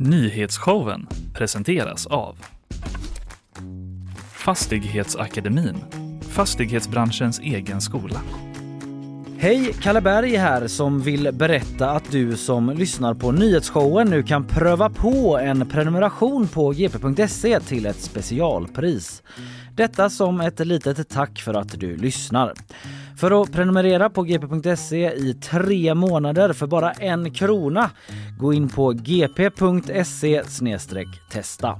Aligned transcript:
Nyhetsshowen 0.00 1.08
presenteras 1.34 2.06
av 2.06 2.36
Fastighetsakademin, 4.32 5.76
fastighetsbranschens 6.30 7.40
egen 7.40 7.80
skola. 7.80 8.20
Hej, 9.38 9.74
Kalle 9.82 10.00
Berg 10.00 10.36
här 10.36 10.66
som 10.66 11.00
vill 11.00 11.32
berätta 11.32 11.90
att 11.90 12.12
du 12.12 12.36
som 12.36 12.70
lyssnar 12.70 13.14
på 13.14 13.32
nyhetsshowen 13.32 14.10
nu 14.10 14.22
kan 14.22 14.46
pröva 14.46 14.90
på 14.90 15.38
en 15.38 15.68
prenumeration 15.68 16.48
på 16.48 16.70
gp.se 16.70 17.60
till 17.60 17.86
ett 17.86 18.00
specialpris. 18.00 19.22
Detta 19.74 20.10
som 20.10 20.40
ett 20.40 20.66
litet 20.66 21.08
tack 21.08 21.38
för 21.40 21.54
att 21.54 21.80
du 21.80 21.96
lyssnar. 21.96 22.54
För 23.18 23.42
att 23.42 23.52
prenumerera 23.52 24.10
på 24.10 24.22
gp.se 24.22 25.12
i 25.12 25.34
tre 25.34 25.94
månader 25.94 26.52
för 26.52 26.66
bara 26.66 26.92
en 26.92 27.30
krona, 27.30 27.90
gå 28.38 28.52
in 28.52 28.68
på 28.68 28.92
gp.se 28.92 30.44
testa. 31.30 31.76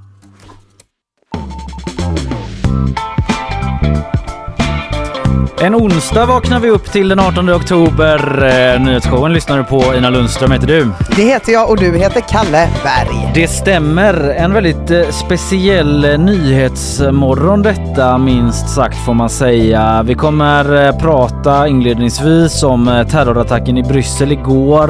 En 5.60 5.74
onsdag 5.74 6.26
vaknar 6.26 6.60
vi 6.60 6.70
upp 6.70 6.92
till 6.92 7.08
den 7.08 7.20
18 7.20 7.50
oktober. 7.50 8.44
Eh, 8.74 8.80
nyhetsshowen 8.80 9.32
lyssnar 9.32 9.58
du 9.58 9.64
på. 9.64 9.94
Ina 9.94 10.10
Lundström 10.10 10.50
heter 10.50 10.66
du. 10.66 10.88
Det 11.16 11.22
heter 11.22 11.52
jag 11.52 11.70
och 11.70 11.76
du 11.76 11.98
heter 11.98 12.20
Kalle 12.20 12.68
Berg. 12.84 13.32
Det 13.34 13.48
stämmer. 13.48 14.14
En 14.30 14.52
väldigt 14.52 14.90
eh, 14.90 15.08
speciell 15.10 16.04
eh, 16.04 16.18
nyhetsmorgon 16.18 17.62
detta 17.62 18.18
minst 18.18 18.68
sagt 18.68 18.96
får 19.06 19.14
man 19.14 19.30
säga. 19.30 20.02
Vi 20.02 20.14
kommer 20.14 20.92
prata 20.92 21.68
inledningsvis 21.68 22.62
om 22.62 23.04
terrorattacken 23.10 23.78
i 23.78 23.82
Bryssel 23.82 24.32
igår. 24.32 24.88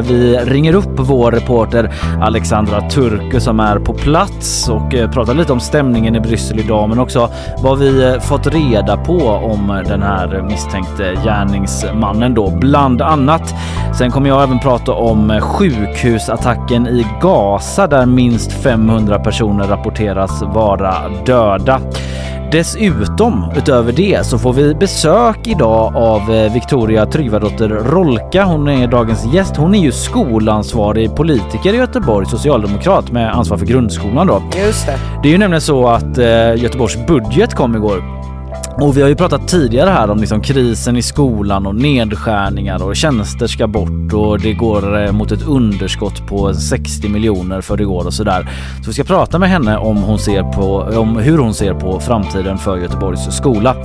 Vi 0.00 0.38
ringer 0.38 0.74
upp 0.74 0.94
vår 0.96 1.32
reporter 1.32 1.94
Alexandra 2.22 2.80
Turku 2.80 3.40
som 3.40 3.60
är 3.60 3.78
på 3.78 3.94
plats 3.94 4.68
och 4.68 4.90
pratar 5.12 5.34
lite 5.34 5.52
om 5.52 5.60
stämningen 5.60 6.16
i 6.16 6.20
Bryssel 6.20 6.58
idag 6.58 6.88
men 6.88 6.98
också 6.98 7.30
vad 7.62 7.78
vi 7.78 8.18
fått 8.20 8.46
reda 8.46 8.96
på 8.96 9.18
om 9.28 9.82
den 9.86 10.02
här 10.02 10.07
misstänkte 10.42 11.14
gärningsmannen 11.24 12.34
då 12.34 12.50
bland 12.50 13.02
annat. 13.02 13.54
Sen 13.98 14.10
kommer 14.10 14.28
jag 14.28 14.42
även 14.42 14.58
prata 14.58 14.92
om 14.92 15.40
sjukhusattacken 15.40 16.86
i 16.86 17.06
Gaza 17.22 17.86
där 17.86 18.06
minst 18.06 18.52
500 18.52 19.18
personer 19.18 19.64
rapporteras 19.64 20.42
vara 20.42 20.94
döda. 21.26 21.80
Dessutom, 22.52 23.52
utöver 23.56 23.92
det, 23.92 24.26
så 24.26 24.38
får 24.38 24.52
vi 24.52 24.74
besök 24.74 25.46
idag 25.46 25.96
av 25.96 26.34
eh, 26.34 26.52
Victoria 26.52 27.06
Tryggvadotter 27.06 27.68
Rolka. 27.68 28.44
Hon 28.44 28.68
är 28.68 28.86
dagens 28.86 29.34
gäst. 29.34 29.56
Hon 29.56 29.74
är 29.74 29.78
ju 29.78 29.92
skolansvarig 29.92 31.16
politiker 31.16 31.74
i 31.74 31.76
Göteborg, 31.76 32.26
socialdemokrat 32.26 33.12
med 33.12 33.34
ansvar 33.34 33.56
för 33.56 33.66
grundskolan 33.66 34.26
då. 34.26 34.42
Just 34.66 34.86
det. 34.86 34.98
Det 35.22 35.28
är 35.28 35.32
ju 35.32 35.38
nämligen 35.38 35.60
så 35.60 35.88
att 35.88 36.18
eh, 36.18 36.54
Göteborgs 36.54 37.06
budget 37.06 37.54
kom 37.54 37.76
igår. 37.76 38.18
Och 38.80 38.96
vi 38.96 39.02
har 39.02 39.08
ju 39.08 39.14
pratat 39.14 39.48
tidigare 39.48 39.90
här 39.90 40.10
om 40.10 40.18
liksom 40.18 40.40
krisen 40.40 40.96
i 40.96 41.02
skolan 41.02 41.66
och 41.66 41.74
nedskärningar 41.74 42.82
och 42.82 42.96
tjänster 42.96 43.46
ska 43.46 43.66
bort 43.66 44.12
och 44.12 44.40
det 44.40 44.52
går 44.52 45.04
eh, 45.04 45.12
mot 45.12 45.32
ett 45.32 45.42
underskott 45.42 46.26
på 46.26 46.54
60 46.54 47.08
miljoner 47.08 47.60
för 47.60 47.76
det 47.76 47.84
går 47.84 48.06
och 48.06 48.14
sådär. 48.14 48.50
Så 48.82 48.86
vi 48.86 48.92
ska 48.92 49.04
prata 49.04 49.38
med 49.38 49.48
henne 49.48 49.76
om, 49.76 49.96
hon 49.96 50.18
ser 50.18 50.42
på, 50.42 50.76
om 51.00 51.16
hur 51.16 51.38
hon 51.38 51.54
ser 51.54 51.74
på 51.74 52.00
framtiden 52.00 52.58
för 52.58 52.76
Göteborgs 52.76 53.36
skola. 53.36 53.76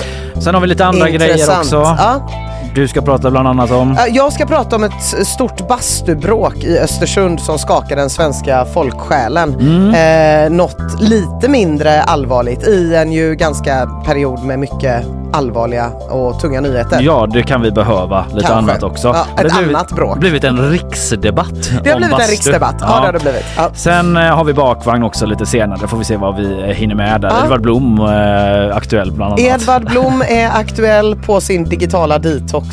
Sen 0.43 0.53
har 0.53 0.61
vi 0.61 0.67
lite 0.67 0.85
andra 0.85 1.09
grejer 1.09 1.31
Intressant. 1.31 1.59
också. 1.59 1.75
Ja. 1.75 2.29
Du 2.75 2.87
ska 2.87 3.01
prata 3.01 3.31
bland 3.31 3.47
annat 3.47 3.71
om... 3.71 3.97
Jag 4.11 4.33
ska 4.33 4.45
prata 4.45 4.75
om 4.75 4.83
ett 4.83 5.27
stort 5.27 5.67
bastubråk 5.67 6.63
i 6.63 6.79
Östersund 6.79 7.39
som 7.39 7.59
skakar 7.59 7.95
den 7.95 8.09
svenska 8.09 8.65
folksjälen. 8.65 9.53
Mm. 9.53 9.93
Eh, 9.93 10.57
något 10.57 11.01
lite 11.01 11.49
mindre 11.49 12.01
allvarligt 12.01 12.67
i 12.67 12.95
en 12.95 13.11
ju 13.11 13.35
ganska 13.35 13.85
period 14.05 14.43
med 14.43 14.59
mycket 14.63 15.05
allvarliga 15.33 15.87
och 16.09 16.39
tunga 16.39 16.61
nyheter. 16.61 17.01
Ja, 17.01 17.27
det 17.33 17.43
kan 17.43 17.61
vi 17.61 17.71
behöva. 17.71 18.25
Lite 18.33 18.47
Kanske. 18.47 18.71
annat 18.71 18.83
också. 18.83 19.07
Ja, 19.07 19.25
ett 19.37 19.37
Det 19.37 19.53
blivit- 19.57 19.75
annat 19.75 19.91
bråk. 19.91 20.19
blivit 20.19 20.43
en 20.43 20.69
riksdebatt 20.71 21.71
Det 21.83 21.89
har 21.89 21.97
blivit 21.97 22.09
bastu. 22.11 22.23
en 22.23 22.29
riksdebatt. 22.31 22.75
Ja, 22.79 22.85
det 22.87 22.91
har 23.05 23.13
det 23.13 23.19
blivit. 23.19 23.45
Ja. 23.57 23.69
Sen 23.73 24.17
eh, 24.17 24.23
har 24.23 24.43
vi 24.43 24.53
bakvagn 24.53 25.03
också 25.03 25.25
lite 25.25 25.45
senare. 25.45 25.87
Får 25.87 25.97
vi 25.97 26.03
se 26.03 26.17
vad 26.17 26.35
vi 26.37 26.61
eh, 26.61 26.67
hinner 26.67 26.95
med 26.95 27.21
där. 27.21 27.29
Ja. 27.29 27.43
Edvard 27.43 27.61
Blom 27.61 27.99
eh, 27.99 28.75
aktuell 28.75 29.11
bland 29.11 29.33
annat. 29.33 29.39
Edvard 29.39 29.85
Blom 29.89 30.21
är 30.29 30.49
aktuell 30.49 31.15
på 31.15 31.41
sin 31.41 31.63
digitala 31.63 32.17
detox 32.19 32.67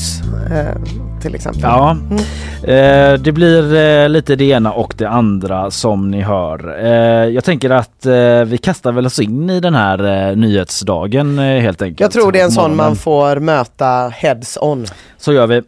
eh, 0.53 0.81
till 1.21 1.35
exempel. 1.35 1.63
Ja, 1.63 1.97
eh, 2.63 3.13
det 3.13 3.33
blir 3.33 3.75
eh, 3.75 4.09
lite 4.09 4.37
det 4.37 4.45
ena 4.45 4.73
och 4.73 4.95
det 4.97 5.09
andra 5.09 5.71
som 5.71 6.11
ni 6.11 6.21
hör. 6.21 6.85
Eh, 6.85 7.29
jag 7.29 7.45
tänker 7.45 7.71
att 7.71 8.07
eh, 8.07 8.45
vi 8.45 8.59
kastar 8.63 8.93
väl 8.93 9.07
oss 9.07 9.19
in 9.21 9.51
i 9.51 9.61
den 9.61 9.75
här 9.75 10.29
eh, 10.31 10.37
nyhetsdagen 10.37 11.39
eh, 11.39 11.45
helt 11.61 11.83
enkelt. 11.83 12.01
Jag 12.01 12.11
tror 12.11 12.33
det 12.33 12.41
är 12.41 12.45
en 12.45 12.51
sån 12.51 12.77
man 12.77 12.97
får 12.97 13.37
möta 13.37 14.09
heads 14.09 14.59
on. 14.61 14.87
Så 15.19 15.33
gör 15.33 15.47
vi. 15.47 15.63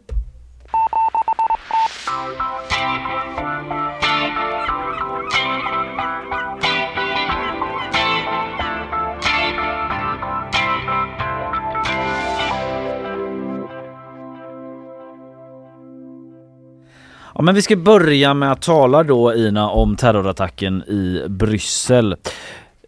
Ja, 17.42 17.44
men 17.44 17.54
vi 17.54 17.62
ska 17.62 17.76
börja 17.76 18.34
med 18.34 18.52
att 18.52 18.62
tala 18.62 19.02
då 19.02 19.34
Ina 19.34 19.70
om 19.70 19.96
terrorattacken 19.96 20.82
i 20.82 21.24
Bryssel. 21.28 22.16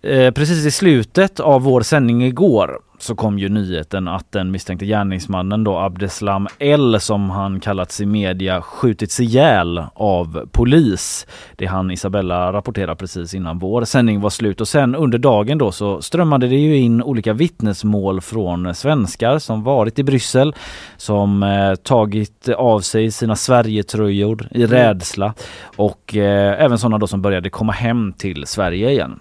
Eh, 0.02 0.30
precis 0.30 0.66
i 0.66 0.70
slutet 0.70 1.40
av 1.40 1.62
vår 1.62 1.80
sändning 1.80 2.24
igår 2.24 2.78
så 3.04 3.14
kom 3.14 3.38
ju 3.38 3.48
nyheten 3.48 4.08
att 4.08 4.32
den 4.32 4.50
misstänkte 4.50 4.86
gärningsmannen 4.86 5.64
då 5.64 5.78
Abdeslam 5.78 6.48
L 6.58 7.00
som 7.00 7.30
han 7.30 7.60
kallats 7.60 8.00
i 8.00 8.06
media 8.06 8.62
skjutits 8.62 9.20
ihjäl 9.20 9.82
av 9.94 10.48
polis. 10.52 11.26
Det 11.56 11.66
han 11.66 11.90
Isabella 11.90 12.52
rapporterade 12.52 12.96
precis 12.96 13.34
innan 13.34 13.58
vår 13.58 13.84
sändning 13.84 14.20
var 14.20 14.30
slut 14.30 14.60
och 14.60 14.68
sen 14.68 14.94
under 14.94 15.18
dagen 15.18 15.58
då 15.58 15.72
så 15.72 16.02
strömmade 16.02 16.48
det 16.48 16.56
ju 16.56 16.76
in 16.76 17.02
olika 17.02 17.32
vittnesmål 17.32 18.20
från 18.20 18.74
svenskar 18.74 19.38
som 19.38 19.62
varit 19.62 19.98
i 19.98 20.04
Bryssel 20.04 20.54
som 20.96 21.42
eh, 21.42 21.74
tagit 21.74 22.48
av 22.48 22.80
sig 22.80 23.10
sina 23.10 23.36
Sverigetröjor 23.36 24.48
i 24.50 24.66
rädsla 24.66 25.34
och 25.76 26.16
eh, 26.16 26.62
även 26.62 26.78
sådana 26.78 26.98
då 26.98 27.06
som 27.06 27.22
började 27.22 27.50
komma 27.50 27.72
hem 27.72 28.12
till 28.12 28.46
Sverige 28.46 28.90
igen. 28.90 29.20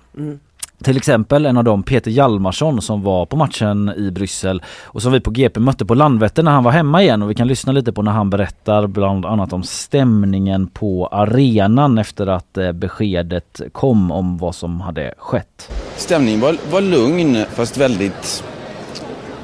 Till 0.83 0.97
exempel 0.97 1.45
en 1.45 1.57
av 1.57 1.63
dem 1.63 1.83
Peter 1.83 2.11
Hjalmarsson 2.11 2.81
som 2.81 3.03
var 3.03 3.25
på 3.25 3.35
matchen 3.35 3.94
i 3.97 4.11
Bryssel 4.11 4.61
och 4.83 5.01
som 5.01 5.11
vi 5.11 5.19
på 5.19 5.31
GP 5.31 5.59
mötte 5.59 5.85
på 5.85 5.94
Landvetter 5.94 6.44
när 6.44 6.51
han 6.51 6.63
var 6.63 6.71
hemma 6.71 7.03
igen 7.03 7.21
och 7.21 7.29
vi 7.29 7.35
kan 7.35 7.47
lyssna 7.47 7.71
lite 7.71 7.94
på 7.94 8.01
när 8.01 8.11
han 8.11 8.29
berättar 8.29 8.88
bland 8.88 9.25
annat 9.25 9.53
om 9.53 9.63
stämningen 9.63 10.67
på 10.67 11.07
arenan 11.07 11.97
efter 11.97 12.27
att 12.27 12.57
eh, 12.57 12.72
beskedet 12.72 13.61
kom 13.72 14.11
om 14.11 14.38
vad 14.38 14.55
som 14.55 14.81
hade 14.81 15.13
skett. 15.17 15.72
Stämningen 15.95 16.39
var, 16.41 16.57
var 16.72 16.81
lugn 16.81 17.45
fast 17.53 17.77
väldigt 17.77 18.43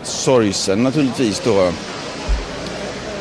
sorgsen 0.03 0.83
naturligtvis 0.83 1.41
då. 1.45 1.72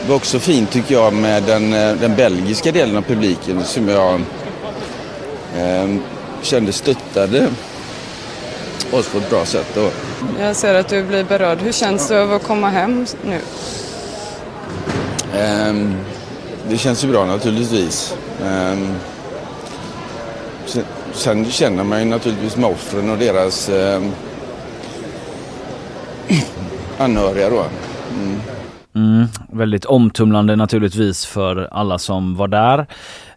Det 0.02 0.08
var 0.08 0.16
också 0.16 0.38
fint 0.38 0.70
tycker 0.70 0.94
jag 0.94 1.14
med 1.14 1.42
den, 1.42 1.72
eh, 1.72 1.94
den 2.00 2.16
belgiska 2.16 2.72
delen 2.72 2.96
av 2.96 3.02
publiken 3.02 3.64
som 3.64 3.88
jag 3.88 4.14
eh, 5.56 5.96
kände 6.42 6.72
stöttade 6.72 7.48
oss 8.92 9.08
på 9.08 9.18
ett 9.18 9.30
bra 9.30 9.44
sätt. 9.44 9.66
Då. 9.74 9.90
Jag 10.40 10.56
ser 10.56 10.74
att 10.74 10.88
du 10.88 11.02
blir 11.02 11.24
berörd. 11.24 11.58
Hur 11.58 11.72
känns 11.72 12.08
det 12.08 12.16
över 12.16 12.36
att 12.36 12.42
komma 12.44 12.68
hem 12.68 13.06
nu? 13.24 13.40
Ehm, 15.38 15.94
det 16.68 16.78
känns 16.78 17.04
ju 17.04 17.08
bra 17.08 17.24
naturligtvis. 17.24 18.16
Ehm, 18.44 18.94
sen, 20.66 20.84
sen 21.12 21.50
känner 21.50 21.84
man 21.84 21.98
ju 21.98 22.04
naturligtvis 22.04 22.56
med 22.56 22.70
offren 22.70 23.10
och 23.10 23.18
deras 23.18 23.68
ehm, 23.68 24.12
anhöriga 26.98 27.50
då. 27.50 27.64
Mm, 28.94 29.26
väldigt 29.52 29.84
omtumlande 29.84 30.56
naturligtvis 30.56 31.26
för 31.26 31.68
alla 31.72 31.98
som 31.98 32.36
var 32.36 32.48
där. 32.48 32.86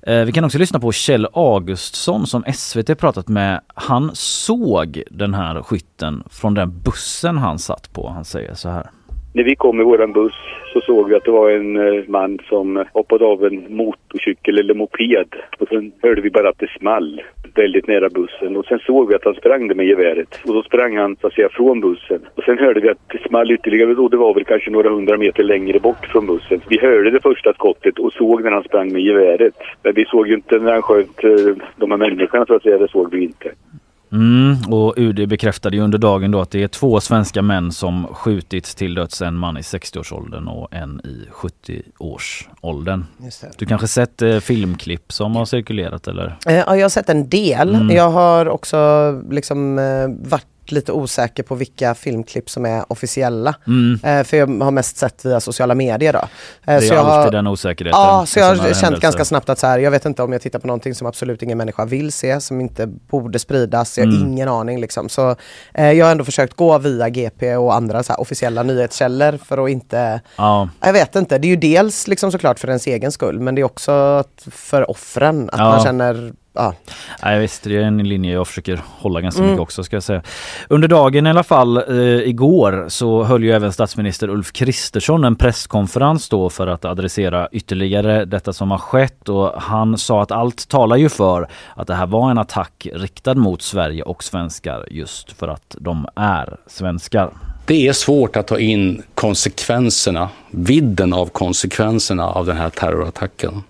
Eh, 0.04 0.26
vi 0.26 0.32
kan 0.32 0.44
också 0.44 0.58
lyssna 0.58 0.80
på 0.80 0.92
Kjell 0.92 1.28
Augustsson 1.34 2.28
som 2.28 2.44
SVT 2.54 2.96
pratat 2.96 3.28
med. 3.28 3.62
Han 3.68 4.12
såg 4.14 5.04
den 5.12 5.34
här 5.34 5.64
skytten 5.64 6.24
från 6.30 6.54
den 6.54 6.80
bussen 6.80 7.38
han 7.38 7.60
satt 7.60 7.94
på. 7.94 8.10
Han 8.10 8.26
säger 8.26 8.54
så 8.54 8.70
här. 8.70 8.92
När 9.34 9.44
vi 9.44 9.56
kom 9.56 9.82
i 9.82 9.84
våran 9.84 10.14
buss 10.14 10.34
så 10.74 10.82
såg 10.82 11.10
vi 11.10 11.16
att 11.16 11.24
det 11.24 11.32
var 11.32 11.50
en 11.50 11.78
eh, 11.78 12.04
man 12.08 12.40
som 12.50 12.78
eh, 12.78 12.88
hoppade 12.94 13.26
av 13.26 13.46
en 13.46 13.76
motorcykel 13.76 14.60
eller 14.60 14.74
moped. 14.74 15.36
Och 15.60 15.68
sen 15.68 15.92
hörde 16.02 16.22
vi 16.22 16.30
bara 16.30 16.50
att 16.50 16.60
det 16.60 16.70
small. 16.80 17.22
väldigt 17.56 17.88
nära 17.88 18.10
bussen 18.10 18.58
och 18.58 18.66
sen 18.66 18.80
såg 18.80 19.10
vi 19.10 19.16
att 19.16 19.26
han 19.26 19.34
sprang 19.34 19.68
där 19.68 19.76
med 19.76 19.86
geväret 19.86 20.40
och 20.46 20.54
då 20.54 20.64
sprang 20.64 20.98
han 20.98 21.16
så 21.22 21.28
att 21.28 21.34
säga 21.34 21.50
från 21.50 21.82
bussen 21.82 22.20
och 22.36 22.44
sen 22.44 22.58
hörde 22.58 22.80
vi 22.80 22.90
att 22.90 23.10
det 23.10 23.28
small 23.28 23.52
ytterligare 23.52 23.96
och 23.96 24.10
det 24.10 24.18
var 24.18 24.34
väl 24.34 24.46
kanske 24.46 24.72
några 24.72 24.90
hundra 24.90 25.18
meter 25.18 25.44
längre 25.44 25.80
bort 25.80 26.06
från 26.06 26.28
bussen. 26.28 26.62
Vi 26.68 26.80
hörde 26.80 27.12
det 27.12 27.22
första 27.22 27.54
skottet 27.54 28.00
och 28.00 28.14
såg 28.14 28.44
när 28.44 28.52
han 28.52 28.64
sprang 28.64 28.92
med 28.94 29.02
geväret. 29.02 29.56
Men 29.84 29.94
vi 29.94 30.06
såg 30.06 30.28
ju 30.28 30.34
inte 30.34 30.60
när 30.60 30.72
han 30.72 30.82
sköt 30.82 31.24
eh, 31.24 31.56
de 31.76 31.92
här 31.92 31.98
människorna 31.98 32.46
så 32.46 32.56
att 32.56 32.64
säga, 32.64 32.78
det 32.78 32.92
såg 32.92 33.12
vi 33.12 33.24
inte. 33.24 33.52
Mm, 34.12 34.58
och 34.74 34.94
UD 34.98 35.30
bekräftade 35.30 35.78
ju 35.78 35.84
under 35.84 35.98
dagen 35.98 36.32
då 36.32 36.42
att 36.42 36.52
det 36.52 36.64
är 36.64 36.68
två 36.68 37.00
svenska 37.00 37.42
män 37.42 37.72
som 37.72 38.08
skjutits 38.08 38.76
till 38.76 38.96
döds. 38.96 39.22
En 39.22 39.36
man 39.36 39.58
i 39.58 39.62
60-årsåldern 39.62 40.48
och 40.48 40.74
en 40.74 41.02
i 41.04 41.28
70-årsåldern. 41.32 43.06
Du 43.58 43.66
kanske 43.66 43.88
sett 43.88 44.22
eh, 44.22 44.40
filmklipp 44.40 45.12
som 45.12 45.36
har 45.36 45.46
cirkulerat 45.46 46.08
eller? 46.08 46.38
Eh, 46.48 46.56
ja, 46.56 46.76
jag 46.76 46.84
har 46.84 46.90
sett 46.90 47.10
en 47.10 47.30
del. 47.30 47.76
Mm. 47.76 47.96
Jag 47.96 48.10
har 48.10 48.50
också 48.50 49.12
liksom 49.30 49.80
eh, 49.80 50.30
varit 50.30 50.46
lite 50.72 50.92
osäker 50.92 51.44
på 51.44 51.56
vilka 51.56 51.96
filmklipp 51.96 52.50
som 52.50 52.66
är 52.66 52.84
officiella. 52.92 53.56
Mm. 53.68 54.00
Eh, 54.04 54.24
för 54.24 54.38
jag 54.38 54.48
har 54.64 54.72
mest 54.72 54.98
sett 54.98 55.26
via 55.26 55.40
sociala 55.40 55.76
medier 55.76 56.14
då. 56.14 56.20
Eh, 56.20 56.26
Det 56.66 56.72
är 56.74 56.80
så 56.82 56.94
jag 56.94 56.98
alltid 57.06 57.24
har, 57.24 57.32
den 57.32 57.48
osäkerheten. 57.48 58.02
Ja, 58.02 58.26
så 58.28 58.40
jag 58.40 58.46
har 58.46 58.56
känt 58.56 58.76
händelser. 58.76 59.02
ganska 59.02 59.26
snabbt 59.26 59.50
att 59.50 59.60
så 59.60 59.68
här, 59.68 59.80
jag 59.80 59.92
vet 59.92 60.06
inte 60.06 60.24
om 60.24 60.32
jag 60.32 60.42
tittar 60.42 60.60
på 60.60 60.68
någonting 60.68 60.96
som 60.96 61.08
absolut 61.08 61.44
ingen 61.44 61.58
människa 61.58 61.86
vill 61.86 62.12
se, 62.12 62.42
som 62.42 62.62
inte 62.62 62.88
borde 62.88 63.40
spridas, 63.40 63.98
jag 63.98 64.06
har 64.06 64.12
Mm. 64.14 64.28
ingen 64.28 64.48
aning 64.50 64.80
liksom. 64.82 65.10
Så 65.10 65.36
eh, 65.74 65.92
jag 65.92 66.06
har 66.06 66.12
ändå 66.12 66.24
försökt 66.24 66.54
gå 66.54 66.78
via 66.78 67.10
GP 67.10 67.56
och 67.56 67.76
andra 67.76 68.04
så 68.04 68.14
här, 68.14 68.20
officiella 68.22 68.64
nyhetskällor 68.64 69.40
för 69.46 69.64
att 69.64 69.70
inte 69.70 70.22
Ja, 70.36 70.70
jag 70.82 70.94
vet 70.94 71.16
inte, 71.16 71.38
det 71.38 71.48
är 71.48 71.50
ju 71.50 71.56
dels 71.56 72.08
liksom 72.08 72.32
såklart 72.32 72.60
för 72.60 72.68
ens 72.68 72.88
egen 72.88 73.12
skull 73.12 73.40
men 73.40 73.56
det 73.56 73.62
är 73.62 73.66
också 73.66 74.24
för 74.52 74.90
offren, 74.92 75.50
att 75.54 75.60
Ja. 75.60 75.70
man 75.70 75.84
känner 75.84 76.34
Ja. 76.54 76.74
Nej, 77.24 77.40
visst, 77.40 77.64
det 77.64 77.78
är 77.78 77.82
en 77.82 78.10
linje 78.10 78.34
jag 78.34 78.48
försöker 78.48 78.82
hålla 78.88 79.22
ganska 79.22 79.40
Mm. 79.42 79.52
mycket 79.52 79.62
också 79.62 79.84
ska 79.84 79.96
jag 79.96 80.04
säga. 80.04 80.22
Under 80.70 80.88
dagen 80.88 81.28
i 81.28 81.30
alla 81.30 81.44
fall, 81.44 81.78
eh, 81.78 81.96
igår, 82.06 82.86
så 82.90 83.24
höll 83.24 83.44
ju 83.44 83.52
även 83.52 83.74
statsminister 83.74 84.30
Ulf 84.30 84.52
Kristersson 84.52 85.24
en 85.24 85.36
presskonferens 85.36 86.30
då 86.30 86.50
för 86.50 86.68
att 86.68 86.86
adressera 86.86 87.48
ytterligare 87.52 88.26
detta 88.26 88.54
som 88.54 88.72
har 88.72 88.78
skett 88.78 89.30
och 89.30 89.62
han 89.62 89.98
sa 89.98 90.22
att 90.22 90.32
allt 90.32 90.68
talar 90.68 90.96
ju 90.98 91.10
för 91.10 91.48
att 91.76 91.88
det 91.88 91.96
här 91.96 92.08
var 92.08 92.32
en 92.32 92.38
attack 92.38 92.88
riktad 92.94 93.34
mot 93.36 93.62
Sverige 93.62 94.04
och 94.04 94.24
svenskar 94.24 94.88
just 94.92 95.32
för 95.32 95.48
att 95.48 95.76
de 95.80 96.08
är 96.16 96.58
svenskar. 96.68 97.30
Det 97.66 97.88
är 97.88 97.94
svårt 97.94 98.36
att 98.36 98.48
ta 98.48 98.60
in 98.60 99.04
konsekvenserna, 99.16 100.30
vidden 100.52 101.14
av 101.14 101.26
konsekvenserna 101.26 102.28
av 102.28 102.46
den 102.46 102.58
här 102.58 102.70
terrorattacken. 102.70 103.64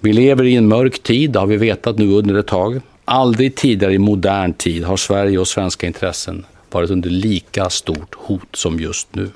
Vi 0.00 0.12
lever 0.12 0.44
i 0.44 0.56
en 0.56 0.68
mörk 0.68 1.02
tid, 1.02 1.30
det 1.30 1.38
har 1.38 1.46
vi 1.46 1.56
vetat 1.56 1.98
nu 1.98 2.12
under 2.12 2.34
ett 2.34 2.46
tag. 2.46 2.80
Aldrig 3.04 3.54
tidigare 3.54 3.94
i 3.94 3.98
modern 3.98 4.52
tid 4.52 4.84
har 4.84 4.96
Sverige 4.96 5.38
och 5.38 5.48
svenska 5.48 5.86
intressen 5.86 6.46
varit 6.70 6.90
under 6.90 7.10
lika 7.10 7.70
stort 7.70 8.14
hot 8.14 8.56
som 8.56 8.80
just 8.80 9.14
nu. 9.14 9.30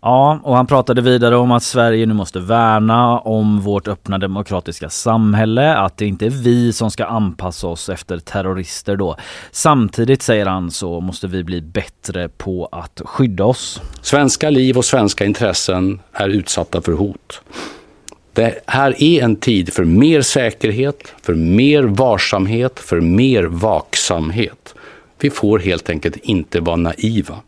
Ja, 0.00 0.40
och 0.42 0.56
han 0.56 0.66
pratade 0.66 1.02
vidare 1.02 1.36
om 1.36 1.52
att 1.52 1.62
Sverige 1.62 2.06
nu 2.06 2.14
måste 2.14 2.40
värna 2.40 3.18
om 3.18 3.60
vårt 3.60 3.88
öppna 3.88 4.18
demokratiska 4.18 4.90
samhälle, 4.90 5.76
att 5.76 5.96
det 5.96 6.06
inte 6.06 6.26
är 6.26 6.30
vi 6.30 6.72
som 6.72 6.90
ska 6.90 7.06
anpassa 7.06 7.66
oss 7.66 7.88
efter 7.88 8.18
terrorister 8.18 8.96
då. 8.96 9.16
Samtidigt 9.50 10.22
säger 10.22 10.46
han 10.46 10.70
så 10.70 11.00
måste 11.00 11.26
vi 11.26 11.44
bli 11.44 11.60
bättre 11.60 12.28
på 12.28 12.68
att 12.72 13.02
skydda 13.04 13.44
oss. 13.44 13.80
Svenska 14.02 14.50
liv 14.50 14.78
och 14.78 14.84
svenska 14.84 15.24
intressen 15.24 16.00
är 16.12 16.28
utsatta 16.28 16.80
för 16.80 16.92
hot. 16.92 17.42
Det 18.38 18.60
här 18.66 19.02
är 19.02 19.22
en 19.22 19.36
tid 19.36 19.72
för 19.72 19.84
mer 19.84 20.22
säkerhet, 20.22 21.14
för 21.22 21.34
mer 21.34 21.82
varsamhet, 21.82 22.78
för 22.78 23.00
mer 23.00 23.44
vaksamhet. 23.44 24.74
Vi 25.20 25.30
får 25.30 25.58
helt 25.58 25.90
enkelt 25.90 26.16
inte 26.16 26.60
vara 26.60 26.76
naiva. 26.76 27.38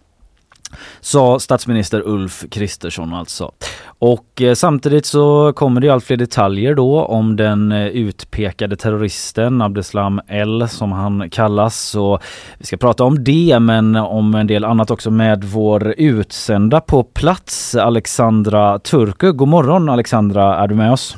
Sa 1.01 1.39
statsminister 1.39 2.03
Ulf 2.09 2.45
Kristersson 2.51 3.15
alltså. 3.15 3.53
Och 3.99 4.43
eh, 4.43 4.55
samtidigt 4.55 5.07
så 5.07 5.53
kommer 5.53 5.81
det 5.81 5.89
allt 5.89 6.05
fler 6.05 6.17
detaljer 6.17 6.75
då 6.75 7.05
om 7.05 7.37
den 7.37 7.73
eh, 7.73 7.87
utpekade 7.87 8.77
terroristen 8.77 9.63
Abdeslam 9.63 10.21
L 10.27 10.69
som 10.69 10.93
han 10.93 11.31
kallas. 11.31 11.81
Så 11.81 12.19
vi 12.59 12.67
ska 12.67 12.77
prata 12.77 13.05
om 13.05 13.25
det 13.25 13.59
men 13.61 13.97
om 13.97 14.35
en 14.35 14.47
del 14.47 14.65
annat 14.65 14.91
också 14.91 15.11
med 15.11 15.45
vår 15.45 15.95
utsända 15.99 16.81
på 16.81 17.03
plats 17.03 17.75
Alexandra 17.75 18.79
Turku. 18.79 19.33
God 19.33 19.49
morgon 19.49 19.89
Alexandra, 19.89 20.57
är 20.57 20.69
du 20.69 20.75
med 20.75 20.93
oss? 20.93 21.17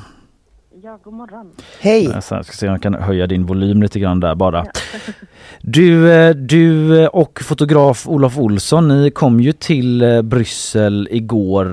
Ja, 0.85 0.99
god 1.05 1.15
morgon. 1.15 1.51
Hej! 1.81 2.05
Jag 2.05 2.25
ska 2.25 2.43
se 2.43 2.67
om 2.67 2.73
jag 2.73 2.83
kan 2.83 2.95
höja 2.95 3.27
din 3.27 3.47
volym 3.47 3.83
lite 3.83 4.01
grann 4.01 4.21
där 4.21 4.35
bara. 4.35 4.65
Du, 5.65 6.13
eh, 6.13 6.31
du 6.31 7.03
eh, 7.03 7.09
och 7.09 7.41
fotograf 7.49 8.09
Olof 8.09 8.39
Olsson, 8.39 8.89
ni 8.89 9.11
kom 9.11 9.41
ju 9.41 9.53
till 9.53 10.03
eh, 10.03 10.23
Bryssel 10.23 11.09
igår. 11.11 11.67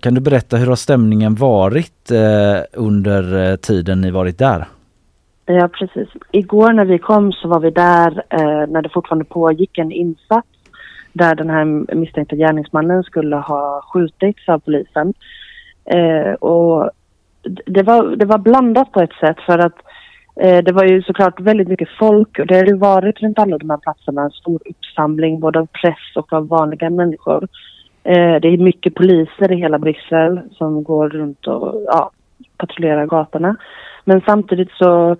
Kan 0.00 0.14
du 0.14 0.20
berätta 0.20 0.56
hur 0.56 0.66
har 0.66 0.76
stämningen 0.76 1.34
varit 1.34 2.10
under 2.72 3.56
tiden 3.56 4.00
ni 4.00 4.10
varit 4.10 4.38
där? 4.38 4.64
Ja, 5.46 5.68
precis. 5.68 6.08
Igår 6.30 6.72
när 6.72 6.84
vi 6.84 6.98
kom 6.98 7.32
så 7.32 7.48
var 7.48 7.60
vi 7.60 7.70
där 7.70 8.24
eh, 8.30 8.66
när 8.68 8.82
det 8.82 8.88
fortfarande 8.88 9.24
pågick 9.24 9.78
en 9.78 9.92
insats 9.92 10.48
där 11.12 11.34
den 11.34 11.50
här 11.50 11.94
misstänkta 11.94 12.36
gärningsmannen 12.36 13.02
skulle 13.02 13.36
ha 13.36 13.82
skjutits 13.92 14.48
av 14.48 14.58
polisen. 14.58 15.14
Eh, 15.84 16.32
och 16.32 16.90
det 17.66 17.82
var, 17.82 18.16
det 18.16 18.24
var 18.24 18.38
blandat 18.38 18.92
på 18.92 19.00
ett 19.00 19.12
sätt 19.20 19.40
för 19.46 19.58
att 19.58 19.76
eh, 19.76 19.91
Eh, 20.40 20.64
det 20.64 20.72
var 20.72 20.84
ju 20.84 21.02
såklart 21.02 21.40
väldigt 21.40 21.68
mycket 21.68 21.88
folk 21.98 22.38
och 22.38 22.46
det 22.46 22.54
har 22.54 22.64
ju 22.64 22.76
varit 22.76 23.20
runt 23.20 23.38
alla 23.38 23.58
de 23.58 23.70
här 23.70 23.76
platserna 23.76 24.22
en 24.22 24.30
stor 24.30 24.60
uppsamling 24.70 25.40
både 25.40 25.58
av 25.58 25.66
press 25.66 26.16
och 26.16 26.32
av 26.32 26.48
vanliga 26.48 26.90
människor. 26.90 27.48
Eh, 28.04 28.34
det 28.40 28.48
är 28.48 28.56
mycket 28.56 28.94
poliser 28.94 29.52
i 29.52 29.56
hela 29.56 29.78
Bryssel 29.78 30.40
som 30.52 30.84
går 30.84 31.08
runt 31.08 31.46
och 31.46 31.84
ja, 31.86 32.10
patrullerar 32.56 33.06
gatorna. 33.06 33.56
Men 34.04 34.20
samtidigt 34.26 34.70
så 34.70 35.16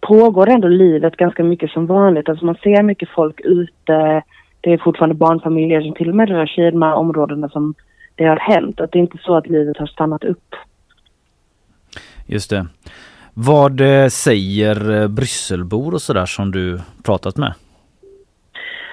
pågår 0.00 0.48
ändå 0.48 0.68
livet 0.68 1.16
ganska 1.16 1.44
mycket 1.44 1.70
som 1.70 1.86
vanligt. 1.86 2.28
Alltså 2.28 2.44
man 2.44 2.54
ser 2.54 2.82
mycket 2.82 3.08
folk 3.08 3.40
ute. 3.44 4.22
Det 4.60 4.72
är 4.72 4.78
fortfarande 4.78 5.14
barnfamiljer 5.14 5.82
som 5.82 5.94
till 5.94 6.08
och 6.08 6.16
med 6.16 6.28
rör 6.28 6.46
sig 6.46 6.66
i 6.66 6.70
de 6.70 6.82
här 6.82 6.94
områdena 6.94 7.48
som 7.48 7.74
det 8.14 8.24
har 8.24 8.36
hänt. 8.36 8.80
Att 8.80 8.92
det 8.92 8.98
är 8.98 9.00
inte 9.00 9.18
så 9.18 9.36
att 9.36 9.46
livet 9.46 9.76
har 9.76 9.86
stannat 9.86 10.24
upp. 10.24 10.54
Just 12.26 12.50
det. 12.50 12.66
Vad 13.34 13.80
eh, 13.80 14.08
säger 14.08 15.02
eh, 15.02 15.08
Brysselbor 15.08 15.94
och 15.94 16.02
sådär 16.02 16.26
som 16.26 16.50
du 16.50 16.80
pratat 17.04 17.36
med? 17.36 17.54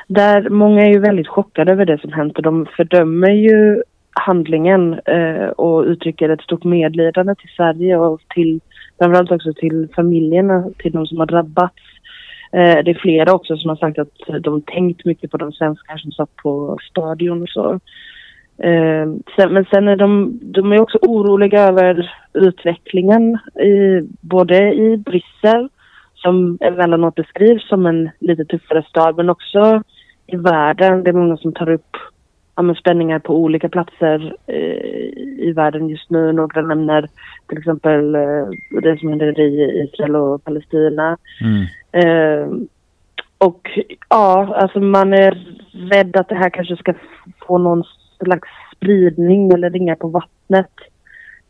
Där 0.08 0.50
många 0.50 0.82
är 0.86 0.90
ju 0.90 1.00
väldigt 1.00 1.28
chockade 1.28 1.72
över 1.72 1.86
det 1.86 2.02
som 2.02 2.14
hänt 2.14 2.38
och 2.38 2.44
de 2.44 2.66
fördömer 2.78 3.32
ju 3.32 3.84
handlingen 4.12 4.94
eh, 4.94 5.48
och 5.48 5.84
uttrycker 5.84 6.30
ett 6.30 6.42
stort 6.42 6.64
medlidande 6.64 7.36
till 7.36 7.50
Sverige 7.58 7.98
och 7.98 8.22
till 8.30 8.60
framförallt 8.98 9.32
också 9.32 9.54
till 9.54 9.88
familjerna, 9.96 10.70
till 10.78 10.92
de 10.92 11.08
som 11.08 11.18
har 11.18 11.26
drabbats. 11.26 11.84
Eh, 12.52 12.84
det 12.84 12.92
är 12.92 13.02
flera 13.02 13.34
också 13.34 13.58
som 13.58 13.70
har 13.70 13.76
sagt 13.76 14.00
att 14.00 14.44
de 14.44 14.62
tänkt 14.62 15.06
mycket 15.06 15.32
på 15.32 15.38
de 15.38 15.52
svenskar 15.52 15.98
som 15.98 16.12
satt 16.12 16.36
på 16.36 16.78
stadion 16.90 17.42
och 17.42 17.50
så. 17.50 17.80
Eh, 18.64 19.50
men 19.50 19.66
sen 19.66 19.88
är 19.88 19.96
de, 19.96 20.40
de 20.42 20.72
är 20.72 20.82
också 20.82 20.98
oroliga 21.02 21.62
över 21.62 22.14
utvecklingen 22.34 23.38
i, 23.60 24.08
både 24.22 24.74
i 24.74 24.98
Bryssel 24.98 25.70
som 26.16 26.58
emellanåt 26.62 27.16
beskrivs 27.16 27.68
som 27.70 27.86
en 27.86 28.10
lite 28.20 28.46
tuffare 28.46 28.84
stad 28.84 29.18
men 29.18 29.30
också 29.30 29.84
i 30.28 30.36
världen. 30.36 31.04
Det 31.04 31.10
är 31.10 31.14
många 31.14 31.38
som 31.38 31.54
tar 31.54 31.70
upp 31.70 31.98
ja, 32.56 32.76
spänningar 32.76 33.20
på 33.20 33.36
olika 33.36 33.70
platser 33.70 34.36
eh, 34.48 35.48
i 35.48 35.54
världen 35.56 35.90
just 35.90 36.10
nu. 36.10 36.32
Några 36.32 36.62
nämner 36.62 37.10
till 37.48 37.58
exempel 37.58 38.16
eh, 38.16 38.48
det 38.82 39.00
som 39.00 39.10
händer 39.10 39.40
i 39.40 39.84
Israel 39.84 40.16
och 40.16 40.44
Palestina. 40.44 41.18
Mm. 41.42 41.66
Eh, 41.92 42.48
och 43.38 43.80
ja, 44.10 44.56
alltså 44.56 44.80
man 44.80 45.14
är 45.14 45.48
rädd 45.72 46.16
att 46.16 46.30
det 46.30 46.36
här 46.36 46.50
kanske 46.50 46.76
ska 46.76 46.94
få 47.48 47.58
någon 47.58 47.84
slags 48.24 48.50
spridning 48.76 49.52
eller 49.52 49.70
ringar 49.70 49.96
på 49.96 50.08
vattnet. 50.08 50.72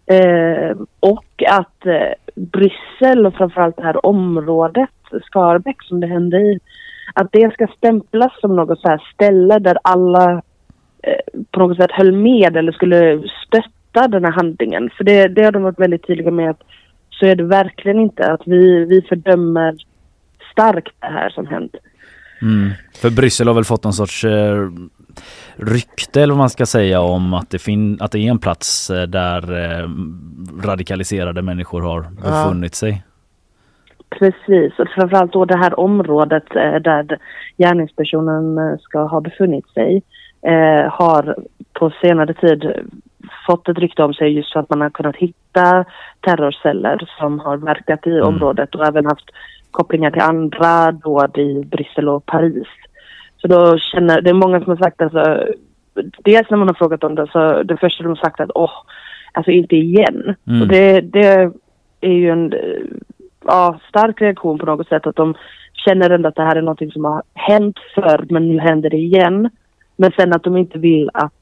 Eh, 0.05 0.77
och 0.99 1.43
att 1.49 1.85
eh, 1.85 2.13
Bryssel 2.35 3.25
och 3.25 3.33
framförallt 3.33 3.77
det 3.77 3.83
här 3.83 4.05
området, 4.05 4.89
Skarbäck 5.23 5.83
som 5.83 5.99
det 5.99 6.07
hände 6.07 6.38
i, 6.38 6.59
att 7.13 7.31
det 7.31 7.53
ska 7.53 7.67
stämplas 7.77 8.39
som 8.41 8.55
något 8.55 8.79
så 8.79 8.88
här 8.88 9.03
ställe 9.13 9.59
där 9.59 9.77
alla 9.83 10.41
eh, 11.03 11.41
på 11.51 11.59
något 11.59 11.77
sätt 11.77 11.91
höll 11.91 12.11
med 12.11 12.57
eller 12.57 12.71
skulle 12.71 13.23
stötta 13.47 14.07
den 14.07 14.25
här 14.25 14.31
handlingen. 14.31 14.89
För 14.97 15.03
det, 15.03 15.27
det 15.27 15.43
har 15.43 15.51
de 15.51 15.63
varit 15.63 15.79
väldigt 15.79 16.07
tydliga 16.07 16.31
med 16.31 16.49
att 16.49 16.63
så 17.09 17.25
är 17.25 17.35
det 17.35 17.43
verkligen 17.43 17.99
inte. 17.99 18.31
Att 18.31 18.41
vi, 18.45 18.85
vi 18.85 19.01
fördömer 19.01 19.75
starkt 20.51 20.93
det 20.99 21.07
här 21.07 21.29
som 21.29 21.47
hänt. 21.47 21.75
Mm. 22.41 22.69
För 23.01 23.09
Bryssel 23.09 23.47
har 23.47 23.55
väl 23.55 23.63
fått 23.63 23.83
någon 23.83 23.93
sorts 23.93 24.23
eh, 24.23 24.69
rykte 25.61 26.21
eller 26.21 26.33
vad 26.33 26.37
man 26.37 26.49
ska 26.49 26.65
säga 26.65 27.01
om 27.01 27.33
att 27.33 27.49
det, 27.49 27.59
fin- 27.59 27.97
att 28.01 28.11
det 28.11 28.19
är 28.19 28.31
en 28.31 28.39
plats 28.39 28.89
eh, 28.89 29.03
där 29.03 29.41
eh, 29.51 29.89
radikaliserade 30.65 31.41
människor 31.41 31.81
har 31.81 32.05
befunnit 32.21 32.75
sig. 32.75 33.03
Precis, 34.09 34.79
och 34.79 34.87
framförallt 34.95 35.33
då 35.33 35.45
det 35.45 35.57
här 35.57 35.79
området 35.79 36.55
eh, 36.55 36.75
där 36.75 37.19
gärningspersonen 37.57 38.57
eh, 38.57 38.77
ska 38.79 38.99
ha 38.99 39.21
befunnit 39.21 39.69
sig 39.69 40.03
eh, 40.41 40.91
har 40.91 41.35
på 41.73 41.91
senare 42.01 42.33
tid 42.33 42.71
fått 43.47 43.69
ett 43.69 43.77
rykte 43.77 44.03
om 44.03 44.13
sig 44.13 44.29
just 44.29 44.53
för 44.53 44.59
att 44.59 44.69
man 44.69 44.81
har 44.81 44.89
kunnat 44.89 45.15
hitta 45.15 45.85
terrorceller 46.21 47.09
som 47.19 47.39
har 47.39 47.57
verkat 47.57 48.07
i 48.07 48.21
området 48.21 48.75
och 48.75 48.87
även 48.87 49.05
haft 49.05 49.29
kopplingar 49.71 50.11
till 50.11 50.21
andra 50.21 50.91
dåd 50.91 51.37
i 51.37 51.63
Bryssel 51.65 52.09
och 52.09 52.25
Paris. 52.25 52.67
Så 53.41 53.48
då 53.48 53.77
känner, 53.77 54.22
det 54.22 54.29
är 54.29 54.34
många 54.34 54.60
som 54.60 54.69
har 54.69 54.77
sagt 54.77 55.01
alltså, 55.01 55.43
dels 56.24 56.50
när 56.50 56.58
man 56.58 56.67
har 56.67 56.75
frågat 56.75 57.03
om 57.03 57.15
det 57.15 57.27
så 57.31 57.63
det 57.63 57.77
första 57.77 58.03
de 58.03 58.10
har 58.10 58.15
sagt 58.15 58.39
att 58.39 58.51
åh, 58.55 58.72
alltså 59.31 59.51
inte 59.51 59.75
igen. 59.75 60.36
Mm. 60.48 60.62
Och 60.62 60.67
det, 60.67 61.01
det 61.01 61.51
är 62.01 62.13
ju 62.13 62.29
en 62.29 62.53
ja, 63.46 63.79
stark 63.89 64.22
reaktion 64.22 64.58
på 64.60 64.65
något 64.65 64.88
sätt 64.88 65.08
att 65.08 65.15
de 65.15 65.36
känner 65.74 66.10
ändå 66.10 66.29
att 66.29 66.36
det 66.36 66.43
här 66.43 66.55
är 66.55 66.62
någonting 66.62 66.91
som 66.91 67.05
har 67.05 67.24
hänt 67.34 67.79
förr 67.96 68.25
men 68.29 68.48
nu 68.48 68.60
händer 68.60 68.89
det 68.89 68.98
igen. 68.98 69.50
Men 69.96 70.12
sen 70.12 70.34
att 70.34 70.43
de 70.43 70.58
inte 70.58 70.79
vill 70.79 71.10
att 71.13 71.34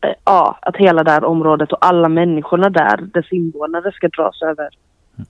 eh, 0.00 0.14
ja, 0.24 0.58
att 0.62 0.76
hela 0.76 1.04
det 1.04 1.10
här 1.10 1.24
området 1.24 1.72
och 1.72 1.86
alla 1.86 2.08
människorna 2.08 2.70
där, 2.70 2.96
dess 2.96 3.32
invånare 3.32 3.92
ska 3.92 4.08
dras 4.08 4.42
över 4.42 4.68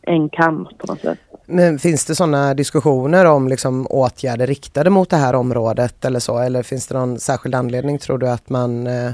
en 0.02 0.28
kam 0.28 0.68
på 0.78 0.86
något 0.86 1.00
sätt. 1.00 1.18
Men 1.46 1.78
finns 1.78 2.04
det 2.04 2.14
sådana 2.14 2.54
diskussioner 2.54 3.24
om 3.24 3.48
liksom 3.48 3.86
åtgärder 3.90 4.46
riktade 4.46 4.90
mot 4.90 5.10
det 5.10 5.16
här 5.16 5.34
området 5.34 6.04
eller 6.04 6.18
så? 6.18 6.38
Eller 6.38 6.62
finns 6.62 6.86
det 6.86 6.98
någon 6.98 7.18
särskild 7.18 7.54
anledning 7.54 7.98
tror 7.98 8.18
du 8.18 8.28
att 8.28 8.50
man 8.50 8.86
eh, 8.86 9.06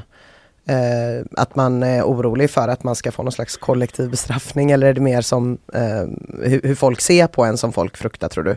eh, 0.71 1.25
att 1.37 1.57
man 1.57 1.83
är 1.83 2.03
orolig 2.03 2.51
för 2.51 2.69
att 2.69 2.85
man 2.85 2.95
ska 2.95 3.13
få 3.13 3.23
någon 3.23 3.33
slags 3.33 3.57
kollektiv 3.57 4.11
bestraffning 4.11 4.71
eller 4.71 4.87
är 4.87 4.95
det 4.95 5.01
mer 5.01 5.21
som 5.21 5.59
eh, 5.75 6.09
hur, 6.51 6.61
hur 6.63 6.75
folk 6.75 7.01
ser 7.01 7.27
på 7.27 7.45
en 7.45 7.57
som 7.57 7.73
folk 7.73 7.97
fruktar 7.97 8.29
tror 8.29 8.45
du? 8.45 8.57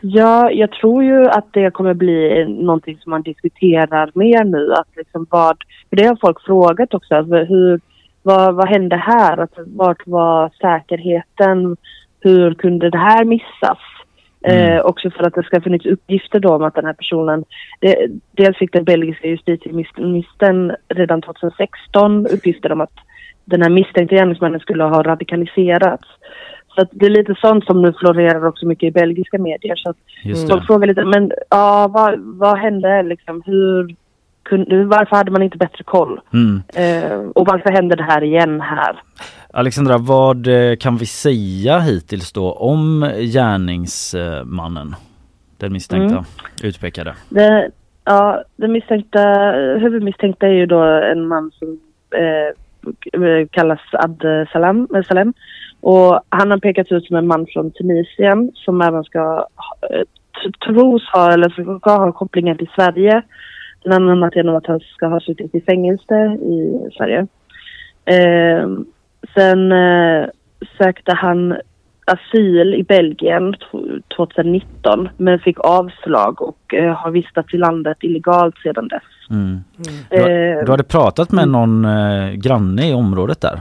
Ja, 0.00 0.50
jag 0.50 0.72
tror 0.72 1.04
ju 1.04 1.28
att 1.28 1.52
det 1.52 1.70
kommer 1.70 1.94
bli 1.94 2.44
någonting 2.48 2.98
som 2.98 3.10
man 3.10 3.22
diskuterar 3.22 4.10
mer 4.14 4.44
nu. 4.44 4.72
Att 4.72 4.96
liksom 4.96 5.26
vad, 5.30 5.56
för 5.88 5.96
det 5.96 6.06
har 6.06 6.18
folk 6.20 6.40
frågat 6.46 6.94
också. 6.94 7.14
Alltså 7.14 7.36
hur, 7.36 7.80
vad, 8.28 8.54
vad 8.54 8.68
hände 8.68 8.96
här? 8.96 9.36
Alltså, 9.36 9.64
vart 9.66 10.06
var 10.06 10.50
säkerheten? 10.60 11.76
Hur 12.20 12.54
kunde 12.54 12.90
det 12.90 12.98
här 12.98 13.24
missas? 13.24 13.78
Eh, 14.44 14.80
också 14.80 15.10
för 15.10 15.24
att 15.26 15.34
det 15.34 15.42
ska 15.42 15.56
ha 15.56 15.62
funnits 15.62 15.86
uppgifter 15.86 16.40
då 16.40 16.54
om 16.54 16.62
att 16.62 16.74
den 16.74 16.84
här 16.84 16.92
personen... 16.92 17.44
Det, 17.80 18.08
dels 18.32 18.58
fick 18.58 18.72
den 18.72 18.84
belgiska 18.84 19.28
justitieministern 19.28 20.72
redan 20.88 21.22
2016 21.22 22.26
uppgifter 22.26 22.72
om 22.72 22.80
att 22.80 22.96
den 23.44 23.62
här 23.62 23.70
misstänkta 23.70 24.16
gärningsmannen 24.16 24.60
skulle 24.60 24.84
ha 24.84 25.02
radikaliserats. 25.02 26.08
Så 26.68 26.86
det 26.92 27.06
är 27.06 27.10
lite 27.10 27.34
sånt 27.34 27.64
som 27.64 27.82
nu 27.82 27.92
florerar 27.92 28.46
också 28.46 28.66
mycket 28.66 28.88
i 28.88 28.90
belgiska 28.90 29.38
medier. 29.38 29.76
Så 29.76 29.90
att 29.90 29.96
folk 30.50 30.66
frågar 30.66 30.86
lite, 30.86 31.04
men 31.04 31.32
ja, 31.50 31.88
vad, 31.94 32.20
vad 32.20 32.58
hände 32.58 33.02
liksom? 33.02 33.42
Hur 33.46 33.96
kunde, 34.48 34.84
varför 34.84 35.16
hade 35.16 35.30
man 35.30 35.42
inte 35.42 35.58
bättre 35.58 35.84
koll? 35.84 36.20
Mm. 36.32 36.62
Eh, 36.74 37.18
och 37.34 37.46
varför 37.46 37.70
händer 37.70 37.96
det 37.96 38.02
här 38.02 38.22
igen 38.24 38.60
här? 38.60 39.00
Alexandra, 39.52 39.98
vad 39.98 40.46
eh, 40.46 40.76
kan 40.76 40.96
vi 40.96 41.06
säga 41.06 41.78
hittills 41.78 42.32
då 42.32 42.52
om 42.52 43.10
gärningsmannen? 43.18 44.94
Den 45.58 45.72
misstänkta, 45.72 46.14
Mm. 46.14 46.24
utpekade. 46.62 47.14
Det, 47.28 47.70
ja, 48.04 48.42
den 48.56 48.72
misstänkta, 48.72 49.20
huvudmisstänkta 49.80 50.46
är 50.46 50.52
ju 50.52 50.66
då 50.66 50.82
en 50.82 51.28
man 51.28 51.50
som 51.58 51.78
eh, 52.14 53.46
kallas 53.50 53.80
Ad 53.92 54.46
Salam, 54.52 54.88
eh, 54.94 55.02
Salem. 55.02 55.32
Och 55.80 56.20
han 56.28 56.50
har 56.50 56.58
pekats 56.58 56.92
ut 56.92 57.04
som 57.06 57.16
en 57.16 57.26
man 57.26 57.46
från 57.52 57.70
Tunisien 57.70 58.50
som 58.54 58.80
även 58.82 59.04
ska 59.04 59.18
ha- 59.20 59.88
eh, 59.90 60.02
tros 60.66 61.02
ha, 61.12 61.32
eller 61.32 61.78
ska 61.78 61.96
ha 61.96 62.12
kopplingar 62.12 62.54
till 62.54 62.70
Sverige. 62.74 63.22
Bland 63.84 64.10
annat 64.10 64.36
genom 64.36 64.56
att 64.56 64.66
han 64.66 64.80
ska 64.80 65.06
ha 65.06 65.20
suttit 65.20 65.54
i 65.54 65.60
fängelse 65.60 66.14
i 66.42 66.88
Sverige. 66.96 67.26
Eh, 68.04 68.68
sen 69.34 69.72
eh, 69.72 70.26
sökte 70.78 71.12
han 71.14 71.56
asyl 72.04 72.74
i 72.74 72.82
Belgien 72.82 73.52
t- 73.52 74.00
2019 74.16 75.08
men 75.16 75.38
fick 75.38 75.58
avslag 75.60 76.42
och 76.42 76.74
eh, 76.74 76.94
har 76.94 77.10
vistats 77.10 77.54
i 77.54 77.58
landet 77.58 77.96
illegalt 78.00 78.56
sedan 78.62 78.88
dess. 78.88 79.02
Mm. 79.30 79.58
Du, 80.10 80.20
har- 80.22 80.28
Eh, 80.30 80.64
du 80.64 80.70
hade 80.70 80.84
pratat 80.84 81.32
med 81.32 81.48
någon 81.48 81.84
eh, 81.84 82.30
granne 82.32 82.90
i 82.90 82.94
området 82.94 83.40
där? 83.40 83.60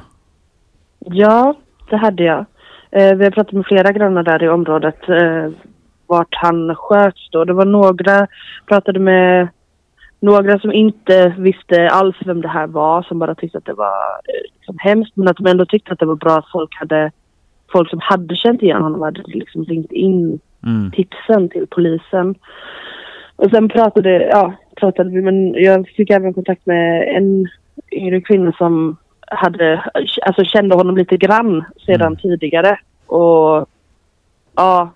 Ja, 1.00 1.54
det 1.90 1.98
hade 1.98 2.24
jag. 2.24 2.46
Eh, 2.92 3.14
vi 3.16 3.24
har 3.24 3.32
pratat 3.32 3.54
med 3.54 3.66
flera 3.66 3.92
grannar 3.92 4.24
där 4.24 4.44
i 4.44 4.50
området 4.50 5.10
eh, 5.10 5.50
vart 6.08 6.36
han 6.36 6.76
sköts 6.76 7.30
då. 7.32 7.46
Det 7.46 7.54
var 7.54 7.66
några, 7.66 8.28
pratade 8.66 9.00
med 9.00 9.48
några 10.20 10.60
som 10.60 10.72
inte 10.74 11.36
visste 11.38 11.90
alls 11.90 12.16
vem 12.26 12.42
det 12.42 12.48
här 12.48 12.68
var, 12.68 13.04
som 13.04 13.20
bara 13.20 13.36
tyckte 13.36 13.58
att 13.58 13.66
det 13.66 13.74
var 13.74 14.02
eh, 14.28 14.52
liksom 14.54 14.76
hemskt, 14.80 15.16
men 15.16 15.28
att 15.28 15.38
de 15.38 15.46
ändå 15.48 15.66
tyckte 15.66 15.94
att 15.94 16.00
det 16.00 16.06
var 16.06 16.16
bra 16.16 16.38
att 16.38 16.52
folk 16.52 16.76
hade 16.80 17.12
folk 17.72 17.90
som 17.90 18.00
hade 18.02 18.36
känt 18.36 18.62
igen 18.62 18.82
honom 18.82 19.02
hade 19.02 19.24
liksom 19.26 19.64
ringt 19.64 19.92
in 19.92 20.40
Mm. 20.64 20.92
tipsen 20.92 21.50
till 21.50 21.68
polisen. 21.68 22.36
Och 23.36 23.50
sen 23.50 23.70
pratade, 23.70 24.28
ja, 24.32 24.54
pratade 24.76 25.10
vi, 25.10 25.22
men 25.22 25.54
jag 25.54 25.88
fick 25.88 26.10
även 26.10 26.34
kontakt 26.34 26.66
med 26.66 27.16
en 27.18 27.48
yngre 27.92 28.22
kvinna 28.22 28.52
som 28.52 28.98
hade, 29.28 29.84
alltså 30.22 30.44
kände 30.44 30.76
honom 30.76 30.98
lite 30.98 31.18
grann 31.18 31.66
sedan 31.86 32.18
tidigare. 32.18 32.80
Och 33.06 33.70
ja, 34.56 34.90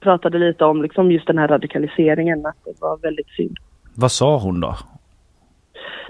pratade 0.00 0.38
lite 0.38 0.64
om 0.64 0.82
liksom 0.82 1.12
just 1.12 1.26
den 1.26 1.38
här 1.38 1.48
radikaliseringen, 1.48 2.46
att 2.46 2.64
det 2.64 2.80
var 2.80 2.96
väldigt 2.96 3.28
synd. 3.28 3.58
Vad 3.94 4.12
sa 4.12 4.38
hon 4.38 4.60
då? 4.60 4.76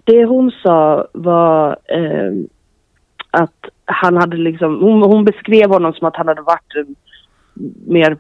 Det 0.05 0.25
hon 0.25 0.51
sa 0.63 1.07
var 1.13 1.77
eh, 1.89 2.33
att 3.31 3.65
han 3.85 4.17
hade 4.17 4.37
liksom, 4.37 4.81
hon, 4.83 5.03
hon 5.03 5.25
beskrev 5.25 5.71
honom 5.71 5.93
som 5.93 6.09
att 6.09 6.17
han 6.17 6.29
hade 6.29 6.43
varit 6.43 6.75
en 6.77 6.95
mer 7.87 8.17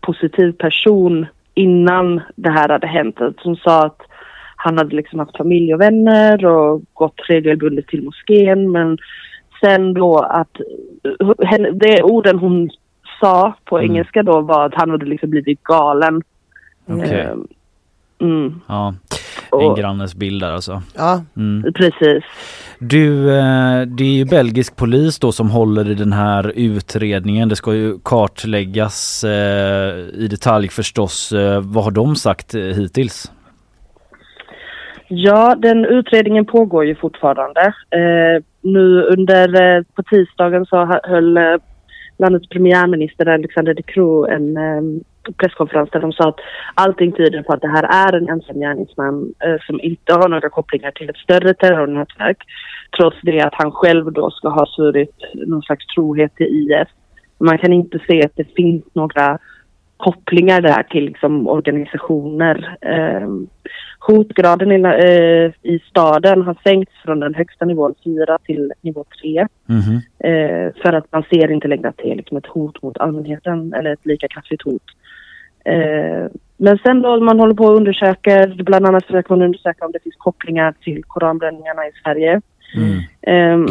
positiv 0.00 0.52
person 0.52 1.26
innan 1.54 2.20
det 2.36 2.50
här 2.50 2.68
hade 2.68 2.86
hänt. 2.86 3.16
Hon 3.44 3.56
sa 3.56 3.86
att 3.86 4.00
han 4.56 4.78
hade 4.78 4.96
liksom 4.96 5.18
haft 5.18 5.36
familj 5.36 5.74
och 5.74 5.80
vänner 5.80 6.46
och 6.46 6.82
gått 6.94 7.20
regelbundet 7.28 7.86
till 7.86 8.04
moskén 8.04 8.70
men 8.72 8.98
sen 9.60 9.94
då 9.94 10.18
att 10.18 10.56
henne, 11.44 11.70
det 11.70 12.02
orden 12.02 12.38
hon 12.38 12.70
sa 13.20 13.54
på 13.64 13.78
Mm. 13.78 13.90
engelska 13.90 14.22
då 14.22 14.40
var 14.40 14.66
att 14.66 14.74
han 14.74 14.90
hade 14.90 15.06
liksom 15.06 15.30
blivit 15.30 15.62
galen. 15.62 16.22
Okej. 16.86 17.20
Eh, 17.20 17.36
mm, 18.20 18.60
Ja, 18.68 18.94
en 19.52 19.58
och, 19.70 19.78
grannes 19.78 20.14
bild 20.14 20.42
där 20.42 20.52
alltså. 20.52 20.82
Ja, 20.96 21.22
Mm. 21.36 21.72
precis. 21.72 22.24
Du, 22.78 23.30
eh, 23.38 23.80
det 23.82 24.04
är 24.04 24.16
ju 24.16 24.24
belgisk 24.24 24.76
polis 24.76 25.18
då 25.18 25.32
som 25.32 25.50
håller 25.50 25.90
i 25.90 25.94
den 25.94 26.12
här 26.12 26.52
utredningen. 26.56 27.48
Det 27.48 27.56
ska 27.56 27.74
ju 27.74 27.98
kartläggas 28.04 29.24
eh, 29.24 29.96
i 30.14 30.28
detalj 30.30 30.68
förstås. 30.68 31.32
Eh, 31.32 31.60
vad 31.60 31.84
har 31.84 31.90
de 31.90 32.16
sagt 32.16 32.54
hittills? 32.54 33.32
Ja, 35.08 35.54
den 35.58 35.84
utredningen 35.84 36.46
pågår 36.46 36.84
ju 36.86 36.94
fortfarande. 36.94 37.74
Nu 38.62 39.02
under, 39.02 39.82
på 39.94 40.02
tisdagen 40.02 40.66
så 40.66 41.00
höll 41.04 41.38
landets 42.18 42.48
premiärminister 42.48 43.26
Alexander 43.28 43.74
De 43.74 43.82
Croo 43.82 44.26
en 44.26 44.56
presskonferens 45.36 45.90
där 45.90 46.00
de 46.00 46.12
sa 46.12 46.28
att 46.28 46.40
allting 46.74 47.12
tyder 47.12 47.42
på 47.42 47.52
att 47.52 47.60
det 47.60 47.68
här 47.68 48.08
är 48.08 48.16
en 48.16 48.28
ensam 48.28 48.60
gärningsman 48.60 49.34
eh, 49.44 49.56
som 49.66 49.80
inte 49.80 50.12
har 50.12 50.28
några 50.28 50.48
kopplingar 50.48 50.90
till 50.90 51.10
ett 51.10 51.16
större 51.16 51.54
terrornätverk. 51.54 52.38
Trots 52.96 53.16
det 53.22 53.40
att 53.40 53.54
han 53.54 53.72
själv 53.72 54.12
då 54.12 54.30
ska 54.30 54.48
ha 54.48 54.66
svurit 54.66 55.16
någon 55.34 55.62
slags 55.62 55.86
trohet 55.86 56.34
till 56.34 56.46
IS. 56.46 56.88
Man 57.38 57.58
kan 57.58 57.72
inte 57.72 57.98
se 58.08 58.24
att 58.24 58.36
det 58.36 58.54
finns 58.54 58.84
några 58.92 59.38
kopplingar 60.00 60.60
där 60.60 60.82
till 60.82 61.04
liksom, 61.04 61.48
organisationer. 61.48 62.76
Eh, 62.80 63.28
hotgraden 63.98 64.72
i, 64.72 64.82
eh, 64.82 65.72
i 65.72 65.78
staden 65.90 66.42
har 66.42 66.56
sänkts 66.64 66.94
från 67.04 67.20
den 67.20 67.34
högsta 67.34 67.64
nivån 67.64 67.94
4 68.04 68.38
till 68.44 68.72
nivå 68.80 69.04
3. 69.22 69.46
Mhm. 69.66 70.00
Eh, 70.18 70.72
för 70.82 70.92
att 70.92 71.12
man 71.12 71.22
ser 71.30 71.50
inte 71.50 71.68
längre 71.68 71.88
att 71.88 71.96
det 71.96 72.12
är 72.12 72.16
liksom 72.16 72.36
ett 72.36 72.46
hot 72.46 72.82
mot 72.82 72.98
allmänheten 72.98 73.72
eller 73.74 73.92
ett 73.92 74.06
lika 74.06 74.28
kraftigt 74.28 74.62
hot. 74.62 74.82
Eh, 75.64 76.26
men 76.56 76.78
sen 76.78 77.02
då 77.02 77.20
man 77.20 77.40
håller 77.40 77.54
på 77.54 77.64
och 77.64 77.76
undersöker, 77.76 78.62
bland 78.64 78.86
annat 78.86 79.06
försöker 79.06 79.30
man 79.30 79.42
undersöka 79.42 79.84
om 79.86 79.92
det 79.92 80.02
finns 80.02 80.16
kopplingar 80.16 80.74
till 80.80 81.04
koranbränningarna 81.04 81.86
i 81.86 81.92
Sverige. 82.04 82.40
Mm. 82.76 83.00
Ehm, 83.22 83.66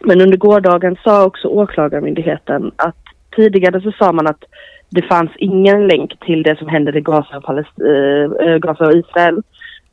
men 0.00 0.20
under 0.20 0.36
gårdagen 0.36 0.96
sa 1.04 1.24
också 1.24 1.48
åklagarmyndigheten 1.48 2.72
att 2.76 2.96
tidigare 3.36 3.80
så 3.80 3.92
sa 3.92 4.12
man 4.12 4.26
att 4.26 4.44
det 4.88 5.02
fanns 5.02 5.30
ingen 5.36 5.86
länk 5.86 6.20
till 6.20 6.42
det 6.42 6.58
som 6.58 6.68
händer 6.68 6.96
i 6.96 7.00
Gaza 7.00 7.36
och, 7.36 7.44
Palest- 7.44 8.46
eh, 8.46 8.56
Gaza 8.58 8.86
och 8.86 8.96
Israel. 8.96 9.42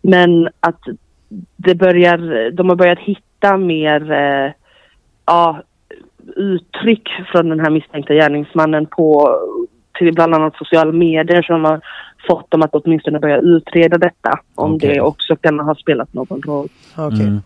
Men 0.01 0.49
att 0.59 0.81
det 1.55 1.75
börjar, 1.75 2.51
de 2.51 2.69
har 2.69 2.75
börjat 2.75 2.99
hitta 2.99 3.57
mer, 3.57 4.11
eh, 4.11 4.51
ja, 5.25 5.61
uttryck 6.35 7.09
från 7.31 7.49
den 7.49 7.59
här 7.59 7.69
misstänkta 7.69 8.13
gärningsmannen 8.13 8.85
på 8.85 9.37
till 9.97 10.13
bland 10.13 10.33
annat 10.33 10.55
sociala 10.55 10.91
medier 10.91 11.41
som 11.41 11.65
har 11.65 11.81
fått 12.27 12.51
dem 12.51 12.61
att 12.61 12.73
åtminstone 12.73 13.19
börja 13.19 13.37
utreda 13.37 13.97
detta. 13.97 14.39
Om 14.55 14.73
Okej. 14.73 14.89
det 14.89 15.01
också 15.01 15.35
kan 15.35 15.59
ha 15.59 15.75
spelat 15.75 16.13
någon 16.13 16.41
roll. 16.41 16.67
Okej. 16.95 17.21
Mm. 17.21 17.41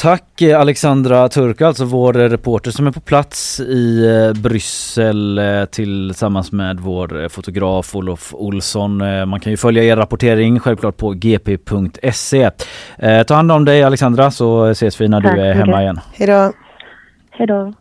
Tack 0.00 0.42
eh, 0.42 0.60
Alexandra 0.60 1.28
Turka, 1.28 1.66
alltså 1.66 1.84
vår 1.84 2.12
reporter 2.12 2.70
som 2.70 2.86
är 2.86 2.90
på 2.90 3.00
plats 3.00 3.60
i 3.60 4.06
eh, 4.06 4.42
Bryssel 4.42 5.38
eh, 5.38 5.64
tillsammans 5.64 6.52
med 6.52 6.80
vår 6.80 7.28
fotograf 7.28 7.96
Olof 7.96 8.34
Olsson. 8.34 8.96
Man 9.28 9.40
kan 9.40 9.52
ju 9.52 9.56
följa 9.56 9.82
er 9.82 9.96
rapportering 9.96 10.60
självklart 10.60 10.96
på 10.96 11.10
gp.se. 11.10 12.50
Ta 13.26 13.34
hand 13.34 13.52
om 13.52 13.64
dig 13.64 13.82
Alexandra 13.82 14.30
så 14.30 14.64
ses 14.64 15.00
vi 15.00 15.08
när 15.08 15.20
Tack 15.20 15.34
du 15.34 15.40
är 15.40 15.54
hemma 15.54 15.82
igen. 15.82 16.00
Hejdå. 16.12 16.52
Hej 17.30 17.46
då. 17.46 17.72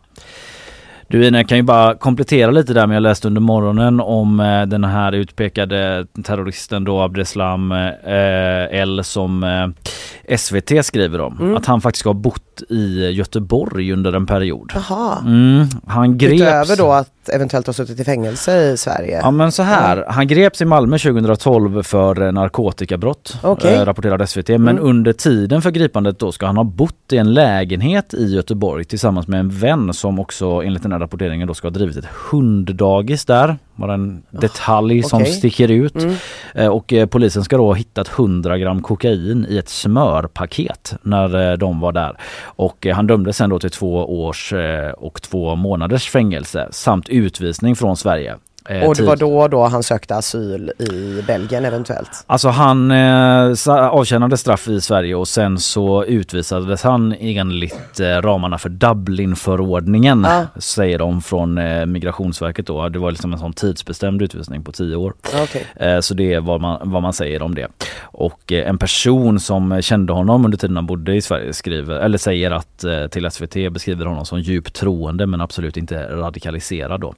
Du 1.09 1.27
Ina, 1.27 1.37
jag 1.37 1.49
kan 1.49 1.57
ju 1.57 1.63
bara 1.63 1.95
komplettera 1.95 2.51
lite 2.51 2.73
där 2.73 2.87
med 2.87 2.95
jag 2.95 3.03
läste 3.03 3.27
under 3.27 3.41
morgonen 3.41 3.99
om 3.99 4.39
eh, 4.39 4.61
den 4.61 4.83
här 4.83 5.11
utpekade 5.11 6.05
terroristen 6.23 6.83
då 6.83 7.01
Abdeslam 7.01 7.71
eh, 7.71 8.79
L 8.81 9.03
som 9.03 9.43
eh, 9.43 10.37
SVT 10.37 10.85
skriver 10.85 11.21
om. 11.21 11.37
Mm. 11.39 11.55
Att 11.55 11.65
han 11.65 11.81
faktiskt 11.81 12.05
har 12.05 12.13
bott 12.13 12.61
i 12.69 13.09
Göteborg 13.09 13.93
under 13.93 14.13
en 14.13 14.25
period. 14.25 14.71
Jaha. 14.75 15.17
Mm, 15.25 15.67
han 15.87 16.17
greps. 16.17 16.33
Utöver 16.33 16.77
då 16.77 16.91
att 16.91 17.09
eventuellt 17.29 17.65
ha 17.67 17.73
suttit 17.73 17.99
i 17.99 18.03
fängelse 18.03 18.71
i 18.71 18.77
Sverige. 18.77 19.19
Ja 19.23 19.31
men 19.31 19.51
så 19.51 19.63
här, 19.63 20.05
han 20.07 20.27
greps 20.27 20.61
i 20.61 20.65
Malmö 20.65 20.97
2012 20.97 21.83
för 21.83 22.21
eh, 22.21 22.31
narkotikabrott, 22.31 23.37
Okej. 23.43 23.75
eh, 23.75 23.85
rapporterade 23.85 24.27
SVT. 24.27 24.49
Men 24.49 24.67
Mm. 24.77 24.83
under 24.89 25.13
tiden 25.13 25.61
för 25.61 25.71
gripandet 25.71 26.19
då 26.19 26.31
ska 26.31 26.45
han 26.45 26.57
ha 26.57 26.63
bott 26.63 27.13
i 27.13 27.17
en 27.17 27.33
lägenhet 27.33 28.13
i 28.13 28.25
Göteborg 28.35 28.85
tillsammans 28.85 29.27
med 29.27 29.39
en 29.39 29.49
vän 29.49 29.93
som 29.93 30.19
också 30.19 30.45
enligt 30.45 30.83
den 30.83 30.91
här 30.91 30.99
rapporteringen 30.99 31.47
då 31.47 31.53
ska 31.53 31.65
ha 31.67 31.73
drivit 31.73 31.97
ett 31.97 32.05
hunddagis 32.31 33.25
där. 33.25 33.57
Bara 33.77 33.93
en 33.93 34.23
detalj 34.29 35.03
som 35.03 35.21
okej. 35.21 35.33
sticker 35.33 35.71
ut. 35.71 35.95
Mm. 35.95 36.15
Eh, 36.53 36.67
Och 36.67 36.93
eh, 36.93 37.05
polisen 37.05 37.43
ska 37.43 37.57
då 37.57 37.65
ha 37.65 37.73
hittat 37.73 38.19
100 38.19 38.57
gram 38.57 38.81
kokain 38.81 39.45
i 39.49 39.57
ett 39.57 39.69
smörpaket 39.69 40.93
när 41.01 41.51
eh, 41.51 41.57
de 41.57 41.79
var 41.79 41.91
där. 41.91 42.17
Och 42.43 42.87
han 42.93 43.07
dömdes 43.07 43.37
sen 43.37 43.49
då 43.49 43.59
till 43.59 43.69
två 43.69 44.21
års 44.23 44.53
och 44.97 45.21
två 45.21 45.55
månaders 45.55 46.09
fängelse 46.09 46.67
samt 46.71 47.09
utvisning 47.09 47.75
från 47.75 47.97
Sverige. 47.97 48.35
Eh, 48.69 48.83
Och 48.83 48.95
det 48.95 49.03
var 49.03 49.15
då 49.15 49.47
då 49.47 49.63
han 49.65 49.83
sökte 49.83 50.15
asyl 50.15 50.71
i 50.79 51.21
Belgien 51.27 51.65
eventuellt. 51.65 52.09
Alltså 52.27 52.49
han 52.49 52.91
eh, 52.91 53.53
avtjänade 53.69 54.37
straff 54.37 54.67
i 54.67 54.81
Sverige 54.81 55.15
och 55.15 55.27
sen 55.27 55.59
så 55.59 56.03
utvisades 56.03 56.83
han 56.83 57.15
enligt 57.19 57.99
eh, 57.99 58.05
ramarna 58.05 58.57
för 58.57 58.69
Dublinförordningen 58.69 60.25
Ja. 60.29 60.45
säger 60.55 60.99
de 60.99 61.21
från 61.21 61.57
eh, 61.57 61.85
Migrationsverket 61.85 62.67
då. 62.67 62.89
Det 62.89 62.99
var 62.99 63.11
liksom 63.11 63.33
en 63.33 63.39
sån 63.39 63.53
tidsbestämd 63.53 64.21
utvisning 64.21 64.63
på 64.63 64.71
tio 64.71 64.95
år. 64.95 65.13
Okej. 65.43 65.65
Eh, 65.75 65.99
Så 65.99 66.13
det 66.13 66.33
är 66.33 66.39
vad 66.39 66.61
man, 66.61 66.91
vad 66.91 67.01
man 67.01 67.13
säger 67.13 67.41
om 67.41 67.55
det. 67.55 67.67
Och 68.01 68.51
eh, 68.51 68.69
en 68.69 68.77
person 68.77 69.39
som 69.39 69.81
kände 69.81 70.13
honom 70.13 70.45
under 70.45 70.57
tiden 70.57 70.75
han 70.75 70.85
bodde 70.85 71.15
i 71.15 71.21
Sverige 71.21 71.53
skriver, 71.53 71.95
eller 71.99 72.17
säger 72.17 72.51
att 72.51 72.83
eh, 72.83 73.07
till 73.07 73.31
SVT 73.31 73.53
beskriver 73.73 74.05
honom 74.05 74.25
som 74.25 74.39
djupt 74.39 74.73
troende 74.75 75.25
men 75.25 75.41
absolut 75.41 75.77
inte 75.77 76.03
radikaliserad 76.15 77.01
då. 77.01 77.13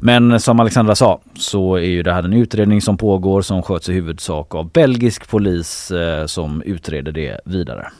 Men 0.00 0.40
som 0.40 0.60
Alexandra 0.90 1.20
sa 1.34 1.40
så 1.40 1.74
är 1.74 1.80
ju 1.80 2.02
det 2.02 2.12
här 2.12 2.22
en 2.22 2.32
utredning 2.32 2.80
som 2.80 2.96
pågår 2.96 3.42
som 3.42 3.62
sköts 3.62 3.88
i 3.88 3.92
huvudsak 3.92 4.54
av 4.54 4.70
belgisk 4.70 5.28
polis 5.28 5.90
eh, 5.90 6.26
som 6.26 6.62
utreder 6.62 7.12
det 7.12 7.40
vidare. 7.44 7.92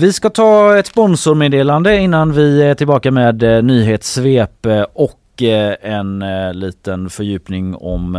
Vi 0.00 0.12
ska 0.12 0.30
ta 0.30 0.78
ett 0.78 0.86
sponsormeddelande 0.86 1.98
innan 1.98 2.32
vi 2.32 2.62
är 2.62 2.74
tillbaka 2.74 3.10
med 3.10 3.42
eh, 3.42 3.62
nyhetssvep 3.62 4.66
eh, 4.66 4.82
och 4.82 5.42
eh, 5.42 5.76
en 5.82 6.24
liten 6.52 7.10
fördjupning 7.10 7.74
om 7.74 8.16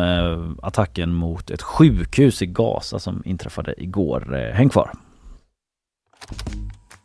attacken 0.62 1.14
mot 1.14 1.52
ett 1.52 1.62
sjukhus 1.62 2.42
i 2.42 2.46
Gaza 2.46 3.00
som 3.00 3.22
inträffade 3.26 3.84
igår. 3.84 4.52
Häng 4.54 4.70
kvar! 4.70 4.92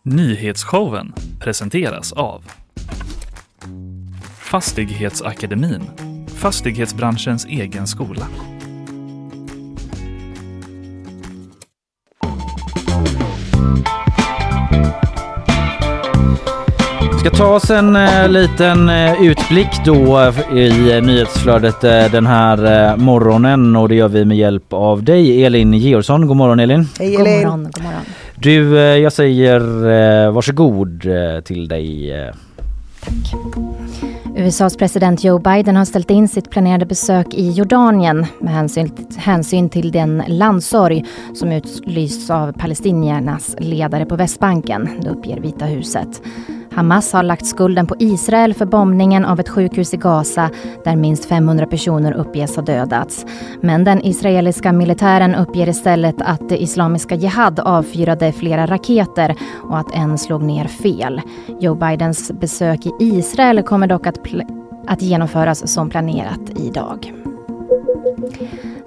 Nyhetsshowen 0.02 1.14
presenteras 1.40 2.12
av 2.12 2.44
Fastighetsakademin, 4.38 5.82
fastighetsbranschens 6.36 7.46
egen 7.46 7.86
skola. 7.86 8.26
Ska 17.24 17.36
ta 17.36 17.54
oss 17.54 17.70
en 17.70 17.96
eh, 17.96 18.28
liten 18.28 18.88
eh, 18.88 19.22
utblick 19.22 19.68
då 19.84 20.20
eh, 20.20 20.56
i 20.56 20.92
eh, 20.96 21.02
nyhetsflödet 21.02 21.84
eh, 21.84 22.10
den 22.12 22.26
här 22.26 22.90
eh, 22.90 22.96
morgonen 22.96 23.76
och 23.76 23.88
det 23.88 23.94
gör 23.94 24.08
vi 24.08 24.24
med 24.24 24.36
hjälp 24.36 24.72
av 24.72 25.02
dig 25.02 25.44
Elin 25.44 25.74
Georgsson. 25.74 26.26
God 26.26 26.36
morgon 26.36 26.60
Elin! 26.60 26.88
Hej 26.98 27.16
God 27.16 27.26
Elin! 27.26 27.42
morgon, 27.42 27.64
god 27.64 27.82
morgon. 27.84 28.00
Du, 28.34 28.78
eh, 28.78 28.82
jag 28.82 29.12
säger 29.12 29.60
eh, 30.26 30.32
varsågod 30.32 31.06
eh, 31.06 31.40
till 31.40 31.68
dig. 31.68 32.12
eh. 32.12 32.34
USAs 34.36 34.76
president 34.76 35.24
Joe 35.24 35.38
Biden 35.38 35.76
har 35.76 35.84
ställt 35.84 36.10
in 36.10 36.28
sitt 36.28 36.50
planerade 36.50 36.86
besök 36.86 37.34
i 37.34 37.50
Jordanien 37.50 38.26
med 38.38 38.54
hänsyn, 38.54 38.90
hänsyn 39.16 39.68
till 39.68 39.92
den 39.92 40.22
landsorg 40.28 41.04
som 41.34 41.52
utlysts 41.52 42.30
av 42.30 42.52
palestiniernas 42.52 43.56
ledare 43.58 44.06
på 44.06 44.16
Västbanken, 44.16 44.88
det 45.02 45.10
uppger 45.10 45.40
Vita 45.40 45.64
huset. 45.64 46.22
Hamas 46.74 47.12
har 47.12 47.22
lagt 47.22 47.46
skulden 47.46 47.86
på 47.86 47.96
Israel 47.98 48.54
för 48.54 48.66
bombningen 48.66 49.24
av 49.24 49.40
ett 49.40 49.48
sjukhus 49.48 49.94
i 49.94 49.96
Gaza 49.96 50.50
där 50.84 50.96
minst 50.96 51.24
500 51.24 51.66
personer 51.66 52.12
uppges 52.12 52.56
ha 52.56 52.62
dödats. 52.62 53.26
Men 53.60 53.84
den 53.84 54.04
israeliska 54.04 54.72
militären 54.72 55.34
uppger 55.34 55.68
istället 55.68 56.14
att 56.18 56.48
det 56.48 56.62
Islamiska 56.62 57.14
Jihad 57.14 57.60
avfyrade 57.60 58.32
flera 58.32 58.66
raketer 58.66 59.36
och 59.70 59.78
att 59.78 59.94
en 59.94 60.18
slog 60.18 60.42
ner 60.42 60.64
fel. 60.64 61.20
Joe 61.60 61.74
Bidens 61.74 62.32
besök 62.32 62.86
i 62.86 62.92
Israel 63.00 63.62
kommer 63.62 63.86
dock 63.86 64.06
att, 64.06 64.18
att 64.86 65.02
genomföras 65.02 65.72
som 65.72 65.90
planerat 65.90 66.50
idag. 66.56 67.12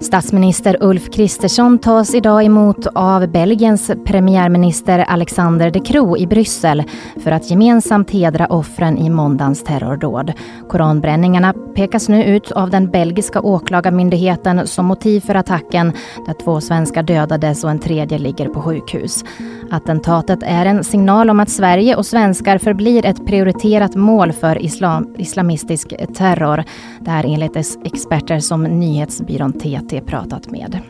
Statsminister 0.00 0.76
Ulf 0.80 1.12
Kristersson 1.12 1.78
tas 1.78 2.14
idag 2.14 2.44
emot 2.44 2.86
av 2.94 3.26
Belgiens 3.28 3.90
premiärminister 4.06 4.98
Alexander 4.98 5.70
De 5.70 5.80
Croo 5.80 6.16
i 6.16 6.26
Bryssel 6.26 6.84
för 7.24 7.30
att 7.30 7.50
gemensamt 7.50 8.10
hedra 8.10 8.46
offren 8.46 8.98
i 8.98 9.10
måndagens 9.10 9.64
terrordåd. 9.64 10.32
Koranbränningarna 10.68 11.54
pekas 11.74 12.08
nu 12.08 12.24
ut 12.24 12.52
av 12.52 12.70
den 12.70 12.90
belgiska 12.90 13.40
åklagarmyndigheten 13.40 14.66
som 14.66 14.86
motiv 14.86 15.20
för 15.20 15.34
attacken 15.34 15.92
där 16.26 16.34
två 16.44 16.60
svenskar 16.60 17.02
dödades 17.02 17.64
och 17.64 17.70
en 17.70 17.78
tredje 17.78 18.18
ligger 18.18 18.48
på 18.48 18.62
sjukhus. 18.62 19.24
Attentatet 19.70 20.38
är 20.42 20.66
en 20.66 20.84
signal 20.84 21.30
om 21.30 21.40
att 21.40 21.50
Sverige 21.50 21.96
och 21.96 22.06
svenskar 22.06 22.58
förblir 22.58 23.06
ett 23.06 23.26
prioriterat 23.26 23.94
mål 23.94 24.32
för 24.32 24.62
islam, 24.62 25.14
islamistisk 25.18 25.94
terror. 26.14 26.64
Det 27.00 27.10
här 27.10 27.24
enligt 27.26 27.56
experter 27.84 28.38
som 28.38 28.62
nyhetsbyrån 28.62 29.52
TT 29.52 29.87
pratat 30.06 30.50
med. 30.50 30.80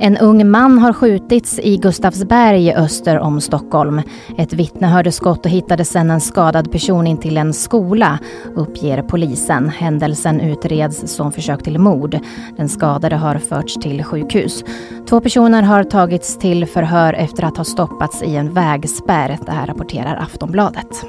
En 0.00 0.16
ung 0.16 0.50
man 0.50 0.78
har 0.78 0.92
skjutits 0.92 1.58
i 1.58 1.76
Gustavsberg 1.76 2.74
öster 2.74 3.18
om 3.18 3.40
Stockholm. 3.40 4.02
Ett 4.38 4.52
vittne 4.52 4.86
hörde 4.86 5.12
skott 5.12 5.44
och 5.44 5.50
hittade 5.50 5.84
sedan 5.84 6.10
en 6.10 6.20
skadad 6.20 6.72
person 6.72 7.06
in 7.06 7.18
till 7.18 7.36
en 7.36 7.52
skola, 7.52 8.18
uppger 8.54 9.02
polisen. 9.02 9.68
Händelsen 9.68 10.40
utreds 10.40 11.14
som 11.14 11.32
försök 11.32 11.62
till 11.62 11.78
mord. 11.78 12.18
Den 12.56 12.68
skadade 12.68 13.16
har 13.16 13.38
förts 13.38 13.74
till 13.74 14.04
sjukhus. 14.04 14.64
Två 15.08 15.20
personer 15.20 15.62
har 15.62 15.84
tagits 15.84 16.38
till 16.38 16.66
förhör 16.66 17.12
efter 17.12 17.42
att 17.44 17.56
ha 17.56 17.64
stoppats 17.64 18.22
i 18.22 18.36
en 18.36 18.54
vägspärr. 18.54 19.38
Det 19.46 19.52
här 19.52 19.66
rapporterar 19.66 20.16
Aftonbladet. 20.16 21.04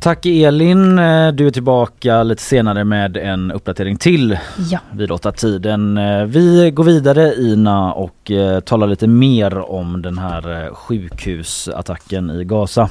Tack 0.00 0.26
Elin, 0.26 0.98
Eh, 0.98 1.28
du 1.32 1.46
är 1.46 1.50
tillbaka 1.50 2.22
lite 2.22 2.42
senare 2.42 2.84
med 2.84 3.16
en 3.16 3.52
uppdatering 3.52 3.96
till 3.96 4.38
Ja. 4.70 4.78
vid 4.92 5.10
åtta 5.10 5.32
tiden. 5.32 5.98
Eh, 5.98 6.24
Vi 6.24 6.70
går 6.70 6.84
vidare 6.84 7.34
Ina 7.34 7.92
och 7.92 8.30
eh, 8.30 8.60
talar 8.60 8.86
lite 8.86 9.06
mer 9.06 9.58
om 9.70 10.02
den 10.02 10.18
här 10.18 10.70
sjukhusattacken 10.74 12.30
i 12.30 12.44
Gaza. 12.44 12.88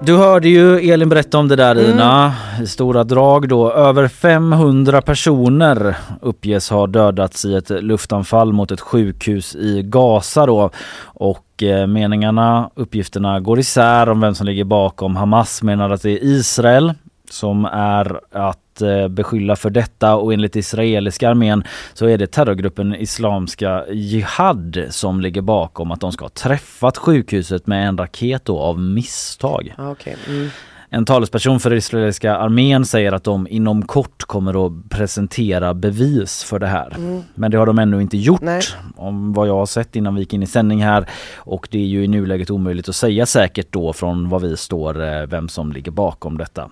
Du 0.00 0.16
hörde 0.16 0.48
ju 0.48 0.92
Elin 0.92 1.08
berätta 1.08 1.38
om 1.38 1.48
det 1.48 1.56
där 1.56 1.76
Mm. 1.76 1.90
Ina. 1.90 2.34
I 2.62 2.66
stora 2.66 3.04
drag 3.04 3.48
då. 3.48 3.72
Över 3.72 4.08
500 4.08 5.02
personer 5.02 5.96
uppges 6.20 6.70
ha 6.70 6.86
dödats 6.86 7.44
i 7.44 7.54
ett 7.54 7.70
luftanfall 7.70 8.52
mot 8.52 8.70
ett 8.70 8.80
sjukhus 8.80 9.54
i 9.54 9.82
Gaza 9.82 10.46
då. 10.46 10.70
Och 11.04 11.62
eh, 11.62 11.86
meningarna, 11.86 12.70
uppgifterna 12.74 13.40
går 13.40 13.58
isär 13.58 14.08
om 14.08 14.20
vem 14.20 14.34
som 14.34 14.46
ligger 14.46 14.64
bakom. 14.64 15.16
Hamas 15.16 15.62
menar 15.62 15.90
att 15.90 16.02
det 16.02 16.10
är 16.10 16.24
Israel 16.24 16.92
som 17.32 17.64
är 17.64 18.20
att 18.30 18.82
eh, 18.82 19.08
beskylla 19.08 19.56
för 19.56 19.70
detta 19.70 20.14
och 20.16 20.32
enligt 20.32 20.56
israeliska 20.56 21.30
armén 21.30 21.64
så 21.94 22.06
är 22.06 22.18
det 22.18 22.26
terrorgruppen 22.26 22.94
Islamska 22.94 23.84
Jihad 23.90 24.84
som 24.90 25.20
ligger 25.20 25.42
bakom 25.42 25.90
att 25.90 26.00
de 26.00 26.12
ska 26.12 26.24
ha 26.24 26.30
träffat 26.30 26.96
sjukhuset 26.96 27.66
med 27.66 27.88
en 27.88 27.98
raket 27.98 28.44
då 28.44 28.60
av 28.60 28.80
misstag. 28.80 29.74
Ah, 29.78 29.90
okej. 29.90 30.16
Mm. 30.28 30.48
En 30.94 31.04
talesperson 31.04 31.60
för 31.60 31.72
israeliska 31.72 32.36
armén 32.36 32.84
säger 32.84 33.12
att 33.12 33.24
de 33.24 33.46
inom 33.50 33.82
kort 33.82 34.22
kommer 34.22 34.66
att 34.66 34.90
presentera 34.90 35.74
bevis 35.74 36.44
för 36.44 36.58
det 36.58 36.66
här. 36.66 36.96
Men 37.34 37.50
det 37.50 37.58
har 37.58 37.66
de 37.66 37.78
ännu 37.78 38.02
inte 38.02 38.16
gjort 38.16 38.40
Nej. 38.42 38.62
om 38.96 39.32
vad 39.32 39.48
jag 39.48 39.54
har 39.54 39.66
sett 39.66 39.96
innan 39.96 40.14
vi 40.14 40.20
gick 40.20 40.32
in 40.32 40.42
i 40.42 40.46
sändning 40.46 40.82
här. 40.82 41.06
Och 41.36 41.68
det 41.70 41.78
är 41.78 41.86
ju 41.86 42.04
i 42.04 42.08
nuläget 42.08 42.50
omöjligt 42.50 42.88
att 42.88 42.96
säga 42.96 43.26
säkert 43.26 43.72
då 43.72 43.92
från 43.92 44.28
vad 44.28 44.42
vi 44.42 44.56
står 44.56 45.02
eh, 45.02 45.26
vem 45.26 45.48
som 45.48 45.72
ligger 45.72 45.90
bakom 45.90 46.38
detta. 46.38 46.70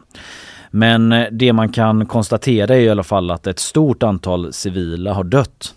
Men 0.70 1.12
eh, 1.12 1.26
det 1.32 1.52
man 1.52 1.72
kan 1.72 2.06
konstatera 2.06 2.76
är 2.76 2.80
i 2.80 2.90
alla 2.90 3.02
fall 3.02 3.30
att 3.30 3.46
ett 3.46 3.58
stort 3.58 4.02
antal 4.02 4.52
civila 4.52 5.12
har 5.12 5.24
dött. 5.24 5.74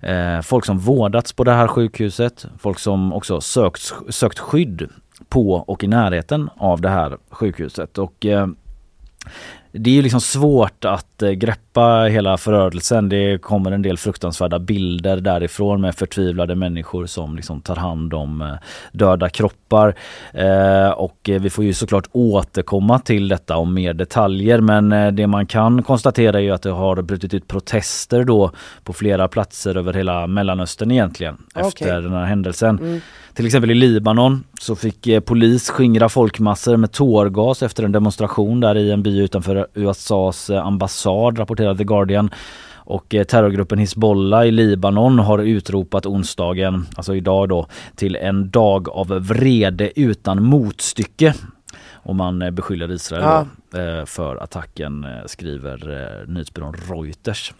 Eh, 0.00 0.40
folk 0.40 0.64
som 0.64 0.78
vårdats 0.78 1.32
på 1.32 1.44
det 1.44 1.52
här 1.52 1.68
sjukhuset, 1.68 2.46
folk 2.58 2.78
som 2.78 3.12
också 3.12 3.40
sökt, 3.40 3.92
sökt 4.08 4.38
skydd 4.38 4.88
på 5.28 5.52
och 5.52 5.84
i 5.84 5.86
närheten 5.86 6.50
av 6.56 6.80
det 6.80 6.88
här 6.88 7.16
sjukhuset. 7.30 7.98
Och 7.98 8.26
eh, 8.26 8.46
det 9.72 9.90
är 9.90 9.94
ju 9.94 10.02
liksom 10.02 10.20
svårt 10.20 10.84
att 10.84 11.22
greppa 11.36 11.63
greppa 11.74 12.04
hela 12.04 12.36
förödelsen. 12.36 13.08
Det 13.08 13.42
kommer 13.42 13.72
en 13.72 13.82
del 13.82 13.98
fruktansvärda 13.98 14.58
bilder 14.58 15.16
därifrån 15.16 15.80
med 15.80 15.94
förtvivlade 15.94 16.54
människor 16.54 17.06
som 17.06 17.36
liksom 17.36 17.60
tar 17.60 17.76
hand 17.76 18.14
om 18.14 18.42
eh, 18.42 18.54
döda 18.92 19.28
kroppar. 19.28 19.94
Eh, 20.32 20.90
och 20.90 21.28
eh, 21.28 21.40
vi 21.40 21.50
får 21.50 21.64
ju 21.64 21.72
såklart 21.72 22.08
återkomma 22.12 22.98
till 22.98 23.28
detta 23.28 23.56
om 23.56 23.74
mer 23.74 23.94
detaljer 23.94 24.60
men 24.60 25.16
det 25.16 25.26
man 25.26 25.46
kan 25.46 25.82
konstatera 25.82 26.40
är 26.40 26.52
att 26.52 26.62
det 26.62 26.70
har 26.70 27.02
brutit 27.02 27.34
ut 27.34 27.48
protester 27.48 28.24
då 28.24 28.50
på 28.84 28.92
flera 28.92 29.28
platser 29.28 29.76
över 29.76 29.92
hela 29.92 30.26
Mellanöstern 30.26 30.90
egentligen 30.90 31.36
Okej. 31.54 31.68
efter 31.68 32.00
den 32.00 32.12
här 32.12 32.24
händelsen. 32.24 33.00
Till 33.34 33.46
exempel 33.46 33.70
i 33.70 33.74
Libanon 33.74 34.44
så 34.60 34.76
fick 34.76 35.08
polis 35.24 35.70
skingra 35.70 36.08
folkmassor 36.08 36.76
med 36.76 36.92
tårgas 36.92 37.62
efter 37.62 37.82
en 37.84 37.92
demonstration 37.92 38.60
där 38.60 38.76
i 38.76 38.90
en 38.90 39.02
by 39.02 39.20
utanför 39.20 39.66
USAs 39.74 40.50
ambassad 40.50 41.38
rapporterade 41.64 41.78
The 41.78 41.84
Guardian. 41.84 42.30
Och 42.86 43.14
eh, 43.14 43.24
terrorgruppen 43.24 43.78
Hizbollah 43.78 44.46
i 44.46 44.50
Libanon 44.50 45.18
har 45.18 45.38
utropat 45.38 46.06
onsdagen, 46.06 46.86
alltså 46.96 47.14
idag 47.14 47.48
då, 47.48 47.66
till 47.96 48.16
en 48.16 48.50
dag 48.50 48.88
av 48.88 49.06
vrede 49.08 50.00
utan 50.00 50.42
motstycke. 50.42 51.34
Och 51.92 52.14
man 52.14 52.42
eh, 52.42 52.50
beskyller 52.50 52.90
Israel 52.92 53.22
Ja. 53.22 53.46
eh, 53.80 54.04
för 54.04 54.36
attacken, 54.36 55.06
skriver 55.26 56.24
nyhetsbyrån 56.26 56.74
Reuters. 56.88 57.52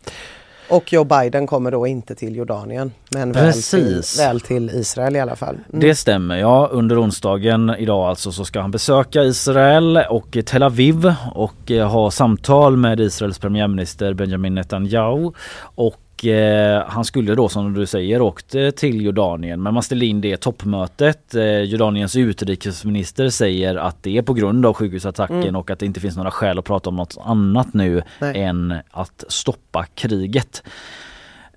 Och 0.69 0.93
Joe 0.93 1.05
Biden 1.05 1.47
kommer 1.47 1.71
då 1.71 1.87
inte 1.87 2.15
till 2.15 2.37
Jordanien 2.37 2.93
men 3.09 3.33
väl 3.33 3.53
till, 3.53 4.03
väl 4.19 4.41
till 4.41 4.71
Israel 4.71 5.17
i 5.17 5.21
alla 5.21 5.37
fall. 5.37 5.55
Mm. 5.55 5.81
Det 5.81 5.95
stämmer 5.95 6.37
ja. 6.37 6.69
Under 6.73 7.03
onsdagen 7.03 7.75
idag 7.79 8.09
alltså 8.09 8.33
så 8.33 8.45
ska 8.45 8.61
han 8.61 8.71
besöka 8.71 9.23
Israel 9.23 9.97
och 10.11 10.37
Tel 10.47 10.63
Aviv 10.63 11.15
och 11.35 11.71
eh, 11.71 11.89
ha 11.89 12.11
samtal 12.11 12.77
med 12.77 13.01
Israels 13.01 13.39
premiärminister 13.39 14.15
Benjamin 14.15 14.55
Netanyahu. 14.55 15.33
Och 15.61 16.04
eh, 16.27 16.83
han 16.87 17.05
skulle 17.05 17.35
då 17.35 17.49
som 17.49 17.75
du 17.75 17.87
säger 17.87 18.23
åkt 18.23 18.55
eh, 18.55 18.71
till 18.71 19.05
Jordanien 19.05 19.63
men 19.63 19.75
man 19.75 19.83
ställde 19.83 20.07
in 20.07 20.21
det 20.21 20.37
toppmötet. 20.37 21.35
Eh, 21.35 21.45
Jordaniens 21.61 22.17
utrikesminister 22.17 23.29
säger 23.29 23.77
att 23.77 24.03
det 24.03 24.19
är 24.19 24.23
på 24.23 24.35
grund 24.35 24.67
av 24.67 24.75
sjukhusattacken 24.75 25.35
Mm. 25.43 25.57
och 25.57 25.71
att 25.71 25.79
det 25.79 25.87
inte 25.87 26.01
finns 26.01 26.17
några 26.17 26.31
skäl 26.31 26.59
att 26.59 26.65
prata 26.65 26.91
om 26.91 26.97
något 26.97 27.17
annat 27.25 27.75
nu 27.75 28.03
Nej. 28.19 28.43
än 28.43 28.75
att 28.91 29.25
stoppa 29.29 29.87
kriget. 29.95 30.63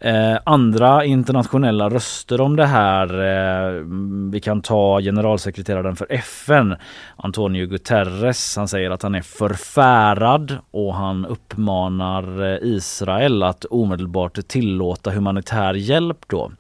Eh, 0.02 0.38
andra 0.44 1.06
internationella 1.06 1.90
röster 1.90 2.42
om 2.42 2.56
det 2.56 2.66
här. 2.66 3.08
Eh, 3.20 3.84
vi 4.32 4.40
kan 4.40 4.62
ta 4.62 5.02
generalsekreteraren 5.02 5.96
för 5.96 6.08
FN, 6.10 6.76
Antonio 7.16 7.66
Guterres. 7.66 8.56
Han 8.58 8.68
säger 8.68 8.92
att 8.92 9.02
han 9.02 9.16
är 9.16 9.22
förfärad 9.22 10.58
och 10.72 10.96
han 10.96 11.26
uppmanar 11.26 12.54
eh, 12.54 12.58
Israel 12.62 13.44
att 13.44 13.66
omedelbart 13.66 14.48
tillåta 14.48 15.12
humanitär 15.12 15.74
hjälp 15.74 16.18
då. 16.28 16.52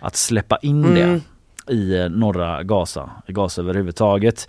Att 0.00 0.16
släppa 0.16 0.58
in 0.62 0.84
Mm. 0.84 0.94
det 0.94 1.20
i 1.74 2.00
eh, 2.00 2.08
norra 2.08 2.62
Gaza, 2.62 3.10
i 3.26 3.32
Gaza 3.32 3.62
överhuvudtaget. 3.62 4.48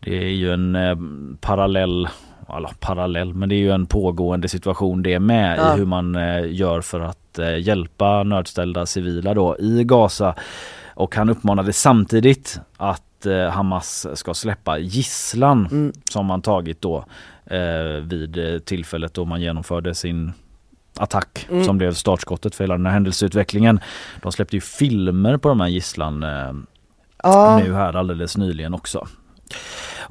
Det 0.00 0.16
är 0.18 0.30
ju 0.32 0.52
en 0.52 0.76
eh, 0.76 0.96
parallell 1.40 2.08
alla 2.50 2.70
parallell, 2.80 3.34
men 3.34 3.48
det 3.48 3.54
är 3.54 3.58
ju 3.58 3.70
en 3.72 3.86
pågående 3.86 4.48
situation 4.48 5.02
det 5.02 5.20
med 5.20 5.58
Ja. 5.58 5.74
i 5.74 5.78
hur 5.78 5.86
man 5.86 6.14
eh, 6.14 6.52
gör 6.52 6.80
för 6.80 7.00
att 7.00 7.38
eh, 7.38 7.58
hjälpa 7.58 8.22
nödställda 8.22 8.86
civila 8.86 9.34
då 9.34 9.56
i 9.58 9.84
Gaza. 9.84 10.34
Och 10.94 11.16
han 11.16 11.28
uppmanade 11.30 11.72
samtidigt 11.72 12.60
att 12.76 13.26
eh, 13.26 13.48
Hamas 13.50 14.06
ska 14.14 14.34
släppa 14.34 14.78
gisslan 14.78 15.68
Mm. 15.70 15.92
som 16.10 16.26
man 16.26 16.42
tagit 16.42 16.80
då 16.82 17.04
eh, 17.46 18.02
vid 18.02 18.64
tillfället 18.64 19.14
då 19.14 19.24
man 19.24 19.40
genomförde 19.40 19.94
sin 19.94 20.32
attack 20.96 21.46
Mm. 21.50 21.64
som 21.64 21.78
blev 21.78 21.92
startskottet 21.94 22.54
för 22.54 22.64
hela 22.64 22.74
den 22.76 22.86
här 22.86 22.92
händelseutvecklingen. 22.92 23.80
De 24.22 24.32
släppte 24.32 24.56
ju 24.56 24.60
filmer 24.60 25.36
på 25.36 25.48
de 25.48 25.60
här 25.60 25.68
gisslan 25.68 26.22
eh, 26.22 26.52
Ja, 27.22 27.60
nu 27.64 27.74
här 27.74 27.96
alldeles 27.96 28.36
nyligen 28.36 28.74
också. 28.74 29.06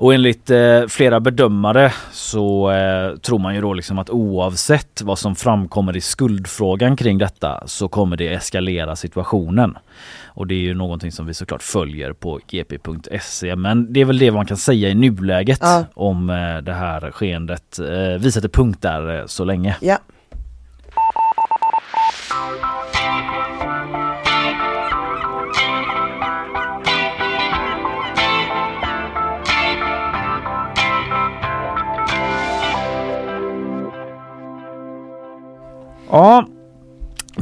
Och 0.02 0.14
enligt 0.14 0.50
eh, 0.50 0.86
flera 0.88 1.20
bedömare 1.20 1.92
så 2.12 2.72
eh, 2.72 3.16
tror 3.18 3.40
man 3.40 3.56
ju 3.56 3.62
då 3.62 3.74
liksom 3.74 4.00
att 4.00 4.10
oavsett 4.10 5.02
vad 5.02 5.20
som 5.20 5.36
framkommer 5.36 5.98
i 5.98 6.02
skuldfrågan 6.02 6.96
kring 6.96 7.18
detta 7.18 7.64
så 7.68 7.88
kommer 7.88 8.18
det 8.18 8.28
eskalera 8.34 8.96
situationen. 8.96 9.78
Och 10.26 10.48
det 10.48 10.54
är 10.54 10.60
ju 10.60 10.74
någonting 10.74 11.12
som 11.12 11.26
vi 11.26 11.34
såklart 11.34 11.64
följer 11.64 12.14
på 12.14 12.40
gp.se 12.52 13.56
men 13.56 13.94
det 13.94 14.00
är 14.02 14.06
väl 14.06 14.18
det 14.18 14.32
man 14.32 14.46
kan 14.46 14.58
säga 14.58 14.90
i 14.90 14.96
nuläget 14.96 15.60
Ja. 15.62 15.86
om 15.94 16.30
eh, 16.30 16.58
det 16.58 16.74
här 16.74 17.12
skeendet. 17.12 17.80
Eh, 17.80 18.20
vi 18.20 18.32
sätter 18.32 18.50
punkt 18.50 18.82
där 18.82 19.20
eh, 19.20 19.26
så 19.26 19.44
länge. 19.44 19.76
ja. 19.82 19.98
Ja, 36.10 36.46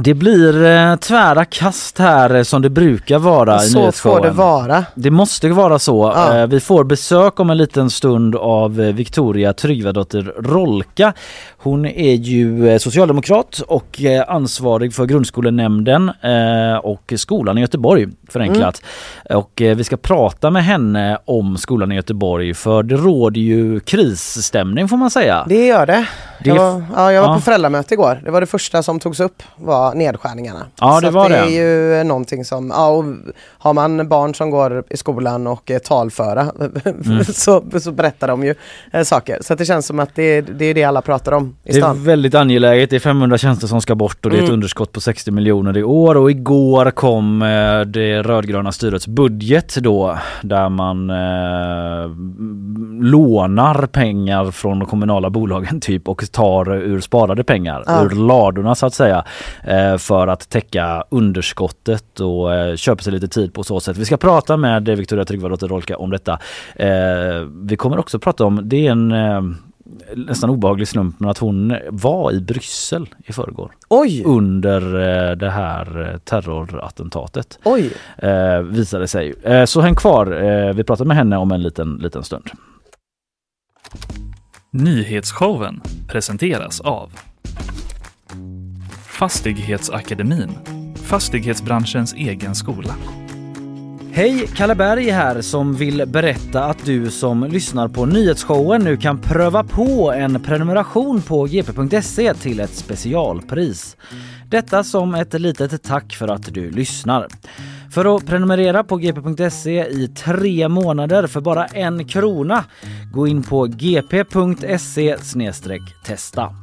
det 0.00 0.14
blir 0.14 0.64
eh, 0.64 0.96
tvära 0.96 1.44
kast 1.44 1.98
här 1.98 2.34
eh, 2.34 2.42
som 2.42 2.62
det 2.62 2.70
brukar 2.70 3.18
vara 3.18 3.64
i 3.64 3.68
Så 3.68 3.92
får 3.92 4.20
det 4.20 4.30
vara. 4.30 4.84
Det 4.94 5.10
måste 5.10 5.48
vara 5.48 5.78
så. 5.78 6.12
Ja. 6.16 6.38
Eh, 6.38 6.46
Vi 6.46 6.60
får 6.60 6.84
besök 6.84 7.40
om 7.40 7.50
en 7.50 7.56
liten 7.56 7.90
stund 7.90 8.36
av 8.36 8.80
eh, 8.80 8.94
Victoria 8.94 9.52
Tryggvadotter 9.52 10.34
Rolka. 10.38 11.12
Hon 11.58 11.86
är 11.86 12.14
ju 12.14 12.68
eh, 12.68 12.78
socialdemokrat 12.78 13.60
och 13.68 14.02
eh, 14.02 14.24
ansvarig 14.28 14.94
för 14.94 15.06
grundskolenämnden 15.06 16.08
eh, 16.22 16.76
och 16.82 17.12
skolan 17.16 17.58
i 17.58 17.60
Göteborg 17.60 18.06
förenklat. 18.28 18.82
Och 19.30 19.62
eh, 19.62 19.76
vi 19.76 19.84
ska 19.84 19.96
prata 19.96 20.50
med 20.50 20.64
henne 20.64 21.18
om 21.24 21.56
skolan 21.58 21.92
i 21.92 21.94
Göteborg 21.94 22.54
för 22.54 22.82
det 22.82 22.96
råder 22.96 23.40
ju 23.40 23.80
krisstämning 23.80 24.88
får 24.88 24.96
man 24.96 25.10
säga. 25.10 25.44
Det 25.48 25.66
gör 25.66 25.86
det. 25.86 26.06
Det- 26.44 26.48
Jag 26.50 26.54
var, 26.56 26.84
ja, 26.96 27.12
jag 27.12 27.22
var 27.22 27.28
ja. 27.28 27.34
på 27.34 27.40
föräldramöte 27.40 27.94
igår. 27.94 28.20
Det 28.24 28.30
var 28.30 28.40
det 28.40 28.46
första 28.46 28.82
som 28.82 29.00
togs 29.00 29.20
upp 29.20 29.42
var 29.56 29.94
nedskärningarna. 29.94 30.66
Ja, 30.80 30.94
Så 30.94 31.00
det 31.00 31.08
att 31.08 31.14
var 31.14 31.28
det. 31.28 31.36
det. 31.36 31.58
är 31.58 31.96
ju 31.98 32.04
någonting 32.04 32.44
som, 32.44 32.72
ja, 32.74 32.88
och 32.88 33.04
har 33.58 33.72
man 33.74 34.08
barn 34.08 34.34
som 34.34 34.50
går 34.50 34.84
i 34.90 34.96
skolan 34.96 35.46
och 35.46 35.70
är 35.70 35.78
talföra 35.78 36.52
Mm. 36.84 37.24
så, 37.34 37.62
så 37.80 37.92
berättar 37.92 38.28
de 38.28 38.44
ju 38.44 38.54
eh, 38.92 39.02
saker. 39.02 39.38
Så 39.40 39.54
det 39.54 39.64
känns 39.64 39.86
som 39.86 40.00
att 40.00 40.14
det, 40.14 40.40
det 40.40 40.64
är 40.64 40.74
det 40.74 40.84
alla 40.84 41.02
pratar 41.02 41.32
om 41.32 41.56
i 41.64 41.72
Det 41.72 41.78
är 41.78 41.82
stan. 41.82 42.04
väldigt 42.04 42.34
angeläget. 42.34 42.90
Det 42.90 42.96
är 42.96 43.00
500 43.00 43.38
tjänster 43.38 43.66
som 43.66 43.80
ska 43.80 43.94
bort 43.94 44.24
och 44.24 44.30
det 44.30 44.36
är 44.36 44.38
ett 44.38 44.44
Mm. 44.48 44.54
underskott 44.54 44.92
på 44.92 45.00
60 45.00 45.30
miljoner 45.30 45.76
i 45.76 45.82
år 45.82 46.16
och 46.16 46.30
igår 46.30 46.90
kom 46.90 47.42
eh, 47.42 47.80
det 47.80 48.17
rödgröna 48.22 48.72
styrets 48.72 49.06
budget 49.06 49.76
då 49.76 50.18
där 50.42 50.68
man 50.68 51.10
eh, 51.10 52.10
lånar 53.00 53.86
pengar 53.86 54.50
från 54.50 54.78
de 54.78 54.88
kommunala 54.88 55.30
bolagen 55.30 55.80
typ 55.80 56.08
och 56.08 56.24
tar 56.32 56.72
ur 56.74 57.00
sparade 57.00 57.44
pengar, 57.44 57.82
Ja. 57.86 58.04
ur 58.04 58.10
ladorna 58.10 58.74
så 58.74 58.86
att 58.86 58.94
säga. 58.94 59.24
eh, 59.64 59.96
För 59.96 60.26
att 60.26 60.48
täcka 60.50 61.04
underskottet 61.10 62.20
och 62.20 62.54
eh, 62.54 62.76
köper 62.76 63.02
sig 63.02 63.12
lite 63.12 63.28
tid 63.28 63.54
på 63.54 63.62
så 63.64 63.80
sätt. 63.80 63.96
Vi 63.96 64.04
ska 64.04 64.16
prata 64.16 64.56
med 64.56 64.88
Victoria 64.88 65.24
Tryggvadotter 65.24 65.68
Rolka 65.68 65.96
om 65.98 66.10
detta. 66.10 66.32
Eh, 66.76 66.88
Vi 67.62 67.76
kommer 67.76 67.98
också 67.98 68.18
prata 68.18 68.44
om, 68.44 68.60
det 68.64 68.86
är 68.86 68.90
en 68.90 69.12
eh, 69.12 69.42
nästan 70.16 70.50
obehaglig 70.50 70.88
slump 70.88 71.20
men 71.20 71.30
att 71.30 71.38
hon 71.38 71.76
var 71.90 72.32
i 72.32 72.40
Bryssel 72.40 73.08
i 73.24 73.32
förrgår 73.32 73.72
Oj, 73.88 74.22
under 74.26 74.80
eh, 75.30 75.36
det 75.36 75.50
här 75.50 76.10
eh, 76.12 76.18
terrorattentatet 76.18 77.58
oj. 77.64 77.90
eh, 78.18 78.58
visade 78.60 79.08
sig. 79.08 79.34
Eh, 79.42 79.64
så 79.64 79.80
häng 79.80 79.94
kvar, 79.94 80.42
eh, 80.44 80.74
vi 80.74 80.84
pratar 80.84 81.04
med 81.04 81.16
henne 81.16 81.36
om 81.36 81.52
en 81.52 81.62
liten, 81.62 81.96
liten 81.96 82.24
stund. 82.24 82.44
Nyhetsshowen 84.70 85.80
presenteras 86.08 86.80
av 86.80 87.10
Fastighetsakademin, 89.06 90.50
fastighetsbranschens 91.04 92.14
egen 92.14 92.54
skola. 92.54 92.94
Hej, 94.18 94.46
Kalle 94.54 94.74
Berg 94.74 95.10
här 95.10 95.40
som 95.40 95.74
vill 95.74 96.06
berätta 96.06 96.64
att 96.64 96.84
du 96.84 97.10
som 97.10 97.44
lyssnar 97.44 97.88
på 97.88 98.06
nyhetsshowen 98.06 98.84
nu 98.84 98.96
kan 98.96 99.18
pröva 99.18 99.64
på 99.64 100.12
en 100.12 100.42
prenumeration 100.42 101.22
på 101.22 101.44
gp.se 101.44 102.34
till 102.34 102.60
ett 102.60 102.74
specialpris. 102.74 103.96
Detta 104.48 104.84
som 104.84 105.14
ett 105.14 105.34
litet 105.34 105.82
tack 105.82 106.14
för 106.14 106.28
att 106.28 106.54
du 106.54 106.70
lyssnar. 106.70 107.26
För 107.90 108.16
att 108.16 108.26
prenumerera 108.26 108.84
på 108.84 108.96
gp.se 108.96 109.86
i 109.86 110.08
tre 110.08 110.68
månader 110.68 111.26
för 111.26 111.40
bara 111.40 111.66
en 111.66 112.08
krona, 112.08 112.64
gå 113.12 113.26
in 113.26 113.42
på 113.42 113.66
gp.se 113.66 115.16
testa. 116.04 116.54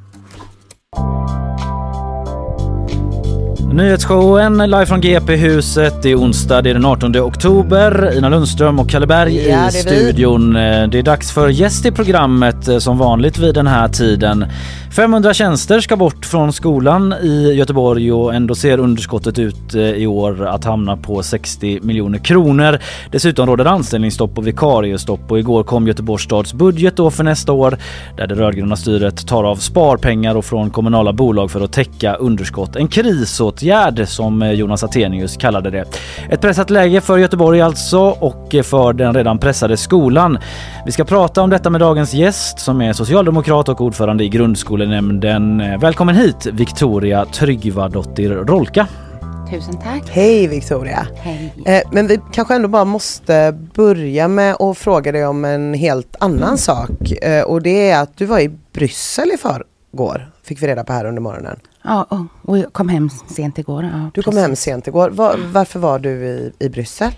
Nyhetsshowen 3.75 4.57
live 4.57 4.85
från 4.85 5.01
GP-huset. 5.01 6.01
Det 6.03 6.11
är 6.11 6.15
onsdag, 6.19 6.61
det 6.61 6.69
är 6.69 6.73
den 6.73 6.85
18 6.85 7.15
oktober. 7.17 8.17
Ina 8.17 8.29
Lundström 8.29 8.79
och 8.79 8.89
Kalle 8.89 9.07
Berg 9.07 9.35
Ja, 9.35 9.41
i 9.41 9.51
är 9.51 9.65
vi. 9.71 9.71
studion. 9.71 10.55
Eh, 10.55 10.87
Det 10.87 10.99
är 10.99 11.03
dags 11.03 11.31
för 11.31 11.49
gäst 11.49 11.85
i 11.85 11.91
programmet 11.91 12.67
eh, 12.67 12.77
som 12.77 12.97
vanligt 12.97 13.37
vid 13.37 13.55
den 13.55 13.67
här 13.67 13.87
tiden. 13.87 14.45
500 14.95 15.33
tjänster 15.33 15.79
ska 15.79 15.95
bort 15.95 16.25
från 16.25 16.53
skolan 16.53 17.13
i 17.13 17.53
Göteborg 17.53 18.11
och 18.11 18.33
ändå 18.33 18.55
ser 18.55 18.77
underskottet 18.77 19.39
ut 19.39 19.75
eh, 19.75 19.81
i 19.81 20.07
år 20.07 20.47
att 20.47 20.63
hamna 20.63 20.97
på 20.97 21.23
60 21.23 21.79
miljoner 21.81 22.19
kronor. 22.19 22.79
Dessutom 23.11 23.47
råder 23.47 23.65
anställningsstopp 23.65 24.37
och 24.37 24.47
vikariestopp 24.47 25.31
och 25.31 25.39
igår 25.39 25.63
kom 25.63 25.87
Göteborgs 25.87 26.23
stads 26.23 26.53
budget 26.53 26.97
då 26.97 27.11
för 27.11 27.23
nästa 27.23 27.51
år 27.51 27.77
där 28.17 28.27
det 28.27 28.35
rödgröna 28.35 28.75
styret 28.75 29.27
tar 29.27 29.43
av 29.43 29.55
sparpengar 29.55 30.35
och 30.35 30.45
från 30.45 30.69
kommunala 30.69 31.13
bolag 31.13 31.51
för 31.51 31.61
att 31.61 31.73
täcka 31.73 32.15
underskott. 32.15 32.75
En 32.75 32.87
krisåtgärd 32.87 34.07
som 34.07 34.41
eh, 34.41 34.51
Jonas 34.51 34.83
Attenius 34.83 35.37
kallade 35.37 35.69
det. 35.69 35.85
Ett 36.29 36.41
pressat 36.41 36.69
läge 36.69 37.01
för 37.01 37.17
Göteborg 37.17 37.61
alltså 37.61 37.99
och 37.99 38.55
eh, 38.55 38.63
för 38.63 38.93
den 38.93 39.13
redan 39.13 39.37
pressade 39.37 39.77
skolan. 39.77 40.37
Vi 40.85 40.91
ska 40.91 41.03
prata 41.03 41.41
om 41.41 41.49
detta 41.49 41.69
med 41.69 41.81
dagens 41.81 42.13
gäst 42.13 42.59
som 42.59 42.81
är 42.81 42.93
socialdemokrat 42.93 43.69
och 43.69 43.81
ordförande 43.81 44.23
i 44.23 44.29
grundskolan 44.29 44.84
Eh, 44.93 45.79
Välkommen 45.79 46.15
hit 46.15 46.45
Victoria 46.45 47.25
Tryggvadottir 47.25 48.29
Rolka. 48.29 48.87
Tusen 49.51 49.77
tack. 49.77 50.09
Hej 50.09 50.47
Victoria. 50.47 51.07
Hej. 51.15 51.53
Eh, 51.65 51.81
men 51.91 52.07
vi 52.07 52.19
kanske 52.33 52.55
ändå 52.55 52.67
bara 52.67 52.85
måste 52.85 53.57
börja 53.75 54.27
med 54.27 54.55
att 54.61 54.77
fråga 54.77 55.11
dig 55.11 55.25
om 55.27 55.45
en 55.45 55.73
helt 55.73 56.15
annan 56.19 56.57
sak. 56.57 57.11
Eh, 57.11 57.43
och 57.43 57.61
det 57.61 57.89
är 57.89 58.01
att 58.01 58.17
du 58.17 58.25
var 58.25 58.39
i 58.39 58.49
Bryssel 58.73 59.31
i 59.33 59.37
förrgår, 59.37 60.31
fick 60.43 60.63
vi 60.63 60.67
reda 60.67 60.83
på 60.83 60.93
här 60.93 61.05
under 61.05 61.21
morgonen. 61.21 61.59
Ja, 61.83 62.27
och, 62.41 62.57
jag 62.57 62.73
kom 62.73 62.89
hem 62.89 63.09
sent 63.27 63.57
igår. 63.59 63.83
Ja, 63.83 64.09
Du 64.13 64.21
kom 64.23 64.31
precis. 64.33 64.47
hem 64.47 64.55
sent 64.55 64.87
igår. 64.87 65.09
Va- 65.09 65.35
varför 65.53 65.79
var 65.79 65.99
du 65.99 66.09
i, 66.09 66.51
i 66.59 66.69
Bryssel? 66.69 67.11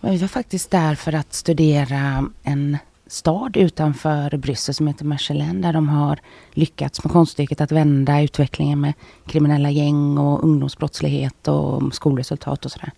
Jag 0.00 0.18
var 0.18 0.28
faktiskt 0.28 0.70
där 0.70 0.94
för 0.94 1.12
att 1.14 1.34
studera 1.34 2.24
en 2.42 2.78
stad 3.08 3.56
utanför 3.56 4.36
Bryssel 4.36 4.74
som 4.74 4.86
heter 4.86 5.04
Mechelen 5.04 5.60
där 5.60 5.72
de 5.72 5.88
har 5.88 6.18
lyckats 6.50 7.04
med 7.04 7.12
konststycket 7.12 7.60
att 7.60 7.72
vända 7.72 8.22
utvecklingen 8.22 8.80
med 8.80 8.92
kriminella 9.26 9.70
gäng 9.70 10.18
och 10.18 10.44
ungdomsbrottslighet 10.44 11.48
och 11.48 11.94
skolresultat 11.94 12.64
och 12.64 12.72
sådär. 12.72 12.92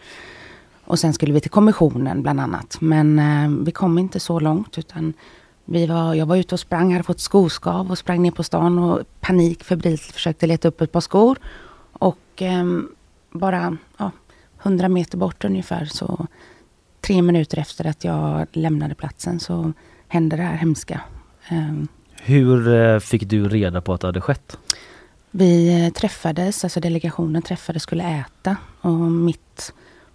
Och 0.84 0.98
sen 0.98 1.12
skulle 1.12 1.32
vi 1.32 1.40
till 1.40 1.50
kommissionen 1.50 2.22
bland 2.22 2.40
annat. 2.40 2.80
Men 2.80 3.18
eh, 3.18 3.64
vi 3.64 3.72
kom 3.72 3.98
inte 3.98 4.20
så 4.20 4.40
långt 4.40 4.78
utan 4.78 5.12
vi 5.64 5.86
var, 5.86 6.14
jag 6.14 6.26
var 6.26 6.36
ute 6.36 6.54
och 6.54 6.60
sprang, 6.60 6.92
hade 6.92 7.04
fått 7.04 7.20
skoskav 7.20 7.90
och 7.90 7.98
sprang 7.98 8.22
ner 8.22 8.30
på 8.30 8.42
stan 8.42 8.78
och 8.78 9.00
panik 9.20 9.64
febrilt 9.64 10.02
försökte 10.02 10.46
leta 10.46 10.68
upp 10.68 10.80
ett 10.80 10.92
par 10.92 11.00
skor. 11.00 11.38
Och 11.92 12.42
eh, 12.42 12.64
bara 13.30 13.76
ja, 13.96 14.10
100 14.62 14.88
meter 14.88 15.18
bort 15.18 15.44
ungefär 15.44 15.84
så 15.84 16.26
tre 17.00 17.22
minuter 17.22 17.58
efter 17.58 17.86
att 17.86 18.04
jag 18.04 18.46
lämnade 18.52 18.94
platsen 18.94 19.40
så 19.40 19.72
hände 20.10 20.36
det 20.36 20.42
här 20.42 20.56
hemska. 20.56 21.00
Ehm, 21.48 21.88
Hur 22.22 22.74
eh, 22.74 22.98
fick 22.98 23.28
du 23.28 23.48
reda 23.48 23.80
på 23.80 23.94
att 23.94 24.00
det 24.00 24.06
hade 24.08 24.20
skett? 24.20 24.58
Vi 25.30 25.84
eh, 25.86 25.92
träffades, 25.92 26.64
alltså 26.64 26.80
delegationen 26.80 27.42
träffades, 27.42 27.82
skulle 27.82 28.04
äta 28.04 28.56
och 28.80 28.94
mitt, 29.00 29.72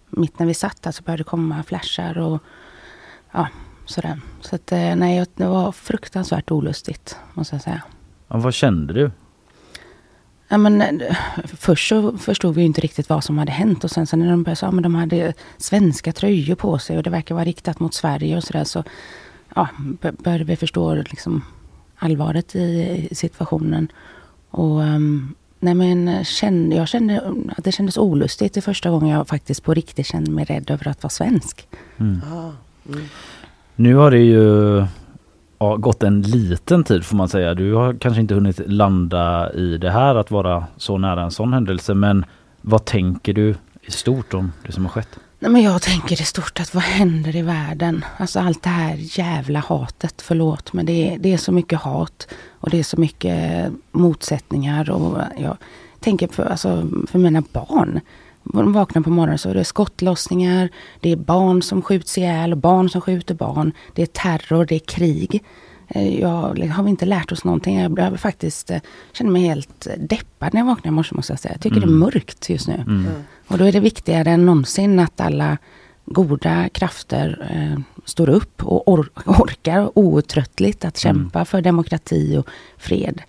mitt 0.10 0.40
när 0.40 0.46
vi 0.46 0.54
satt 0.54 0.82
där 0.82 0.92
så 0.92 1.04
började 1.04 1.20
det 1.24 1.28
komma 1.30 1.64
flashar 1.64 2.18
och 2.18 2.40
ja, 3.32 3.48
sådär. 3.86 4.20
Så 4.42 4.56
att 4.56 4.72
eh, 4.72 4.96
nej, 4.96 5.26
det 5.36 5.46
var 5.48 5.72
fruktansvärt 5.72 6.52
olustigt 6.52 7.18
måste 7.34 7.56
jag 7.56 7.62
säga. 7.64 7.82
Ja, 8.28 8.38
vad 8.38 8.54
kände 8.54 8.94
du? 8.94 9.12
Ja, 10.48 10.58
men, 10.58 11.02
först 11.58 11.90
så 11.90 12.18
förstod 12.18 12.56
vi 12.56 12.64
inte 12.64 12.82
riktigt 12.82 13.10
vad 13.10 13.24
som 13.24 13.38
hade 13.38 13.52
hänt 13.52 13.84
och 13.84 13.92
sen 13.92 14.08
så 14.08 14.18
när 14.18 14.30
de 14.32 14.44
började 14.44 14.56
säga 14.56 14.70
att 14.70 14.84
de 14.84 14.96
hade 14.96 15.34
svenska 15.58 16.12
tröjor 16.14 16.56
på 16.56 16.80
sig 16.80 16.98
och 16.98 17.04
det 17.04 17.10
verkar 17.10 17.36
vara 17.36 17.46
riktat 17.46 17.80
mot 17.80 17.94
Sverige 17.94 18.38
och 18.38 18.44
sådär 18.44 18.64
så 18.64 18.80
ja, 18.80 18.84
b- 18.84 18.90
började 20.00 20.44
vi 20.44 20.56
förstå 20.56 20.96
liksom, 20.96 21.42
allvaret 21.96 22.56
i, 22.56 23.10
situationen. 23.12 23.88
Och 24.50 24.84
ehm, 24.84 25.36
nej 25.60 25.74
men 25.74 26.26
kände, 26.26 26.76
jag 26.76 26.88
kände 26.88 27.34
att 27.58 27.64
det 27.64 27.72
kändes 27.72 27.98
olustigt 27.98 28.54
det 28.54 28.62
första 28.62 28.90
gången 28.90 29.10
jag 29.10 29.28
faktiskt 29.28 29.64
på 29.64 29.74
riktigt 29.74 30.08
kände 30.08 30.32
mig 30.32 30.46
rädd 30.46 30.72
över 30.72 30.88
att 30.88 31.04
vara 31.04 31.10
svensk. 31.10 31.68
Ah, 32.00 32.52
Nu 33.76 33.96
har 33.96 34.12
det 34.12 34.20
ju 34.20 34.86
ja, 35.60 35.76
gått 35.76 36.04
en 36.04 36.22
liten 36.22 36.84
tid 36.84 37.06
får 37.06 37.18
man 37.18 37.30
säga. 37.30 37.54
Du 37.54 37.74
har 37.74 37.94
kanske 37.94 38.22
inte 38.22 38.34
hunnit 38.34 38.62
landa 38.66 39.54
i 39.54 39.78
det 39.78 39.92
här 39.92 40.16
att 40.16 40.32
vara 40.32 40.66
så 40.78 40.98
nära 40.98 41.24
en 41.24 41.32
sån 41.32 41.54
händelse 41.54 41.94
men 41.94 42.26
vad 42.62 42.86
tänker 42.86 43.34
du 43.34 43.56
i 43.82 43.92
stort 43.92 44.34
om 44.34 44.52
det 44.66 44.72
som 44.72 44.86
har 44.86 44.92
skett? 44.92 45.20
Nej, 45.40 45.52
men 45.52 45.62
jag 45.62 45.82
tänker 45.82 46.22
i 46.22 46.26
stort 46.26 46.60
att 46.60 46.74
vad 46.74 46.84
händer 46.84 47.36
i 47.36 47.42
världen? 47.42 48.06
Alltså 48.18 48.40
allt 48.40 48.64
det 48.64 48.70
här 48.70 48.96
jävla 48.98 49.60
hatet, 49.60 50.22
förlåt, 50.22 50.74
men 50.74 50.86
det 50.86 51.14
är, 51.14 51.18
det 51.18 51.34
är 51.34 51.38
så 51.38 51.52
mycket 51.52 51.80
hat 51.80 52.28
och 52.50 52.70
det 52.70 52.80
är 52.80 52.84
så 52.84 53.00
mycket 53.00 53.72
motsättningar 53.92 54.90
och 54.90 55.22
jag 55.38 55.58
tänker 56.00 56.28
för, 56.28 56.46
alltså, 56.46 56.90
för 57.08 57.20
mina 57.20 57.44
barn. 57.52 58.00
De 58.44 58.74
vaknar 58.74 59.02
på 59.02 59.10
morgonen 59.10 59.38
så 59.38 59.50
är 59.50 59.54
det 59.54 59.66
skottlossningar, 59.66 60.70
det 61.00 61.12
är 61.12 61.16
barn 61.16 61.62
som 61.62 61.82
skjuts 61.82 62.18
ihjäl, 62.18 62.56
barn 62.56 62.90
som 62.90 63.02
skjuter 63.02 63.36
barn, 63.36 63.72
det 63.94 64.02
är 64.02 64.06
terror, 64.06 64.66
det 64.66 64.76
är 64.76 64.80
krig. 64.80 65.44
Eh, 65.96 66.20
Jag 66.20 66.30
har 66.70 66.84
vi 66.84 66.90
inte 66.90 67.06
lärt 67.06 67.32
oss 67.32 67.44
någonting. 67.44 67.80
Jag 67.80 67.92
behöver 67.92 68.18
faktiskt 68.18 68.72
eh, 68.72 68.80
känner 69.14 69.32
mig 69.32 69.42
helt 69.42 69.88
deppad 69.98 70.54
när 70.54 70.62
jag 70.62 70.66
vaknar 70.66 70.92
i 70.92 70.96
morse 70.96 71.16
måste 71.16 71.34
jag 71.34 71.40
säga. 71.40 71.54
Jag 71.54 71.62
tycker 71.62 71.80
det 71.80 71.86
är 71.86 71.90
mörkt 71.90 72.50
just 72.50 72.68
nu. 72.68 72.84
Och 73.48 73.58
då 73.58 73.64
är 73.66 73.72
det 73.72 73.80
viktigare 73.80 74.30
än 74.32 74.46
någonsin 74.46 75.00
att 75.00 75.20
alla 75.22 75.58
goda 76.06 76.70
krafter 76.70 77.48
eh, 77.52 77.80
står 78.06 78.30
upp 78.30 78.64
och 78.64 78.88
or- 78.88 79.10
orkar 79.42 79.92
outtröttligt 79.98 80.86
att 80.86 80.98
kämpa 80.98 81.46
för 81.46 81.62
demokrati 81.62 82.38
och 82.38 82.48
fred. 82.78 83.22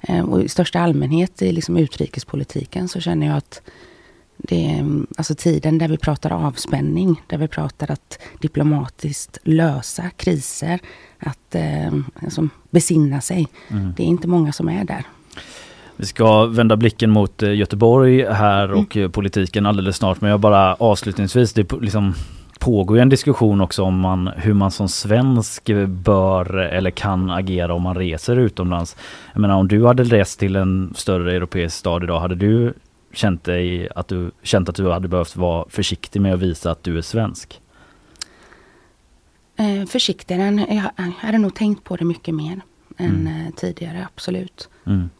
Eh, 0.00 0.20
och 0.24 0.42
i 0.42 0.48
största 0.48 0.80
allmänhet 0.80 1.42
i 1.42 1.52
liksom 1.52 1.76
utrikespolitiken 1.76 2.88
så 2.88 3.00
känner 3.00 3.26
jag 3.26 3.36
att 3.36 3.62
det 4.42 4.66
mm, 4.66 5.06
alltså 5.18 5.34
tiden 5.34 5.78
där 5.78 5.88
vi 5.88 5.98
pratar 5.98 6.46
avspänning, 6.46 7.22
där 7.26 7.38
vi 7.38 7.48
pratar 7.48 7.90
att 7.90 8.18
diplomatiskt 8.40 9.38
lösa 9.42 10.10
kriser, 10.10 10.78
att 11.18 11.54
eh, 11.54 11.92
alltså 12.22 12.48
besinna 12.70 13.20
sig. 13.20 13.48
Det 13.96 14.02
är 14.02 14.06
inte 14.06 14.28
många 14.28 14.52
som 14.52 14.68
är 14.68 14.84
där. 14.84 15.04
Vi 15.96 16.06
ska 16.06 16.46
vända 16.46 16.76
blicken 16.76 17.10
mot 17.10 17.42
eh, 17.42 17.54
Göteborg 17.54 18.24
här 18.24 18.72
och 18.72 18.96
eh, 18.96 19.10
politiken 19.10 19.66
alldeles 19.66 19.96
snart 19.96 20.20
men 20.20 20.30
jag 20.30 20.40
bara 20.40 20.74
avslutningsvis, 20.74 21.52
det 21.52 21.72
liksom 21.72 22.14
pågår 22.58 22.96
ju 22.96 23.02
en 23.02 23.08
diskussion 23.08 23.60
också 23.60 23.82
om 23.82 23.98
man, 23.98 24.30
hur 24.36 24.54
man 24.54 24.70
som 24.70 24.88
svensk 24.88 25.70
bör 25.86 26.56
eller 26.56 26.90
kan 26.90 27.30
agera 27.30 27.74
om 27.74 27.82
man 27.82 27.96
reser 27.96 28.36
utomlands. 28.36 28.96
Jag 29.32 29.40
menar 29.40 29.54
om 29.54 29.68
du 29.68 29.86
hade 29.86 30.04
rest 30.04 30.38
till 30.38 30.56
en 30.56 30.92
större 30.96 31.36
europeisk 31.36 31.76
stad 31.76 32.04
idag, 32.04 32.20
hade 32.20 32.34
du 32.34 32.74
känt, 33.12 33.44
dig 33.44 33.88
att 33.94 34.08
du, 34.08 34.30
känt 34.42 34.68
att 34.68 34.74
du 34.74 34.90
hade 34.90 35.08
behövt 35.08 35.36
vara 35.36 35.68
försiktig 35.68 36.20
med 36.20 36.34
att 36.34 36.40
visa 36.40 36.70
att 36.70 36.82
du 36.82 36.98
är 36.98 37.02
svensk? 37.02 37.60
Eh, 39.56 39.86
försiktigare 39.86 40.42
än, 40.42 40.58
jag, 40.58 41.04
hade 41.18 41.38
nog 41.38 41.54
tänkt 41.54 41.84
på 41.84 41.96
det 41.96 42.04
mycket 42.04 42.34
mer. 42.34 42.60
än 42.96 43.26
mm. 43.26 43.52
tidigare, 43.52 44.06
absolut. 44.14 44.68
Mm. 44.86 45.10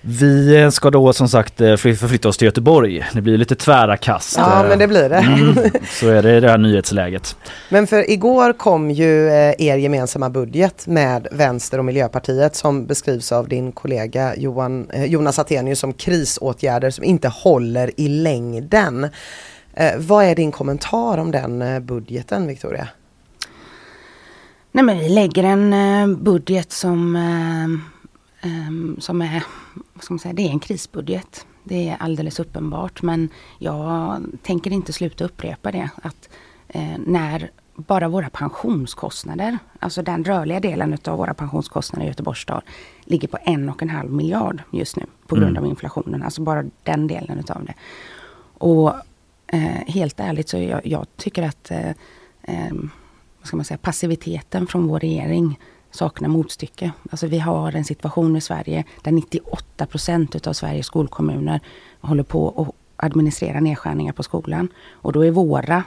Vi 0.00 0.70
ska 0.72 0.90
då 0.90 1.12
som 1.12 1.28
sagt 1.28 1.60
eh, 1.60 1.76
förflytta 1.76 2.28
oss 2.28 2.36
till 2.36 2.46
Göteborg. 2.46 3.06
Det 3.12 3.20
blir 3.20 3.38
lite 3.38 3.54
tvära 3.54 3.96
kast. 3.96 4.36
Ja 4.36 4.64
men 4.68 4.78
det 4.78 4.88
blir 4.88 5.08
det. 5.08 5.16
Mm, 5.16 5.54
så 5.90 6.08
är 6.08 6.22
det 6.22 6.36
i 6.36 6.40
det 6.40 6.50
här 6.50 6.58
nyhetsläget. 6.58 7.36
Men 7.68 7.86
för 7.86 8.10
igår 8.10 8.52
kom 8.52 8.90
ju 8.90 9.28
eh, 9.28 9.54
er 9.58 9.76
gemensamma 9.76 10.30
budget 10.30 10.86
med 10.86 11.28
Vänster 11.32 11.78
och 11.78 11.84
Miljöpartiet 11.84 12.56
som 12.56 12.86
beskrivs 12.86 13.32
av 13.32 13.48
din 13.48 13.72
kollega 13.72 14.36
Johan, 14.36 14.90
eh, 14.90 15.04
Jonas 15.04 15.38
Attenius 15.38 15.78
som 15.78 15.92
krisåtgärder 15.92 16.90
som 16.90 17.04
inte 17.04 17.28
håller 17.28 18.00
i 18.00 18.08
längden. 18.08 19.08
Vad 19.96 20.24
är 20.24 20.34
din 20.34 20.52
kommentar 20.52 21.18
om 21.18 21.30
den 21.30 21.86
budgeten 21.86 22.46
Victoria? 22.46 22.88
Nej 24.72 24.84
men 24.84 24.98
vi 24.98 25.08
lägger 25.08 25.44
en 25.44 26.24
budget 26.24 26.72
som, 26.72 27.16
som 28.98 29.22
är 29.22 29.44
vad 29.94 30.04
ska 30.04 30.14
man 30.14 30.18
säga, 30.18 30.34
det 30.34 30.42
är 30.42 30.50
en 30.50 30.60
krisbudget. 30.60 31.46
Det 31.64 31.88
är 31.88 31.96
alldeles 32.00 32.40
uppenbart 32.40 33.02
men 33.02 33.28
jag 33.58 34.22
tänker 34.42 34.70
inte 34.70 34.92
sluta 34.92 35.24
upprepa 35.24 35.72
det. 35.72 35.90
Att 36.02 36.28
eh, 36.68 36.98
när 37.06 37.50
bara 37.74 38.08
våra 38.08 38.30
pensionskostnader, 38.30 39.58
alltså 39.78 40.02
den 40.02 40.24
rörliga 40.24 40.60
delen 40.60 40.98
av 41.04 41.18
våra 41.18 41.34
pensionskostnader 41.34 42.04
i 42.06 42.08
Göteborgs 42.08 42.38
stad, 42.40 42.62
ligger 43.04 43.28
på 43.28 43.38
en 43.42 43.68
och 43.68 43.82
en 43.82 43.90
halv 43.90 44.12
miljard 44.12 44.62
just 44.72 44.96
nu 44.96 45.06
på 45.26 45.34
grund 45.34 45.50
mm. 45.50 45.62
av 45.62 45.70
inflationen. 45.70 46.22
Alltså 46.22 46.42
bara 46.42 46.64
den 46.82 47.06
delen 47.06 47.38
utav 47.38 47.64
det. 47.64 47.74
Och 48.58 48.94
eh, 49.46 49.86
helt 49.86 50.20
ärligt 50.20 50.48
så 50.48 50.58
jag, 50.58 50.86
jag 50.86 51.06
tycker 51.16 51.42
att 51.42 51.70
eh, 51.70 51.90
eh, 52.42 52.72
vad 53.38 53.46
ska 53.46 53.56
man 53.56 53.64
säga, 53.64 53.78
passiviteten 53.78 54.66
från 54.66 54.86
vår 54.86 55.00
regering 55.00 55.58
saknar 55.90 56.28
motstycke. 56.28 56.92
Alltså 57.10 57.26
vi 57.26 57.38
har 57.38 57.76
en 57.76 57.84
situation 57.84 58.36
i 58.36 58.40
Sverige 58.40 58.84
där 59.02 59.12
98 59.12 59.86
procent 59.86 60.36
utav 60.36 60.52
Sveriges 60.52 60.86
skolkommuner 60.86 61.60
håller 62.00 62.22
på 62.22 62.48
att 62.62 63.04
administrera 63.06 63.60
nedskärningar 63.60 64.12
på 64.12 64.22
skolan. 64.22 64.68
Och 64.90 65.12
då 65.12 65.24
är 65.24 65.30
våra 65.30 65.84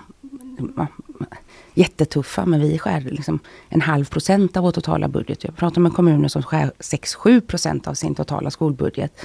jättetuffa, 1.74 2.46
men 2.46 2.62
vi 2.62 2.80
skär 2.80 3.02
liksom 3.02 3.40
en 3.70 3.82
halv 3.82 4.06
procent 4.06 4.58
av 4.58 4.64
vår 4.64 4.72
totala 4.72 5.08
budget. 5.08 5.44
Jag 5.44 5.56
pratar 5.56 5.82
med 5.82 5.94
kommuner 5.94 6.28
som 6.28 6.44
skär 6.44 6.72
6-7 6.80 7.42
procent 7.42 7.88
av 7.88 7.94
sin 7.94 8.16
totala 8.16 8.52
skolbudget. 8.52 9.22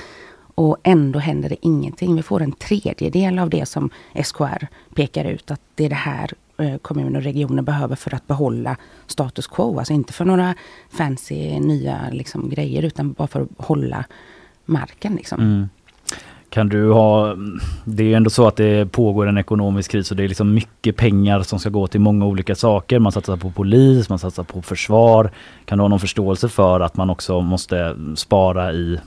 Och 0.55 0.77
ändå 0.83 1.19
händer 1.19 1.49
det 1.49 1.67
ingenting. 1.67 2.17
Vi 2.17 2.23
får 2.23 2.43
en 2.43 2.53
tredjedel 2.53 3.39
av 3.39 3.51
det 3.51 3.67
som 3.67 3.91
SKR 4.25 4.67
pekar 4.95 5.25
ut 5.25 5.51
att 5.51 5.61
det 5.75 5.85
är 5.85 5.89
det 5.89 5.95
här 5.95 6.33
kommuner 6.83 7.19
och 7.19 7.25
regioner 7.25 7.63
behöver 7.63 7.97
för 7.97 8.15
att 8.15 8.27
behålla 8.27 8.77
status 9.07 9.47
quo. 9.47 9.79
Alltså 9.79 9.93
inte 9.93 10.13
för 10.13 10.25
några 10.25 10.55
fancy 10.91 11.61
nya 11.61 12.01
liksom, 12.13 12.49
grejer 12.51 12.83
utan 12.83 13.13
bara 13.13 13.29
för 13.29 13.41
att 13.41 13.49
hålla 13.57 14.05
marken. 14.65 15.15
Liksom. 15.15 15.41
Mm. 15.41 15.69
Kan 16.49 16.69
du 16.69 16.93
ha, 16.93 17.37
det 17.85 18.13
är 18.13 18.17
ändå 18.17 18.31
så 18.31 18.47
att 18.47 18.57
det 18.57 18.93
pågår 18.93 19.27
en 19.27 19.39
ekonomisk 19.39 19.91
kris 19.91 20.11
och 20.11 20.17
det 20.17 20.25
är 20.25 20.29
liksom 20.29 20.55
mycket 20.55 20.97
pengar 20.97 21.43
som 21.43 21.59
ska 21.59 21.71
gå 21.71 21.87
till 21.87 22.01
många 22.01 22.27
olika 22.27 22.55
saker. 22.55 22.99
Man 22.99 23.13
satsar 23.13 23.37
på 23.37 23.51
polis, 23.51 24.09
man 24.09 24.19
satsar 24.19 24.43
på 24.43 24.63
försvar. 24.63 25.31
Kan 25.65 25.79
du 25.79 25.83
ha 25.83 25.89
någon 25.89 26.01
förståelse 26.01 26.49
för 26.49 26.81
att 26.81 26.97
man 26.97 27.11
också 27.11 27.41
måste 27.41 27.97
spara 28.17 28.73
i 28.73 29.01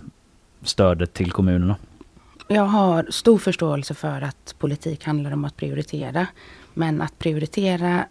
stödet 0.64 1.14
till 1.14 1.32
kommunerna? 1.32 1.76
Jag 2.48 2.64
har 2.64 3.06
stor 3.10 3.38
förståelse 3.38 3.94
för 3.94 4.22
att 4.22 4.56
politik 4.60 5.06
handlar 5.06 5.32
om 5.32 5.46
att 5.46 5.58
prioritera. 5.58 6.28
Men 6.80 7.02
att 7.02 7.20
prioritera 7.20 8.06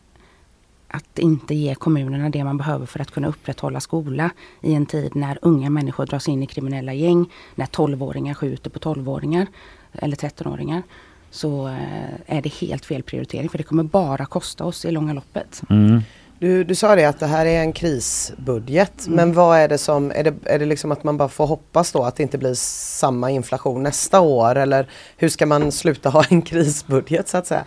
att 0.88 1.18
inte 1.18 1.54
ge 1.54 1.74
kommunerna 1.74 2.30
det 2.30 2.44
man 2.44 2.58
behöver 2.58 2.86
för 2.86 3.00
att 3.00 3.10
kunna 3.10 3.28
upprätthålla 3.28 3.80
skola 3.80 4.30
i 4.62 4.74
en 4.74 4.86
tid 4.86 5.16
när 5.16 5.38
unga 5.42 5.70
människor 5.70 6.06
dras 6.06 6.28
in 6.28 6.42
i 6.42 6.46
kriminella 6.46 6.92
gäng, 6.92 7.32
när 7.54 7.66
12-åringar 7.66 8.34
skjuter 8.34 8.70
på 8.70 8.78
12-åringar 8.78 9.46
eller 9.92 10.16
13-åringar 10.16 10.82
så 11.30 11.68
eh, 11.68 12.36
är 12.36 12.42
det 12.42 12.52
helt 12.54 12.84
fel 12.84 13.02
prioritering 13.02 13.48
för 13.48 13.58
det 13.58 13.64
kommer 13.64 13.82
bara 13.82 14.26
kosta 14.26 14.64
oss 14.64 14.84
i 14.84 14.90
långa 14.90 15.12
loppet. 15.12 15.62
Mm. 15.70 16.02
Du, 16.38 16.64
du 16.64 16.74
sa 16.74 16.94
det 16.94 17.04
att 17.04 17.20
det 17.20 17.26
här 17.26 17.46
är 17.46 17.60
en 17.60 17.72
krisbudget 17.72 19.06
mm. 19.06 19.16
men 19.16 19.32
vad 19.32 19.58
är 19.58 19.68
det 19.68 19.78
som, 19.78 20.10
är 20.10 20.24
det, 20.24 20.34
är 20.44 20.58
det 20.58 20.66
liksom 20.66 20.92
att 20.92 21.04
man 21.04 21.16
bara 21.16 21.28
får 21.28 21.46
hoppas 21.46 21.92
då 21.92 22.04
att 22.04 22.16
det 22.16 22.22
inte 22.22 22.38
blir 22.38 22.54
samma 22.54 23.30
inflation 23.30 23.82
nästa 23.82 24.20
år 24.20 24.56
eller 24.56 24.88
hur 25.16 25.28
ska 25.28 25.46
man 25.46 25.72
sluta 25.72 26.10
ha 26.10 26.24
en 26.30 26.42
krisbudget 26.52 27.28
så 27.28 27.36
att 27.36 27.46
säga? 27.46 27.64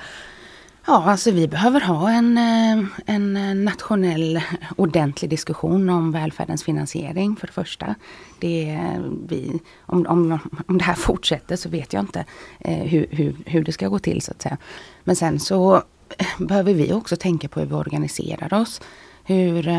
Ja, 0.87 1.03
alltså 1.03 1.31
vi 1.31 1.47
behöver 1.47 1.81
ha 1.81 2.11
en, 2.11 2.37
eh, 2.37 2.85
en 3.05 3.37
eh, 3.37 3.55
nationell 3.55 4.41
ordentlig 4.75 5.29
diskussion 5.29 5.89
om 5.89 6.11
välfärdens 6.11 6.63
finansiering 6.63 7.35
för 7.35 7.47
det 7.47 7.53
första. 7.53 7.95
Det, 8.39 8.79
vi, 9.27 9.59
om, 9.79 10.07
om, 10.07 10.39
om 10.67 10.77
det 10.77 10.83
här 10.83 10.93
fortsätter 10.93 11.55
så 11.55 11.69
vet 11.69 11.93
jag 11.93 12.03
inte 12.03 12.25
eh, 12.59 12.77
hur, 12.77 13.07
hur, 13.11 13.35
hur 13.45 13.63
det 13.63 13.71
ska 13.71 13.87
gå 13.87 13.99
till 13.99 14.21
så 14.21 14.31
att 14.31 14.41
säga. 14.41 14.57
Men 15.03 15.15
sen 15.15 15.39
så 15.39 15.83
behöver 16.37 16.73
vi 16.73 16.93
också 16.93 17.15
tänka 17.15 17.47
på 17.47 17.59
hur 17.59 17.67
vi 17.67 17.73
organiserar 17.73 18.61
oss. 18.61 18.81
Hur, 19.23 19.69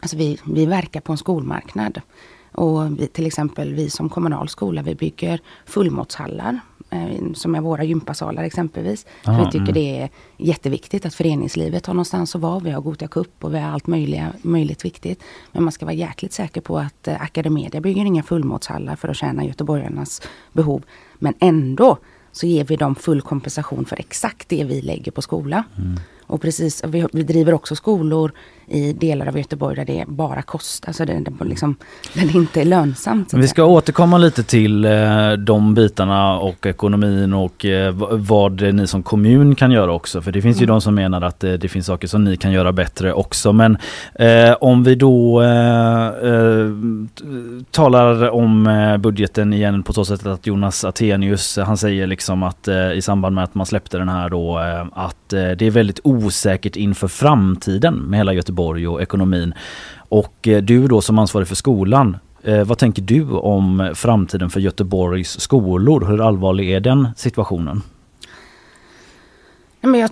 alltså 0.00 0.16
vi, 0.16 0.38
vi 0.44 0.66
verkar 0.66 1.00
på 1.00 1.12
en 1.12 1.18
skolmarknad. 1.18 2.00
Och 2.52 3.00
vi, 3.00 3.06
till 3.06 3.26
exempel 3.26 3.74
vi 3.74 3.90
som 3.90 4.08
kommunal 4.08 4.48
skola, 4.48 4.82
vi 4.82 4.94
bygger 4.94 5.40
fullmåttshallar 5.66 6.60
som 7.34 7.54
är 7.54 7.60
våra 7.60 7.84
gympasalar 7.84 8.42
exempelvis. 8.42 9.06
För 9.24 9.44
vi 9.44 9.44
tycker 9.44 9.58
mm. 9.58 9.74
det 9.74 10.00
är 10.00 10.10
jätteviktigt 10.36 11.06
att 11.06 11.14
föreningslivet 11.14 11.86
har 11.86 11.94
någonstans 11.94 12.34
att 12.34 12.40
vara. 12.40 12.58
Vi 12.58 12.70
har 12.70 12.80
Gotia 12.80 13.08
Cup 13.08 13.44
och 13.44 13.54
vi 13.54 13.58
har 13.58 13.70
allt 13.70 13.86
möjliga, 13.86 14.32
möjligt 14.42 14.84
viktigt. 14.84 15.22
Men 15.52 15.62
man 15.62 15.72
ska 15.72 15.86
vara 15.86 15.94
jäkligt 15.94 16.32
säker 16.32 16.60
på 16.60 16.78
att 16.78 17.08
eh, 17.08 17.22
Academedia 17.22 17.80
bygger 17.80 18.04
inga 18.04 18.22
fullmåttshallar 18.22 18.96
för 18.96 19.08
att 19.08 19.16
tjäna 19.16 19.44
göteborgarnas 19.44 20.22
behov. 20.52 20.82
Men 21.18 21.34
ändå 21.38 21.98
så 22.32 22.46
ger 22.46 22.64
vi 22.64 22.76
dem 22.76 22.94
full 22.94 23.22
kompensation 23.22 23.84
för 23.84 24.00
exakt 24.00 24.48
det 24.48 24.64
vi 24.64 24.82
lägger 24.82 25.12
på 25.12 25.22
skola. 25.22 25.64
Mm. 25.78 26.00
Och 26.32 26.40
precis, 26.40 26.84
vi, 26.84 27.06
vi 27.12 27.22
driver 27.22 27.54
också 27.54 27.76
skolor 27.76 28.32
i 28.72 28.92
delar 28.92 29.26
av 29.26 29.38
Göteborg 29.38 29.76
där 29.76 29.84
det 29.84 30.04
bara 30.08 30.42
kostar, 30.42 30.88
alltså 30.88 31.04
det, 31.04 31.12
det, 31.12 31.44
liksom, 31.44 31.76
där 32.14 32.26
det 32.26 32.38
inte 32.38 32.60
är 32.60 32.64
lönsamt. 32.64 33.34
Vi 33.34 33.48
ska 33.48 33.64
återkomma 33.64 34.18
lite 34.18 34.42
till 34.42 34.84
eh, 34.84 35.32
de 35.32 35.74
bitarna 35.74 36.38
och 36.38 36.66
ekonomin 36.66 37.32
och 37.32 37.64
eh, 37.64 37.94
vad 38.10 38.74
ni 38.74 38.86
som 38.86 39.02
kommun 39.02 39.54
kan 39.54 39.70
göra 39.70 39.92
också. 39.92 40.22
För 40.22 40.32
det 40.32 40.42
finns 40.42 40.56
mm. 40.56 40.60
ju 40.60 40.66
de 40.66 40.80
som 40.80 40.94
menar 40.94 41.22
att 41.22 41.44
eh, 41.44 41.52
det 41.52 41.68
finns 41.68 41.86
saker 41.86 42.08
som 42.08 42.24
ni 42.24 42.36
kan 42.36 42.52
göra 42.52 42.72
bättre 42.72 43.12
också. 43.12 43.52
Men 43.52 43.76
eh, 44.14 44.56
om 44.60 44.84
vi 44.84 44.94
då 44.94 45.42
eh, 45.42 46.06
eh, 46.06 46.70
talar 47.70 48.30
om 48.30 48.68
budgeten 49.00 49.52
igen 49.52 49.82
på 49.82 49.92
så 49.92 50.04
sätt 50.04 50.26
att 50.26 50.46
Jonas 50.46 50.84
Attenius 50.84 51.58
han 51.58 51.76
säger 51.76 52.06
liksom 52.06 52.42
att 52.42 52.68
i 52.94 53.02
samband 53.02 53.34
med 53.34 53.44
att 53.44 53.54
man 53.54 53.66
släppte 53.66 53.98
den 53.98 54.08
här 54.08 54.28
då 54.28 54.58
att 54.92 55.28
det 55.28 55.62
är 55.62 55.70
väldigt 55.70 56.00
osäkert 56.04 56.76
inför 56.76 57.08
framtiden 57.08 57.94
med 57.94 58.18
hela 58.18 58.32
Göteborg 58.32 58.61
och 58.62 59.02
ekonomin. 59.02 59.54
Och 59.96 60.48
eh, 60.48 60.62
du 60.62 60.86
då 60.86 61.00
som 61.00 61.18
ansvarig 61.18 61.48
för 61.48 61.54
skolan, 61.54 62.16
eh, 62.42 62.64
vad 62.64 62.78
tänker 62.78 63.02
du 63.02 63.30
om 63.30 63.92
framtiden 63.94 64.50
för 64.50 64.60
Göteborgs 64.60 65.40
skolor? 65.40 66.04
Hur 66.08 66.26
allvarlig 66.26 66.70
är 66.70 66.80
den 66.80 67.08
situationen? 67.16 67.82
Men 69.84 70.00
jag, 70.00 70.10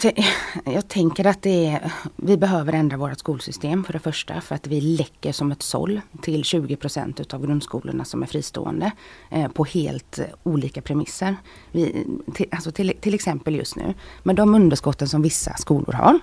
jag 0.65 0.89
tänker 0.89 1.27
att 1.27 1.43
det 1.43 1.67
är, 1.67 1.93
vi 2.17 2.37
behöver 2.37 2.73
ändra 2.73 2.97
vårt 2.97 3.19
skolsystem 3.19 3.85
för 3.85 3.93
det 3.93 3.99
första 3.99 4.41
för 4.41 4.55
att 4.55 4.67
vi 4.67 4.81
läcker 4.81 5.33
som 5.33 5.53
ett 5.53 5.63
såll 5.63 6.01
till 6.23 6.45
20 6.45 6.77
procent 6.77 7.21
utav 7.21 7.47
grundskolorna 7.47 8.05
som 8.05 8.23
är 8.23 8.27
fristående 8.27 8.93
eh, 9.31 9.49
på 9.49 9.65
helt 9.65 10.19
eh, 10.19 10.25
olika 10.43 10.83
premisser. 10.83 11.37
Vi, 11.73 12.07
till, 12.35 12.47
alltså 12.51 12.73
till, 12.73 12.93
till, 13.01 13.15
exempel 13.15 13.55
just 13.55 13.77
nu 13.77 13.95
med 14.23 14.37
de 14.37 14.55
underskotten 14.55 15.09
som 15.09 15.23
vissa 15.23 15.57
skolor 15.57 15.93
har 15.93 16.19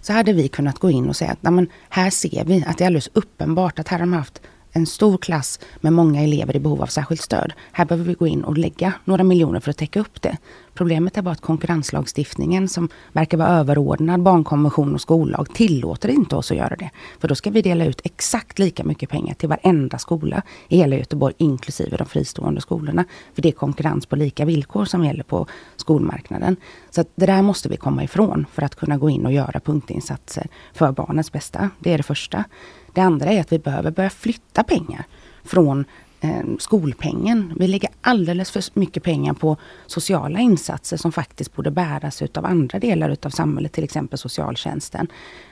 så 0.00 0.12
hade 0.12 0.32
vi 0.32 0.48
kunnat 0.48 0.78
gå 0.78 0.90
in 0.90 1.08
och 1.08 1.16
säga 1.16 1.30
att 1.30 1.42
men, 1.42 1.68
här 1.88 2.10
ser 2.10 2.44
vi 2.44 2.64
att 2.66 2.78
det 2.78 2.84
är 2.84 2.86
alldeles 2.86 3.10
uppenbart 3.12 3.78
att 3.78 3.88
här 3.88 3.98
har 3.98 4.06
man 4.06 4.18
haft 4.18 4.40
en 4.72 4.86
stor 4.86 5.18
klass 5.18 5.60
med 5.80 5.92
många 5.92 6.22
elever 6.22 6.56
i 6.56 6.60
behov 6.60 6.82
av 6.82 6.86
särskilt 6.86 7.22
stöd. 7.22 7.52
Här 7.72 7.84
behöver 7.84 8.04
vi 8.04 8.14
gå 8.14 8.26
in 8.26 8.44
och 8.44 8.58
lägga 8.58 8.92
några 9.04 9.24
miljoner 9.24 9.60
för 9.60 9.70
att 9.70 9.76
täcka 9.76 10.00
upp 10.00 10.22
det. 10.22 10.36
Problemet 10.74 11.18
är 11.18 11.22
bara 11.22 11.30
att 11.30 11.40
konkurrenslagstiftningen 11.40 12.68
som 12.68 12.88
verkar 13.12 13.38
vara 13.38 13.48
överordnad 13.48 14.22
barnkonvention 14.22 14.94
och 14.94 15.00
skollag 15.00 15.54
tillåter 15.54 16.08
inte 16.08 16.36
oss 16.36 16.50
att 16.50 16.56
göra 16.56 16.76
det. 16.76 16.90
För 17.18 17.28
då 17.28 17.34
ska 17.34 17.50
vi 17.50 17.62
dela 17.62 17.84
ut 17.84 18.00
exakt 18.04 18.58
lika 18.58 18.84
mycket 18.84 19.10
pengar 19.10 19.34
till 19.34 19.48
varenda 19.48 19.98
skola 19.98 20.42
i 20.68 20.76
hela 20.76 20.96
Göteborg, 20.96 21.34
inklusive 21.38 21.96
de 21.96 22.06
fristående 22.06 22.60
skolorna. 22.60 23.04
För 23.34 23.42
det 23.42 23.48
är 23.48 23.52
konkurrens 23.52 24.06
på 24.06 24.16
lika 24.16 24.44
villkor 24.44 24.84
som 24.84 25.04
gäller 25.04 25.24
på 25.24 25.46
skolmarknaden. 25.76 26.56
Så 26.90 27.04
det 27.14 27.26
där 27.26 27.42
måste 27.42 27.68
vi 27.68 27.76
komma 27.76 28.04
ifrån 28.04 28.46
för 28.52 28.62
att 28.62 28.74
kunna 28.74 28.96
gå 28.96 29.10
in 29.10 29.26
och 29.26 29.32
göra 29.32 29.60
punktinsatser 29.60 30.46
för 30.74 30.92
barnens 30.92 31.32
bästa. 31.32 31.70
Det 31.78 31.92
är 31.92 31.96
det 31.96 32.02
första. 32.02 32.44
Det 32.92 33.00
andra 33.00 33.26
är 33.26 33.40
att 33.40 33.52
vi 33.52 33.58
behöver 33.58 33.90
börja 33.90 34.10
flytta 34.10 34.62
pengar 34.62 35.04
från 35.44 35.84
Eh, 36.24 36.42
skolpengen. 36.58 37.52
Vi 37.56 37.66
lägger 37.68 37.90
alldeles 38.00 38.50
för 38.50 38.64
mycket 38.78 39.02
pengar 39.02 39.32
på 39.34 39.56
sociala 39.86 40.40
insatser 40.40 40.96
som 40.96 41.12
faktiskt 41.12 41.56
borde 41.56 41.70
bäras 41.70 42.22
utav 42.22 42.46
andra 42.46 42.78
delar 42.78 43.10
utav 43.10 43.30
samhället, 43.30 43.72
till 43.72 43.84
exempel 43.84 44.18
socialtjänsten. 44.18 45.06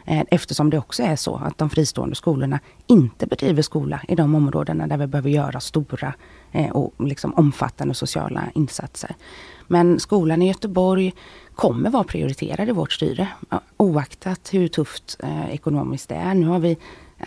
Eh, 0.05 0.23
eftersom 0.31 0.71
det 0.71 0.79
också 0.79 1.03
är 1.03 1.17
så 1.17 1.37
att 1.37 1.59
de 1.59 1.71
fristående 1.71 2.15
skolorna 2.17 2.61
inte 2.87 3.27
bedriver 3.27 3.63
skola 3.63 4.01
i 4.09 4.15
de 4.15 4.35
områdena 4.35 4.87
där 4.87 4.97
vi 4.97 5.07
behöver 5.07 5.31
göra 5.31 5.61
stora 5.61 6.15
eh, 6.53 6.71
och 6.71 7.07
liksom 7.07 7.35
omfattande 7.35 7.95
sociala 7.95 8.43
insatser. 8.55 9.15
Men 9.67 10.01
skolan 10.01 10.43
i 10.43 10.49
Göteborg 10.49 11.15
kommer 11.55 11.91
vara 11.91 12.05
prioriterad 12.05 12.69
i 12.69 12.73
vårt 12.73 12.93
styre. 12.93 13.29
Oaktat 13.77 14.49
hur 14.53 14.69
tufft 14.69 15.21
ekonomiskt 15.51 16.09
det 16.09 16.15
är. 16.15 16.35
Nu 16.35 16.47
har 16.47 16.59
vi 16.59 16.77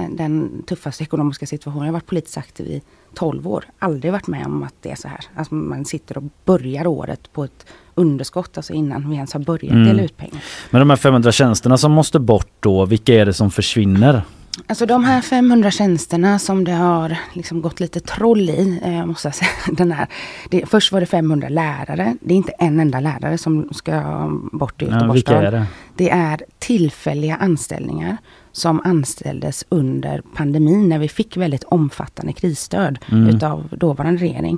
den 0.10 0.64
tuffaste 0.68 1.04
ekonomiska 1.04 1.46
situationen. 1.46 1.86
Jag 1.86 1.94
har 1.94 2.00
varit 2.00 2.06
politiskt 2.06 2.38
aktiv 2.38 2.68
i 2.68 2.82
12 3.14 3.48
år. 3.48 3.66
Aldrig 3.80 4.12
varit 4.12 4.28
med 4.28 4.46
om 4.46 4.64
att 4.64 4.76
det 4.82 4.92
är 4.92 4.96
så 4.96 5.08
här. 5.08 5.20
Alltså 5.36 5.56
man 5.56 5.86
sitter 5.86 6.18
och 6.18 6.24
börjar 6.46 6.88
året 6.88 7.34
på 7.34 7.44
ett 7.44 7.66
underskott, 7.96 8.58
alltså 8.58 8.74
innan 8.74 9.10
vi 9.10 9.16
ens 9.16 9.34
har 9.34 9.40
börjat 9.40 9.74
mm. 9.74 9.88
dela 9.88 10.04
ut 10.04 10.18
pengar. 10.18 10.44
Men 10.70 10.80
de 10.80 10.90
här 10.90 10.98
500 10.98 11.32
tjänsterna 11.32 11.78
som 11.78 11.92
måste 11.92 12.20
bort 12.20 12.52
då, 12.60 12.86
vilka 12.86 13.14
är 13.14 13.26
det 13.26 13.34
som 13.34 13.52
försvinner? 13.52 14.22
Alltså 14.68 14.86
de 14.86 15.04
här 15.04 15.22
500 15.22 15.72
tjänsterna 15.72 16.40
som 16.40 16.64
det 16.64 16.72
har 16.72 17.18
liksom 17.34 17.62
gått 17.62 17.80
lite 17.80 18.00
troll 18.00 18.50
i, 18.50 18.80
eh, 18.84 19.06
måste 19.06 19.28
jag 19.28 19.36
säga. 19.36 19.50
Den 19.72 19.92
här, 19.92 20.08
det, 20.50 20.66
först 20.66 20.92
var 20.92 21.00
det 21.00 21.06
500 21.06 21.50
lärare. 21.50 22.16
Det 22.22 22.34
är 22.34 22.38
inte 22.38 22.52
en 22.52 22.80
enda 22.80 23.00
lärare 23.00 23.38
som 23.38 23.70
ska 23.72 24.28
bort 24.52 24.82
i 24.82 24.86
Göteborgs 24.86 25.24
ja, 25.26 25.52
det? 25.52 25.66
det 25.96 26.10
är 26.10 26.42
tillfälliga 26.60 27.36
anställningar 27.36 28.18
som 28.54 28.82
anställdes 28.84 29.66
under 29.70 30.22
pandemin 30.36 30.90
när 30.90 31.00
vi 31.00 31.10
fick 31.10 31.38
väldigt 31.38 31.64
omfattande 31.64 32.34
krisstöd 32.34 33.00
mm. 33.12 33.28
utav 33.36 33.68
dåvarande 33.72 34.22
regering. 34.22 34.58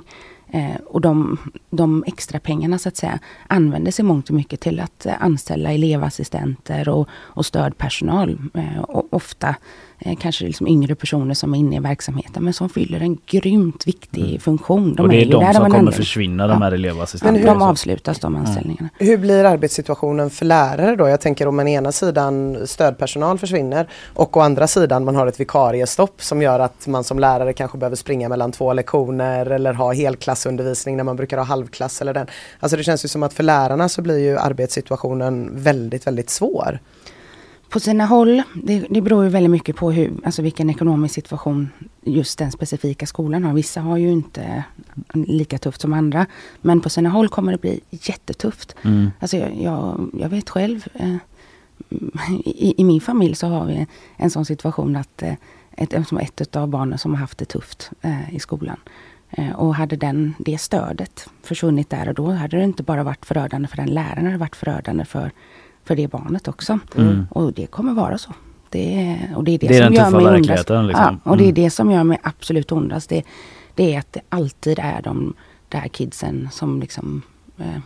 Eh, 0.50 0.76
och 0.86 1.00
de, 1.00 1.38
de 1.70 2.04
extra 2.06 2.40
pengarna 2.40 2.78
så 2.78 2.88
att 2.88 2.96
säga 2.96 3.18
användes 3.46 4.00
i 4.00 4.02
mångt 4.02 4.28
och 4.28 4.34
mycket 4.34 4.60
till 4.60 4.80
att 4.80 5.06
eh, 5.06 5.14
anställa 5.20 5.72
elevassistenter 5.72 6.88
och, 6.88 7.08
och 7.12 7.46
stödpersonal. 7.46 8.38
Eh, 8.54 8.80
och 8.80 9.06
ofta 9.10 9.54
kanske 10.20 10.44
liksom 10.44 10.66
yngre 10.68 10.94
personer 10.94 11.34
som 11.34 11.54
är 11.54 11.58
inne 11.58 11.76
i 11.76 11.78
verksamheten 11.78 12.44
men 12.44 12.52
som 12.52 12.68
fyller 12.68 13.00
en 13.00 13.18
grymt 13.26 13.86
viktig 13.86 14.28
mm. 14.28 14.40
funktion. 14.40 14.94
De 14.94 15.02
och 15.02 15.08
det 15.08 15.16
är, 15.16 15.26
är 15.26 15.30
de 15.30 15.54
som 15.54 15.70
kommer 15.70 15.92
försvinna, 15.92 16.46
de 16.46 16.62
här 16.62 16.72
elevassistenterna? 16.72 17.46
de 17.46 17.62
avslutas 17.62 18.18
de 18.18 18.36
anställningarna. 18.36 18.88
Mm. 18.98 19.10
Hur 19.10 19.18
blir 19.18 19.44
arbetssituationen 19.44 20.30
för 20.30 20.44
lärare 20.44 20.96
då? 20.96 21.08
Jag 21.08 21.20
tänker 21.20 21.48
om 21.48 21.60
en 21.60 21.68
ena 21.68 21.92
sidan 21.92 22.58
stödpersonal 22.66 23.38
försvinner 23.38 23.88
och 24.14 24.36
å 24.36 24.40
andra 24.40 24.66
sidan 24.66 25.04
man 25.04 25.16
har 25.16 25.26
ett 25.26 25.40
vikariestopp 25.40 26.22
som 26.22 26.42
gör 26.42 26.60
att 26.60 26.86
man 26.86 27.04
som 27.04 27.18
lärare 27.18 27.52
kanske 27.52 27.78
behöver 27.78 27.96
springa 27.96 28.28
mellan 28.28 28.52
två 28.52 28.72
lektioner 28.72 29.46
eller 29.46 29.72
ha 29.72 29.92
helklassundervisning 29.92 30.96
när 30.96 31.04
man 31.04 31.16
brukar 31.16 31.36
ha 31.36 31.44
halvklass 31.44 32.00
eller 32.00 32.14
den. 32.14 32.26
Alltså 32.60 32.76
det 32.76 32.84
känns 32.84 33.04
ju 33.04 33.08
som 33.08 33.22
att 33.22 33.32
för 33.32 33.42
lärarna 33.42 33.88
så 33.88 34.02
blir 34.02 34.18
ju 34.18 34.38
arbetssituationen 34.38 35.50
väldigt, 35.52 36.06
väldigt 36.06 36.30
svår. 36.30 36.78
På 37.68 37.80
sina 37.80 38.06
håll, 38.06 38.42
det, 38.54 38.86
det 38.90 39.00
beror 39.00 39.24
ju 39.24 39.30
väldigt 39.30 39.50
mycket 39.50 39.76
på 39.76 39.90
hur, 39.90 40.12
alltså 40.24 40.42
vilken 40.42 40.70
ekonomisk 40.70 41.14
situation 41.14 41.68
just 42.02 42.38
den 42.38 42.52
specifika 42.52 43.06
skolan 43.06 43.44
har. 43.44 43.54
Vissa 43.54 43.80
har 43.80 43.96
ju 43.96 44.12
inte 44.12 44.64
lika 45.14 45.58
tufft 45.58 45.80
som 45.80 45.92
andra. 45.92 46.26
Men 46.60 46.80
på 46.80 46.88
sina 46.88 47.08
håll 47.08 47.28
kommer 47.28 47.52
det 47.52 47.58
bli 47.58 47.80
jättetufft. 47.90 48.74
Mm. 48.82 49.10
Alltså 49.20 49.36
jag, 49.36 49.56
jag, 49.62 50.10
jag 50.20 50.28
vet 50.28 50.50
själv, 50.50 50.86
eh, 50.94 51.16
i, 52.44 52.74
i, 52.80 52.84
min 52.84 53.00
familj 53.00 53.34
så 53.34 53.46
har 53.46 53.66
vi 53.66 53.86
en 54.16 54.30
sån 54.30 54.44
situation 54.44 54.96
att 54.96 55.22
eh, 55.22 55.34
ett, 55.76 56.12
ett 56.38 56.56
av 56.56 56.68
barnen 56.68 56.98
som 56.98 57.14
har 57.14 57.20
haft 57.20 57.38
det 57.38 57.44
tufft 57.44 57.90
eh, 58.02 58.34
i 58.34 58.40
skolan. 58.40 58.76
Eh, 59.30 59.52
och 59.52 59.74
hade 59.74 59.96
den, 59.96 60.34
det 60.38 60.58
stödet 60.58 61.28
försvunnit 61.42 61.90
där 61.90 62.08
och 62.08 62.14
då 62.14 62.30
hade 62.30 62.56
det 62.56 62.64
inte 62.64 62.82
bara 62.82 63.02
varit 63.02 63.26
förödande 63.26 63.68
för 63.68 63.76
den 63.76 63.90
läraren, 63.90 64.24
det 64.24 64.30
hade 64.30 64.38
varit 64.38 64.56
förödande 64.56 65.04
för 65.04 65.32
för 65.86 65.96
det 65.96 66.08
barnet 66.08 66.48
också. 66.48 66.78
Mm. 66.96 67.26
Och 67.30 67.52
det 67.52 67.66
kommer 67.66 67.94
vara 67.94 68.18
så. 68.18 68.32
Det, 68.70 69.18
och 69.36 69.44
det 69.44 69.54
är 69.54 69.58
det, 69.58 69.68
det 69.68 69.76
är 69.76 69.84
som 69.84 69.94
gör 69.94 70.10
mig 70.10 70.26
ondast. 70.26 70.68
Liksom. 70.68 71.20
Ja, 71.24 71.30
och 71.30 71.36
det 71.36 71.42
är 71.42 71.48
mm. 71.48 71.54
det 71.54 71.70
som 71.70 71.90
gör 71.90 72.04
mig 72.04 72.18
absolut 72.22 72.72
ondast. 72.72 73.08
Det, 73.08 73.22
det 73.74 73.94
är 73.94 73.98
att 73.98 74.12
det 74.12 74.20
alltid 74.28 74.78
är 74.78 75.02
de 75.02 75.34
där 75.68 75.88
kidsen 75.88 76.48
som 76.52 76.80
liksom 76.80 77.22
eh, 77.58 77.78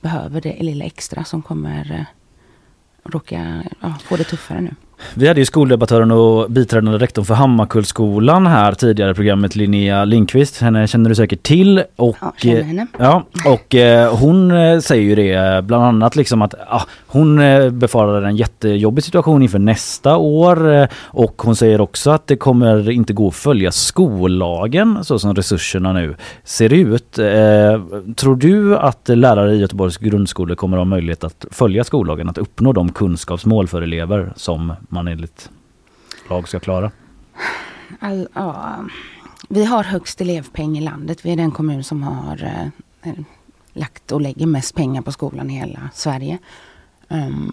behöver 0.00 0.40
det 0.40 0.62
lilla 0.62 0.84
extra 0.84 1.24
som 1.24 1.42
kommer 1.42 1.92
eh, 1.92 3.10
råka 3.10 3.64
ja, 3.80 3.94
få 4.04 4.16
det 4.16 4.24
tuffare 4.24 4.60
nu. 4.60 4.74
Vi 5.14 5.28
hade 5.28 5.40
ju 5.40 5.46
skoldebattören 5.46 6.10
och 6.10 6.50
biträdande 6.50 6.98
rektorn 6.98 7.24
för 7.24 7.34
Hammarkullskolan 7.34 8.46
här 8.46 8.72
tidigare 8.72 9.10
i 9.10 9.14
programmet 9.14 9.56
Linnea 9.56 10.04
Linkvist. 10.04 10.60
Henne 10.60 10.86
känner 10.86 11.08
du 11.08 11.14
säkert 11.14 11.42
till. 11.42 11.84
Och, 11.96 12.16
ja, 12.20 12.34
känner 12.36 12.62
henne. 12.62 12.86
Ja, 12.98 13.24
och 13.46 13.74
eh, 13.74 14.16
hon 14.16 14.50
eh, 14.50 14.78
säger 14.78 15.02
ju 15.02 15.14
det 15.14 15.64
bland 15.64 15.84
annat 15.84 16.16
liksom 16.16 16.42
att 16.42 16.54
ah, 16.68 16.82
hon 17.06 17.38
eh, 17.38 17.70
befarar 17.70 18.22
en 18.22 18.36
jättejobbig 18.36 19.04
situation 19.04 19.42
inför 19.42 19.58
nästa 19.58 20.16
år 20.16 20.74
eh, 20.74 20.86
och 20.94 21.42
hon 21.42 21.56
säger 21.56 21.80
också 21.80 22.10
att 22.10 22.26
det 22.26 22.36
kommer 22.36 22.90
inte 22.90 23.12
gå 23.12 23.28
att 23.28 23.34
följa 23.34 23.72
skollagen 23.72 25.04
så 25.04 25.18
som 25.18 25.34
resurserna 25.34 25.92
nu 25.92 26.16
ser 26.44 26.72
ut. 26.72 27.18
Eh, 27.18 27.24
tror 28.16 28.36
du 28.36 28.76
att 28.76 29.08
lärare 29.08 29.54
i 29.54 29.58
Göteborgs 29.58 29.96
grundskolor 29.96 30.54
kommer 30.54 30.76
att 30.76 30.80
ha 30.80 30.84
möjlighet 30.84 31.24
att 31.24 31.46
följa 31.50 31.84
skollagen, 31.84 32.28
att 32.28 32.38
uppnå 32.38 32.72
de 32.72 32.92
kunskapsmål 32.92 33.68
för 33.68 33.82
elever 33.82 34.32
som 34.36 34.72
man 34.88 35.08
enligt 35.08 35.50
lag 36.28 36.48
ska 36.48 36.60
klara? 36.60 36.90
All, 37.98 38.28
ja, 38.34 38.84
vi 39.48 39.64
har 39.64 39.84
högst 39.84 40.20
elevpeng 40.20 40.78
i 40.78 40.80
landet. 40.80 41.24
Vi 41.24 41.32
är 41.32 41.36
den 41.36 41.50
kommun 41.50 41.84
som 41.84 42.02
har 42.02 42.70
eh, 43.02 43.12
lagt 43.72 44.12
och 44.12 44.20
lägger 44.20 44.46
mest 44.46 44.74
pengar 44.74 45.02
på 45.02 45.12
skolan 45.12 45.50
i 45.50 45.54
hela 45.58 45.90
Sverige. 45.94 46.38
Um, 47.08 47.52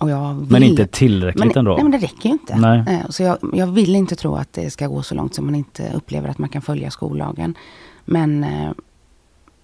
vill, 0.00 0.50
men 0.50 0.62
inte 0.62 0.86
tillräckligt 0.86 1.44
men, 1.44 1.58
ändå? 1.58 1.74
Nej 1.74 1.82
men 1.82 1.92
det 1.92 1.98
räcker 1.98 2.28
ju 2.28 2.32
inte. 2.32 2.56
Nej. 2.56 2.78
Uh, 2.78 3.10
så 3.10 3.22
jag, 3.22 3.38
jag, 3.52 3.66
vill 3.66 3.94
inte 3.94 4.16
tro 4.16 4.34
att 4.34 4.52
det 4.52 4.70
ska 4.70 4.86
gå 4.86 5.02
så 5.02 5.14
långt 5.14 5.34
som 5.34 5.44
man 5.44 5.54
inte 5.54 5.92
upplever 5.94 6.28
att 6.28 6.38
man 6.38 6.48
kan 6.48 6.62
följa 6.62 6.90
skollagen. 6.90 7.54
Men, 8.04 8.44
uh, 8.44 8.72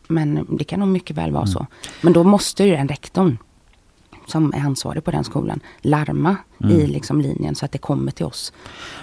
men 0.09 0.47
det 0.59 0.65
kan 0.65 0.81
nog 0.81 0.89
mycket 0.89 1.17
väl 1.17 1.33
vara 1.33 1.43
mm. 1.43 1.53
så. 1.53 1.67
Men 2.01 2.13
då 2.13 2.25
måste 2.25 2.65
ju 2.65 2.71
den 2.71 2.89
rektorn 2.89 3.39
som 4.27 4.53
är 4.55 4.61
ansvarig 4.61 5.05
på 5.05 5.11
den 5.11 5.25
skolan 5.25 5.61
larma 5.81 6.37
mm. 6.63 6.81
i 6.81 6.87
liksom 6.87 7.21
linjen 7.21 7.55
så 7.55 7.65
att 7.65 7.73
det 7.73 7.79
kommer 7.79 8.13
till 8.13 8.27
oss. 8.27 8.53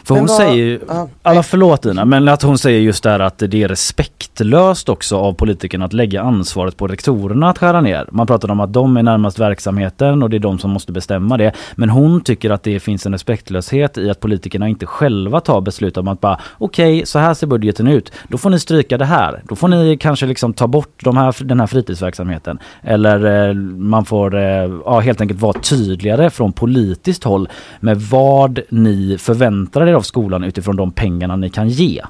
För 0.03 0.15
hon 0.15 0.25
vad, 0.25 0.37
säger 0.37 0.53
ju, 0.53 0.79
ja, 0.87 1.09
alla 1.21 1.43
förlåt 1.43 1.85
Ina, 1.85 2.05
men 2.05 2.27
att 2.27 2.41
hon 2.41 2.57
säger 2.57 2.79
just 2.79 3.03
där 3.03 3.19
att 3.19 3.37
det 3.37 3.63
är 3.63 3.67
respektlöst 3.67 4.89
också 4.89 5.17
av 5.17 5.33
politikerna 5.33 5.85
att 5.85 5.93
lägga 5.93 6.21
ansvaret 6.21 6.77
på 6.77 6.87
rektorerna 6.87 7.49
att 7.49 7.57
skära 7.57 7.81
ner. 7.81 8.07
Man 8.11 8.27
pratar 8.27 8.51
om 8.51 8.59
att 8.59 8.73
de 8.73 8.97
är 8.97 9.03
närmast 9.03 9.39
verksamheten 9.39 10.23
och 10.23 10.29
det 10.29 10.37
är 10.37 10.39
de 10.39 10.59
som 10.59 10.71
måste 10.71 10.91
bestämma 10.91 11.37
det. 11.37 11.51
Men 11.75 11.89
hon 11.89 12.21
tycker 12.21 12.49
att 12.49 12.63
det 12.63 12.79
finns 12.79 13.05
en 13.05 13.11
respektlöshet 13.11 13.97
i 13.97 14.09
att 14.09 14.19
politikerna 14.19 14.67
inte 14.67 14.85
själva 14.85 15.39
tar 15.39 15.61
beslut 15.61 15.97
om 15.97 16.07
att 16.07 16.21
bara 16.21 16.39
okej, 16.57 16.95
okay, 16.95 17.05
så 17.05 17.19
här 17.19 17.33
ser 17.33 17.47
budgeten 17.47 17.87
ut. 17.87 18.11
Då 18.27 18.37
får 18.37 18.49
ni 18.49 18.59
stryka 18.59 18.97
det 18.97 19.05
här. 19.05 19.41
Då 19.43 19.55
får 19.55 19.67
ni 19.67 19.97
kanske 19.97 20.25
liksom 20.25 20.53
ta 20.53 20.67
bort 20.67 21.03
de 21.03 21.17
här, 21.17 21.35
den 21.43 21.59
här 21.59 21.67
fritidsverksamheten. 21.67 22.59
Eller 22.81 23.47
eh, 23.49 23.53
man 23.77 24.05
får 24.05 24.35
eh, 24.35 24.41
ja, 24.85 24.99
helt 24.99 25.21
enkelt 25.21 25.41
vara 25.41 25.53
tydligare 25.53 26.29
från 26.29 26.53
politiskt 26.53 27.23
håll 27.23 27.44
med 27.79 28.01
vad 28.01 28.59
ni 28.69 29.17
förväntar 29.17 29.87
er 29.87 29.93
av 29.93 30.01
skolan 30.01 30.43
utifrån 30.43 30.75
de 30.75 30.91
pengarna 30.91 31.35
ni 31.35 31.49
kan 31.49 31.69
ge. 31.69 32.01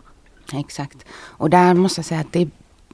Exakt. 0.54 1.06
Och 1.12 1.50
där 1.50 1.74
måste 1.74 2.00
jag 2.00 2.06
säga 2.06 2.22
att 2.22 2.34
det 2.34 2.42
är 2.42 2.50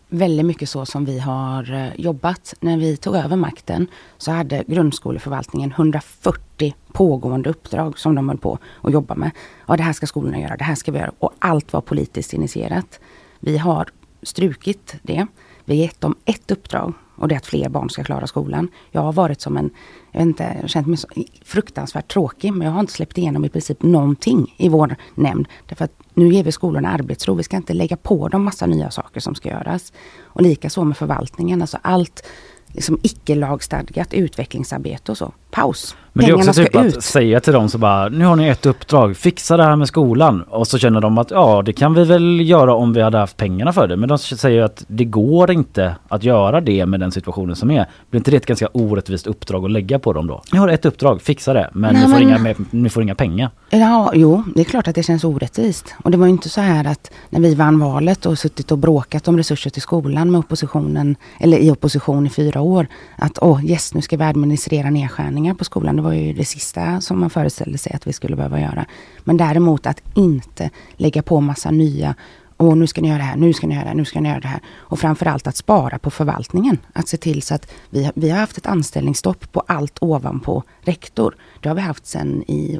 väldigt 0.09 0.45
mycket 0.45 0.69
så 0.69 0.85
som 0.85 1.05
vi 1.05 1.19
har 1.19 1.73
eh, 1.73 1.95
jobbat. 1.95 2.53
När 2.59 2.77
vi 2.77 2.97
tog 2.97 3.15
över 3.15 3.35
makten 3.35 3.87
så 4.17 4.31
hade 4.31 4.63
grundskoleförvaltningen 4.67 5.71
140 5.71 6.75
pågående 6.91 7.49
uppdrag 7.49 7.99
som 7.99 8.15
de 8.15 8.29
höll 8.29 8.37
på 8.37 8.57
att 8.81 8.93
jobba 8.93 9.15
med. 9.15 9.31
Ja 9.67 9.77
det 9.77 9.83
här 9.83 9.93
ska 9.93 10.07
skolorna 10.07 10.39
göra, 10.39 10.57
det 10.57 10.63
här 10.63 10.75
ska 10.75 10.91
vi 10.91 10.99
göra. 10.99 11.11
Och 11.19 11.33
allt 11.39 11.73
var 11.73 11.81
politiskt 11.81 12.33
initierat. 12.33 12.99
Vi 13.39 13.57
har 13.57 13.89
strukit 14.23 14.95
det. 15.01 15.27
Vi 15.65 15.77
har 15.77 15.83
gett 15.83 16.01
dem 16.01 16.15
ett 16.25 16.51
uppdrag 16.51 16.93
och 17.15 17.27
det 17.27 17.35
är 17.35 17.37
att 17.37 17.45
fler 17.45 17.69
barn 17.69 17.89
ska 17.89 18.03
klara 18.03 18.27
skolan. 18.27 18.67
Jag 18.91 19.01
har 19.01 19.13
varit 19.13 19.41
som 19.41 19.57
en, 19.57 19.69
jag 20.11 20.19
vet 20.19 20.27
inte, 20.27 20.43
jag 20.43 20.61
har 20.61 20.67
känt 20.67 20.87
mig 20.87 20.97
så 20.97 21.07
fruktansvärt 21.43 22.13
tråkig 22.13 22.53
men 22.53 22.67
jag 22.67 22.73
har 22.73 22.79
inte 22.79 22.93
släppt 22.93 23.17
igenom 23.17 23.45
i 23.45 23.49
princip 23.49 23.83
någonting 23.83 24.55
i 24.57 24.69
vår 24.69 24.95
nämnd. 25.15 25.47
Därför 25.69 25.85
att 25.85 25.93
nu 26.13 26.33
ger 26.33 26.43
vi 26.43 26.51
skolorna 26.51 26.89
arbetsro. 26.89 27.33
Vi 27.33 27.43
ska 27.43 27.57
inte 27.57 27.73
lägga 27.73 27.97
på 27.97 28.27
dem 28.27 28.43
massa 28.43 28.65
nya 28.65 28.91
saker 28.91 29.19
som 29.19 29.35
ska 29.35 29.49
göras. 29.49 29.93
Och 30.21 30.41
likaså 30.41 30.83
med 30.83 30.97
förvaltningen, 30.97 31.61
alltså 31.61 31.77
allt 31.81 32.27
liksom 32.67 32.99
icke 33.03 33.35
lagstadgat 33.35 34.13
utvecklingsarbete 34.13 35.11
och 35.11 35.17
så 35.17 35.33
paus. 35.51 35.95
Men 36.13 36.25
det 36.25 36.31
är 36.31 36.35
också 36.35 36.53
typ 36.53 36.75
att 36.75 36.85
ut. 36.85 37.03
säga 37.03 37.39
till 37.39 37.53
dem 37.53 37.69
så 37.69 37.77
bara, 37.77 38.09
nu 38.09 38.25
har 38.25 38.35
ni 38.35 38.47
ett 38.47 38.65
uppdrag, 38.65 39.17
fixa 39.17 39.57
det 39.57 39.63
här 39.63 39.75
med 39.75 39.87
skolan. 39.87 40.41
Och 40.41 40.67
så 40.67 40.77
känner 40.77 41.01
de 41.01 41.17
att 41.17 41.31
ja, 41.31 41.61
det 41.65 41.73
kan 41.73 41.93
vi 41.93 42.03
väl 42.03 42.49
göra 42.49 42.73
om 42.75 42.93
vi 42.93 43.01
hade 43.01 43.17
haft 43.17 43.37
pengarna 43.37 43.73
för 43.73 43.87
det. 43.87 43.97
Men 43.97 44.09
de 44.09 44.17
säger 44.17 44.61
att 44.61 44.83
det 44.87 45.05
går 45.05 45.51
inte 45.51 45.95
att 46.07 46.23
göra 46.23 46.61
det 46.61 46.85
med 46.85 46.99
den 46.99 47.11
situationen 47.11 47.55
som 47.55 47.71
är. 47.71 47.85
Blir 48.09 48.19
inte 48.19 48.31
det 48.31 48.37
ett 48.37 48.45
ganska 48.45 48.67
orättvist 48.71 49.27
uppdrag 49.27 49.65
att 49.65 49.71
lägga 49.71 49.99
på 49.99 50.13
dem 50.13 50.27
då? 50.27 50.41
Ni 50.51 50.59
har 50.59 50.67
ett 50.67 50.85
uppdrag, 50.85 51.21
fixa 51.21 51.53
det. 51.53 51.69
Men, 51.73 51.93
Nej, 51.93 52.07
ni, 52.07 52.13
får 52.13 52.19
men- 52.25 52.47
Inga, 52.47 52.55
ni 52.71 52.89
får 52.89 53.03
inga 53.03 53.15
pengar. 53.15 53.49
Ja, 53.69 54.11
jo, 54.15 54.43
det 54.55 54.61
är 54.61 54.65
klart 54.65 54.87
att 54.87 54.95
det 54.95 55.03
känns 55.03 55.23
orättvist. 55.23 55.93
Och 56.03 56.11
det 56.11 56.17
var 56.17 56.25
ju 56.25 56.31
inte 56.31 56.49
så 56.49 56.61
här 56.61 56.85
att 56.87 57.11
när 57.29 57.39
vi 57.39 57.55
vann 57.55 57.79
valet 57.79 58.25
och 58.25 58.39
suttit 58.39 58.71
och 58.71 58.77
bråkat 58.77 59.27
om 59.27 59.37
resurser 59.37 59.69
till 59.69 59.81
skolan 59.81 60.31
med 60.31 60.39
oppositionen, 60.39 61.15
eller 61.39 61.57
i 61.57 61.71
opposition 61.71 62.25
i 62.27 62.29
fyra 62.29 62.61
år, 62.61 62.87
att 63.17 63.37
åh 63.41 63.65
yes, 63.65 63.93
nu 63.93 64.01
ska 64.01 64.17
vi 64.17 64.23
administrera 64.23 64.89
nedskärningar 64.89 65.40
på 65.55 65.63
skolan. 65.63 65.95
Det 65.95 66.01
var 66.01 66.13
ju 66.13 66.33
det 66.33 66.45
sista 66.45 67.01
som 67.01 67.19
man 67.19 67.29
föreställde 67.29 67.77
sig 67.77 67.93
att 67.93 68.07
vi 68.07 68.13
skulle 68.13 68.35
behöva 68.35 68.59
göra. 68.61 68.85
Men 69.23 69.37
däremot 69.37 69.85
att 69.85 70.01
inte 70.15 70.69
lägga 70.95 71.21
på 71.21 71.41
massa 71.41 71.71
nya 71.71 72.15
och 72.57 72.77
nu 72.77 72.87
ska 72.87 73.01
ni 73.01 73.07
göra 73.07 73.17
det 73.17 73.23
här, 73.23 73.35
nu 73.37 73.53
ska 73.53 73.67
ni 73.67 73.73
göra 73.75 73.83
det 73.83 73.89
här, 73.89 73.95
nu 73.95 74.05
ska 74.05 74.21
ni 74.21 74.29
göra 74.29 74.39
det 74.39 74.47
här. 74.47 74.59
Och 74.77 74.99
framförallt 74.99 75.47
att 75.47 75.55
spara 75.55 75.99
på 75.99 76.11
förvaltningen. 76.11 76.77
Att 76.93 77.07
se 77.07 77.17
till 77.17 77.41
så 77.41 77.55
att 77.55 77.71
vi, 77.89 78.03
har- 78.03 78.13
vi 78.15 78.29
har 78.29 78.39
haft 78.39 78.57
ett 78.57 78.67
anställningsstopp 78.67 79.51
på 79.51 79.59
allt 79.67 79.97
ovanpå 80.01 80.63
rektor. 80.81 81.35
Det 81.59 81.69
har 81.69 81.75
vi 81.75 81.81
haft 81.81 82.05
sedan 82.05 82.43
i 82.47 82.79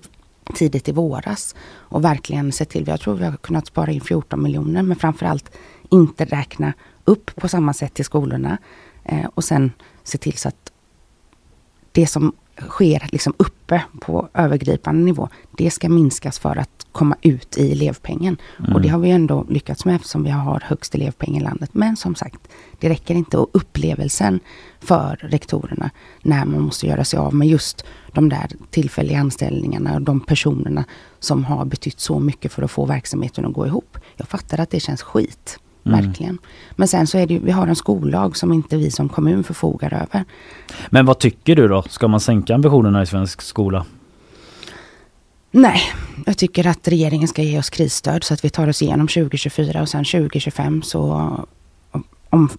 tidigt 0.55 0.89
i 0.89 0.91
våras. 0.91 1.55
Och 1.71 2.03
verkligen 2.05 2.51
sett 2.51 2.69
till, 2.69 2.87
jag 2.87 2.99
tror 2.99 3.15
vi 3.15 3.25
har 3.25 3.37
kunnat 3.37 3.67
spara 3.67 3.91
in 3.91 4.01
14 4.01 4.43
miljoner, 4.43 4.81
men 4.81 4.95
framförallt 4.97 5.51
inte 5.91 6.25
räkna 6.25 6.73
upp 7.05 7.35
på 7.35 7.47
samma 7.47 7.73
sätt 7.73 7.93
till 7.93 8.05
skolorna. 8.05 8.57
Eh, 9.03 9.25
och 9.33 9.43
sen 9.43 9.71
se 10.03 10.17
till 10.17 10.37
så 10.37 10.47
att 10.47 10.71
det 11.91 12.07
som 12.07 12.33
sker 12.69 13.07
liksom 13.11 13.33
uppe 13.37 13.83
på 14.01 14.29
övergripande 14.33 15.01
nivå, 15.01 15.29
det 15.57 15.71
ska 15.71 15.89
minskas 15.89 16.39
för 16.39 16.55
att 16.55 16.87
komma 16.91 17.15
ut 17.21 17.57
i 17.57 17.71
elevpengen. 17.71 18.37
Mm. 18.59 18.73
Och 18.73 18.81
det 18.81 18.87
har 18.87 18.99
vi 18.99 19.09
ändå 19.09 19.45
lyckats 19.49 19.85
med 19.85 19.95
eftersom 19.95 20.23
vi 20.23 20.29
har 20.29 20.63
högst 20.65 20.95
elevpeng 20.95 21.37
i 21.37 21.39
landet. 21.39 21.69
Men 21.73 21.95
som 21.95 22.15
sagt, 22.15 22.47
det 22.79 22.89
räcker 22.89 23.15
inte. 23.15 23.37
Och 23.37 23.49
upplevelsen 23.53 24.39
för 24.79 25.19
rektorerna 25.21 25.89
när 26.21 26.45
man 26.45 26.61
måste 26.61 26.87
göra 26.87 27.03
sig 27.03 27.19
av 27.19 27.35
med 27.35 27.47
just 27.47 27.85
de 28.13 28.29
där 28.29 28.51
tillfälliga 28.69 29.19
anställningarna 29.19 29.95
och 29.95 30.01
de 30.01 30.19
personerna 30.19 30.83
som 31.19 31.45
har 31.45 31.65
betytt 31.65 31.99
så 31.99 32.19
mycket 32.19 32.51
för 32.51 32.63
att 32.63 32.71
få 32.71 32.85
verksamheten 32.85 33.45
att 33.45 33.53
gå 33.53 33.67
ihop. 33.67 33.97
Jag 34.15 34.27
fattar 34.27 34.59
att 34.59 34.69
det 34.69 34.79
känns 34.79 35.01
skit. 35.01 35.59
Mm. 35.85 36.01
Verkligen. 36.01 36.37
Men 36.71 36.87
sen 36.87 37.07
så 37.07 37.17
är 37.17 37.27
det 37.27 37.33
ju, 37.33 37.39
vi 37.39 37.51
har 37.51 37.67
en 37.67 37.75
skollag 37.75 38.37
som 38.37 38.53
inte 38.53 38.77
vi 38.77 38.91
som 38.91 39.09
kommun 39.09 39.43
förfogar 39.43 39.93
över. 39.93 40.25
Men 40.89 41.05
vad 41.05 41.19
tycker 41.19 41.55
du 41.55 41.67
då? 41.67 41.81
Ska 41.81 42.07
man 42.07 42.19
sänka 42.19 42.55
ambitionerna 42.55 43.01
i 43.01 43.05
svensk 43.05 43.41
skola? 43.41 43.85
Nej, 45.51 45.81
jag 46.25 46.37
tycker 46.37 46.67
att 46.67 46.87
regeringen 46.87 47.27
ska 47.27 47.41
ge 47.41 47.59
oss 47.59 47.69
krisstöd 47.69 48.23
så 48.23 48.33
att 48.33 48.45
vi 48.45 48.49
tar 48.49 48.67
oss 48.67 48.81
igenom 48.81 49.07
2024 49.07 49.81
och 49.81 49.89
sen 49.89 50.05
2025 50.05 50.81
så 50.81 51.31
om 52.29 52.49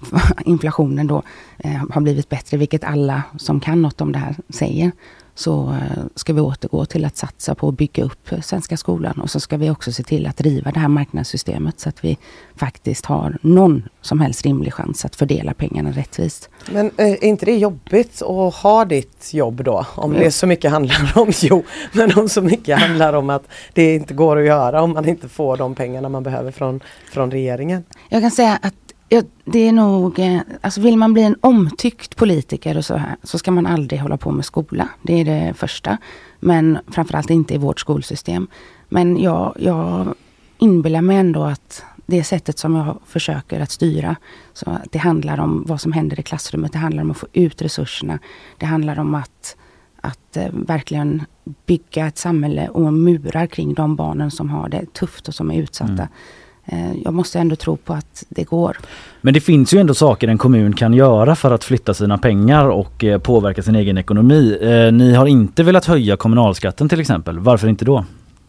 inflationen 0.44 1.06
då 1.06 1.22
eh, 1.58 1.84
har 1.90 2.00
blivit 2.00 2.28
bättre, 2.28 2.56
vilket 2.56 2.84
alla 2.84 3.22
som 3.38 3.60
kan 3.60 3.82
något 3.82 4.00
om 4.00 4.12
det 4.12 4.18
här 4.18 4.36
säger, 4.48 4.92
så 5.38 5.68
eh, 5.68 6.04
ska 6.14 6.32
vi 6.32 6.40
återgå 6.40 6.84
till 6.84 7.04
att 7.04 7.16
satsa 7.16 7.54
på 7.54 7.68
att 7.68 7.74
bygga 7.76 8.04
upp 8.04 8.30
svenska 8.42 8.76
skolan 8.76 9.20
och 9.20 9.30
så 9.30 9.40
ska 9.40 9.56
vi 9.56 9.70
också 9.70 9.92
se 9.92 10.02
till 10.02 10.26
att 10.26 10.40
riva 10.40 10.70
det 10.70 10.80
här 10.80 10.88
marknadssystemet 10.88 11.80
så 11.80 11.88
att 11.88 12.04
vi 12.04 12.18
faktiskt 12.56 13.06
har 13.06 13.38
någon 13.40 13.88
som 14.00 14.20
helst 14.20 14.42
rimlig 14.42 14.74
chans 14.74 15.04
att 15.04 15.16
fördela 15.16 15.54
pengarna 15.54 15.90
rättvist. 15.90 16.48
Men 16.70 16.90
eh, 16.96 17.10
är 17.10 17.24
inte 17.24 17.46
det 17.46 17.56
jobbigt 17.56 18.22
att 18.22 18.54
ha 18.54 18.84
ditt 18.84 19.34
jobb 19.34 19.64
då? 19.64 19.86
Om 19.94 20.12
det 20.12 20.30
så 20.30 20.46
mycket 20.46 20.70
handlar 20.70 21.12
om, 21.18 21.32
jo, 21.40 21.64
men 21.92 22.18
om 22.18 22.28
så 22.28 22.42
mycket 22.42 22.78
handlar 22.78 23.12
om 23.12 23.30
att 23.30 23.48
det 23.72 23.94
inte 23.94 24.14
går 24.14 24.38
att 24.38 24.46
göra 24.46 24.82
om 24.82 24.92
man 24.92 25.08
inte 25.08 25.28
får 25.28 25.56
de 25.56 25.74
pengarna 25.74 26.08
man 26.08 26.22
behöver 26.22 26.50
från, 26.50 26.80
från 27.12 27.30
regeringen. 27.30 27.84
Jag 28.08 28.22
kan 28.22 28.30
säga 28.30 28.58
att 28.62 28.85
ja, 29.08 29.22
det 29.44 29.58
är 29.58 29.72
nog, 29.72 30.18
eh, 30.18 30.40
alltså 30.60 30.80
vill 30.80 30.96
man 30.96 31.12
bli 31.12 31.22
en 31.22 31.36
omtyckt 31.40 32.16
politiker 32.16 32.76
och 32.76 32.84
så 32.84 32.96
här, 32.96 33.16
så 33.22 33.38
ska 33.38 33.50
man 33.50 33.66
aldrig 33.66 34.00
hålla 34.00 34.16
på 34.16 34.30
med 34.30 34.44
skola. 34.44 34.88
Det 35.02 35.20
är 35.20 35.24
det 35.24 35.54
första. 35.54 35.98
Men 36.40 36.78
framförallt 36.88 37.30
inte 37.30 37.54
i 37.54 37.58
vårt 37.58 37.80
skolsystem. 37.80 38.48
Men 38.88 39.22
jag, 39.22 39.56
jag 39.58 40.14
inbillar 40.58 41.00
mig 41.00 41.16
ändå 41.16 41.44
att 41.44 41.84
det 42.06 42.24
sättet 42.24 42.58
som 42.58 42.74
jag 42.74 42.98
försöker 43.06 43.60
att 43.60 43.70
styra, 43.70 44.16
så 44.52 44.70
att 44.70 44.92
det 44.92 44.98
handlar 44.98 45.40
om 45.40 45.64
vad 45.66 45.80
som 45.80 45.92
händer 45.92 46.20
i 46.20 46.22
klassrummet, 46.22 46.72
det 46.72 46.78
handlar 46.78 47.02
om 47.02 47.10
att 47.10 47.16
få 47.16 47.26
ut 47.32 47.62
resurserna. 47.62 48.18
Det 48.58 48.66
handlar 48.66 48.98
om 48.98 49.14
att, 49.14 49.56
att 50.00 50.36
eh, 50.36 50.48
verkligen 50.52 51.22
bygga 51.66 52.06
ett 52.06 52.18
samhälle 52.18 52.68
och 52.68 52.92
murar 52.92 53.46
kring 53.46 53.74
de 53.74 53.96
barnen 53.96 54.30
som 54.30 54.50
har 54.50 54.68
det 54.68 54.92
tufft 54.92 55.28
och 55.28 55.34
som 55.34 55.50
är 55.50 55.62
utsatta. 55.62 55.92
Mm 55.92 56.08
jag 57.04 57.14
måste 57.14 57.38
ändå 57.38 57.56
tro 57.56 57.76
på 57.76 57.92
att 57.92 58.24
det 58.28 58.44
går. 58.44 58.76
Men 59.20 59.34
det 59.34 59.40
finns 59.40 59.74
ju 59.74 59.78
ändå 59.78 59.94
saker 59.94 60.28
en 60.28 60.38
kommun 60.38 60.72
kan 60.72 60.94
göra 60.94 61.36
för 61.36 61.50
att 61.50 61.64
flytta 61.64 61.94
sina 61.94 62.18
pengar 62.18 62.68
och 62.68 63.04
eh, 63.04 63.18
påverka 63.18 63.62
sin 63.62 63.76
egen 63.76 63.98
ekonomi. 63.98 64.58
Eh, 64.62 64.92
Ni 64.92 65.14
har 65.14 65.26
inte 65.26 65.62
velat 65.62 65.84
höja 65.84 66.16
kommunalskatten 66.16 66.88
till 66.88 67.00
exempel. 67.00 67.38
Varför 67.38 67.68
inte 67.68 67.84
då? 67.84 68.04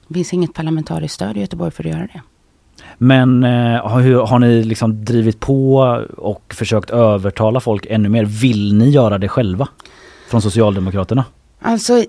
Det 0.07 0.13
finns 0.13 0.33
inget 0.33 0.53
parlamentariskt 0.53 1.15
stöd 1.15 1.37
i 1.37 1.39
Göteborg 1.39 1.71
för 1.71 1.83
att 1.83 1.89
göra 1.91 2.07
det. 2.13 2.21
Men 2.97 3.43
eh, 3.43 3.49
har, 3.87 4.25
har 4.27 4.39
ni 4.39 4.63
liksom 4.63 5.05
drivit 5.05 5.39
på 5.39 5.75
och 6.17 6.53
försökt 6.57 6.89
övertala 6.89 7.59
folk 7.59 7.85
ännu 7.89 8.09
mer? 8.09 8.25
Vill 8.25 8.75
ni 8.75 8.89
göra 8.89 9.17
det 9.17 9.27
själva? 9.27 9.67
Från 10.29 10.41
Socialdemokraterna? 10.41 11.25
Alltså, 11.61 12.03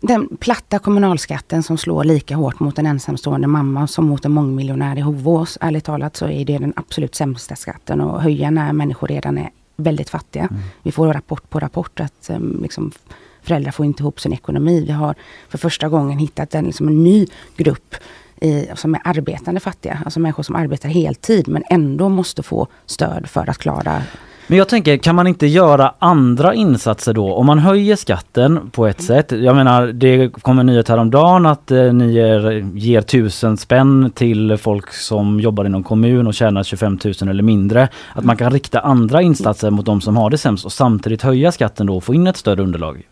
den 0.00 0.36
platta 0.36 0.78
kommunalskatten 0.78 1.62
som 1.62 1.78
slår 1.78 2.04
lika 2.04 2.36
hårt 2.36 2.60
mot 2.60 2.78
en 2.78 2.86
ensamstående 2.86 3.46
mamma 3.46 3.86
som 3.86 4.06
mot 4.06 4.24
en 4.24 4.32
mångmiljonär 4.32 4.98
i 4.98 5.00
Hovås. 5.00 5.58
Ärligt 5.60 5.84
talat 5.84 6.16
så 6.16 6.28
är 6.28 6.44
det 6.44 6.58
den 6.58 6.72
absolut 6.76 7.14
sämsta 7.14 7.56
skatten 7.56 8.00
att 8.00 8.22
höja 8.22 8.50
när 8.50 8.72
människor 8.72 9.08
redan 9.08 9.38
är 9.38 9.50
väldigt 9.76 10.10
fattiga. 10.10 10.48
Vi 10.82 10.92
får 10.92 11.12
rapport 11.12 11.50
på 11.50 11.60
rapport 11.60 12.00
att 12.00 12.30
um, 12.30 12.58
liksom, 12.62 12.92
föräldrar 13.42 13.72
får 13.72 13.86
inte 13.86 14.02
ihop 14.02 14.20
sin 14.20 14.32
ekonomi. 14.32 14.84
Vi 14.86 14.92
har 14.92 15.14
för 15.48 15.58
första 15.58 15.88
gången 15.88 16.18
hittat 16.18 16.54
en, 16.54 16.64
liksom, 16.64 16.88
en 16.88 17.02
ny 17.02 17.26
grupp 17.56 17.94
i, 18.40 18.66
som 18.74 18.94
är 18.94 19.00
arbetande 19.04 19.60
fattiga. 19.60 20.02
Alltså 20.04 20.20
människor 20.20 20.42
som 20.42 20.56
arbetar 20.56 20.88
heltid 20.88 21.48
men 21.48 21.62
ändå 21.70 22.08
måste 22.08 22.42
få 22.42 22.66
stöd 22.86 23.30
för 23.30 23.50
att 23.50 23.58
klara 23.58 24.02
men 24.50 24.58
jag 24.58 24.68
tänker, 24.68 24.96
kan 24.96 25.14
man 25.14 25.26
inte 25.26 25.46
göra 25.46 25.94
andra 25.98 26.54
insatser 26.54 27.12
då? 27.12 27.34
Om 27.34 27.46
man 27.46 27.58
höjer 27.58 27.96
skatten 27.96 28.70
på 28.70 28.86
ett 28.86 29.02
sätt. 29.02 29.32
Jag 29.32 29.56
menar, 29.56 29.86
det 29.86 30.28
kom 30.28 30.58
en 30.58 30.66
nyhet 30.66 30.88
häromdagen 30.88 31.46
att 31.46 31.70
eh, 31.70 31.92
ni 31.92 32.12
ger, 32.12 32.50
ger 32.74 33.00
tusen 33.00 33.56
spänn 33.56 34.12
till 34.14 34.56
folk 34.56 34.92
som 34.92 35.40
jobbar 35.40 35.64
inom 35.64 35.82
kommun 35.82 36.26
och 36.26 36.34
tjänar 36.34 36.62
25 36.62 36.98
000 37.04 37.14
eller 37.30 37.42
mindre. 37.42 37.88
Att 38.14 38.24
man 38.24 38.36
kan 38.36 38.52
rikta 38.52 38.80
andra 38.80 39.22
insatser 39.22 39.70
mot 39.70 39.86
de 39.86 40.00
som 40.00 40.16
har 40.16 40.30
det 40.30 40.38
sämst 40.38 40.64
och 40.64 40.72
samtidigt 40.72 41.22
höja 41.22 41.52
skatten 41.52 41.86
då 41.86 41.96
och 41.96 42.04
få 42.04 42.14
in 42.14 42.26
ett 42.26 42.36
större 42.36 42.62
underlag. 42.62 43.02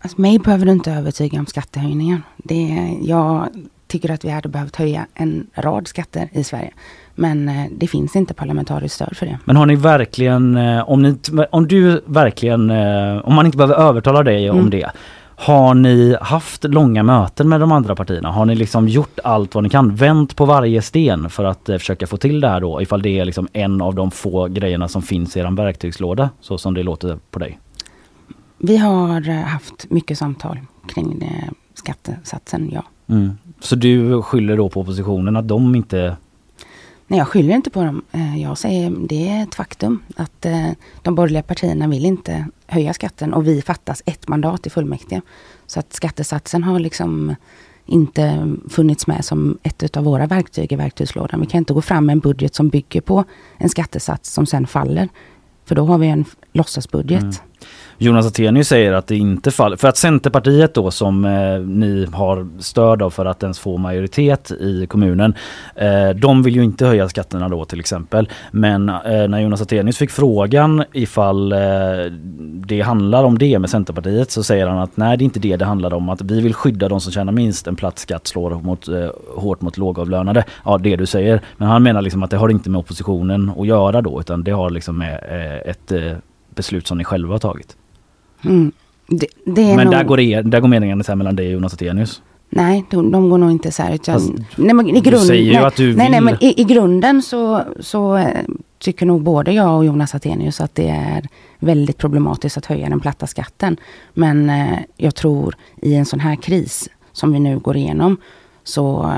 Alltså, 0.00 0.20
mig 0.20 0.38
behöver 0.38 0.66
du 0.66 0.72
inte 0.72 0.92
övertyga 0.92 1.38
om 1.38 1.46
skattehöjningar. 1.46 2.22
Det, 2.36 2.96
jag 3.02 3.48
tycker 3.86 4.10
att 4.10 4.24
vi 4.24 4.30
hade 4.30 4.48
behövt 4.48 4.76
höja 4.76 5.06
en 5.14 5.46
rad 5.54 5.88
skatter 5.88 6.28
i 6.32 6.44
Sverige. 6.44 6.72
Men 7.20 7.48
eh, 7.48 7.66
det 7.72 7.86
finns 7.86 8.16
inte 8.16 8.34
parlamentariskt 8.34 8.94
stöd 8.94 9.16
för 9.16 9.26
det. 9.26 9.38
Men 9.44 9.56
har 9.56 9.66
ni 9.66 9.76
verkligen, 9.76 10.56
eh, 10.56 10.90
om, 10.90 11.02
ni, 11.02 11.16
om 11.50 11.68
du 11.68 12.00
verkligen, 12.06 12.70
eh, 12.70 13.18
om 13.24 13.34
man 13.34 13.46
inte 13.46 13.58
behöver 13.58 13.74
övertala 13.74 14.22
dig 14.22 14.50
om 14.50 14.58
Mm. 14.58 14.70
det. 14.70 14.90
Har 15.36 15.74
ni 15.74 16.16
haft 16.20 16.64
långa 16.64 17.02
möten 17.02 17.48
med 17.48 17.60
de 17.60 17.72
andra 17.72 17.94
partierna? 17.94 18.30
Har 18.30 18.44
ni 18.44 18.54
liksom 18.54 18.88
gjort 18.88 19.18
allt 19.24 19.54
vad 19.54 19.64
ni 19.64 19.70
kan? 19.70 19.94
Vänt 19.94 20.36
på 20.36 20.44
varje 20.44 20.82
sten 20.82 21.30
för 21.30 21.44
att 21.44 21.64
försöka 21.66 22.06
få 22.06 22.16
till 22.16 22.40
det 22.40 22.48
här 22.48 22.60
då? 22.60 22.82
Ifall 22.82 23.02
det 23.02 23.18
är 23.18 23.24
liksom 23.24 23.48
en 23.52 23.80
av 23.80 23.94
de 23.94 24.10
få 24.10 24.46
grejerna 24.48 24.88
som 24.88 25.02
finns 25.02 25.36
i 25.36 25.40
er 25.40 25.56
verktygslåda, 25.56 26.30
så 26.40 26.58
som 26.58 26.74
det 26.74 26.82
låter 26.82 27.18
på 27.30 27.38
dig. 27.38 27.58
Vi 28.58 28.76
har 28.76 29.42
haft 29.42 29.90
mycket 29.90 30.18
samtal 30.18 30.58
kring 30.94 31.30
skattesatsen, 31.74 32.70
ja. 32.72 32.84
Mm. 33.14 33.38
Så 33.60 33.76
du 33.76 34.22
skyller 34.22 34.56
då 34.56 34.68
på 34.68 34.80
oppositionen 34.80 35.36
att 35.36 35.48
de 35.48 35.74
inte... 35.74 36.16
Nej, 37.10 37.18
jag 37.18 37.28
skyller 37.28 37.54
inte 37.54 37.70
på 37.70 37.84
dem. 37.84 38.02
Eh, 38.12 38.42
jag 38.42 38.58
säger 38.58 38.90
det 38.90 39.28
är 39.28 39.42
ett 39.42 39.54
faktum 39.54 40.02
att 40.16 40.46
eh, 40.46 40.70
de 41.02 41.14
borgerliga 41.14 41.42
partierna 41.42 41.88
vill 41.88 42.06
inte 42.06 42.46
höja 42.66 42.94
skatten 42.94 43.34
och 43.34 43.46
vi 43.46 43.62
fattas 43.62 44.02
ett 44.06 44.28
mandat 44.28 44.66
i 44.66 44.70
fullmäktige. 44.70 45.22
Så 45.66 45.80
att 45.80 45.92
skattesatsen 45.92 46.62
har 46.62 46.78
liksom 46.78 47.34
inte 47.86 48.54
funnits 48.68 49.06
med 49.06 49.24
som 49.24 49.58
ett 49.62 49.96
av 49.96 50.04
våra 50.04 50.26
verktyg 50.26 50.72
i 50.72 50.76
verktygslådan. 50.76 51.40
Vi 51.40 51.46
kan 51.46 51.58
inte 51.58 51.72
gå 51.72 51.82
fram 51.82 52.06
med 52.06 52.12
en 52.12 52.20
budget 52.20 52.54
som 52.54 52.68
bygger 52.68 53.00
på 53.00 53.24
en 53.58 53.68
skattesats 53.68 54.32
som 54.32 54.46
sen 54.46 54.66
faller. 54.66 55.08
För 55.64 55.74
då 55.74 55.84
har 55.84 55.98
vi 55.98 56.06
en 56.06 56.24
låtsasbudget. 56.52 57.22
Mm. 57.22 57.34
Jonas 58.02 58.26
Attenius 58.26 58.68
säger 58.68 58.92
att 58.92 59.06
det 59.06 59.16
inte 59.16 59.50
faller, 59.50 59.76
för 59.76 59.88
att 59.88 59.96
Centerpartiet 59.96 60.74
då 60.74 60.90
som 60.90 61.24
eh, 61.24 61.60
ni 61.60 62.06
har 62.12 62.48
stöd 62.58 63.02
av 63.02 63.10
för 63.10 63.26
att 63.26 63.42
ens 63.42 63.58
få 63.58 63.76
majoritet 63.76 64.50
i 64.50 64.86
kommunen, 64.86 65.34
eh, 65.74 66.10
de 66.10 66.42
vill 66.42 66.56
ju 66.56 66.64
inte 66.64 66.86
höja 66.86 67.08
skatterna 67.08 67.48
då 67.48 67.64
till 67.64 67.80
exempel. 67.80 68.28
Men 68.50 68.88
eh, 68.88 69.28
när 69.28 69.40
Jonas 69.40 69.60
Attenius 69.60 69.98
fick 69.98 70.10
frågan 70.10 70.84
ifall 70.92 71.52
eh, 71.52 71.58
det 72.66 72.80
handlar 72.80 73.24
om 73.24 73.38
det 73.38 73.58
med 73.58 73.70
Centerpartiet 73.70 74.30
så 74.30 74.42
säger 74.42 74.66
han 74.66 74.78
att 74.78 74.96
nej 74.96 75.16
det 75.16 75.22
är 75.22 75.24
inte 75.24 75.40
det 75.40 75.56
det 75.56 75.64
handlar 75.64 75.94
om, 75.94 76.08
att 76.08 76.22
vi 76.22 76.40
vill 76.40 76.54
skydda 76.54 76.88
de 76.88 77.00
som 77.00 77.12
tjänar 77.12 77.32
minst, 77.32 77.66
en 77.66 77.76
platt 77.76 77.98
skatt 77.98 78.26
slår 78.26 78.50
mot, 78.50 78.88
eh, 78.88 79.08
hårt 79.36 79.60
mot 79.60 79.76
lågavlönade. 79.76 80.44
Ja 80.64 80.78
det 80.78 80.96
du 80.96 81.06
säger, 81.06 81.40
men 81.56 81.68
han 81.68 81.82
menar 81.82 82.02
liksom 82.02 82.22
att 82.22 82.30
det 82.30 82.36
har 82.36 82.48
inte 82.48 82.70
med 82.70 82.78
oppositionen 82.78 83.52
att 83.58 83.66
göra 83.66 84.02
då 84.02 84.20
utan 84.20 84.44
det 84.44 84.50
har 84.50 84.70
liksom 84.70 84.98
med 84.98 85.24
eh, 85.30 85.70
ett 85.70 85.92
eh, 85.92 86.16
beslut 86.60 86.86
som 86.86 86.98
ni 86.98 87.04
själva 87.04 87.34
har 87.34 87.38
tagit. 87.38 87.76
Mm. 88.44 88.72
Det, 89.06 89.26
det 89.46 89.76
men 89.76 89.84
nog... 89.86 89.94
där, 89.94 90.04
går 90.04 90.16
det, 90.16 90.42
där 90.42 90.60
går 90.60 90.68
meningarna 90.68 91.00
isär 91.00 91.14
mellan 91.14 91.36
dig 91.36 91.46
och 91.46 91.52
Jonas 91.52 91.74
Attenius? 91.74 92.22
Nej, 92.50 92.84
de, 92.90 93.12
de 93.12 93.30
går 93.30 93.38
nog 93.38 93.50
inte 93.50 93.68
isär. 93.68 93.98
Fast, 94.12 94.32
nej, 94.56 94.74
men 94.74 94.88
i 94.88 95.00
du 95.00 95.10
grund, 95.10 95.22
säger 95.22 95.42
ju 95.42 95.52
nej, 95.52 95.64
att 95.64 95.76
du 95.76 95.96
nej, 95.96 96.10
nej, 96.10 96.20
vill. 96.20 96.24
men 96.24 96.44
i, 96.44 96.60
i 96.60 96.64
grunden 96.64 97.22
så, 97.22 97.62
så 97.80 98.16
eh, 98.16 98.44
tycker 98.78 99.06
nog 99.06 99.22
både 99.22 99.52
jag 99.52 99.76
och 99.76 99.84
Jonas 99.84 100.14
Attenius 100.14 100.60
att 100.60 100.74
det 100.74 100.88
är 100.88 101.28
väldigt 101.58 101.98
problematiskt 101.98 102.56
att 102.56 102.66
höja 102.66 102.88
den 102.88 103.00
platta 103.00 103.26
skatten. 103.26 103.76
Men 104.14 104.50
eh, 104.50 104.78
jag 104.96 105.14
tror 105.14 105.54
i 105.76 105.94
en 105.94 106.06
sån 106.06 106.20
här 106.20 106.36
kris 106.36 106.88
som 107.12 107.32
vi 107.32 107.40
nu 107.40 107.58
går 107.58 107.76
igenom 107.76 108.16
så 108.64 109.12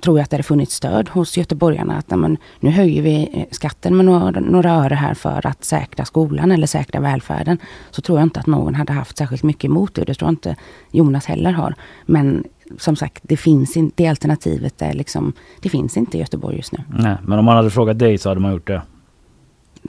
tror 0.00 0.18
jag 0.18 0.24
att 0.24 0.30
det 0.30 0.36
hade 0.36 0.42
funnits 0.42 0.74
stöd 0.74 1.08
hos 1.08 1.36
göteborgarna 1.36 1.96
att 1.96 2.18
men, 2.18 2.36
nu 2.60 2.70
höjer 2.70 3.02
vi 3.02 3.28
eh, 3.32 3.44
skatten 3.50 3.96
med 3.96 4.06
några, 4.06 4.40
några 4.40 4.70
öre 4.70 4.94
här 4.94 5.14
för 5.14 5.46
att 5.46 5.64
säkra 5.64 6.04
skolan 6.04 6.52
eller 6.52 6.66
säkra 6.66 7.00
välfärden. 7.00 7.58
Så 7.90 8.02
tror 8.02 8.18
jag 8.18 8.26
inte 8.26 8.40
att 8.40 8.46
någon 8.46 8.74
hade 8.74 8.92
haft 8.92 9.18
särskilt 9.18 9.42
mycket 9.42 9.64
emot 9.64 9.94
det. 9.94 10.04
Det 10.04 10.14
tror 10.14 10.26
jag 10.26 10.32
inte 10.32 10.56
Jonas 10.90 11.26
heller 11.26 11.52
har. 11.52 11.74
Men 12.06 12.44
som 12.78 12.96
sagt, 12.96 13.22
det 13.22 13.36
finns 13.36 13.76
inte, 13.76 14.02
det 14.02 14.08
alternativet 14.08 14.82
är 14.82 14.92
liksom, 14.92 15.32
det 15.60 15.68
finns 15.68 15.96
inte 15.96 16.16
i 16.16 16.20
Göteborg 16.20 16.56
just 16.56 16.72
nu. 16.72 16.78
Nej, 16.88 17.16
men 17.22 17.38
om 17.38 17.44
man 17.44 17.56
hade 17.56 17.70
frågat 17.70 17.98
dig 17.98 18.18
så 18.18 18.28
hade 18.28 18.40
man 18.40 18.52
gjort 18.52 18.66
det. 18.66 18.82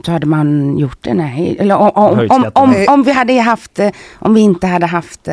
Så 0.05 0.11
hade 0.11 0.25
man 0.25 0.77
gjort 0.77 0.97
det, 1.01 1.13
nej. 1.13 1.57
Eller 1.59 1.75
om, 1.77 1.91
om, 2.29 2.51
om, 2.53 2.85
om, 2.87 3.03
vi 3.03 3.11
hade 3.11 3.39
haft, 3.39 3.79
eh, 3.79 3.91
om 4.19 4.33
vi 4.33 4.41
inte 4.41 4.67
hade 4.67 4.85
haft 4.85 5.27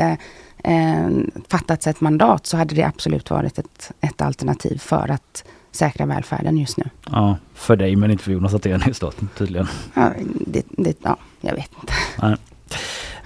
eh, 0.65 1.09
fattats 1.49 1.87
ett 1.87 2.01
mandat 2.01 2.47
så 2.47 2.57
hade 2.57 2.75
det 2.75 2.83
absolut 2.83 3.31
varit 3.31 3.59
ett, 3.59 3.93
ett 4.01 4.23
alternativ 4.23 4.79
för 4.79 5.11
att 5.11 5.45
säkra 5.73 6.07
välfärden 6.07 6.59
just 6.59 6.77
nu. 6.77 6.85
Ja, 7.11 7.37
för 7.55 7.77
dig 7.77 7.97
men 7.97 8.11
inte 8.11 8.25
för 8.25 8.33
Jonas 8.33 8.55
Attenius 8.55 9.01
då 9.01 9.13
tydligen. 9.39 9.67
Ja, 9.95 10.13
det, 10.47 10.63
det, 10.71 10.99
ja, 11.03 11.17
jag 11.41 11.55
vet 11.55 11.71
inte. 11.81 11.93
Nej. 12.23 12.37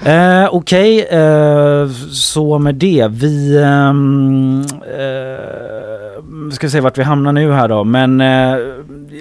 Eh, 0.04 0.48
Okej, 0.52 1.00
eh, 1.00 1.88
så 2.10 2.58
med 2.58 2.74
det. 2.74 3.08
Vi 3.10 3.62
ehm, 3.64 4.64
eh, 4.82 6.52
ska 6.52 6.70
se 6.70 6.80
vart 6.80 6.98
vi 6.98 7.02
hamnar 7.02 7.32
nu 7.32 7.52
här 7.52 7.68
då. 7.68 7.84
Men 7.84 8.20
eh, 8.20 8.56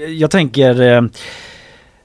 jag 0.07 0.31
tänker 0.31 0.81
eh, 0.81 1.01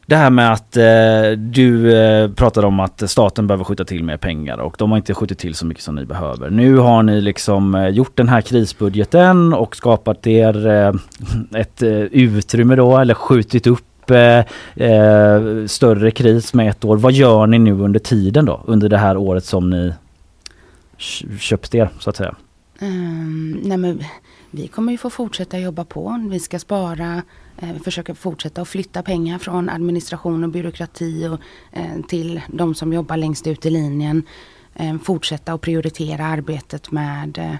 det 0.06 0.16
här 0.16 0.30
med 0.30 0.52
att 0.52 0.76
eh, 0.76 1.38
du 1.38 1.98
eh, 1.98 2.30
pratade 2.30 2.66
om 2.66 2.80
att 2.80 3.10
staten 3.10 3.46
behöver 3.46 3.64
skjuta 3.64 3.84
till 3.84 4.04
mer 4.04 4.16
pengar 4.16 4.58
och 4.58 4.76
de 4.78 4.90
har 4.90 4.98
inte 4.98 5.14
skjutit 5.14 5.38
till 5.38 5.54
så 5.54 5.66
mycket 5.66 5.84
som 5.84 5.94
ni 5.94 6.04
behöver. 6.04 6.50
Nu 6.50 6.76
har 6.76 7.02
ni 7.02 7.20
liksom 7.20 7.74
eh, 7.74 7.88
gjort 7.88 8.16
den 8.16 8.28
här 8.28 8.40
krisbudgeten 8.40 9.52
och 9.52 9.76
skapat 9.76 10.26
er 10.26 10.66
eh, 10.66 10.92
ett 11.60 11.82
eh, 11.82 11.90
utrymme 11.90 12.76
då 12.76 12.98
eller 12.98 13.14
skjutit 13.14 13.66
upp 13.66 14.10
eh, 14.10 14.38
eh, 14.88 15.66
större 15.66 16.10
kris 16.10 16.54
med 16.54 16.70
ett 16.70 16.84
år. 16.84 16.96
Vad 16.96 17.12
gör 17.12 17.46
ni 17.46 17.58
nu 17.58 17.72
under 17.72 18.00
tiden 18.00 18.44
då? 18.44 18.60
Under 18.66 18.88
det 18.88 18.98
här 18.98 19.16
året 19.16 19.44
som 19.44 19.70
ni 19.70 19.92
köpte 20.96 21.38
köpt 21.38 21.74
er 21.74 21.88
så 21.98 22.10
att 22.10 22.16
säga? 22.16 22.34
Um, 22.80 23.60
nej 23.62 23.76
men, 23.76 24.04
vi 24.50 24.68
kommer 24.68 24.92
ju 24.92 24.98
få 24.98 25.10
fortsätta 25.10 25.58
jobba 25.58 25.84
på. 25.84 26.26
Vi 26.30 26.40
ska 26.40 26.58
spara, 26.58 27.22
Eh, 27.58 27.72
vi 27.72 27.78
försöker 27.78 28.14
fortsätta 28.14 28.62
att 28.62 28.68
flytta 28.68 29.02
pengar 29.02 29.38
från 29.38 29.68
administration 29.68 30.44
och 30.44 30.50
byråkrati 30.50 31.26
och, 31.28 31.40
eh, 31.72 32.00
till 32.08 32.40
de 32.48 32.74
som 32.74 32.92
jobbar 32.92 33.16
längst 33.16 33.46
ut 33.46 33.66
i 33.66 33.70
linjen. 33.70 34.22
Eh, 34.74 34.98
fortsätta 34.98 35.52
att 35.52 35.60
prioritera 35.60 36.24
arbetet 36.26 36.90
med 36.90 37.38
eh, 37.38 37.54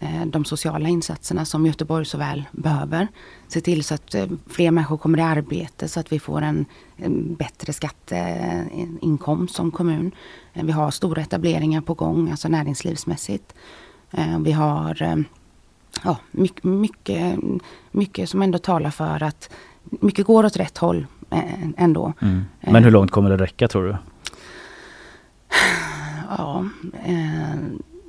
eh, 0.00 0.26
de 0.26 0.44
sociala 0.44 0.88
insatserna 0.88 1.44
som 1.44 1.66
Göteborg 1.66 2.04
så 2.04 2.18
väl 2.18 2.44
behöver. 2.52 3.08
Se 3.48 3.60
till 3.60 3.84
så 3.84 3.94
att 3.94 4.14
eh, 4.14 4.26
fler 4.46 4.70
människor 4.70 4.96
kommer 4.96 5.18
i 5.18 5.22
arbete 5.22 5.88
så 5.88 6.00
att 6.00 6.12
vi 6.12 6.18
får 6.20 6.42
en, 6.42 6.64
en 6.96 7.34
bättre 7.34 7.72
skatteinkomst 7.72 9.54
som 9.54 9.70
kommun. 9.70 10.12
Eh, 10.54 10.64
Vi 10.64 10.72
har 10.72 10.90
stora 10.90 11.22
etableringar 11.22 11.80
på 11.80 11.94
gång, 11.94 12.30
alltså 12.30 12.48
näringslivsmässigt. 12.48 13.54
Eh, 14.10 14.38
Vi 14.38 14.52
har 14.52 15.02
eh, 15.02 15.16
ja, 16.04 16.18
mycket, 16.30 16.64
mycket, 16.64 17.38
mycket 17.90 18.28
som 18.28 18.42
ändå 18.42 18.58
talar 18.58 18.90
för 18.90 19.22
att 19.22 19.50
mycket 19.84 20.26
går 20.26 20.44
åt 20.44 20.56
rätt 20.56 20.78
håll 20.78 21.06
eh, 21.30 21.68
ändå. 21.76 22.12
Men 22.60 22.84
hur 22.84 22.90
långt 22.90 23.10
kommer 23.10 23.30
det 23.30 23.36
räcka 23.36 23.68
tror 23.68 23.84
du? 23.84 23.96
Ja, 26.38 26.64
eh, 27.04 27.56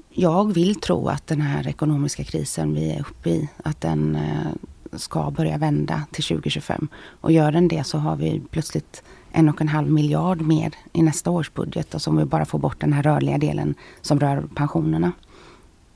jag 0.09 0.53
vill 0.53 0.75
tro 0.75 1.07
att 1.07 1.27
den 1.27 1.41
här 1.41 1.67
ekonomiska 1.67 2.23
krisen 2.23 2.73
vi 2.73 2.91
är 2.91 2.99
uppe 2.99 3.29
i, 3.29 3.49
att 3.63 3.81
den 3.81 4.15
eh, 4.15 4.97
ska 4.97 5.31
börja 5.31 5.57
vända 5.57 6.03
till 6.11 6.23
2025. 6.23 6.87
Och 7.21 7.31
gör 7.31 7.51
den 7.51 7.67
det 7.67 7.83
så 7.83 7.97
har 7.97 8.15
vi 8.15 8.41
plötsligt 8.51 9.03
en 9.31 9.49
och 9.49 9.61
en 9.61 9.67
halv 9.67 9.91
miljard 9.91 10.41
mer 10.41 10.73
i 10.93 11.01
nästa 11.01 11.31
års 11.31 11.53
budget. 11.53 11.93
Och 11.93 12.01
som 12.01 12.17
vi 12.17 12.25
bara 12.25 12.45
får 12.45 12.59
bort 12.59 12.79
den 12.79 12.93
här 12.93 13.03
rörliga 13.03 13.37
delen 13.37 13.75
som 14.01 14.19
rör 14.19 14.43
pensionerna. 14.55 15.11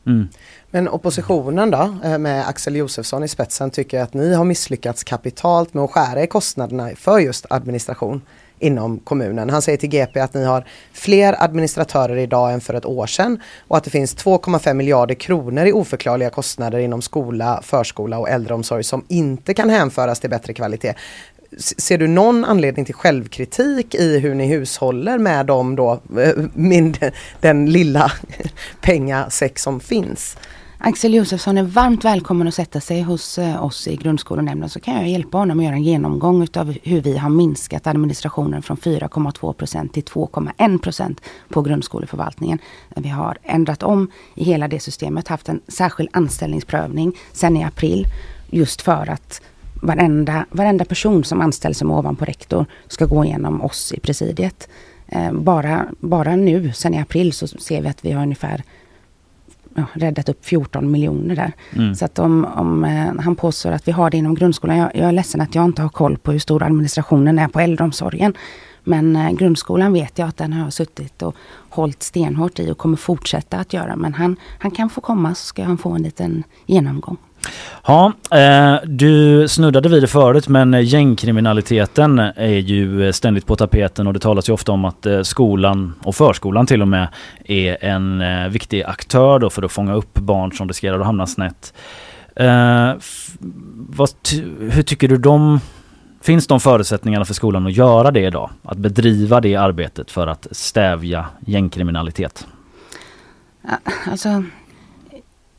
Mm. 0.06 0.28
Men 0.74 0.88
oppositionen 0.88 1.72
då, 1.72 1.96
eh, 2.04 2.18
med 2.18 2.48
Axel 2.48 2.76
Josefsson 2.76 3.24
i 3.24 3.28
spetsen, 3.28 3.72
tycker 3.72 4.02
att 4.02 4.14
ni 4.14 4.34
har 4.34 4.44
misslyckats 4.44 5.04
kapitalt 5.04 5.74
med 5.74 5.84
att 5.84 5.92
skära 5.92 6.24
i 6.24 6.28
kostnaderna 6.28 6.90
för 6.96 7.20
just 7.20 7.46
administration 7.50 8.22
inom 8.60 9.00
kommunen. 9.00 9.50
Han 9.50 9.62
säger 9.62 9.78
till 9.78 9.90
GP 9.90 10.20
att 10.20 10.34
ni 10.34 10.44
har 10.44 10.66
fler 10.94 11.44
administratörer 11.44 12.18
idag 12.18 12.54
än 12.54 12.62
för 12.62 12.74
ett 12.74 12.86
år 12.86 13.08
sedan 13.08 13.42
och 13.68 13.78
att 13.78 13.84
det 13.84 13.90
finns 13.90 14.16
2,5 14.16 14.74
miljarder 14.74 15.16
kronor 15.16 15.66
i 15.66 15.74
oförklarliga 15.74 16.30
kostnader 16.30 16.80
inom 16.80 17.02
skola, 17.02 17.62
förskola 17.64 18.20
och 18.20 18.30
äldreomsorg 18.30 18.84
som 18.84 19.06
inte 19.08 19.54
kan 19.54 19.70
hänföras 19.70 20.20
till 20.20 20.30
bättre 20.30 20.54
kvalitet. 20.54 20.94
Ser 21.58 21.98
du 21.98 22.08
någon 22.08 22.46
anledning 22.46 22.86
till 22.86 22.96
självkritik 22.96 23.96
i 23.96 24.20
hur 24.20 24.36
ni 24.36 24.48
hushåller 24.48 25.18
med 25.18 25.46
dem 25.46 25.76
då, 25.76 26.02
eh, 26.20 26.34
mindre, 26.54 27.12
den 27.40 27.72
lilla 27.72 28.12
pengasäck 28.82 29.60
som 29.60 29.80
finns? 29.80 30.38
Axel 30.84 31.14
Josefsson 31.14 31.58
är 31.58 31.64
varmt 31.64 32.06
välkommen 32.06 32.48
att 32.48 32.54
sätta 32.54 32.82
sig 32.82 33.02
hos 33.02 33.38
eh, 33.38 33.64
oss 33.64 33.88
i 33.88 33.96
grundskolenämnden 33.96 34.70
så 34.70 34.80
kan 34.80 34.94
jag 34.94 35.10
hjälpa 35.10 35.38
honom 35.38 35.60
att 35.60 35.66
göra 35.66 35.76
en 35.76 35.84
genomgång 35.84 36.44
utav 36.44 36.76
hur 36.84 37.02
vi 37.02 37.18
har 37.18 37.30
minskat 37.30 37.88
administrationen 37.88 38.62
från 38.62 38.78
4,2 38.78 39.54
procent 39.54 39.94
till 39.94 40.04
2,1 40.04 40.78
procent 40.78 41.22
på 41.50 41.62
grundskoleförvaltningen. 41.62 42.60
Vi 42.96 43.10
har 43.10 43.38
ändrat 43.44 43.84
om 43.84 44.12
i 44.36 44.44
hela 44.44 44.68
det 44.68 44.80
systemet, 44.80 45.28
haft 45.28 45.50
en 45.50 45.62
särskild 45.68 46.10
anställningsprövning 46.14 47.18
sedan 47.32 47.58
i 47.58 47.64
april 47.64 48.08
just 48.50 48.82
för 48.82 49.10
att 49.10 49.42
varenda, 49.82 50.46
varenda 50.52 50.86
person 50.86 51.24
som 51.24 51.42
anställs 51.42 51.78
som 51.78 51.92
ovanpå 51.92 52.26
rektor 52.26 52.66
ska 52.88 53.06
gå 53.06 53.26
igenom 53.26 53.62
oss 53.62 53.94
i 53.94 54.00
presidiet. 54.00 54.70
Eh, 55.08 55.34
bara, 55.34 55.86
bara 56.00 56.36
nu, 56.36 56.74
sen 56.74 56.94
i 56.94 57.00
april, 57.00 57.34
så 57.34 57.48
ser 57.48 57.82
vi 57.82 57.90
att 57.90 58.06
vi 58.06 58.12
har 58.12 58.24
ungefär 58.24 58.64
ja, 59.74 59.84
räddat 59.94 60.30
upp 60.30 60.46
14 60.46 60.92
miljoner 60.92 61.36
där. 61.36 61.52
Mm. 61.76 61.96
Så 61.96 62.06
att 62.06 62.20
om, 62.20 62.46
om 62.56 62.84
eh, 62.84 63.22
han 63.24 63.36
påstår 63.36 63.72
att 63.72 63.88
vi 63.88 63.92
har 63.92 64.10
det 64.10 64.18
inom 64.18 64.36
grundskolan, 64.36 64.78
jag, 64.78 64.96
jag 64.96 65.08
är 65.08 65.12
ledsen 65.12 65.42
att 65.42 65.56
jag 65.56 65.66
inte 65.66 65.82
har 65.82 65.90
koll 65.90 66.18
på 66.18 66.32
hur 66.32 66.40
stor 66.40 66.64
administrationen 66.64 67.40
är 67.40 67.48
på 67.48 67.60
äldreomsorgen. 67.60 68.34
Men 68.84 69.16
eh, 69.16 69.32
grundskolan 69.32 69.94
vet 69.94 70.20
jag 70.20 70.28
att 70.28 70.38
den 70.38 70.54
har 70.54 70.70
suttit 70.70 71.22
och 71.22 71.36
hållit 71.70 72.04
stenhårt 72.04 72.60
i 72.60 72.72
och 72.72 72.78
kommer 72.78 72.98
fortsätta 72.98 73.58
att 73.58 73.74
göra. 73.74 73.96
Men 73.96 74.14
han, 74.14 74.36
han 74.60 74.72
kan 74.72 74.90
få 74.90 75.02
komma 75.02 75.36
så 75.36 75.46
ska 75.46 75.64
han 75.64 75.78
få 75.78 75.90
en 75.90 76.04
liten 76.04 76.44
genomgång. 76.66 77.18
Ja, 77.88 78.14
eh, 78.32 78.76
du 78.84 79.48
snuddade 79.48 79.90
vid 79.90 80.04
det 80.04 80.08
förut 80.08 80.48
men 80.48 80.74
eh, 80.74 80.82
gängkriminaliteten 80.82 82.20
är 82.20 82.58
ju 82.58 83.06
eh, 83.06 83.12
ständigt 83.12 83.46
på 83.46 83.56
tapeten 83.56 84.08
och 84.08 84.14
det 84.14 84.20
talas 84.20 84.50
ju 84.50 84.54
ofta 84.54 84.72
om 84.72 84.86
att 84.86 85.08
skolan 85.24 85.94
och 86.04 86.16
förskolan 86.16 86.66
till 86.66 86.82
och 86.82 86.88
med 86.88 87.08
är 87.46 87.86
en 87.86 88.24
viktig 88.52 88.84
aktör 88.84 89.40
då 89.40 89.50
för 89.50 89.64
att 89.64 89.72
fånga 89.72 89.94
upp 89.94 90.14
barn 90.14 90.52
som 90.52 90.68
riskerar 90.68 91.00
att 91.00 91.06
hamna 91.06 91.28
snett. 91.28 91.74
Hur 94.60 94.82
tycker 94.82 95.08
du 95.08 95.18
de 95.18 95.60
Finns 96.22 96.48
de 96.48 96.60
förutsättningarna 96.60 97.26
för 97.26 97.34
skolan 97.34 97.68
att 97.68 97.74
göra 97.74 98.12
det 98.12 98.20
idag? 98.20 98.50
Att 98.64 98.78
bedriva 98.78 99.42
det 99.42 99.56
arbetet 99.56 100.12
för 100.12 100.28
att 100.28 100.48
stävja 100.52 101.26
gängkriminalitet? 101.46 102.48
Alltså, 104.12 104.44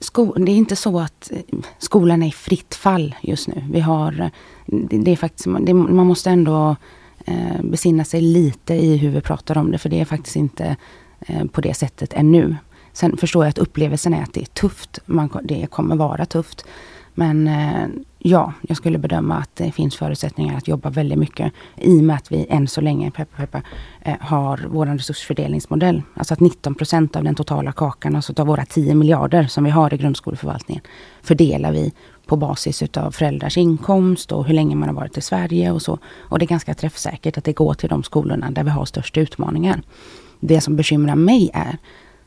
sko- 0.02 0.34
det 0.36 0.52
är 0.52 0.56
inte 0.56 0.76
så 0.76 1.00
att 1.00 1.30
eh, 1.32 1.58
skolan 1.78 2.22
är 2.22 2.26
i 2.26 2.32
fritt 2.32 2.74
fall 2.74 3.14
just 3.22 3.48
nu. 3.48 3.64
Vi 3.70 3.80
har, 3.80 4.20
eh, 4.20 4.28
det, 4.66 4.98
det 4.98 5.10
är 5.10 5.16
faktiskt, 5.16 5.48
det, 5.60 5.74
man 5.74 6.06
måste 6.06 6.30
ändå 6.30 6.76
eh, 7.24 7.62
besinna 7.62 8.04
sig 8.04 8.20
lite 8.20 8.74
i 8.74 8.96
hur 8.96 9.10
vi 9.10 9.20
pratar 9.20 9.58
om 9.58 9.70
det, 9.70 9.78
för 9.78 9.88
det 9.88 10.00
är 10.00 10.04
faktiskt 10.04 10.36
inte 10.36 10.76
eh, 11.20 11.44
på 11.44 11.60
det 11.60 11.74
sättet 11.74 12.12
ännu. 12.12 12.56
Sen 12.92 13.16
förstår 13.16 13.44
jag 13.44 13.50
att 13.50 13.58
upplevelsen 13.58 14.14
är 14.14 14.22
att 14.22 14.34
det 14.34 14.40
är 14.40 14.44
tufft. 14.44 14.98
Man, 15.06 15.30
det 15.44 15.66
kommer 15.70 15.96
vara 15.96 16.26
tufft. 16.26 16.64
Men 17.14 17.48
eh, 17.48 17.86
ja, 18.24 18.52
jag 18.68 18.76
skulle 18.76 18.98
bedöma 18.98 19.36
att 19.36 19.56
det 19.56 19.72
finns 19.72 19.96
förutsättningar 19.96 20.56
att 20.56 20.68
jobba 20.68 20.90
väldigt 20.90 21.18
mycket 21.18 21.52
i 21.76 22.00
och 22.00 22.04
med 22.04 22.16
att 22.16 22.32
vi 22.32 22.46
än 22.48 22.68
så 22.68 22.80
länge, 22.80 23.10
peppa, 23.10 23.36
peppa, 23.36 23.62
eh, 24.02 24.16
har 24.20 24.66
vår 24.70 24.86
resursfördelningsmodell. 24.86 26.02
Alltså 26.14 26.34
att 26.34 26.40
19 26.40 26.74
procent 26.74 27.16
av 27.16 27.24
den 27.24 27.34
totala 27.34 27.72
kakan, 27.72 28.16
alltså 28.16 28.32
av 28.36 28.46
våra 28.46 28.64
10 28.64 28.94
miljarder 28.94 29.44
som 29.44 29.64
vi 29.64 29.70
har 29.70 29.94
i 29.94 29.96
grundskoleförvaltningen, 29.96 30.82
fördelar 31.22 31.72
vi 31.72 31.92
på 32.26 32.36
basis 32.36 32.82
utav 32.82 33.10
föräldrars 33.10 33.56
inkomst 33.56 34.32
och 34.32 34.46
hur 34.46 34.54
länge 34.54 34.76
man 34.76 34.88
har 34.88 34.96
varit 34.96 35.18
i 35.18 35.20
Sverige 35.20 35.72
och 35.72 35.82
så. 35.82 35.98
Och 36.18 36.38
det 36.38 36.44
är 36.44 36.46
ganska 36.48 36.74
träffsäkert 36.74 37.38
att 37.38 37.44
det 37.44 37.52
går 37.52 37.74
till 37.74 37.88
de 37.88 38.02
skolorna 38.02 38.50
där 38.50 38.64
vi 38.64 38.70
har 38.70 38.84
störst 38.84 39.18
utmaningar. 39.18 39.82
Det 40.40 40.60
som 40.60 40.76
bekymrar 40.76 41.16
mig 41.16 41.50
är 41.54 41.78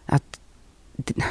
att 0.06 0.40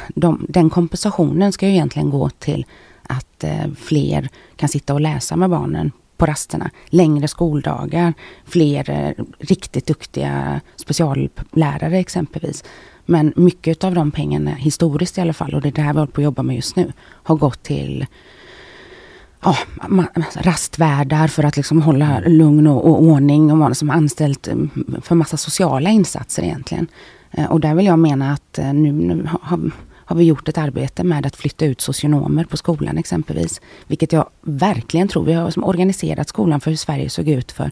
de, 0.07 0.45
den 0.49 0.69
kompensationen 0.69 1.51
ska 1.51 1.67
ju 1.67 1.73
egentligen 1.73 2.09
gå 2.09 2.29
till 2.29 2.65
att 3.09 3.43
eh, 3.43 3.67
fler 3.77 4.29
kan 4.55 4.69
sitta 4.69 4.93
och 4.93 5.01
läsa 5.01 5.35
med 5.35 5.49
barnen 5.49 5.91
på 6.17 6.25
rasterna. 6.25 6.69
Längre 6.85 7.27
skoldagar, 7.27 8.13
fler 8.45 8.89
eh, 8.89 9.25
riktigt 9.39 9.87
duktiga 9.87 10.61
speciallärare 10.75 11.97
exempelvis. 11.97 12.63
Men 13.05 13.33
mycket 13.35 13.83
av 13.83 13.93
de 13.93 14.11
pengarna, 14.11 14.51
historiskt 14.51 15.17
i 15.17 15.21
alla 15.21 15.33
fall, 15.33 15.53
och 15.53 15.61
det 15.61 15.69
är 15.69 15.71
det 15.71 15.81
här 15.81 15.93
vi 15.93 15.99
håller 15.99 16.11
på 16.11 16.21
att 16.21 16.25
jobba 16.25 16.43
med 16.43 16.55
just 16.55 16.75
nu, 16.75 16.93
har 16.99 17.35
gått 17.35 17.63
till 17.63 18.05
oh, 19.43 19.59
rastvärdar 20.35 21.27
för 21.27 21.43
att 21.43 21.57
liksom 21.57 21.81
hålla 21.81 22.19
lugn 22.19 22.67
och, 22.67 22.85
och 22.87 23.03
ordning 23.03 23.51
och 23.51 23.57
man 23.57 23.75
som 23.75 23.89
anställt 23.89 24.47
mm, 24.47 24.69
för 25.01 25.15
massa 25.15 25.37
sociala 25.37 25.89
insatser 25.89 26.43
egentligen. 26.43 26.87
Eh, 27.31 27.51
och 27.51 27.59
där 27.59 27.75
vill 27.75 27.85
jag 27.85 27.99
mena 27.99 28.33
att 28.33 28.59
nu, 28.73 28.91
nu 28.91 29.29
har, 29.41 29.71
har 30.05 30.15
vi 30.15 30.23
gjort 30.23 30.49
ett 30.49 30.57
arbete 30.57 31.03
med 31.03 31.25
att 31.25 31.35
flytta 31.35 31.65
ut 31.65 31.81
socionomer 31.81 32.43
på 32.43 32.57
skolan 32.57 32.97
exempelvis. 32.97 33.61
Vilket 33.87 34.13
jag 34.13 34.29
verkligen 34.41 35.07
tror, 35.07 35.23
vi 35.23 35.33
har 35.33 35.49
som 35.49 35.63
organiserat 35.63 36.29
skolan 36.29 36.61
för 36.61 36.71
hur 36.71 36.77
Sverige 36.77 37.09
såg 37.09 37.27
ut 37.29 37.51
för, 37.51 37.71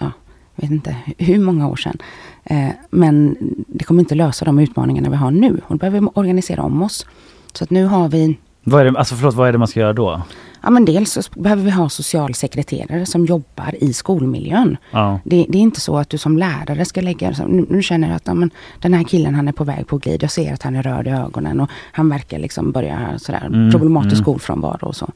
ja, 0.00 0.12
jag 0.54 0.62
vet 0.62 0.70
inte 0.70 0.96
hur 1.18 1.38
många 1.38 1.68
år 1.68 1.76
sedan. 1.76 1.98
Eh, 2.44 2.68
men 2.90 3.36
det 3.66 3.84
kommer 3.84 4.00
inte 4.00 4.14
lösa 4.14 4.44
de 4.44 4.58
utmaningarna 4.58 5.10
vi 5.10 5.16
har 5.16 5.30
nu. 5.30 5.60
Och 5.66 5.74
då 5.74 5.76
behöver 5.76 6.00
vi 6.00 6.06
organisera 6.14 6.62
om 6.62 6.82
oss. 6.82 7.06
Så 7.52 7.64
att 7.64 7.70
nu 7.70 7.84
har 7.84 8.08
vi 8.08 8.38
vad 8.70 8.80
är 8.80 8.90
det, 8.90 8.98
alltså 8.98 9.14
förlåt, 9.14 9.34
vad 9.34 9.48
är 9.48 9.52
det 9.52 9.58
man 9.58 9.68
ska 9.68 9.80
göra 9.80 9.92
då? 9.92 10.22
Ja 10.62 10.70
men 10.70 10.84
dels 10.84 11.12
så 11.12 11.22
behöver 11.34 11.62
vi 11.62 11.70
ha 11.70 11.88
socialsekreterare 11.88 13.06
som 13.06 13.26
jobbar 13.26 13.74
i 13.80 13.92
skolmiljön. 13.92 14.76
Ja. 14.90 15.20
Det, 15.24 15.46
det, 15.48 15.58
är 15.58 15.62
inte 15.62 15.80
så 15.80 15.98
att 15.98 16.10
du 16.10 16.18
som 16.18 16.38
lärare 16.38 16.84
ska 16.84 17.00
lägga, 17.00 17.34
nu, 17.48 17.66
nu 17.70 17.82
känner 17.82 18.08
jag 18.08 18.16
att 18.16 18.26
ja, 18.26 18.34
men, 18.34 18.50
den 18.80 18.94
här 18.94 19.04
killen 19.04 19.34
han 19.34 19.48
är 19.48 19.52
på 19.52 19.64
väg 19.64 19.86
på 19.86 19.98
glid. 19.98 20.22
Jag 20.22 20.30
ser 20.30 20.54
att 20.54 20.62
han 20.62 20.76
är 20.76 20.82
röd 20.82 21.06
i 21.06 21.10
ögonen 21.10 21.60
och 21.60 21.70
han 21.92 22.08
verkar 22.08 22.38
liksom 22.38 22.72
börja 22.72 23.18
sådär 23.18 23.46
mm, 23.46 23.70
problematisk 23.70 24.14
mm. 24.14 24.24
skolfrånvaro 24.24 24.86
och 24.86 24.96
så. 24.96 25.10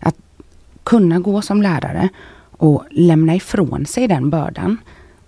Att 0.00 0.16
kunna 0.84 1.18
gå 1.18 1.42
som 1.42 1.62
lärare 1.62 2.08
och 2.50 2.84
lämna 2.90 3.34
ifrån 3.34 3.86
sig 3.86 4.08
den 4.08 4.30
bördan 4.30 4.78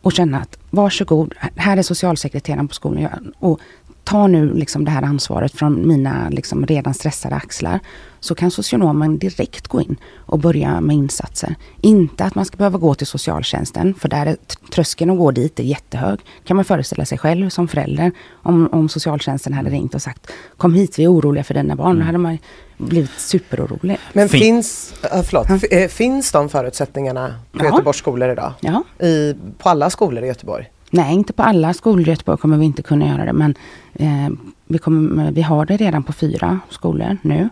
och 0.02 0.12
känna 0.12 0.38
att 0.38 0.58
varsågod, 0.70 1.34
här 1.56 1.76
är 1.76 1.82
socialsekreteraren 1.82 2.68
på 2.68 2.74
skolan 2.74 3.32
och 3.38 3.60
ta 4.04 4.26
nu 4.26 4.54
liksom 4.54 4.84
det 4.84 4.90
här 4.90 5.02
ansvaret 5.02 5.52
från 5.52 5.88
mina 5.88 6.28
liksom 6.28 6.66
redan 6.66 6.94
stressade 6.94 7.34
axlar. 7.34 7.80
Så 8.20 8.34
kan 8.34 8.50
socionomen 8.50 9.18
direkt 9.18 9.68
gå 9.68 9.80
in 9.80 9.96
och 10.16 10.38
börja 10.38 10.80
med 10.80 10.96
insatser. 10.96 11.54
Inte 11.80 12.24
att 12.24 12.34
man 12.34 12.44
ska 12.44 12.56
behöva 12.56 12.78
gå 12.78 12.94
till 12.94 13.06
socialtjänsten, 13.06 13.94
för 13.94 14.08
där 14.08 14.26
är 14.26 14.36
tröskeln 14.72 15.10
att 15.10 15.18
gå 15.18 15.30
dit 15.30 15.60
är 15.60 15.64
jättehög. 15.64 16.20
Kan 16.44 16.56
man 16.56 16.64
föreställa 16.64 17.04
sig 17.04 17.18
själv 17.18 17.48
som 17.48 17.68
förälder, 17.68 18.12
om, 18.32 18.68
om 18.72 18.88
socialtjänsten 18.88 19.52
hade 19.52 19.70
ringt 19.70 19.94
och 19.94 20.02
sagt 20.02 20.32
Kom 20.56 20.74
hit, 20.74 20.98
vi 20.98 21.04
är 21.04 21.12
oroliga 21.12 21.44
för 21.44 21.54
dina 21.54 21.76
barn. 21.76 21.90
Mm. 21.90 21.98
Då 21.98 22.04
hade 22.04 22.18
man 22.18 22.38
blivit 22.76 23.10
superorolig. 23.18 23.98
Men 24.12 24.28
fin 24.28 24.40
finns, 24.40 24.94
förlåt, 25.02 25.46
ja. 25.70 25.88
finns 25.88 26.32
de 26.32 26.48
förutsättningarna 26.48 27.34
på 27.52 27.64
ja. 27.64 27.64
Göteborgs 27.64 27.98
skolor 27.98 28.30
idag? 28.30 28.52
Ja. 28.60 29.06
I, 29.06 29.34
på 29.58 29.68
alla 29.68 29.90
skolor 29.90 30.24
i 30.24 30.26
Göteborg? 30.26 30.71
Nej, 30.94 31.14
inte 31.14 31.32
på 31.32 31.42
alla 31.42 31.74
skolor 31.74 32.08
i 32.08 32.10
Göteborg 32.10 32.38
kommer 32.38 32.56
vi 32.56 32.64
inte 32.64 32.82
kunna 32.82 33.08
göra 33.08 33.24
det. 33.24 33.32
Men 33.32 33.54
eh, 33.94 34.30
vi, 34.66 34.78
kommer, 34.78 35.30
vi 35.30 35.42
har 35.42 35.66
det 35.66 35.76
redan 35.76 36.02
på 36.02 36.12
fyra 36.12 36.60
skolor 36.70 37.16
nu. 37.22 37.48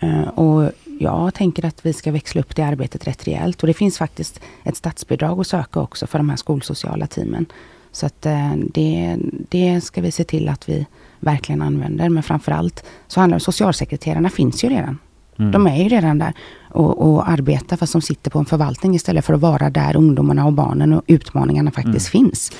Eh, 0.00 0.28
och 0.28 0.72
jag 0.98 1.34
tänker 1.34 1.64
att 1.64 1.86
vi 1.86 1.92
ska 1.92 2.12
växla 2.12 2.40
upp 2.40 2.56
det 2.56 2.62
arbetet 2.62 3.06
rätt 3.06 3.26
rejält. 3.26 3.62
Och 3.62 3.66
det 3.66 3.74
finns 3.74 3.98
faktiskt 3.98 4.40
ett 4.64 4.76
statsbidrag 4.76 5.40
att 5.40 5.46
söka 5.46 5.80
också 5.80 6.06
för 6.06 6.18
de 6.18 6.28
här 6.28 6.36
skolsociala 6.36 7.06
teamen. 7.06 7.46
Så 7.92 8.06
att 8.06 8.26
eh, 8.26 8.52
det, 8.56 9.16
det 9.48 9.80
ska 9.80 10.00
vi 10.00 10.10
se 10.10 10.24
till 10.24 10.48
att 10.48 10.68
vi 10.68 10.86
verkligen 11.20 11.62
använder. 11.62 12.08
Men 12.08 12.22
framförallt 12.22 12.84
så 13.06 13.20
handlar 13.20 13.38
det 13.38 13.44
socialsekreterarna 13.44 14.30
finns 14.30 14.64
ju 14.64 14.68
redan. 14.68 14.98
Mm. 15.40 15.52
De 15.52 15.66
är 15.66 15.82
ju 15.82 15.88
redan 15.88 16.18
där 16.18 16.32
och, 16.68 17.12
och 17.12 17.28
arbetar 17.28 17.76
fast 17.76 17.92
de 17.92 18.02
sitter 18.02 18.30
på 18.30 18.38
en 18.38 18.44
förvaltning 18.44 18.94
istället 18.94 19.24
för 19.24 19.34
att 19.34 19.40
vara 19.40 19.70
där 19.70 19.96
ungdomarna 19.96 20.46
och 20.46 20.52
barnen 20.52 20.92
och 20.92 21.02
utmaningarna 21.06 21.70
faktiskt 21.70 22.14
mm. 22.14 22.26
finns. 22.26 22.52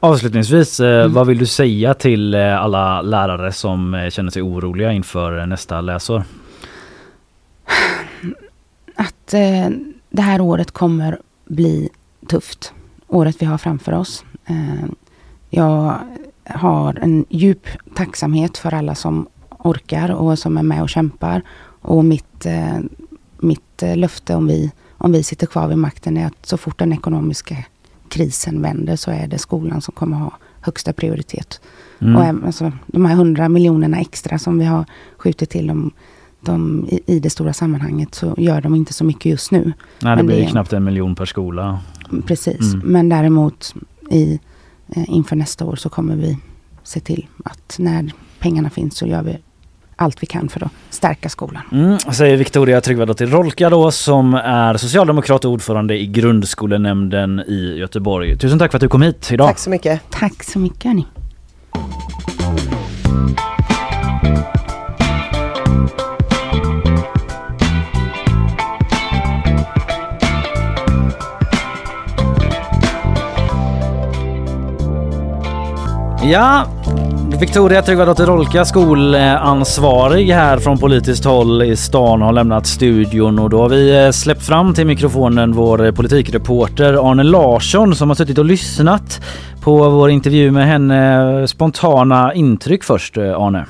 Avslutningsvis, 0.00 0.80
eh, 0.80 1.00
mm. 1.00 1.12
vad 1.12 1.26
vill 1.26 1.38
du 1.38 1.46
säga 1.46 1.94
till 1.94 2.34
eh, 2.34 2.62
alla 2.62 3.02
lärare 3.02 3.52
som 3.52 3.94
eh, 3.94 4.10
känner 4.10 4.30
sig 4.30 4.42
oroliga 4.42 4.92
inför 4.92 5.46
nästa 5.46 5.80
läsår? 5.80 6.24
Att 8.96 9.34
eh, 9.34 9.68
det 10.10 10.22
här 10.22 10.40
året 10.40 10.70
kommer 10.70 11.18
bli 11.44 11.88
tufft. 12.28 12.72
Året 13.08 13.36
vi 13.42 13.46
har 13.46 13.58
framför 13.58 13.92
oss. 13.92 14.24
Eh, 14.46 14.84
jag 15.50 15.98
har 16.44 16.98
en 17.02 17.24
djup 17.28 17.66
tacksamhet 17.94 18.58
för 18.58 18.74
alla 18.74 18.94
som 18.94 19.26
orkar 19.58 20.10
och 20.10 20.38
som 20.38 20.58
är 20.58 20.62
med 20.62 20.82
och 20.82 20.88
kämpar. 20.88 21.42
Och 21.82 22.04
mitt, 22.04 22.46
eh, 22.46 22.78
mitt 23.38 23.82
löfte 23.94 24.34
om 24.34 24.46
vi, 24.46 24.72
om 24.98 25.12
vi 25.12 25.22
sitter 25.22 25.46
kvar 25.46 25.68
vid 25.68 25.78
makten 25.78 26.16
är 26.16 26.26
att 26.26 26.46
så 26.46 26.56
fort 26.56 26.78
den 26.78 26.92
ekonomiska 26.92 27.56
krisen 28.08 28.62
vänder 28.62 28.96
så 28.96 29.10
är 29.10 29.26
det 29.26 29.38
skolan 29.38 29.80
som 29.80 29.94
kommer 29.94 30.16
ha 30.16 30.32
högsta 30.60 30.92
prioritet. 30.92 31.60
Mm. 32.00 32.16
Och 32.16 32.46
alltså, 32.46 32.72
de 32.86 33.04
här 33.04 33.14
hundra 33.14 33.48
miljonerna 33.48 34.00
extra 34.00 34.38
som 34.38 34.58
vi 34.58 34.64
har 34.64 34.84
skjutit 35.16 35.50
till 35.50 35.66
dem 35.66 35.90
de, 36.40 36.86
i, 36.88 37.00
i, 37.06 37.20
det 37.20 37.30
stora 37.30 37.52
sammanhanget 37.52 38.14
så 38.14 38.34
gör 38.38 38.60
de 38.60 38.74
inte 38.74 38.92
så 38.92 39.04
mycket 39.04 39.26
just 39.26 39.50
nu. 39.50 39.72
Nej, 40.02 40.16
det 40.16 40.22
blir 40.22 40.40
det, 40.40 40.46
knappt 40.46 40.72
en 40.72 40.84
miljon 40.84 41.14
per 41.14 41.24
skola. 41.24 41.80
Precis, 42.26 42.74
mm. 42.74 42.92
men 42.92 43.08
däremot 43.08 43.74
i, 44.10 44.40
eh, 44.88 45.10
inför 45.10 45.36
nästa 45.36 45.64
år 45.64 45.76
så 45.76 45.88
kommer 45.88 46.16
vi 46.16 46.38
se 46.82 47.00
till 47.00 47.26
att 47.44 47.76
när 47.78 48.12
pengarna 48.38 48.70
finns 48.70 48.96
så 48.96 49.06
gör 49.06 49.22
vi 49.22 49.38
allt 49.96 50.22
vi 50.22 50.26
kan 50.26 50.48
för 50.48 50.64
att 50.64 50.72
stärka 50.90 51.28
skolan. 51.28 51.62
Mm, 51.72 51.98
säger 51.98 52.36
Victoria 52.36 52.80
Tryggvadottir 52.80 53.26
Rolka 53.26 53.70
då 53.70 53.90
som 53.90 54.34
är 54.34 54.76
socialdemokrat 54.76 55.44
och 55.44 55.50
ordförande 55.50 55.98
i 55.98 56.06
grundskolenämnden 56.06 57.40
i 57.40 57.76
Göteborg. 57.78 58.38
Tusen 58.38 58.58
tack 58.58 58.70
för 58.70 58.78
att 58.78 58.80
du 58.80 58.88
kom 58.88 59.02
hit 59.02 59.28
idag. 59.32 59.48
Tack 59.48 59.58
så 59.58 59.70
mycket. 59.70 60.00
Tack 60.10 60.42
så 60.42 60.58
mycket 60.58 60.84
hörni. 60.84 61.06
Ja, 76.24 76.66
Victoria 77.42 77.82
Tryggvadottir 77.82 78.26
Rolka, 78.26 78.64
skolansvarig 78.64 80.26
här 80.26 80.58
från 80.58 80.78
politiskt 80.78 81.24
håll 81.24 81.62
i 81.62 81.76
stan 81.76 82.22
har 82.22 82.32
lämnat 82.32 82.66
studion 82.66 83.38
och 83.38 83.50
då 83.50 83.58
har 83.58 83.68
vi 83.68 84.04
eh, 84.04 84.10
släppt 84.10 84.42
fram 84.42 84.74
till 84.74 84.86
mikrofonen 84.86 85.52
vår 85.52 85.84
eh, 85.84 85.92
politikreporter 85.92 87.10
Arne 87.10 87.22
Larsson 87.22 87.96
som 87.96 88.10
har 88.10 88.14
suttit 88.14 88.38
och 88.38 88.44
lyssnat 88.44 89.20
på 89.60 89.90
vår 89.90 90.10
intervju 90.10 90.50
med 90.50 90.66
henne. 90.66 91.48
Spontana 91.48 92.34
intryck 92.34 92.84
först 92.84 93.16
eh, 93.16 93.40
Arne. 93.40 93.66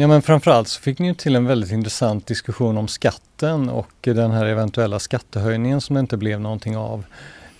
Ja 0.00 0.06
men 0.06 0.22
framförallt 0.22 0.68
så 0.68 0.80
fick 0.80 0.98
ni 0.98 1.14
till 1.14 1.36
en 1.36 1.46
väldigt 1.46 1.72
intressant 1.72 2.26
diskussion 2.26 2.78
om 2.78 2.88
skatten 2.88 3.68
och 3.68 3.92
den 4.00 4.30
här 4.30 4.46
eventuella 4.46 4.98
skattehöjningen 4.98 5.80
som 5.80 5.94
det 5.94 6.00
inte 6.00 6.16
blev 6.16 6.40
någonting 6.40 6.76
av. 6.76 7.04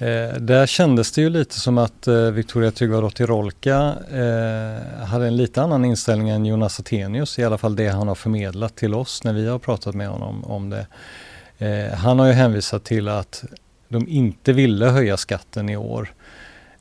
Eh, 0.03 0.35
där 0.35 0.67
kändes 0.67 1.13
det 1.13 1.21
ju 1.21 1.31
lite 1.31 1.61
som 1.61 1.79
att 1.79 2.07
eh, 2.07 2.31
Victoria 2.31 2.71
Tryggvadottir-Rolka 2.71 3.95
eh, 4.11 5.05
hade 5.07 5.27
en 5.27 5.37
lite 5.37 5.63
annan 5.63 5.85
inställning 5.85 6.29
än 6.29 6.47
Jonas 6.47 6.81
Attenius, 6.81 7.39
i 7.39 7.45
alla 7.45 7.59
fall 7.59 7.77
det 7.77 7.89
han 7.89 8.09
har 8.09 8.15
förmedlat 8.15 8.77
till 8.77 8.95
oss 8.95 9.25
när 9.25 9.33
vi 9.33 9.49
har 9.49 9.59
pratat 9.59 9.95
med 9.95 10.09
honom 10.09 10.45
om 10.45 10.71
det. 10.71 10.87
Eh, 11.59 11.95
han 11.95 12.19
har 12.19 12.27
ju 12.27 12.33
hänvisat 12.33 12.85
till 12.85 13.09
att 13.09 13.45
de 13.89 14.09
inte 14.09 14.53
ville 14.53 14.87
höja 14.87 15.17
skatten 15.17 15.69
i 15.69 15.77
år 15.77 16.13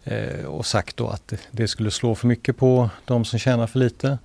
eh, 0.04 0.46
och 0.46 0.66
sagt 0.66 0.98
då 0.98 1.08
att 1.08 1.34
det 1.52 1.68
skulle 1.68 1.92
slå 1.92 2.16
för 2.16 2.28
mycket 2.28 2.58
på 2.58 2.90
de 3.06 3.26
som 3.26 3.40
tjänar 3.40 3.68
för 3.68 3.80
lite. 3.80 4.18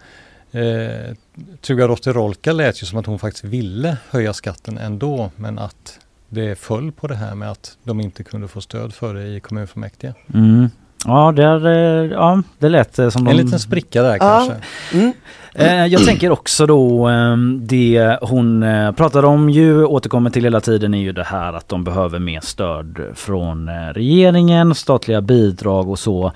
Eh, 0.52 1.14
Tryggvadottir-Rolka 1.60 2.52
lät 2.52 2.82
ju 2.82 2.86
som 2.86 2.98
att 2.98 3.06
hon 3.06 3.18
faktiskt 3.18 3.44
ville 3.44 3.96
höja 4.10 4.32
skatten 4.32 4.78
ändå 4.78 5.30
men 5.36 5.58
att 5.58 5.98
det 6.28 6.58
föll 6.58 6.92
på 6.92 7.06
det 7.06 7.14
här 7.14 7.34
med 7.34 7.50
att 7.50 7.76
de 7.84 8.00
inte 8.00 8.24
kunde 8.24 8.48
få 8.48 8.60
stöd 8.60 8.94
för 8.94 9.14
det 9.14 9.26
i 9.26 9.40
kommunfullmäktige. 9.40 10.14
Mm. 10.34 10.70
Ja, 11.04 11.32
där, 11.36 11.66
eh, 11.66 12.10
ja, 12.12 12.42
det 12.58 12.68
lät 12.68 12.98
eh, 12.98 13.08
som 13.08 13.26
En 13.26 13.36
de... 13.36 13.42
liten 13.42 13.58
spricka 13.58 14.02
där 14.02 14.12
Ja. 14.12 14.18
kanske. 14.18 14.54
Mm. 14.98 15.12
Eh, 15.54 15.86
Jag 15.86 16.04
tänker 16.04 16.30
också 16.30 16.66
då 16.66 17.08
eh, 17.08 17.36
det 17.60 18.18
hon 18.22 18.64
pratar 18.96 19.24
om 19.24 19.50
ju, 19.50 19.84
återkommer 19.84 20.30
till 20.30 20.44
hela 20.44 20.60
tiden 20.60 20.94
är 20.94 20.98
ju 20.98 21.12
det 21.12 21.24
här 21.24 21.52
att 21.52 21.68
de 21.68 21.84
behöver 21.84 22.18
mer 22.18 22.40
stöd 22.40 23.00
från 23.14 23.68
regeringen, 23.92 24.74
statliga 24.74 25.20
bidrag 25.20 25.88
och 25.88 25.98
så. 25.98 26.32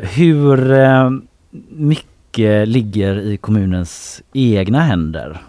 Hur 0.00 0.56
mycket 1.70 2.68
ligger 2.68 3.18
i 3.20 3.36
kommunens 3.36 4.22
egna 4.32 4.80
händer? 4.80 5.40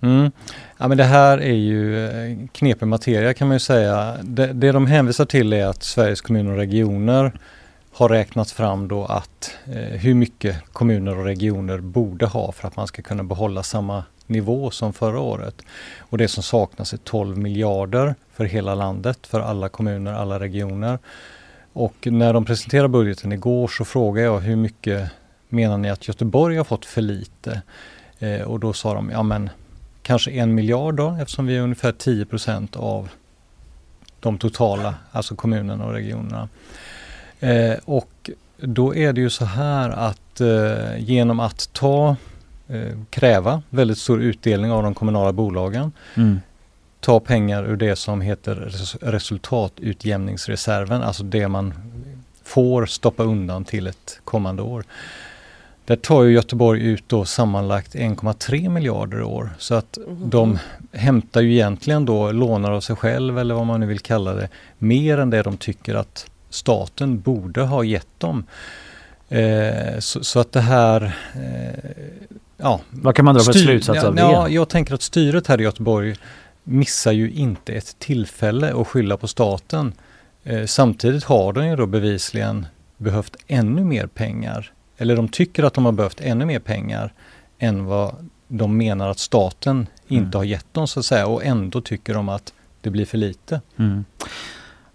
Mm. 0.00 0.30
Ja, 0.82 0.88
men 0.88 0.98
det 0.98 1.04
här 1.04 1.38
är 1.38 1.54
ju 1.54 2.06
eh, 2.06 2.36
knepig 2.52 2.86
materia 2.86 3.34
kan 3.34 3.48
man 3.48 3.54
ju 3.54 3.60
säga. 3.60 4.16
Det, 4.22 4.46
det 4.46 4.72
de 4.72 4.86
hänvisar 4.86 5.24
till 5.24 5.52
är 5.52 5.66
att 5.66 5.82
Sveriges 5.82 6.20
kommuner 6.20 6.50
och 6.52 6.56
regioner 6.56 7.32
har 7.92 8.08
räknat 8.08 8.50
fram 8.50 8.88
då 8.88 9.04
att 9.04 9.54
eh, 9.66 9.98
hur 9.98 10.14
mycket 10.14 10.56
kommuner 10.72 11.18
och 11.18 11.24
regioner 11.24 11.78
borde 11.78 12.26
ha 12.26 12.52
för 12.52 12.68
att 12.68 12.76
man 12.76 12.86
ska 12.86 13.02
kunna 13.02 13.24
behålla 13.24 13.62
samma 13.62 14.04
nivå 14.26 14.70
som 14.70 14.92
förra 14.92 15.20
året. 15.20 15.62
Och 15.98 16.18
det 16.18 16.28
som 16.28 16.42
saknas 16.42 16.92
är 16.92 16.96
12 16.96 17.38
miljarder 17.38 18.14
för 18.32 18.44
hela 18.44 18.74
landet, 18.74 19.26
för 19.26 19.40
alla 19.40 19.68
kommuner, 19.68 20.12
alla 20.12 20.40
regioner. 20.40 20.98
Och 21.72 21.96
när 22.10 22.32
de 22.32 22.44
presenterade 22.44 22.88
budgeten 22.88 23.32
igår 23.32 23.68
så 23.68 23.84
frågade 23.84 24.26
jag 24.26 24.40
hur 24.40 24.56
mycket 24.56 25.10
menar 25.48 25.78
ni 25.78 25.90
att 25.90 26.08
Göteborg 26.08 26.56
har 26.56 26.64
fått 26.64 26.86
för 26.86 27.02
lite? 27.02 27.62
Eh, 28.18 28.40
och 28.40 28.60
då 28.60 28.72
sa 28.72 28.94
de, 28.94 29.10
ja 29.10 29.22
men 29.22 29.50
kanske 30.02 30.30
en 30.30 30.54
miljard 30.54 30.94
då 30.94 31.16
eftersom 31.20 31.46
vi 31.46 31.56
är 31.56 31.60
ungefär 31.60 31.92
10% 31.92 32.76
av 32.76 33.08
de 34.20 34.38
totala, 34.38 34.94
alltså 35.12 35.34
kommunerna 35.34 35.84
och 35.84 35.92
regionerna. 35.92 36.48
Eh, 37.40 37.74
och 37.84 38.30
då 38.56 38.94
är 38.96 39.12
det 39.12 39.20
ju 39.20 39.30
så 39.30 39.44
här 39.44 39.90
att 39.90 40.40
eh, 40.40 40.98
genom 40.98 41.40
att 41.40 41.72
ta, 41.72 42.16
eh, 42.68 42.98
kräva 43.10 43.62
väldigt 43.70 43.98
stor 43.98 44.22
utdelning 44.22 44.70
av 44.72 44.82
de 44.82 44.94
kommunala 44.94 45.32
bolagen, 45.32 45.92
Mm. 46.14 46.40
ta 47.00 47.20
pengar 47.20 47.64
ur 47.64 47.76
det 47.76 47.96
som 47.96 48.20
heter 48.20 48.54
res- 48.54 48.96
resultatutjämningsreserven, 49.02 51.02
alltså 51.02 51.22
det 51.22 51.48
man 51.48 51.74
får 52.44 52.86
stoppa 52.86 53.22
undan 53.22 53.64
till 53.64 53.86
ett 53.86 54.20
kommande 54.24 54.62
år. 54.62 54.84
Där 55.84 55.96
tar 55.96 56.22
ju 56.22 56.32
Göteborg 56.32 56.82
ut 56.82 57.04
då 57.06 57.24
sammanlagt 57.24 57.94
1,3 57.94 58.68
miljarder 58.68 59.18
i 59.18 59.22
år. 59.22 59.50
Så 59.58 59.74
att 59.74 59.98
de 60.24 60.58
hämtar 60.92 61.40
ju 61.40 61.52
egentligen 61.52 62.04
då, 62.04 62.32
lånar 62.32 62.70
av 62.70 62.80
sig 62.80 62.96
själv 62.96 63.38
eller 63.38 63.54
vad 63.54 63.66
man 63.66 63.80
nu 63.80 63.86
vill 63.86 64.00
kalla 64.00 64.34
det, 64.34 64.48
mer 64.78 65.18
än 65.18 65.30
det 65.30 65.42
de 65.42 65.56
tycker 65.56 65.94
att 65.94 66.26
staten 66.50 67.20
borde 67.20 67.62
ha 67.62 67.84
gett 67.84 68.20
dem. 68.20 68.44
Eh, 69.28 69.98
så, 69.98 70.24
så 70.24 70.40
att 70.40 70.52
det 70.52 70.60
här, 70.60 71.16
eh, 71.34 71.90
ja. 72.56 72.80
Vad 72.90 73.14
kan 73.14 73.24
man 73.24 73.34
dra 73.34 73.42
för 73.42 73.52
styr- 73.52 73.64
slutsats 73.64 73.98
ja, 74.02 74.08
av 74.08 74.14
det? 74.14 74.20
Ja, 74.20 74.48
jag 74.48 74.68
tänker 74.68 74.94
att 74.94 75.02
styret 75.02 75.46
här 75.46 75.60
i 75.60 75.64
Göteborg 75.64 76.16
missar 76.64 77.12
ju 77.12 77.30
inte 77.30 77.72
ett 77.72 77.98
tillfälle 77.98 78.74
att 78.74 78.86
skylla 78.86 79.16
på 79.16 79.28
staten. 79.28 79.92
Eh, 80.44 80.66
samtidigt 80.66 81.24
har 81.24 81.52
de 81.52 81.66
ju 81.66 81.76
då 81.76 81.86
bevisligen 81.86 82.66
behövt 82.96 83.36
ännu 83.46 83.84
mer 83.84 84.06
pengar. 84.06 84.72
Eller 85.02 85.16
de 85.16 85.28
tycker 85.28 85.62
att 85.64 85.74
de 85.74 85.84
har 85.84 85.92
behövt 85.92 86.20
ännu 86.20 86.44
mer 86.44 86.58
pengar 86.58 87.12
än 87.58 87.84
vad 87.84 88.14
de 88.48 88.76
menar 88.76 89.08
att 89.08 89.18
staten 89.18 89.86
inte 90.08 90.22
Mm. 90.22 90.32
har 90.34 90.44
gett 90.44 90.74
dem 90.74 90.88
så 90.88 91.00
att 91.00 91.06
säga. 91.06 91.26
Och 91.26 91.44
ändå 91.44 91.80
tycker 91.80 92.14
de 92.14 92.28
att 92.28 92.52
det 92.80 92.90
blir 92.90 93.04
för 93.06 93.18
lite. 93.18 93.60
Mm. 93.76 94.04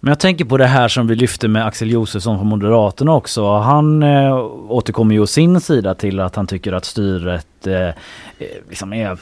Men 0.00 0.08
jag 0.10 0.20
tänker 0.20 0.44
på 0.44 0.56
det 0.56 0.66
här 0.66 0.88
som 0.88 1.06
vi 1.06 1.14
lyfte 1.14 1.48
med 1.48 1.66
Axel 1.66 1.90
Josefsson 1.90 2.38
från 2.38 2.46
Moderaterna 2.48 3.14
också. 3.14 3.58
Han 3.58 4.02
eh, 4.02 4.36
återkommer 4.68 5.14
ju 5.14 5.20
å 5.20 5.26
sin 5.26 5.60
sida 5.60 5.94
till 5.94 6.20
att 6.20 6.36
han 6.36 6.46
tycker 6.46 6.72
att 6.72 6.84
styret 6.84 7.66
eh, 7.66 7.74
eh, 7.74 7.92
liksom 8.68 8.92
är 8.92 9.18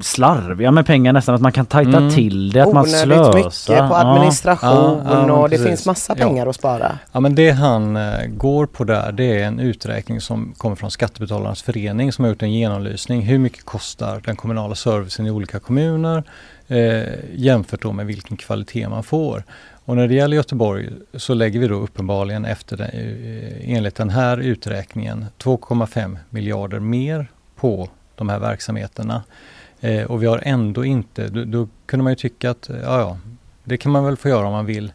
slarviga 0.00 0.70
med 0.70 0.86
pengar 0.86 1.12
nästan. 1.12 1.34
Att 1.34 1.40
man 1.40 1.52
kan 1.52 1.66
tajta 1.66 1.96
Mm. 1.96 2.10
till 2.10 2.52
det, 2.52 2.60
att 2.62 2.72
man 2.72 2.82
Onödigt 2.84 3.00
slösar. 3.00 3.34
mycket 3.74 3.88
på 3.88 3.94
administration 3.94 4.70
Ja, 4.70 5.00
ja, 5.04 5.20
men 5.20 5.30
och 5.30 5.48
det 5.50 5.58
finns 5.58 5.86
massa 5.86 6.14
Ja. 6.18 6.24
pengar 6.24 6.46
att 6.46 6.54
spara. 6.56 6.98
Ja 7.12 7.20
men 7.20 7.34
det 7.34 7.50
han 7.50 7.96
eh, 7.96 8.26
går 8.26 8.66
på 8.66 8.84
där 8.84 9.12
det 9.12 9.24
är 9.40 9.44
en 9.46 9.60
uträkning 9.60 10.20
som 10.20 10.54
kommer 10.56 10.76
från 10.76 10.90
Skattebetalarnas 10.90 11.62
förening 11.62 12.12
som 12.12 12.24
har 12.24 12.30
gjort 12.30 12.42
en 12.42 12.52
genomlysning. 12.52 13.22
Hur 13.22 13.38
mycket 13.38 13.64
kostar 13.64 14.20
den 14.24 14.36
kommunala 14.36 14.74
servicen 14.74 15.26
i 15.26 15.30
olika 15.30 15.58
kommuner 15.58 16.22
eh, 16.68 17.02
jämfört 17.34 17.82
då 17.82 17.92
med 17.92 18.06
vilken 18.06 18.36
kvalitet 18.36 18.88
man 18.88 19.02
får. 19.02 19.42
Och 19.84 19.96
när 19.96 20.08
det 20.08 20.14
gäller 20.14 20.36
Göteborg 20.36 20.88
så 21.14 21.34
lägger 21.34 21.60
vi 21.60 21.68
då 21.68 21.74
uppenbarligen 21.74 22.44
efter 22.44 22.76
den, 22.76 22.86
eh, 22.88 23.76
enligt 23.76 23.94
den 23.94 24.10
här 24.10 24.36
uträkningen 24.38 25.26
2,5 25.38 26.18
miljarder 26.30 26.78
mer 26.80 27.26
på 27.56 27.88
de 28.18 28.28
här 28.28 28.38
verksamheterna. 28.38 29.22
Eh, 29.80 30.04
och 30.04 30.22
vi 30.22 30.26
har 30.26 30.40
ändå 30.42 30.84
inte, 30.84 31.28
då, 31.28 31.44
då 31.44 31.68
kunde 31.86 32.04
man 32.04 32.12
ju 32.12 32.16
tycka 32.16 32.50
att 32.50 32.70
ja, 32.82 33.00
ja, 33.00 33.18
det 33.64 33.76
kan 33.76 33.92
man 33.92 34.04
väl 34.04 34.16
få 34.16 34.28
göra 34.28 34.46
om 34.46 34.52
man 34.52 34.66
vill. 34.66 34.92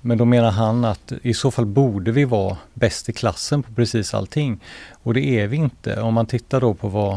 Men 0.00 0.18
då 0.18 0.24
menar 0.24 0.50
han 0.50 0.84
att 0.84 1.12
i 1.22 1.34
så 1.34 1.50
fall 1.50 1.66
borde 1.66 2.12
vi 2.12 2.24
vara 2.24 2.56
bäst 2.74 3.08
i 3.08 3.12
klassen 3.12 3.62
på 3.62 3.72
precis 3.72 4.14
allting. 4.14 4.60
Och 5.02 5.14
det 5.14 5.20
är 5.20 5.46
vi 5.46 5.56
inte. 5.56 6.00
Om 6.00 6.14
man 6.14 6.26
tittar 6.26 6.60
då 6.60 6.74
på 6.74 6.88
vad 6.88 7.14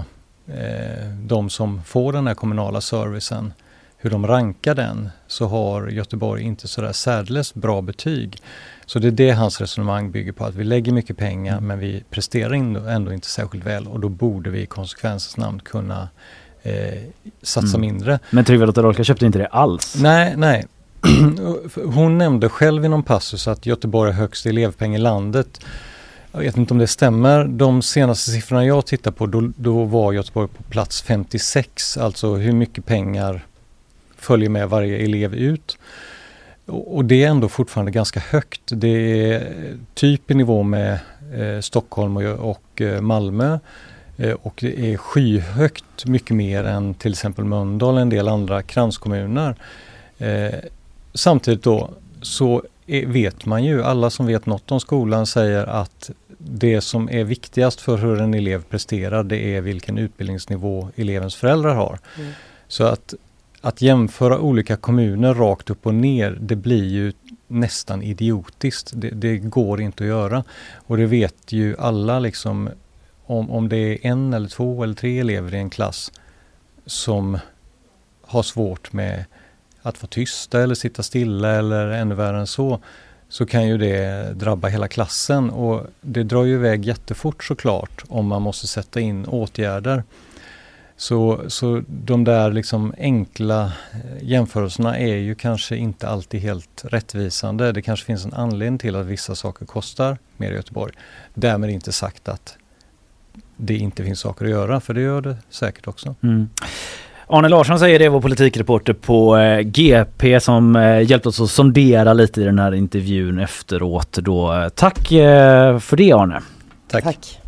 eh, 0.48 1.10
de 1.22 1.50
som 1.50 1.84
får 1.84 2.14
den 2.14 2.28
här 2.28 2.36
kommunala 2.36 2.82
servicen, 2.82 3.54
hur 3.98 4.10
de 4.10 4.28
rankar 4.28 4.76
den, 4.76 5.10
så 5.28 5.48
har 5.48 5.88
Göteborg 5.88 6.44
inte 6.44 6.68
sådär 6.68 6.92
särdeles 6.92 7.54
bra 7.54 7.82
betyg. 7.82 8.42
Så 8.90 9.00
det 9.00 9.08
är 9.08 9.12
det 9.12 9.32
hans 9.32 9.62
resonemang 9.62 10.12
bygger 10.12 10.32
på, 10.32 10.46
att 10.46 10.56
vi 10.56 10.64
lägger 10.64 10.92
mycket 10.92 11.18
pengar 11.18 11.60
men 11.60 11.80
vi 11.80 12.04
presterar 12.10 12.54
ändå, 12.54 12.80
ändå 12.80 13.14
inte 13.14 13.28
särskilt 13.28 13.66
väl 13.66 13.88
och 13.88 14.00
då 14.00 14.10
borde 14.10 14.50
vi 14.50 14.62
i 14.62 14.66
konsekvensens 14.66 15.38
namn 15.38 15.60
kunna 15.60 16.10
eh, 16.64 17.00
satsa 17.42 17.78
Mm. 17.78 17.82
mindre. 17.82 18.20
Men 18.30 18.46
Trygve 18.46 18.66
Lotta 18.66 19.04
köpte 19.04 19.26
inte 19.26 19.40
det 19.40 19.48
alls. 19.48 19.96
Nej, 20.02 20.34
nej. 20.38 20.66
Hon 21.86 22.18
nämnde 22.18 22.50
själv 22.50 22.86
i 22.86 22.88
någon 22.88 23.04
passus 23.04 23.48
att 23.48 23.66
Göteborg 23.66 24.12
har 24.12 24.20
högst 24.20 24.46
elevpeng 24.46 24.96
i 24.96 24.98
landet. 24.98 25.66
Jag 26.32 26.40
vet 26.40 26.58
inte 26.58 26.74
om 26.74 26.78
det 26.78 26.88
stämmer. 26.88 27.44
De 27.44 27.82
senaste 27.82 28.32
siffrorna 28.32 28.66
jag 28.66 28.86
tittar 28.86 29.12
på 29.12 29.26
då, 29.26 29.52
då 29.56 29.84
var 29.86 30.14
Göteborg 30.14 30.48
på 30.48 30.64
plats 30.64 31.02
56. 31.02 31.98
Alltså 31.98 32.36
hur 32.36 32.52
mycket 32.54 32.86
pengar 32.86 33.46
följer 34.18 34.50
med 34.50 34.70
varje 34.70 34.98
elev 34.98 35.36
ut. 35.36 35.78
Och, 36.70 37.06
det 37.06 37.24
är 37.24 37.28
ändå 37.28 37.50
fortfarande 37.50 37.92
ganska 37.92 38.20
högt. 38.20 38.62
Det 38.66 39.24
är 39.34 39.54
typ 39.94 40.32
i 40.32 40.34
nivå 40.34 40.64
med 40.64 41.00
eh, 41.34 41.62
Stockholm 41.62 42.18
och, 42.18 42.24
och 42.24 42.82
eh, 42.82 43.02
Malmö. 43.02 43.60
Eh, 44.18 44.34
och 44.34 44.54
det 44.62 44.94
är 44.94 44.98
skyhögt 44.98 46.06
mycket 46.06 46.36
mer 46.36 46.64
än 46.64 46.94
till 46.94 47.12
exempel 47.12 47.46
Mölndal 47.46 47.96
och 47.96 48.02
en 48.02 48.10
del 48.10 48.28
andra 48.28 48.62
kranskommuner. 48.62 49.56
Eh, 50.18 50.60
samtidigt 51.14 51.64
då 51.64 51.90
så 52.22 52.64
är, 52.88 53.06
vet 53.06 53.46
man 53.46 53.64
ju, 53.64 53.84
alla 53.84 54.10
som 54.10 54.26
vet 54.26 54.46
något 54.46 54.72
om 54.72 54.80
skolan 54.80 55.28
säger 55.28 55.66
att 55.66 56.12
det 56.38 56.82
som 56.82 57.10
är 57.10 57.24
viktigast 57.24 57.82
för 57.82 57.98
hur 57.98 58.22
en 58.22 58.34
elev 58.34 58.64
presterar 58.64 59.24
det 59.24 59.56
är 59.56 59.62
vilken 59.62 59.98
utbildningsnivå 59.98 60.90
elevens 60.96 61.36
föräldrar 61.36 61.76
har. 61.76 62.00
Mm. 62.18 62.32
Så 62.68 62.84
att, 62.84 63.14
att 63.62 63.82
jämföra 63.82 64.40
olika 64.40 64.76
kommuner 64.76 65.34
rakt 65.34 65.70
upp 65.70 65.86
och 65.86 65.94
ner 65.94 66.38
det 66.42 66.56
blir 66.56 66.86
ju 66.86 67.14
nästan 67.48 68.04
idiotiskt. 68.04 68.92
Det, 68.96 69.10
det 69.10 69.38
går 69.38 69.82
inte 69.82 70.04
att 70.04 70.08
göra. 70.08 70.44
Och 70.76 70.98
det 70.98 71.06
vet 71.06 71.52
ju 71.52 71.76
alla 71.80 72.20
liksom 72.20 72.70
om, 73.26 73.52
om 73.52 73.70
det 73.70 73.78
är 73.78 73.98
en 74.02 74.34
eller 74.34 74.50
två 74.50 74.84
eller 74.84 74.94
tre 74.94 75.20
elever 75.20 75.54
i 75.54 75.58
en 75.58 75.70
klass 75.70 76.12
som 76.86 77.38
har 78.22 78.44
svårt 78.44 78.94
med 78.94 79.26
att 79.82 80.02
vara 80.02 80.10
tysta 80.10 80.62
eller 80.62 80.76
sitta 80.76 81.04
stilla 81.04 81.52
eller 81.52 81.88
ännu 81.88 82.16
värre 82.16 82.40
än 82.40 82.48
så, 82.48 82.80
så 83.30 83.46
kan 83.46 83.68
ju 83.68 83.78
det 83.78 84.34
drabba 84.34 84.68
hela 84.68 84.88
klassen 84.88 85.50
och 85.50 85.88
det 86.02 86.24
drar 86.24 86.44
ju 86.44 86.54
iväg 86.54 86.86
jättefort 86.86 87.44
såklart 87.44 88.04
om 88.08 88.28
man 88.28 88.42
måste 88.42 88.68
sätta 88.68 89.00
in 89.00 89.26
åtgärder. 89.26 90.04
Så, 91.00 91.42
så 91.48 91.84
de 91.88 92.24
där 92.24 92.52
liksom 92.52 92.94
enkla 92.98 93.64
eh, 93.64 94.24
jämförelserna 94.24 94.98
är 94.98 95.16
ju 95.16 95.36
kanske 95.36 95.76
inte 95.76 96.08
alltid 96.08 96.42
helt 96.42 96.86
rättvisande. 96.86 97.72
Det 97.72 97.82
kanske 97.82 98.06
finns 98.06 98.26
en 98.26 98.34
anledning 98.34 98.78
till 98.80 98.96
att 98.96 99.06
vissa 99.06 99.36
saker 99.36 99.66
kostar 99.66 100.18
mer 100.38 100.52
i 100.52 100.56
Göteborg. 100.56 100.94
Därmed 101.34 101.70
inte 101.70 101.92
sagt 101.92 102.30
att 102.30 102.58
det 103.58 103.78
inte 103.78 104.04
finns 104.04 104.20
saker 104.20 104.46
att 104.46 104.52
göra, 104.52 104.80
för 104.80 104.94
det 104.94 105.02
gör 105.02 105.22
det 105.22 105.38
säkert 105.50 105.88
också. 105.88 106.16
Mm. 106.24 106.50
Arne 107.28 107.50
Larsson 107.50 107.80
säger 107.80 108.00
det, 108.00 108.10
vår 108.10 108.22
politikreporter 108.22 108.94
på 108.94 109.38
eh, 109.38 109.60
GP 109.60 110.40
som 110.40 110.76
eh, 110.76 111.02
hjälpt 111.02 111.26
oss 111.26 111.42
att 111.42 111.50
sondera 111.50 112.14
lite 112.14 112.42
i 112.42 112.44
den 112.44 112.60
här 112.60 112.74
intervjun 112.74 113.40
efteråt. 113.40 114.12
Då. 114.12 114.70
Tack 114.76 115.08
för 115.80 115.96
det 115.96 116.12
Arne. 116.12 116.42
Tack. 116.88 117.04
Tack. 117.04 117.40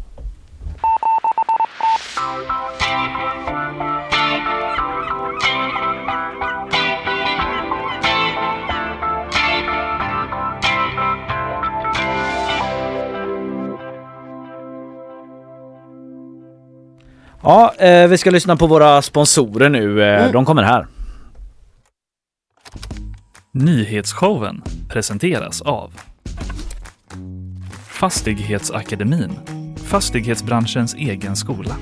Ja, 17.44 17.74
eh, 17.78 18.08
vi 18.08 18.18
ska 18.18 18.32
lyssna 18.32 18.56
på 18.58 18.68
våra 18.68 19.02
sponsorer 19.02 19.70
nu. 19.70 20.04
Eh, 20.04 20.20
Mm. 20.22 20.32
De 20.32 20.46
kommer 20.46 20.64
här. 20.64 20.88
Nyhetsshowen 23.54 24.62
presenteras 24.90 25.62
av 25.62 25.94
Fastighetsakademin, 27.88 29.32
fastighetsbranschens 29.86 30.94
egen 30.96 31.36
skola. 31.36 31.76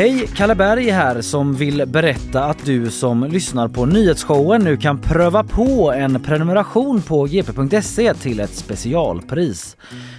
Hej, 0.00 0.26
Kalle 0.36 0.54
Berg 0.54 0.90
här 0.90 1.20
som 1.20 1.54
vill 1.54 1.86
berätta 1.86 2.44
att 2.44 2.64
du 2.64 2.90
som 2.90 3.24
lyssnar 3.24 3.68
på 3.68 3.86
nyhetsshowen 3.86 4.62
nu 4.64 4.76
kan 4.76 4.98
pröva 4.98 5.44
på 5.44 5.92
en 5.92 6.22
prenumeration 6.22 7.02
på 7.02 7.24
gp.se 7.24 8.14
till 8.14 8.40
ett 8.40 8.54
specialpris. 8.54 9.76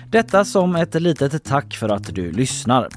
Detta 0.10 0.46
som 0.46 0.76
ett 0.76 1.02
litet 1.02 1.44
tack 1.44 1.74
för 1.74 1.90
att 1.90 2.16
du 2.16 2.32
lyssnar. 2.32 2.88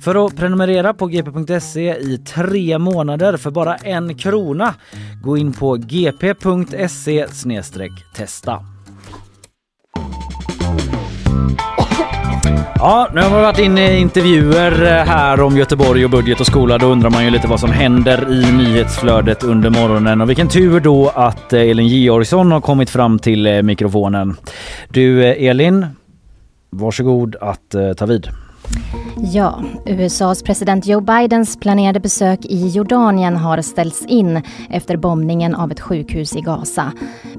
För 0.00 0.26
att 0.26 0.36
prenumerera 0.36 0.94
på 0.94 1.06
gp.se 1.06 1.96
i 1.96 2.18
tre 2.18 2.78
månader 2.78 3.36
för 3.36 3.50
bara 3.50 3.76
en 3.76 4.18
krona, 4.18 4.74
gå 5.22 5.36
in 5.36 5.52
på 5.52 5.76
gp.se 5.76 7.26
testa. 8.14 8.64
Ja, 12.74 13.08
nu 13.14 13.20
har 13.20 13.36
vi 13.36 13.42
varit 13.42 13.58
inne 13.58 13.92
i 13.92 13.98
intervjuer 13.98 14.82
eh, 14.82 15.06
här 15.06 15.40
om 15.40 15.56
Göteborg 15.56 16.04
och 16.04 16.10
budget 16.10 16.40
och 16.40 16.46
skola. 16.46 16.78
Då 16.78 16.86
undrar 16.86 17.10
man 17.10 17.24
ju 17.24 17.30
lite 17.30 17.48
vad 17.48 17.60
som 17.60 17.70
händer 17.70 18.32
i 18.32 18.52
nyhetsflödet 18.52 19.42
under 19.42 19.70
morgonen. 19.70 20.20
Och 20.20 20.30
vilken 20.30 20.48
tur 20.48 20.80
då 20.80 21.08
att 21.14 21.52
eh, 21.52 21.60
Elin 21.60 21.86
Georgsson 21.88 22.52
har 22.52 22.60
kommit 22.60 22.90
fram 22.90 23.18
till 23.18 23.46
eh, 23.46 23.62
mikrofonen. 23.62 24.36
Du 24.88 25.24
Elin, 25.24 25.86
varsågod 26.70 27.36
att 27.40 27.74
ta 27.96 28.06
vid. 28.06 28.28
Ja, 29.32 29.62
USAs 29.86 30.42
president 30.42 30.86
Joe 30.86 31.00
Bidens 31.00 31.56
planerade 31.56 32.00
besök 32.00 32.44
i 32.44 32.68
Jordanien 32.68 33.36
har 33.36 33.62
ställts 33.62 34.06
in 34.06 34.42
efter 34.70 34.96
bombningen 34.96 35.54
av 35.54 35.72
ett 35.72 35.80
sjukhus 35.80 36.36
i 36.36 36.40
Gaza. 36.40 36.92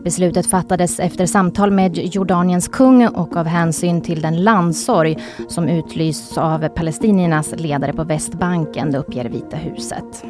Beslutet 0.04 0.48
fattades 0.48 1.00
efter 1.00 1.26
samtal 1.26 1.72
med 1.72 1.98
Jordaniens 1.98 2.68
kung 2.68 3.08
och 3.08 3.36
av 3.36 3.46
hänsyn 3.46 4.02
till 4.02 4.22
den 4.22 4.44
landsorg 4.44 5.18
som 5.48 5.70
utlysts 5.70 6.38
av 6.38 6.68
palestiniernas 6.68 7.54
ledare 7.58 7.94
på 7.94 8.04
Västbanken, 8.04 8.92
det 8.92 8.98
uppger 8.98 9.26
Vita 9.26 9.58
huset. 9.58 10.24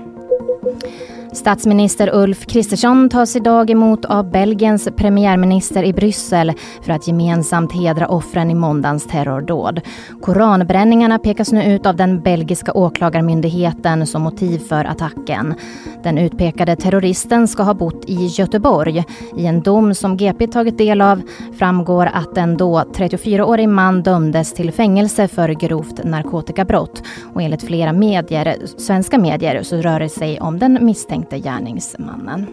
Statsminister 1.33 2.09
Ulf 2.13 2.45
Kristersson 2.45 3.09
tas 3.09 3.35
idag 3.35 3.69
emot 3.69 4.05
av 4.05 4.31
Belgiens 4.31 4.89
premiärminister 4.97 5.83
i 5.83 5.93
Bryssel 5.93 6.53
för 6.81 6.93
att 6.93 7.07
gemensamt 7.07 7.73
hedra 7.73 8.07
offren 8.07 8.51
i 8.51 8.55
måndagens 8.55 9.07
terrordåd. 9.07 9.81
Koranbränningarna 10.21 11.19
pekas 11.19 11.51
nu 11.51 11.75
ut 11.75 11.85
av 11.85 11.95
den 11.95 12.21
belgiska 12.21 12.73
åklagarmyndigheten 12.73 14.07
som 14.07 14.21
motiv 14.21 14.59
för 14.59 14.85
attacken. 14.85 15.55
Den 16.03 16.17
utpekade 16.17 16.75
terroristen 16.75 17.47
ska 17.47 17.63
ha 17.63 17.73
bott 17.73 18.05
i 18.05 18.25
Göteborg. 18.25 19.03
I 19.37 19.45
en 19.45 19.61
dom 19.61 19.93
som 19.93 20.17
GP 20.17 20.47
tagit 20.47 20.77
del 20.77 21.01
av 21.01 21.21
framgår 21.57 22.09
att 22.13 22.37
en 22.37 22.57
då 22.57 22.79
34-årig 22.79 23.69
man 23.69 24.03
dömdes 24.03 24.53
till 24.53 24.71
fängelse 24.71 25.27
för 25.27 25.49
grovt 25.49 26.03
narkotikabrott. 26.03 27.03
Och 27.33 27.41
enligt 27.41 27.63
flera 27.63 27.93
medier, 27.93 28.57
svenska 28.77 29.17
medier 29.17 29.63
så 29.63 29.75
rör 29.75 29.99
det 29.99 30.09
sig 30.09 30.39
om 30.39 30.59
den 30.59 30.85
misstänkte 30.85 31.20
gärningsmannen. 31.29 32.47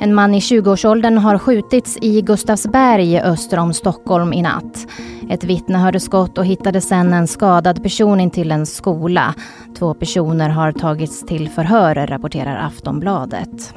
En 0.00 0.14
man 0.14 0.34
i 0.34 0.38
20-årsåldern 0.38 1.18
har 1.18 1.38
skjutits 1.38 1.98
i 2.00 2.22
Gustavsberg 2.22 3.20
öster 3.20 3.58
om 3.58 3.72
Stockholm 3.72 4.32
i 4.32 4.42
natt. 4.42 4.86
Ett 5.30 5.44
vittne 5.44 5.78
hörde 5.78 6.00
skott 6.00 6.38
och 6.38 6.46
hittade 6.46 6.80
sedan 6.80 7.12
en 7.12 7.26
skadad 7.26 7.82
person 7.82 8.20
intill 8.20 8.52
en 8.52 8.66
skola. 8.66 9.34
Två 9.78 9.94
personer 9.94 10.48
har 10.48 10.72
tagits 10.72 11.26
till 11.26 11.48
förhör, 11.48 11.94
rapporterar 11.94 12.56
Aftonbladet. 12.66 13.74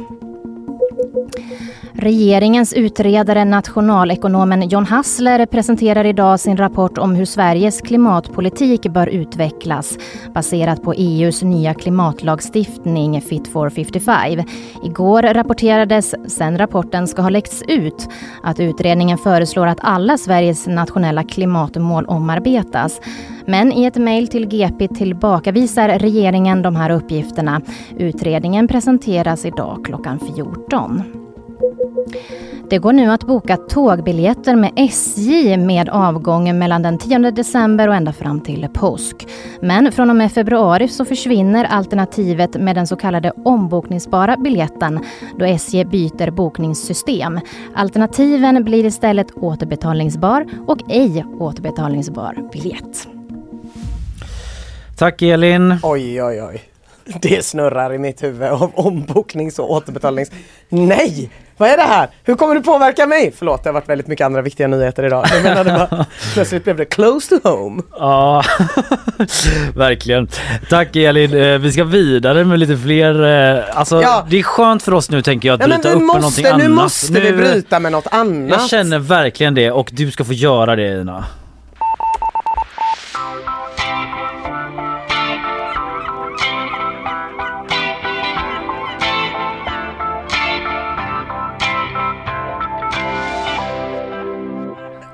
Regeringens 1.94 2.74
utredare 2.74 3.46
nationalekonomen 3.46 4.70
John 4.70 4.86
Hassler 4.86 5.46
presenterar 5.46 6.06
idag 6.06 6.40
sin 6.40 6.58
rapport 6.58 6.98
om 6.98 7.16
hur 7.16 7.26
Sveriges 7.26 7.82
klimatpolitik 7.82 8.82
bör 8.82 9.08
utvecklas 9.08 9.98
baserat 10.34 10.84
på 10.84 10.94
EUs 10.94 11.44
nya 11.44 11.74
klimatlagstiftning 11.74 13.22
Fit 13.22 13.48
for 13.48 13.70
55. 13.70 14.44
Igår 14.84 15.22
rapporterades, 15.22 16.16
sen 16.28 16.58
rapporten 16.58 17.08
ska 17.08 17.22
ha 17.22 17.30
läckts 17.30 17.64
ut, 17.68 18.10
att 18.44 18.60
utredningen 18.60 19.18
föreslår 19.18 19.68
att 19.68 19.80
alla 19.82 20.18
Sveriges 20.18 20.68
nationella 20.68 21.24
klimatmål 21.24 22.06
omarbetas. 22.06 23.00
Men 23.50 23.72
i 23.72 23.86
ett 23.86 23.96
mejl 23.96 24.28
till 24.28 24.48
GP 24.48 24.88
tillbakavisar 24.88 25.90
regeringen 25.90 26.62
de 26.62 26.76
här 26.76 26.90
uppgifterna. 26.90 27.62
Utredningen 27.98 28.68
presenteras 28.68 29.46
idag 29.46 29.86
klockan 29.86 30.20
14. 30.20 31.04
Det 32.70 32.78
går 32.78 32.94
nu 32.94 33.12
att 33.12 33.24
boka 33.24 33.58
tågbiljetter 33.58 34.56
med 34.56 34.72
SJ 34.76 35.58
med 35.58 35.90
avgång 35.90 36.60
mellan 36.60 36.82
den 36.82 36.98
10 36.98 37.32
december 37.32 37.88
och 37.88 37.96
ända 37.96 38.14
fram 38.14 38.42
till 38.42 38.68
påsk. 38.74 39.28
Men 39.62 39.92
från 39.92 40.10
och 40.10 40.16
med 40.16 40.32
februari 40.32 40.88
så 40.88 41.06
försvinner 41.06 41.66
alternativet 41.66 42.62
med 42.62 42.76
den 42.76 42.88
så 42.88 42.96
kallade 42.96 43.32
ombokningsbara 43.32 44.38
biljetten 44.38 45.00
då 45.40 45.46
SJ 45.46 45.86
byter 45.86 46.32
bokningssystem. 46.32 47.40
Alternativen 47.76 48.64
blir 48.64 48.86
istället 48.86 49.32
återbetalningsbar 49.36 50.46
och 50.68 50.80
ej 50.90 51.26
återbetalningsbar 51.40 52.50
biljett. 52.52 53.19
Tack 55.00 55.22
Elin. 55.22 55.76
Oj, 55.84 56.24
oj, 56.24 56.44
oj. 56.44 56.64
Det 57.22 57.46
snurrar 57.46 57.94
i 57.94 57.98
mitt 57.98 58.24
huvud 58.24 58.48
av 58.50 58.72
omboknings 58.76 59.60
och 59.60 59.72
återbetalnings... 59.72 60.32
Nej! 60.70 61.30
Vad 61.58 61.70
är 61.70 61.78
det 61.78 61.84
här? 61.84 62.10
Hur 62.24 62.36
kommer 62.36 62.56
det 62.56 62.62
påverka 62.62 63.06
mig? 63.08 63.34
Förlåt, 63.38 63.64
det 63.64 63.70
har 63.70 63.74
varit 63.74 63.90
väldigt 63.90 64.08
mycket 64.08 64.26
andra 64.26 64.42
viktiga 64.42 64.68
nyheter 64.68 65.04
idag. 65.06 65.26
Jag 65.32 65.44
menade 65.44 65.72
bara, 65.90 66.06
plötsligt 66.34 66.64
blev 66.64 66.78
det 66.78 66.86
close 66.86 67.40
to 67.40 67.50
home. 67.50 67.82
Ja, 68.00 68.44
verkligen. 69.76 70.28
Tack 70.70 70.96
Elin. 70.96 71.34
Eh, 71.42 71.58
Vi 71.58 71.72
ska 71.72 71.84
vidare 71.84 72.46
med 72.46 72.60
lite 72.60 72.78
fler. 72.78 73.24
eh, 73.58 73.64
Alltså, 73.78 74.02
Ja. 74.02 74.26
Det 74.30 74.40
är 74.40 74.44
skönt 74.44 74.84
för 74.84 74.94
oss 74.94 75.10
nu 75.12 75.22
tänker 75.22 75.48
jag 75.50 75.54
att 75.62 75.70
Ja, 75.70 75.76
bryta 75.76 75.90
upp 75.90 75.96
med 76.02 76.08
någonting 76.08 76.22
måste, 76.24 76.50
annat. 76.54 76.62
nu 76.68 76.70
måste 76.70 77.20
vi 77.20 77.32
bryta 77.32 77.80
med 77.80 77.92
något 77.92 78.08
annat. 78.12 78.60
Jag 78.60 78.70
känner 78.70 79.00
verkligen 79.00 79.56
det 79.56 79.72
och 79.72 79.90
du 79.94 80.12
ska 80.12 80.24
få 80.24 80.34
göra 80.34 80.76
det 80.76 81.02
Ina. 81.02 81.26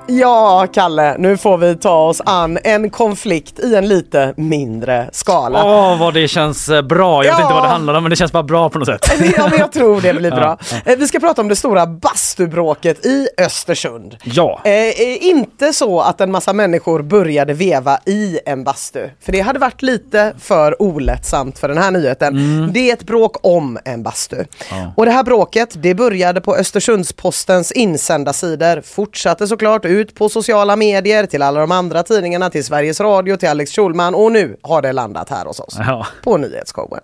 Ja, 0.08 0.68
Kalle, 0.74 1.16
nu 1.18 1.38
får 1.38 1.58
vi 1.58 1.76
ta 1.76 1.95
oss 2.08 2.22
an 2.26 2.58
en 2.64 2.89
konflikt 2.89 3.60
i 3.60 3.76
en 3.76 3.88
lite 3.88 4.34
mindre 4.38 5.10
skala. 5.12 5.64
Åh 5.66 5.99
vad 5.99 6.14
det 6.14 6.28
känns 6.28 6.70
eh, 6.70 6.82
bra. 6.82 7.26
Jag 7.26 7.32
vet 7.32 7.39
Ja. 7.39 7.43
inte 7.45 7.53
vad 7.53 7.64
det 7.64 7.68
handlar 7.68 7.93
om 7.93 8.03
men 8.03 8.10
det 8.10 8.16
känns 8.16 8.32
bara 8.32 8.43
bra 8.43 8.70
på 8.70 8.80
något 8.80 8.88
sätt. 8.88 9.12
Ja, 9.38 9.47
men 9.49 9.60
jag 9.60 9.72
tror 9.72 10.01
det 10.01 10.14
blir 10.14 10.32
bra. 10.36 10.58
Ja, 10.72 10.78
Eh, 10.91 10.97
Vi 10.97 11.08
ska 11.08 11.20
prata 11.20 11.41
om 11.41 11.47
det 11.47 11.56
stora 11.56 11.86
bastubråket 11.88 13.06
i 13.06 13.28
Östersund. 13.38 14.18
Ja. 14.24 14.62
Eh, 14.64 15.26
inte 15.26 15.74
så 15.74 16.01
att 16.01 16.22
en 16.22 16.32
massa 16.32 16.53
människor 16.53 17.01
började 17.01 17.53
veva 17.53 17.99
i 18.06 18.39
en 18.45 18.64
bastu. 18.64 19.10
För 19.26 19.32
det 19.32 19.39
hade 19.41 19.60
varit 19.60 19.82
lite 19.82 20.34
för 20.39 20.82
olättsamt 20.82 21.60
för 21.60 21.68
den 21.68 21.78
här 21.78 21.91
nyheten. 21.91 22.70
Det 22.74 22.89
är 22.89 22.93
ett 22.93 23.03
bråk 23.03 23.36
om 23.45 23.80
en 23.86 24.03
bastu. 24.03 24.43
Ja. 24.72 24.93
Och 24.97 25.06
det 25.06 25.12
här 25.12 25.24
bråket, 25.24 25.70
det 25.76 25.93
började 25.95 26.41
på 26.41 26.56
Östersundspostens 26.56 27.72
insändarsidor, 27.72 28.82
fortsatte 28.82 29.47
såklart 29.47 29.86
ut 29.96 30.16
på 30.16 30.30
sociala 30.30 30.76
medier, 30.76 31.26
till 31.26 31.41
alla 31.41 31.60
de 31.60 31.72
andra 31.72 32.04
tidningarna, 32.04 32.50
till 32.50 32.64
Sveriges 32.66 33.00
Radio, 33.02 33.36
till 33.38 33.50
Alex 33.50 33.72
Schulman 33.72 34.16
och 34.16 34.32
nu 34.32 34.58
har 34.62 34.82
det 34.82 34.91
landat 34.91 35.30
här 35.30 35.46
hos 35.46 35.60
oss 35.60 35.76
Ja. 35.80 36.08
på 36.24 36.38
nyhetsshowen. 36.38 37.02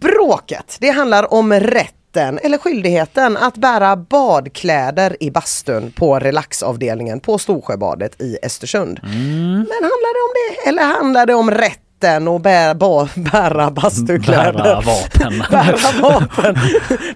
Bråket, 0.00 0.76
det 0.80 0.90
handlar 0.90 1.34
om 1.34 1.52
rätten 1.52 2.38
eller 2.42 2.58
skyldigheten 2.58 3.36
att 3.36 3.56
bära 3.56 3.96
badkläder 3.96 5.16
i 5.20 5.30
bastun 5.30 5.92
på 5.96 6.18
relaxavdelningen 6.18 7.20
på 7.20 7.38
Storsjöbadet 7.38 8.20
i 8.20 8.38
Östersund. 8.42 9.00
Men 9.02 9.66
handlar 9.68 10.14
det 10.14 10.22
om 10.22 10.32
det 10.64 10.68
eller 10.68 10.82
handlar 10.82 11.26
det 11.26 11.34
om 11.34 11.50
rätten 12.02 12.28
att 12.28 12.42
bära, 12.42 12.74
ba, 12.74 13.08
bära 13.14 13.70
bastukläder? 13.70 14.52
Bära 14.52 14.80
vapen. 14.80 15.42
bära 15.50 15.76
vapen. 16.02 16.56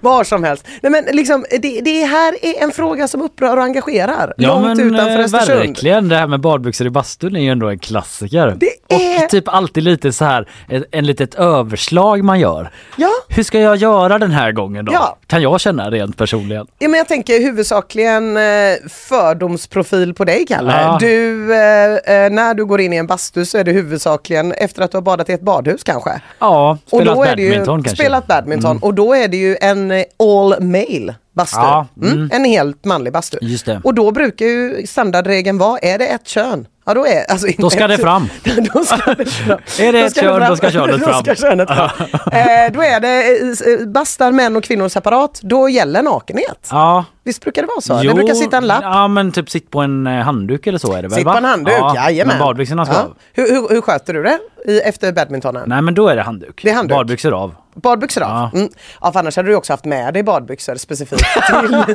Var 0.01 0.23
som 0.23 0.43
helst. 0.43 0.67
Nej, 0.81 0.91
men 0.91 1.03
liksom, 1.15 1.45
det, 1.61 1.81
det 1.81 2.05
här 2.05 2.35
är 2.45 2.63
en 2.63 2.71
fråga 2.71 3.07
som 3.07 3.21
upprör 3.21 3.57
och 3.57 3.63
engagerar. 3.63 4.33
Ja 4.37 4.47
långt 4.47 4.65
men 4.65 4.79
utanför 4.93 5.19
eh, 5.19 5.25
Östersund. 5.25 5.59
verkligen, 5.59 6.09
det 6.09 6.15
här 6.15 6.27
med 6.27 6.39
badbyxor 6.39 6.87
i 6.87 6.89
bastun 6.89 7.35
är 7.35 7.39
ju 7.39 7.49
ändå 7.49 7.69
en 7.69 7.79
klassiker. 7.79 8.55
Det 8.59 8.95
är- 8.95 9.23
Och 9.23 9.29
typ 9.29 9.47
alltid 9.47 9.83
lite 9.83 10.11
så 10.11 10.25
här 10.25 10.49
ett, 10.69 10.83
en 10.91 11.05
litet 11.05 11.35
överslag 11.35 12.23
man 12.23 12.39
gör. 12.39 12.69
Ja. 12.97 13.09
Hur 13.29 13.43
ska 13.43 13.59
jag 13.59 13.75
göra 13.75 14.17
den 14.19 14.31
här 14.31 14.51
gången 14.51 14.85
då? 14.85 14.93
Ja. 14.93 15.17
Kan 15.27 15.41
jag 15.41 15.59
känna 15.61 15.89
rent 15.91 16.17
personligen. 16.17 16.67
Ja, 16.79 16.87
men 16.87 16.97
jag 16.97 17.07
tänker 17.07 17.39
huvudsakligen 17.39 18.37
eh, 18.37 18.43
fördomsprofil 18.89 20.13
på 20.13 20.25
dig 20.25 20.45
Kalle. 20.47 20.71
Ja. 20.81 20.97
Du, 20.99 21.43
eh, 21.53 22.29
när 22.31 22.53
du 22.53 22.65
går 22.65 22.81
in 22.81 22.93
i 22.93 22.97
en 22.97 23.07
bastu 23.07 23.45
så 23.45 23.57
är 23.57 23.63
det 23.63 23.71
huvudsakligen, 23.71 24.51
efter 24.51 24.74
att 24.81 24.91
du 24.91 24.97
har 24.97 25.01
badat 25.01 25.29
i 25.29 25.33
ett 25.33 25.41
badhus 25.41 25.83
kanske. 25.83 26.21
Ja, 26.39 26.77
Och 26.83 26.87
spelat 26.87 27.15
då 27.15 27.23
är 27.23 27.35
det 27.35 27.41
ju, 27.41 27.49
badminton 27.49 27.83
kanske. 27.83 28.03
Spelat 28.03 28.27
badminton 28.27 28.71
Mm. 28.71 28.83
och 28.83 28.93
då 28.93 29.13
är 29.13 29.27
det 29.27 29.37
ju 29.37 29.57
en 29.61 29.91
eh, 29.91 30.03
all 30.19 30.61
male 30.63 31.15
bastu. 31.33 31.57
Ja, 31.57 31.87
mm. 32.01 32.13
mm. 32.13 32.29
En 32.33 32.45
helt 32.45 32.85
manlig 32.85 33.13
bastu. 33.13 33.37
Och 33.83 33.93
då 33.93 34.11
brukar 34.11 34.45
ju 34.45 34.87
standardregeln 34.87 35.57
vara, 35.57 35.79
är 35.79 35.97
det 35.97 36.07
ett 36.07 36.27
kön? 36.27 36.67
Ja 36.87 36.93
då 36.93 37.05
är 37.07 37.31
alltså 37.31 37.47
Då 37.57 37.69
ska 37.69 37.87
det 37.87 37.97
fram. 37.97 38.29
då 38.73 38.83
ska 38.83 39.13
det 39.13 39.25
fram. 39.25 39.59
Är 39.79 39.91
det 39.93 39.99
ett 39.99 40.15
kön, 40.15 40.49
då 40.49 40.55
ska 40.55 40.71
könet 40.71 41.03
fram. 41.03 41.23
Då 41.23 41.35
könet 41.35 41.67
fram. 41.69 41.89
eh, 42.31 42.71
då 42.73 42.83
är 42.83 42.99
det 42.99 43.81
eh, 43.81 43.87
bastar 43.87 44.31
män 44.31 44.55
och 44.55 44.63
kvinnor 44.63 44.89
separat, 44.89 45.39
då 45.43 45.69
gäller 45.69 46.01
nakenhet. 46.01 46.67
Ja. 46.71 47.05
Visst 47.23 47.41
brukar 47.43 47.61
det 47.61 47.67
vara 47.67 47.81
så? 47.81 48.07
det 48.07 48.13
brukar 48.13 48.33
sitta 48.33 48.57
en 48.57 48.67
lapp. 48.67 48.79
Ja 48.83 49.07
men 49.07 49.31
typ 49.31 49.49
sitt 49.49 49.71
på 49.71 49.79
en 49.81 50.07
eh, 50.07 50.13
handduk 50.23 50.67
eller 50.67 50.77
så 50.79 50.93
är 50.93 51.01
det 51.01 51.07
väl 51.07 51.11
Sitt 51.11 51.25
va? 51.25 51.31
på 51.31 51.37
en 51.37 51.45
handduk, 51.45 51.73
ja, 51.79 51.95
jajamän. 51.95 52.37
Men 52.37 52.47
badbyxorna 52.47 52.85
ska 52.85 52.95
Ja. 52.95 53.01
av. 53.01 53.15
Hur, 53.33 53.49
hur, 53.51 53.69
hur 53.69 53.81
sköter 53.81 54.13
du 54.13 54.23
det 54.23 54.39
i, 54.65 54.79
efter 54.79 55.11
badmintonen? 55.11 55.63
Nej 55.69 55.81
men 55.81 55.93
då 55.93 56.07
är 56.07 56.15
det 56.15 56.21
handduk. 56.23 56.59
Det 56.63 56.69
är 56.69 56.73
handduk. 56.75 56.97
Badbyxor 56.97 57.31
av. 57.33 57.55
Badbyxor 57.75 58.21
av? 58.23 58.29
Ja. 58.29 58.59
Mm. 58.59 58.69
Ja, 59.01 59.11
för 59.11 59.19
annars 59.19 59.35
hade 59.35 59.49
du 59.49 59.55
också 59.55 59.73
haft 59.73 59.85
med 59.85 60.13
dig 60.13 60.23
badbyxor 60.23 60.75
specifikt 60.75 61.23
till, 61.49 61.85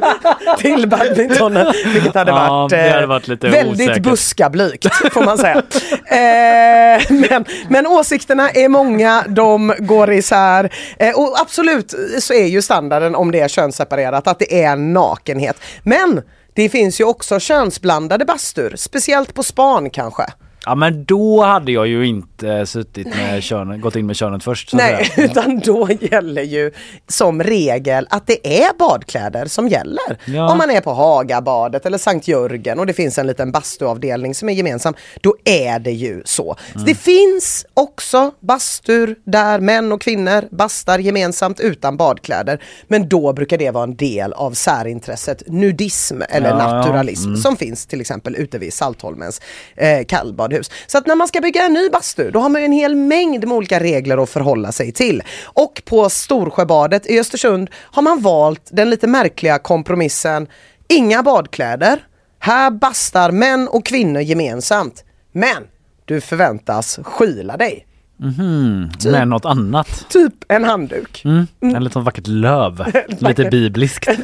till 0.58 0.88
badmintonen. 0.88 1.72
Vilket 1.94 2.14
hade 2.14 2.30
Ja, 2.30 2.48
varit, 2.48 2.70
det 2.70 2.76
hade 2.90 3.00
eh, 3.02 3.06
varit 3.06 3.28
väldigt 3.28 3.88
osäkert. 3.88 4.02
buskablygt 4.02 4.94
får 5.12 5.24
man 5.24 5.38
säga. 5.38 5.56
eh, 6.06 7.02
men, 7.30 7.44
men 7.68 7.86
åsikterna 7.86 8.50
är 8.50 8.68
många, 8.68 9.24
de 9.28 9.74
går 9.78 10.12
isär. 10.12 10.72
Eh, 10.98 11.18
och 11.18 11.40
absolut 11.40 11.94
så 12.20 12.34
är 12.34 12.46
ju 12.46 12.62
standarden 12.62 13.14
om 13.14 13.30
det 13.30 13.40
är 13.40 13.48
könsseparerat 13.48 14.26
att 14.26 14.38
det 14.38 14.62
är 14.64 14.76
nakenhet. 14.76 15.56
Men 15.82 16.22
det 16.54 16.68
finns 16.68 17.00
ju 17.00 17.04
också 17.04 17.40
könsblandade 17.40 18.24
bastur, 18.24 18.74
speciellt 18.76 19.34
på 19.34 19.42
span 19.42 19.90
kanske. 19.90 20.24
Ja 20.66 20.74
men 20.74 21.04
då 21.04 21.42
hade 21.42 21.72
jag 21.72 21.86
ju 21.86 22.06
inte 22.06 22.66
suttit 22.66 23.06
med 23.06 23.42
könet, 23.42 23.80
gått 23.80 23.96
in 23.96 24.06
med 24.06 24.16
könet 24.16 24.44
först. 24.44 24.72
Nej, 24.72 25.04
säga. 25.04 25.24
utan 25.30 25.58
då 25.58 25.88
gäller 26.00 26.42
ju 26.42 26.70
som 27.08 27.42
regel 27.42 28.06
att 28.10 28.26
det 28.26 28.62
är 28.62 28.78
badkläder 28.78 29.46
som 29.46 29.68
gäller. 29.68 30.18
Ja. 30.24 30.52
Om 30.52 30.58
man 30.58 30.70
är 30.70 30.80
på 30.80 30.92
Hagabadet 30.92 31.86
eller 31.86 31.98
Sankt 31.98 32.28
Jörgen 32.28 32.78
och 32.78 32.86
det 32.86 32.92
finns 32.92 33.18
en 33.18 33.26
liten 33.26 33.52
bastuavdelning 33.52 34.34
som 34.34 34.48
är 34.48 34.52
gemensam, 34.52 34.94
då 35.20 35.36
är 35.44 35.78
det 35.78 35.90
ju 35.92 36.22
så. 36.24 36.56
så 36.72 36.78
det 36.78 36.94
finns 36.94 37.66
också 37.74 38.30
bastur 38.40 39.16
där 39.24 39.60
män 39.60 39.92
och 39.92 40.00
kvinnor 40.00 40.44
bastar 40.56 40.98
gemensamt 40.98 41.60
utan 41.60 41.96
badkläder. 41.96 42.62
Men 42.88 43.08
då 43.08 43.32
brukar 43.32 43.58
det 43.58 43.70
vara 43.70 43.84
en 43.84 43.96
del 43.96 44.32
av 44.32 44.52
särintresset 44.52 45.42
nudism 45.46 46.22
eller 46.28 46.48
Ja, 46.50 46.58
ja. 46.58 46.72
naturalism 46.72 47.28
Mm. 47.30 47.40
som 47.40 47.56
finns 47.56 47.86
till 47.86 48.00
exempel 48.00 48.36
ute 48.36 48.58
vid 48.58 48.72
Saltholmens 48.72 49.40
eh, 49.76 50.02
kallbadhus. 50.50 50.70
Så 50.86 50.98
att 50.98 51.06
när 51.06 51.14
man 51.14 51.28
ska 51.28 51.40
bygga 51.40 51.64
en 51.64 51.72
ny 51.72 51.88
bastu, 51.88 52.30
då 52.30 52.40
har 52.40 52.48
man 52.48 52.60
ju 52.60 52.64
en 52.64 52.72
hel 52.72 52.96
mängd 52.96 53.48
med 53.48 53.56
olika 53.56 53.80
regler 53.80 54.22
att 54.22 54.30
förhålla 54.30 54.72
sig 54.72 54.92
till. 54.92 55.22
Och 55.44 55.82
på 55.84 56.10
Storsjöbadet 56.10 57.06
i 57.06 57.20
Östersund 57.20 57.70
har 57.74 58.02
man 58.02 58.20
valt 58.20 58.68
den 58.70 58.90
lite 58.90 59.06
märkliga 59.06 59.58
kompromissen, 59.58 60.48
inga 60.88 61.22
badkläder, 61.22 62.06
här 62.38 62.70
bastar 62.70 63.30
män 63.30 63.68
och 63.68 63.84
kvinnor 63.84 64.20
gemensamt. 64.20 65.04
Men 65.32 65.66
du 66.04 66.20
förväntas 66.20 66.98
skyla 67.02 67.56
dig. 67.56 67.86
Mhm, 68.22 68.90
Typ. 68.98 69.12
med 69.12 69.28
något 69.28 69.44
annat. 69.44 70.06
Typ 70.08 70.34
en 70.48 70.64
handduk. 70.64 71.22
Mm. 71.24 71.46
En 71.60 71.84
litet 71.84 72.02
vackert 72.02 72.26
löv. 72.26 72.84
Lite 73.18 73.44
bibliskt. 73.44 74.08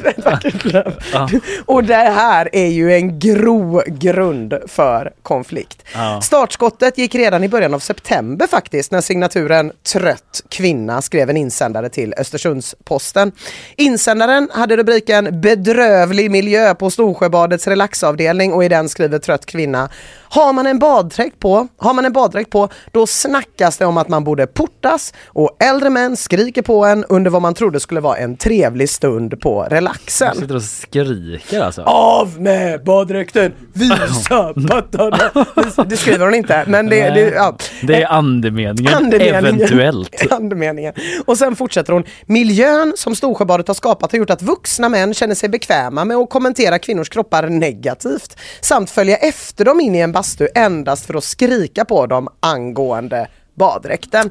Ja. 1.13 1.29
Och 1.65 1.83
det 1.83 1.93
här 1.95 2.49
är 2.55 2.67
ju 2.67 2.93
en 2.93 3.19
grogrund 3.19 4.53
för 4.67 5.11
konflikt. 5.23 5.83
Ja. 5.93 6.21
Startskottet 6.21 6.97
gick 6.97 7.15
redan 7.15 7.43
i 7.43 7.49
början 7.49 7.73
av 7.73 7.79
september 7.79 8.47
faktiskt 8.47 8.91
när 8.91 9.01
signaturen 9.01 9.71
Trött 9.93 10.43
kvinna 10.49 11.01
skrev 11.01 11.29
en 11.29 11.37
insändare 11.37 11.89
till 11.89 12.13
Östersunds-Posten. 12.17 13.31
Insändaren 13.75 14.49
hade 14.53 14.77
rubriken 14.77 15.41
Bedrövlig 15.41 16.31
miljö 16.31 16.75
på 16.75 16.89
Storsjöbadets 16.89 17.67
relaxavdelning 17.67 18.53
och 18.53 18.63
i 18.63 18.69
den 18.69 18.89
skriver 18.89 19.19
Trött 19.19 19.45
kvinna 19.45 19.89
Har 20.29 20.53
man 20.53 20.67
en 20.67 20.79
baddräkt 20.79 21.39
på, 21.39 21.67
har 21.77 21.93
man 21.93 22.05
en 22.05 22.13
baddräkt 22.13 22.49
på, 22.49 22.69
då 22.91 23.07
snackas 23.07 23.77
det 23.77 23.85
om 23.85 23.97
att 23.97 24.09
man 24.09 24.23
borde 24.23 24.47
portas 24.47 25.13
och 25.27 25.57
äldre 25.63 25.89
män 25.89 26.17
skriker 26.17 26.61
på 26.61 26.85
en 26.85 27.05
under 27.09 27.31
vad 27.31 27.41
man 27.41 27.53
trodde 27.53 27.79
skulle 27.79 27.99
vara 27.99 28.17
en 28.17 28.37
trevlig 28.37 28.89
stund 28.89 29.41
på 29.41 29.63
relaxen. 29.63 30.27
Jag 30.27 30.37
sitter 30.37 30.55
och 30.55 30.61
skriker 30.63 31.61
alltså. 31.61 31.81
Av 31.81 32.41
med 32.41 32.83
baddräkten, 32.83 33.53
visa 33.73 34.53
pattarna. 34.69 35.45
Det 35.85 35.97
skriver 35.97 36.25
hon 36.25 36.35
inte, 36.35 36.63
men 36.67 36.85
det, 36.89 37.09
det, 37.09 37.19
ja. 37.19 37.57
Det 37.83 38.01
är 38.01 38.07
andemeningen, 38.07 38.93
Andemeningen. 38.93 39.35
eventuellt. 39.45 40.31
Andemeningen. 40.31 40.93
Och 41.25 41.37
sen 41.37 41.55
fortsätter 41.55 41.93
hon. 41.93 42.03
Miljön 42.25 42.93
som 42.95 43.15
Storsjöbadet 43.15 43.67
har 43.67 43.75
skapat 43.75 44.11
har 44.11 44.19
gjort 44.19 44.29
att 44.29 44.41
vuxna 44.41 44.89
män 44.89 45.13
känner 45.13 45.35
sig 45.35 45.49
bekväma 45.49 46.05
med 46.05 46.17
att 46.17 46.29
kommentera 46.29 46.79
kvinnors 46.79 47.09
kroppar 47.09 47.47
negativt 47.49 48.37
samt 48.61 48.89
följa 48.89 49.17
efter 49.17 49.65
dem 49.65 49.79
in 49.79 49.95
i 49.95 49.99
en 49.99 50.11
bastu 50.17 50.47
endast 50.55 51.05
för 51.05 51.13
att 51.13 51.23
skrika 51.23 51.85
på 51.85 52.05
dem 52.05 52.27
angående 52.39 53.27
baddräkten. 53.55 54.29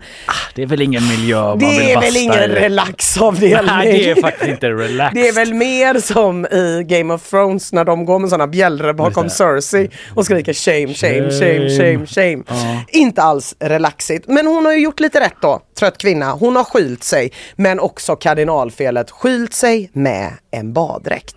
Det 0.54 0.62
är 0.62 0.66
väl 0.66 0.82
ingen 0.82 1.08
miljö 1.08 1.40
man 1.42 1.58
vill 1.58 1.68
Det 1.68 1.92
är 1.92 2.00
väl 2.00 2.16
ingen 2.16 2.34
i. 2.42 2.48
relaxavdelning. 2.48 3.66
Nej, 3.66 3.92
det 3.92 4.10
är 4.10 4.20
faktiskt 4.22 4.50
inte 4.50 4.70
relax. 4.70 5.14
Det 5.14 5.28
är 5.28 5.32
väl 5.32 5.54
mer 5.54 6.00
som 6.00 6.46
i 6.46 6.84
Game 6.88 7.14
of 7.14 7.30
Thrones 7.30 7.72
när 7.72 7.84
de 7.84 8.04
går 8.04 8.18
med 8.18 8.30
sådana 8.30 8.46
bjällror 8.46 8.92
bakom 8.92 9.24
det. 9.24 9.30
Cersei 9.30 9.90
och 10.14 10.24
skriker 10.24 10.52
shame, 10.52 10.94
shame, 10.94 11.30
shame, 11.30 11.70
shame, 11.70 12.06
shame. 12.06 12.42
Ja. 12.48 12.82
Inte 12.88 13.22
alls 13.22 13.54
relaxigt. 13.60 14.28
Men 14.28 14.46
hon 14.46 14.64
har 14.66 14.72
ju 14.72 14.78
gjort 14.78 15.00
lite 15.00 15.20
rätt 15.20 15.36
då, 15.42 15.60
trött 15.76 15.98
kvinna. 15.98 16.32
Hon 16.32 16.56
har 16.56 16.64
skylt 16.64 17.04
sig, 17.04 17.32
men 17.56 17.80
också 17.80 18.16
kardinalfelet, 18.16 19.10
skylt 19.10 19.54
sig 19.54 19.90
med 19.92 20.32
en 20.50 20.72
baddräkt. 20.72 21.36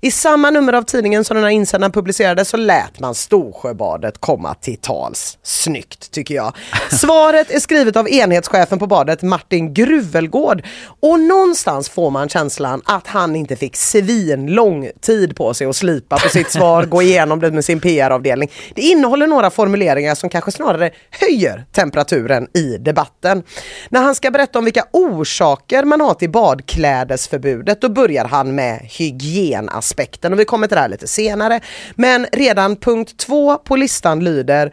I 0.00 0.10
samma 0.10 0.50
nummer 0.50 0.72
av 0.72 0.82
tidningen 0.82 1.24
som 1.24 1.34
den 1.34 1.44
här 1.44 1.50
insändaren 1.50 1.92
publicerades 1.92 2.48
så 2.48 2.56
lät 2.56 3.00
man 3.00 3.14
Storsjöbadet 3.14 4.18
komma 4.18 4.54
till 4.54 4.76
tals. 4.76 5.38
Snyggt 5.42 6.10
tycker 6.10 6.34
jag. 6.34 6.52
Svaret 6.90 7.50
är 7.50 7.60
skrivet 7.60 7.96
av 7.96 8.08
enhetschefen 8.08 8.78
på 8.78 8.86
badet 8.86 9.22
Martin 9.22 9.74
Gruvelgård 9.74 10.62
och 11.00 11.20
någonstans 11.20 11.88
får 11.88 12.10
man 12.10 12.28
känslan 12.28 12.82
att 12.84 13.06
han 13.06 13.36
inte 13.36 13.56
fick 13.56 13.76
svin 13.76 14.46
lång 14.46 14.90
tid 15.00 15.36
på 15.36 15.54
sig 15.54 15.66
att 15.66 15.76
slipa 15.76 16.16
på 16.16 16.28
sitt 16.28 16.50
svar, 16.50 16.84
gå 16.86 17.02
igenom 17.02 17.40
det 17.40 17.50
med 17.50 17.64
sin 17.64 17.80
PR-avdelning. 17.80 18.50
Det 18.74 18.82
innehåller 18.82 19.26
några 19.26 19.50
formuleringar 19.50 20.14
som 20.14 20.30
kanske 20.30 20.52
snarare 20.52 20.90
höjer 21.10 21.64
temperaturen 21.72 22.48
i 22.54 22.76
debatten. 22.78 23.42
När 23.88 24.02
han 24.02 24.14
ska 24.14 24.30
berätta 24.30 24.58
om 24.58 24.64
vilka 24.64 24.84
orsaker 24.90 25.84
man 25.84 26.00
har 26.00 26.14
till 26.14 26.30
badklädesförbudet 26.30 27.80
då 27.80 27.88
börjar 27.88 28.24
han 28.24 28.54
med 28.54 28.80
hygienaspekten 28.82 30.32
och 30.32 30.40
vi 30.40 30.44
kommer 30.44 30.66
till 30.66 30.74
det 30.74 30.80
här 30.80 30.88
lite 30.88 31.06
senare. 31.06 31.60
Men 31.94 32.26
redan 32.32 32.76
punkt 32.76 33.16
två 33.16 33.58
på 33.58 33.76
listan 33.76 34.24
lyder 34.24 34.72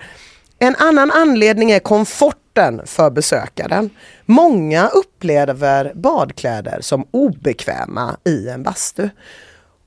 en 0.60 0.76
annan 0.76 1.12
anledning 1.12 1.72
är 1.72 1.80
komforten 1.80 2.82
för 2.86 3.10
besökaren. 3.10 3.90
Många 4.26 4.88
upplever 4.88 5.92
badkläder 5.96 6.78
som 6.82 7.08
obekväma 7.12 8.18
i 8.26 8.50
en 8.50 8.64
bastu. 8.64 9.10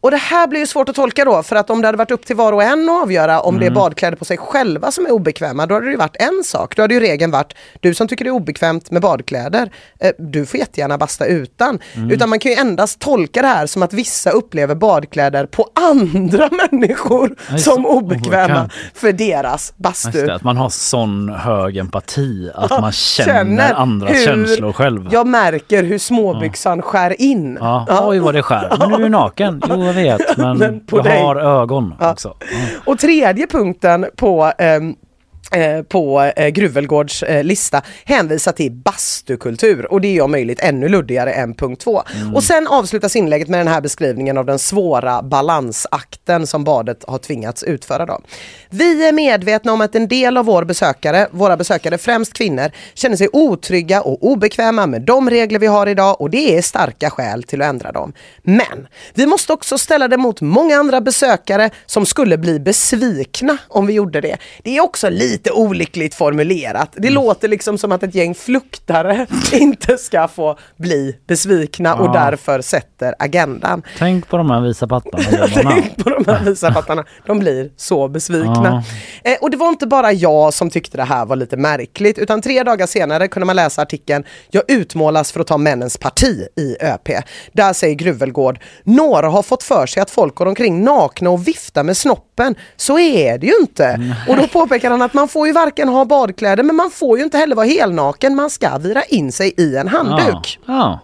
Och 0.07 0.11
det 0.13 0.17
här 0.17 0.47
blir 0.47 0.61
ju 0.61 0.67
svårt 0.67 0.89
att 0.89 0.95
tolka 0.95 1.25
då 1.25 1.43
för 1.43 1.57
att 1.57 1.71
om 1.71 1.81
det 1.83 1.89
hade 1.89 1.99
varit 1.99 2.11
upp 2.11 2.27
till 2.27 2.37
var 2.37 2.53
och 2.53 2.63
en 2.63 2.89
att 2.89 3.03
avgöra 3.03 3.41
om 3.41 3.59
det 3.59 3.67
är 3.67 3.71
badkläder 3.71 4.17
på 4.17 4.25
sig 4.25 4.37
själva 4.37 4.91
som 4.91 5.07
är 5.07 5.11
obekväma 5.11 5.67
då 5.67 5.75
hade 5.75 5.87
det 5.87 5.91
ju 5.91 5.97
varit 5.97 6.17
en 6.17 6.43
sak. 6.45 6.77
Då 6.77 6.83
hade 6.83 6.95
ju 6.95 7.01
regeln 7.01 7.31
varit 7.31 7.55
du 7.81 7.95
som 7.95 8.09
tycker 8.09 8.25
det 8.25 8.29
är 8.29 8.33
obekvämt 8.33 8.91
med 8.91 9.03
badkläder, 9.03 9.71
eh, 10.01 10.11
du 10.19 10.47
får 10.47 10.61
jättegärna 10.61 10.99
basta 10.99 11.27
utan. 11.27 11.79
Utan 12.11 12.29
man 12.29 12.39
kan 12.39 12.53
ju 12.53 12.59
endast 12.59 12.99
tolka 13.01 13.43
det 13.43 13.49
här 13.49 13.67
som 13.67 13.83
att 13.83 13.93
vissa 13.93 14.31
upplever 14.31 14.75
badkläder 14.75 15.47
på 15.47 15.69
andra 15.75 16.49
människor 16.71 17.37
Ja, 17.51 17.59
som 17.59 17.87
obekväma 17.87 18.45
obekvämt. 18.45 18.73
för 18.95 19.13
deras 19.13 19.73
bastu. 19.77 20.27
det, 20.27 20.35
att 20.35 20.43
man 20.45 20.57
har 20.57 20.69
sån 20.69 21.29
hög 21.29 21.77
empati 21.77 22.51
att 22.55 22.71
Ja, 22.71 22.81
man 22.81 22.93
känner, 22.93 23.33
känner 23.35 23.75
andras 23.75 24.25
känslor 24.25 24.73
själv. 24.73 25.09
Jag 25.13 25.27
märker 25.27 25.83
hur 25.83 25.99
småbyxan 25.99 26.83
skär 26.83 27.21
in. 27.21 27.59
Ja. 27.61 27.87
Oj 28.03 28.19
vad 28.19 28.35
det 28.35 28.43
skär. 28.43 28.77
Men 28.79 28.91
du 28.91 29.05
är 29.05 29.09
naken. 29.09 29.63
Jo 29.69 29.93
vet 29.97 30.21
men, 30.37 30.59
Men 30.59 30.81
du 31.03 31.03
dig. 31.03 31.23
har 31.23 31.37
ögon 31.37 31.95
också. 32.01 32.35
Och 32.85 32.99
tredje 32.99 33.47
punkten 33.47 34.07
på 34.17 34.53
eh, 34.59 34.81
på 35.89 36.33
eh, 36.37 36.49
Gruvelgårds 36.49 37.23
eh, 37.23 37.45
lista 37.45 37.83
hänvisar 38.05 38.53
till 38.53 38.73
bastukultur 38.73 39.93
och 39.93 40.01
det 40.01 40.17
är 40.17 40.23
om 40.23 40.31
möjligt 40.31 40.61
ännu 40.61 40.89
luddigare 40.89 41.33
än 41.33 41.55
punkt 41.55 41.81
två. 41.81 42.03
Och 42.35 42.45
sen 42.45 42.67
avslutas 42.67 43.17
inlägget 43.17 43.49
med 43.49 43.61
den 43.61 43.69
här 43.69 43.81
beskrivningen 43.81 44.39
av 44.39 44.47
den 44.47 44.59
svåra 44.59 45.23
balansakten 45.23 46.47
som 46.47 46.65
badet 46.65 47.05
har 47.07 47.19
tvingats 47.19 47.63
utföra. 47.63 48.07
Då. 48.07 48.21
Vi 48.71 49.09
är 49.09 49.13
medvetna 49.13 49.73
om 49.73 49.81
att 49.81 49.95
en 49.95 50.09
del 50.09 50.37
av 50.37 50.45
vår 50.45 50.65
besökare, 50.65 51.29
våra 51.31 51.57
besökare, 51.57 51.99
främst 51.99 52.33
kvinnor, 52.33 52.71
känner 52.95 53.17
sig 53.17 53.29
otrygga 53.33 54.03
och 54.03 54.27
obekväma 54.27 54.87
med 54.87 55.03
de 55.03 55.31
regler 55.31 55.59
vi 55.59 55.67
har 55.67 55.87
idag 55.87 56.21
och 56.21 56.31
det 56.31 56.57
är 56.57 56.63
starka 56.63 57.11
skäl 57.11 57.43
till 57.43 57.63
att 57.63 57.69
ändra 57.69 57.93
dem. 57.93 58.13
Men 58.43 58.89
vi 59.15 59.27
måste 59.27 59.53
också 59.53 59.79
ställa 59.79 60.09
det 60.09 60.17
mot 60.17 60.41
många 60.41 60.77
andra 60.77 61.01
besökare 61.01 61.71
som 61.87 62.07
skulle 62.07 62.39
bli 62.39 62.61
besvikna 62.61 63.59
om 63.69 63.87
vi 63.87 63.93
gjorde 63.93 64.21
det. 64.21 64.37
Det 64.63 64.77
är 64.77 64.85
också 64.85 65.11
lite 65.11 65.36
lite 65.37 65.51
olyckligt 65.53 66.15
formulerat. 66.15 66.91
Det 66.97 67.11
låter 67.11 67.49
liksom 67.49 67.79
som 67.79 67.93
att 67.93 68.03
ett 68.03 68.15
gäng 68.15 68.35
fluktare 68.35 69.27
inte 69.53 69.99
ska 69.99 70.29
få 70.29 70.59
bli 70.77 71.17
besvikna 71.27 71.95
och 71.95 72.07
Ja. 72.07 72.13
därför 72.13 72.61
sätter 72.61 73.15
agendan. 73.19 73.83
Tänk 73.99 74.29
på 74.29 74.37
de 74.37 74.51
här 74.51 74.61
visa 74.61 74.87
pattarna. 74.89 75.47
Tänk 75.55 75.97
på 76.05 76.11
de 76.11 76.25
här 76.27 76.45
visapattarna, 76.45 77.05
de 77.27 77.39
blir 77.39 77.71
så 77.77 78.09
besvikna. 78.09 78.83
Eh, 79.25 79.35
och 79.41 79.51
det 79.51 79.57
var 79.57 79.69
inte 79.69 79.87
bara 79.87 80.13
jag 80.13 80.55
som 80.55 80.71
tyckte 80.71 80.97
det 80.97 81.05
här 81.05 81.27
var 81.27 81.37
lite 81.37 81.57
märkligt 81.57 82.19
utan 82.19 82.43
tre 82.43 82.63
dagar 82.63 82.87
senare 82.87 83.29
kunde 83.29 83.47
man 83.47 83.57
läsa 83.57 83.83
artikeln 83.83 84.25
“Jag 84.51 84.63
utmålas 84.69 85.33
för 85.33 85.41
att 85.41 85.47
ta 85.47 85.59
männens 85.59 85.97
parti” 85.99 86.47
i 86.57 86.77
ÖP. 86.81 87.09
Där 87.53 87.73
säger 87.73 87.95
Gruvelgård 87.95 88.59
“Några 88.85 89.29
har 89.29 89.43
fått 89.43 89.63
för 89.63 89.87
sig 89.87 90.03
att 90.03 90.11
folk 90.11 90.35
går 90.35 90.47
omkring 90.47 90.85
nakna 90.85 91.31
och 91.31 91.49
viftar 91.49 91.83
med 91.83 91.97
snoppen. 91.97 92.55
Så 92.77 92.99
är 92.99 93.39
det 93.39 93.47
ju 93.47 93.53
inte.” 93.61 94.15
Och 94.29 94.37
då 94.37 94.47
påpekar 94.49 94.91
han 94.91 95.03
att 95.03 95.15
man 95.15 95.26
får 95.29 95.47
ju 95.47 95.53
varken 95.53 95.89
ha 95.89 96.05
badkläder 96.05 96.63
men 96.63 96.77
man 96.77 96.91
får 96.91 97.19
ju 97.19 97.25
inte 97.25 97.39
heller 97.39 97.57
vara 97.57 97.67
helnaken. 97.67 98.37
Man 98.37 98.51
ska 98.51 98.79
vira 98.79 99.03
in 99.03 99.33
sig 99.33 99.55
i 99.57 99.77
en 99.77 99.89
handduk. 99.89 100.59
Ja. 100.67 101.01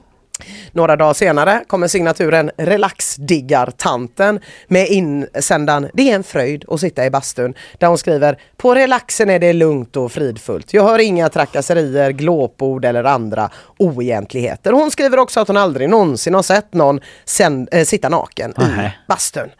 Några 0.72 0.96
dagar 0.96 1.14
senare 1.14 1.64
kommer 1.66 1.88
signaturen 1.88 2.50
Relaxdiggar-tanten 2.58 4.40
med 4.68 4.88
insändan 4.88 5.88
Det 5.94 6.10
är 6.10 6.14
en 6.14 6.22
fröjd 6.22 6.64
att 6.68 6.80
sitta 6.80 7.06
i 7.06 7.10
bastun 7.10 7.54
där 7.78 7.86
hon 7.88 7.98
skriver 7.98 8.38
På 8.56 8.74
relaxen 8.74 9.30
är 9.30 9.38
det 9.38 9.52
lugnt 9.52 9.96
och 9.96 10.12
fridfullt. 10.12 10.74
Jag 10.74 10.84
hör 10.84 10.98
inga 10.98 11.28
trakasserier, 11.28 12.10
glåpord 12.10 12.84
eller 12.84 13.04
andra 13.04 13.50
oegentligheter. 13.78 14.72
Hon 14.72 14.90
skriver 14.90 15.18
också 15.18 15.40
att 15.40 15.48
hon 15.48 15.56
aldrig 15.56 15.88
någonsin 15.88 16.34
har 16.34 16.42
sett 16.42 16.74
någon 16.74 17.00
sen, 17.24 17.68
äh, 17.72 17.84
sitta 17.84 18.08
naken 18.08 18.50
i 18.50 18.60
Nähä. 18.60 18.92
bastun. 19.08 19.50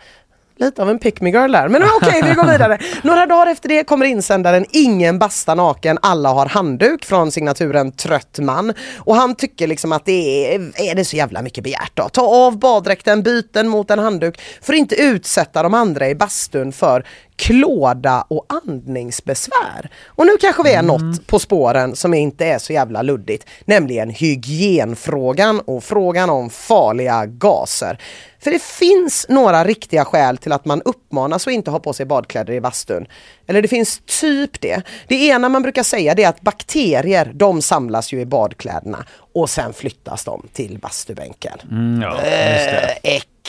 Lite 0.56 0.82
av 0.82 0.90
en 0.90 0.98
pick 0.98 1.20
me 1.20 1.30
girl 1.30 1.52
där, 1.52 1.68
men 1.68 1.82
okej 1.82 2.20
vi 2.24 2.34
går 2.34 2.52
vidare. 2.52 2.78
Några 3.02 3.26
dagar 3.26 3.46
efter 3.46 3.68
det 3.68 3.84
kommer 3.84 4.06
insändaren 4.06 4.66
Ingen 4.70 5.18
basta 5.18 5.54
naken, 5.54 5.98
alla 6.02 6.28
har 6.28 6.46
handduk 6.46 7.04
från 7.04 7.32
signaturen 7.32 7.92
Trött 7.92 8.38
man. 8.38 8.72
Och 8.98 9.16
han 9.16 9.34
tycker 9.34 9.66
liksom 9.66 9.92
att 9.92 10.04
det 10.04 10.54
är, 10.54 10.90
är 10.90 10.94
det 10.94 11.04
så 11.04 11.16
jävla 11.16 11.42
mycket 11.42 11.64
begärt 11.64 11.92
då. 11.94 12.08
Ta 12.08 12.22
av 12.22 12.58
baddräkten, 12.58 13.22
byt 13.22 13.52
den 13.52 13.68
mot 13.68 13.90
en 13.90 13.98
handduk 13.98 14.40
för 14.62 14.72
att 14.72 14.78
inte 14.78 14.94
utsätta 14.94 15.62
de 15.62 15.74
andra 15.74 16.08
i 16.08 16.14
bastun 16.14 16.72
för 16.72 17.04
klåda 17.36 18.24
och 18.28 18.46
andningsbesvär. 18.48 19.90
Och 20.06 20.26
nu 20.26 20.32
kanske 20.40 20.62
vi 20.62 20.72
är 20.72 20.82
något 20.82 21.26
på 21.26 21.38
spåren 21.38 21.96
som 21.96 22.14
inte 22.14 22.46
är 22.46 22.58
så 22.58 22.72
jävla 22.72 23.02
luddigt, 23.02 23.46
nämligen 23.64 24.10
hygienfrågan 24.10 25.60
och 25.60 25.84
frågan 25.84 26.30
om 26.30 26.50
farliga 26.50 27.26
gaser. 27.26 27.98
För 28.40 28.50
det 28.50 28.62
finns 28.62 29.26
några 29.28 29.64
riktiga 29.64 30.04
skäl 30.04 30.38
till 30.38 30.52
att 30.52 30.64
man 30.64 30.82
uppmanas 30.82 31.46
att 31.46 31.52
inte 31.52 31.70
ha 31.70 31.78
på 31.78 31.92
sig 31.92 32.06
badkläder 32.06 32.52
i 32.52 32.60
bastun. 32.60 33.06
Eller 33.46 33.62
det 33.62 33.68
finns 33.68 34.02
typ 34.20 34.60
det. 34.60 34.82
Det 35.08 35.26
ena 35.26 35.48
man 35.48 35.62
brukar 35.62 35.82
säga 35.82 36.14
det 36.14 36.24
är 36.24 36.28
att 36.28 36.40
bakterier, 36.40 37.32
de 37.34 37.62
samlas 37.62 38.12
ju 38.12 38.20
i 38.20 38.26
badkläderna 38.26 39.04
och 39.34 39.50
sen 39.50 39.72
flyttas 39.72 40.24
de 40.24 40.46
till 40.52 40.78
bastubänken. 40.78 41.58
Mm, 41.70 42.02
ja, 42.02 42.20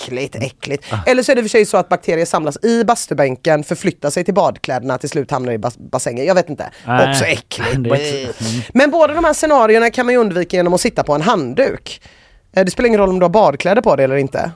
det. 0.10 0.16
Äh, 0.16 0.24
äckligt, 0.24 0.36
äckligt. 0.36 0.86
Eller 1.06 1.24
så 1.24 1.32
är 1.32 1.36
det 1.36 1.42
för 1.42 1.50
sig 1.50 1.66
så 1.66 1.78
att 1.78 1.90
bakterier 1.90 2.26
samlas 2.26 2.58
i 2.64 2.84
bastubänken, 2.84 3.64
förflyttar 3.64 4.10
sig 4.10 4.24
till 4.24 4.34
badkläderna, 4.34 4.98
till 4.98 5.10
slut 5.10 5.32
hamnar 5.32 5.52
i 5.52 5.58
bas- 5.58 5.90
bassängen. 5.92 6.26
Jag 6.26 6.36
vet 6.36 6.50
inte. 6.50 6.70
Nej, 6.88 7.10
Också 7.10 7.26
äckligt. 7.26 7.74
inte- 7.74 7.90
Bäh. 7.90 8.30
Men 8.74 8.92
båda 8.92 9.14
de 9.14 9.24
här 9.24 9.34
scenarierna 9.34 9.90
kan 9.90 10.06
man 10.06 10.14
ju 10.14 10.20
undvika 10.20 10.58
genom 10.58 10.74
att 10.74 10.82
sitta 10.82 11.04
på 11.04 11.14
en 11.14 11.22
handduk. 11.22 12.02
Eh, 12.56 12.66
Det 12.66 12.72
spelar 12.72 12.88
ingen 12.88 13.00
roll 13.00 13.10
om 13.10 13.20
du 13.20 13.24
har 13.24 13.30
badkläder 13.30 13.82
på 13.82 13.96
dig 13.96 14.04
eller 14.04 14.16
inte. 14.16 14.52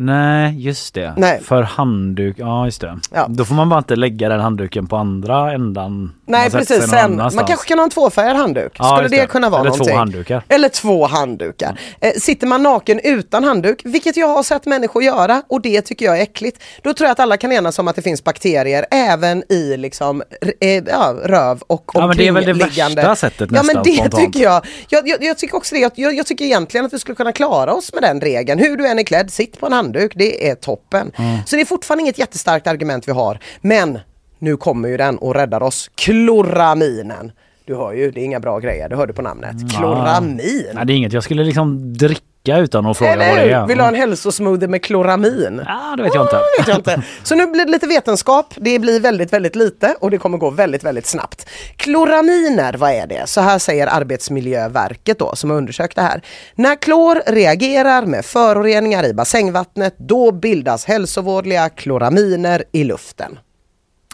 Nej, 0.00 0.54
just 0.66 0.94
det. 0.94 1.14
Nej. 1.16 1.40
För 1.44 1.62
handduk, 1.62 2.36
ja 2.38 2.64
just 2.64 2.80
det. 2.80 2.98
Ja. 3.14 3.26
Då 3.28 3.44
får 3.44 3.54
man 3.54 3.68
bara 3.68 3.78
inte 3.78 3.96
lägga 3.96 4.28
den 4.28 4.40
handduken 4.40 4.86
på 4.86 4.96
andra 4.96 5.52
ändan. 5.52 6.12
Nej 6.26 6.50
precis, 6.50 6.90
sen, 6.90 7.16
man 7.16 7.30
kanske 7.46 7.68
kan 7.68 7.78
ha 7.78 7.84
en 7.84 7.90
tvåfärgad 7.90 8.36
handduk. 8.36 8.72
Ja, 8.78 8.96
Skulle 8.96 9.08
det. 9.08 9.16
det. 9.16 9.26
kunna 9.26 9.50
vara 9.50 9.60
Eller 9.60 9.70
två 9.70 9.76
någonting? 9.76 9.98
handdukar. 9.98 10.42
Eller 10.48 10.68
två 10.68 11.06
handdukar. 11.06 11.80
Eh, 12.00 12.10
sitter 12.12 12.46
man 12.46 12.62
naken 12.62 13.00
utan 13.04 13.44
handduk, 13.44 13.80
vilket 13.84 14.16
jag 14.16 14.28
har 14.28 14.42
sett 14.42 14.66
människor 14.66 15.02
göra 15.02 15.42
och 15.48 15.60
det 15.60 15.82
tycker 15.82 16.06
jag 16.06 16.18
är 16.18 16.22
äckligt, 16.22 16.62
då 16.82 16.94
tror 16.94 17.06
jag 17.06 17.12
att 17.12 17.20
alla 17.20 17.36
kan 17.36 17.52
enas 17.52 17.78
om 17.78 17.88
att 17.88 17.96
det 17.96 18.02
finns 18.02 18.24
bakterier 18.24 18.86
även 18.90 19.52
i 19.52 19.76
liksom, 19.76 20.22
eh, 20.60 20.68
ja, 20.86 21.14
röv 21.24 21.60
och 21.66 21.90
Ja, 21.94 22.06
men 22.06 22.16
det 22.16 22.28
är 22.28 22.32
väl 22.32 22.44
det 22.44 22.52
omkringliggande- 22.52 22.94
värsta 22.96 23.16
sättet 23.16 23.40
Ja 23.40 23.46
men 23.62 23.66
nästan, 23.66 23.82
det 23.82 23.94
spontant. 23.96 24.32
tycker 24.32 24.40
jag. 24.44 24.66
Jag, 24.88 25.08
jag. 25.08 25.22
jag 25.24 25.38
tycker 25.38 25.56
också 25.56 25.74
det. 25.74 25.90
Jag, 25.96 26.14
jag 26.14 26.26
tycker 26.26 26.44
egentligen 26.44 26.86
att 26.86 26.92
vi 26.92 26.98
skulle 26.98 27.16
kunna 27.16 27.32
klara 27.32 27.72
oss 27.74 27.92
med 27.94 28.02
den 28.02 28.20
regeln. 28.20 28.58
Hur 28.60 28.76
du 28.76 28.86
än 28.86 28.98
är 28.98 29.02
klädd, 29.02 29.30
sitt 29.32 29.60
på 29.60 29.66
en 29.66 29.72
handduk. 29.72 29.89
Det 29.92 30.48
är 30.48 30.54
toppen. 30.54 31.12
Mm. 31.16 31.38
Så 31.46 31.56
det 31.56 31.62
är 31.62 31.66
fortfarande 31.66 32.02
inget 32.02 32.18
jättestarkt 32.18 32.66
argument 32.66 33.08
vi 33.08 33.12
har. 33.12 33.38
Men 33.60 33.98
nu 34.38 34.56
kommer 34.56 34.88
ju 34.88 34.96
den 34.96 35.18
och 35.18 35.34
räddar 35.34 35.62
oss. 35.62 35.90
Kloraminen. 35.94 37.32
Du 37.64 37.76
hör 37.76 37.92
ju, 37.92 38.10
det 38.10 38.20
är 38.20 38.24
inga 38.24 38.40
bra 38.40 38.58
grejer. 38.58 38.88
Du 38.88 38.96
hörde 38.96 39.12
på 39.12 39.22
namnet. 39.22 39.56
Kloramin. 39.76 40.66
Nej, 40.74 40.86
det 40.86 40.92
är 40.92 40.94
inget 40.94 41.12
jag 41.12 41.24
skulle 41.24 41.44
liksom 41.44 41.94
dricka 41.96 42.24
utan 42.48 42.86
att 42.86 42.98
fråga 42.98 43.16
vad 43.16 43.26
Eller 43.26 43.46
det 43.46 43.52
är. 43.52 43.66
Vill 43.66 43.76
du 43.76 43.82
ha 43.82 43.88
en 43.88 43.94
hälsosmoothie 43.94 44.68
med 44.68 44.82
kloramin? 44.82 45.62
Ja, 45.66 45.94
det 45.96 46.02
vet 46.02 46.14
jag 46.14 46.24
inte. 46.24 46.36
Det 46.36 46.62
vet 46.62 46.68
jag 46.68 46.76
inte. 46.76 47.02
Så 47.22 47.34
nu 47.34 47.46
blir 47.46 47.64
det 47.64 47.70
lite 47.70 47.86
vetenskap. 47.86 48.54
Det 48.56 48.78
blir 48.78 49.00
väldigt, 49.00 49.32
väldigt 49.32 49.56
lite 49.56 49.96
och 50.00 50.10
det 50.10 50.18
kommer 50.18 50.38
gå 50.38 50.50
väldigt, 50.50 50.84
väldigt 50.84 51.06
snabbt. 51.06 51.48
Kloraminer, 51.76 52.74
vad 52.74 52.90
är 52.90 53.06
det? 53.06 53.22
Så 53.26 53.40
här 53.40 53.58
säger 53.58 53.86
Arbetsmiljöverket 53.86 55.18
då 55.18 55.36
som 55.36 55.50
har 55.50 55.56
undersökt 55.56 55.96
det 55.96 56.02
här. 56.02 56.22
När 56.54 56.76
klor 56.76 57.22
reagerar 57.26 58.06
med 58.06 58.24
föroreningar 58.24 59.06
i 59.06 59.14
bassängvattnet 59.14 59.94
då 59.98 60.32
bildas 60.32 60.84
hälsovådliga 60.84 61.68
kloraminer 61.68 62.64
i 62.72 62.84
luften. 62.84 63.38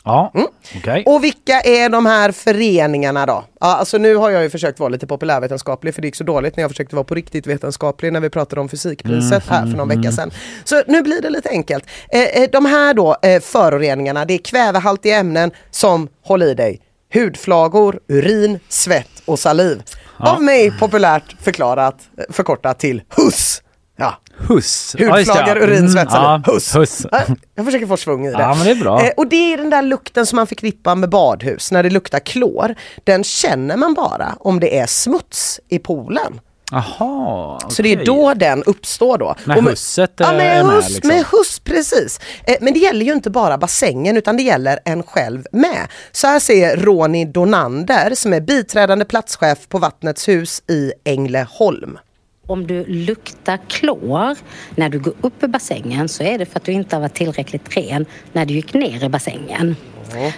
Ja, 0.07 0.31
Mm. 0.35 0.47
okej. 0.77 1.03
Och 1.07 1.25
vilka 1.25 1.61
är 1.61 1.89
de 1.89 2.07
här 2.07 2.33
föreningarna 2.33 3.27
då? 3.27 3.45
Ja, 3.61 3.67
alltså 3.77 3.99
nu 3.99 4.17
har 4.17 4.31
jag 4.31 4.43
ju 4.43 4.51
försökt 4.51 4.81
vara 4.81 4.89
lite 4.89 5.07
populärvetenskaplig 5.07 5.95
för 5.95 6.03
det 6.03 6.09
gick 6.09 6.17
så 6.17 6.25
dåligt 6.25 6.57
när 6.57 6.63
jag 6.65 6.71
försökte 6.71 6.97
vara 6.97 7.05
på 7.05 7.15
riktigt 7.15 7.47
vetenskaplig 7.47 8.13
när 8.13 8.21
vi 8.21 8.31
pratade 8.31 8.61
om 8.61 8.69
fysikpriset 8.69 9.47
här 9.49 9.61
för 9.61 9.77
någon 9.77 9.89
vecka 9.89 10.13
sedan. 10.13 10.31
Så 10.65 10.83
nu 10.87 11.03
blir 11.03 11.23
det 11.23 11.31
lite 11.31 11.49
enkelt. 11.49 11.85
Eh, 12.09 12.23
eh, 12.23 12.49
de 12.53 12.65
här 12.67 12.95
då 12.95 13.17
eh, 13.23 13.41
föroreningarna, 13.41 14.25
det 14.25 14.35
är 14.35 14.39
kvävehaltiga 14.39 15.17
ämnen 15.17 15.51
som, 15.71 16.09
håll 16.25 16.43
i 16.43 16.55
dig, 16.55 16.81
hudflagor, 17.15 18.01
urin, 18.09 18.59
svett 18.69 19.23
och 19.25 19.39
saliv. 19.39 19.83
Av 20.19 20.43
mig 20.43 20.71
populärt 20.79 21.37
förklarat, 21.43 21.97
förkortat 22.31 22.79
till 22.79 23.03
HUS. 23.17 23.63
Ja, 23.97 24.21
Huss. 24.39 24.97
Hudflagor, 24.99 25.59
ja. 25.59 25.77
Mm, 25.79 26.07
ja, 26.11 26.43
HUS. 26.47 26.77
Huss. 26.77 27.07
Ja, 27.13 27.21
Jag 27.55 27.65
försöker 27.65 27.87
få 27.87 27.97
svung 27.97 28.27
i 28.27 28.31
det. 28.33 28.39
Ja, 28.39 28.55
men 28.55 28.65
det 28.65 28.71
är 28.71 28.75
bra. 28.75 29.03
Eh, 29.05 29.11
och 29.17 29.27
det 29.27 29.53
är 29.53 29.57
den 29.57 29.71
där 29.71 29.83
lukten 29.83 30.27
som 30.27 30.37
man 30.37 30.47
förknippar 30.47 30.95
med 30.95 31.09
badhus 31.11 31.73
när 31.73 31.83
det 31.83 31.91
luktar 31.91 32.19
klor. 32.19 32.75
Den 33.05 33.25
känner 33.25 33.77
man 33.77 33.95
bara 33.95 34.37
om 34.41 34.61
det 34.61 34.79
är 34.79 34.87
smuts 34.87 35.61
i 35.69 35.79
poolen. 35.79 36.41
Jaha, 36.71 37.59
Så 37.71 37.83
det 37.83 37.93
är 37.93 38.05
då 38.05 38.35
den 38.35 38.63
uppstår 38.63 39.19
då. 39.19 39.35
När 39.45 39.55
med- 39.63 39.65
husset 39.71 40.13
ja, 40.17 40.33
med 40.33 40.59
är 40.61 40.65
med 40.65 40.75
huss, 40.75 40.89
liksom. 40.91 41.09
med 41.09 41.25
huss, 41.33 41.59
precis. 41.65 42.21
Eh, 42.47 42.57
men 42.61 42.73
det 42.73 42.79
gäller 42.79 43.07
ju 43.07 43.13
inte 43.13 43.31
bara 43.31 43.59
bassängen 43.59 44.17
utan 44.17 44.37
det 44.37 44.43
gäller 44.43 44.79
en 44.85 45.03
själv 45.03 45.43
med. 45.53 45.89
Så 46.13 46.27
här 46.27 46.39
säger 46.41 46.77
Ronny 46.77 47.25
Donander 47.25 48.15
som 48.15 48.33
är 48.33 48.41
biträdande 48.41 49.05
platschef 49.05 49.69
på 49.69 49.79
Vattnets 49.79 50.29
hus 50.29 50.63
i 50.69 50.93
Ängelholm. 51.05 51.99
Om 52.47 52.67
du 52.67 52.85
luktar 52.85 53.59
klor 53.69 54.37
när 54.75 54.89
du 54.89 54.99
går 54.99 55.15
upp 55.21 55.43
i 55.43 55.49
bassängen 55.49 56.09
så 56.09 56.23
är 56.23 56.39
det 56.39 56.47
för 56.47 56.57
att 56.57 56.65
du 56.65 56.73
inte 56.73 56.97
har 56.97 57.01
varit 57.01 57.15
tillräckligt 57.15 57.77
ren 57.77 58.07
när 58.33 58.47
du 58.47 58.55
gick 58.55 58.75
ner 58.75 59.05
i 59.05 59.09
bassängen. 59.09 59.77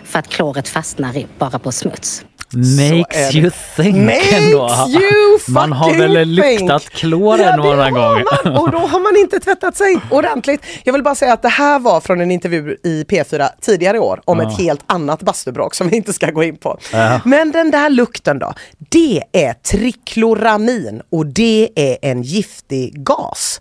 För 0.04 0.18
att 0.18 0.28
kloret 0.28 0.68
fastnar 0.68 1.26
bara 1.38 1.58
på 1.58 1.72
smuts. 1.72 2.24
Makes 2.52 3.34
you 3.34 3.50
think 3.76 3.96
Makes 3.96 4.32
ändå. 4.32 4.70
you 4.88 5.38
Man 5.48 5.72
har 5.72 5.94
väl 5.94 6.28
luktat 6.28 6.82
think. 6.82 6.92
klor 6.94 7.38
Ja, 7.40 7.56
några 7.56 7.90
gånger. 7.90 8.24
man. 8.44 8.56
Och 8.56 8.70
då 8.70 8.78
har 8.78 9.00
man 9.00 9.16
inte 9.20 9.40
tvättat 9.40 9.76
sig 9.76 9.98
ordentligt. 10.10 10.62
Jag 10.84 10.92
vill 10.92 11.02
bara 11.02 11.14
säga 11.14 11.32
att 11.32 11.42
det 11.42 11.48
här 11.48 11.78
var 11.78 12.00
från 12.00 12.20
en 12.20 12.30
intervju 12.30 12.76
i 12.84 13.04
P4 13.08 13.48
tidigare 13.60 13.96
i 13.96 14.00
år 14.00 14.20
om 14.24 14.38
Ja. 14.40 14.52
ett 14.52 14.58
helt 14.58 14.80
annat 14.86 15.22
bastubråk 15.22 15.74
som 15.74 15.88
vi 15.88 15.96
inte 15.96 16.12
ska 16.12 16.30
gå 16.30 16.42
in 16.42 16.56
på. 16.56 16.78
Ja. 16.92 17.20
Men 17.24 17.52
den 17.52 17.70
där 17.70 17.90
lukten 17.90 18.38
då, 18.38 18.54
det 18.78 19.22
är 19.32 19.52
trikloramin 19.52 21.02
och 21.12 21.26
det 21.26 21.68
är 21.74 21.96
en 22.02 22.22
giftig 22.22 23.04
gas. 23.04 23.60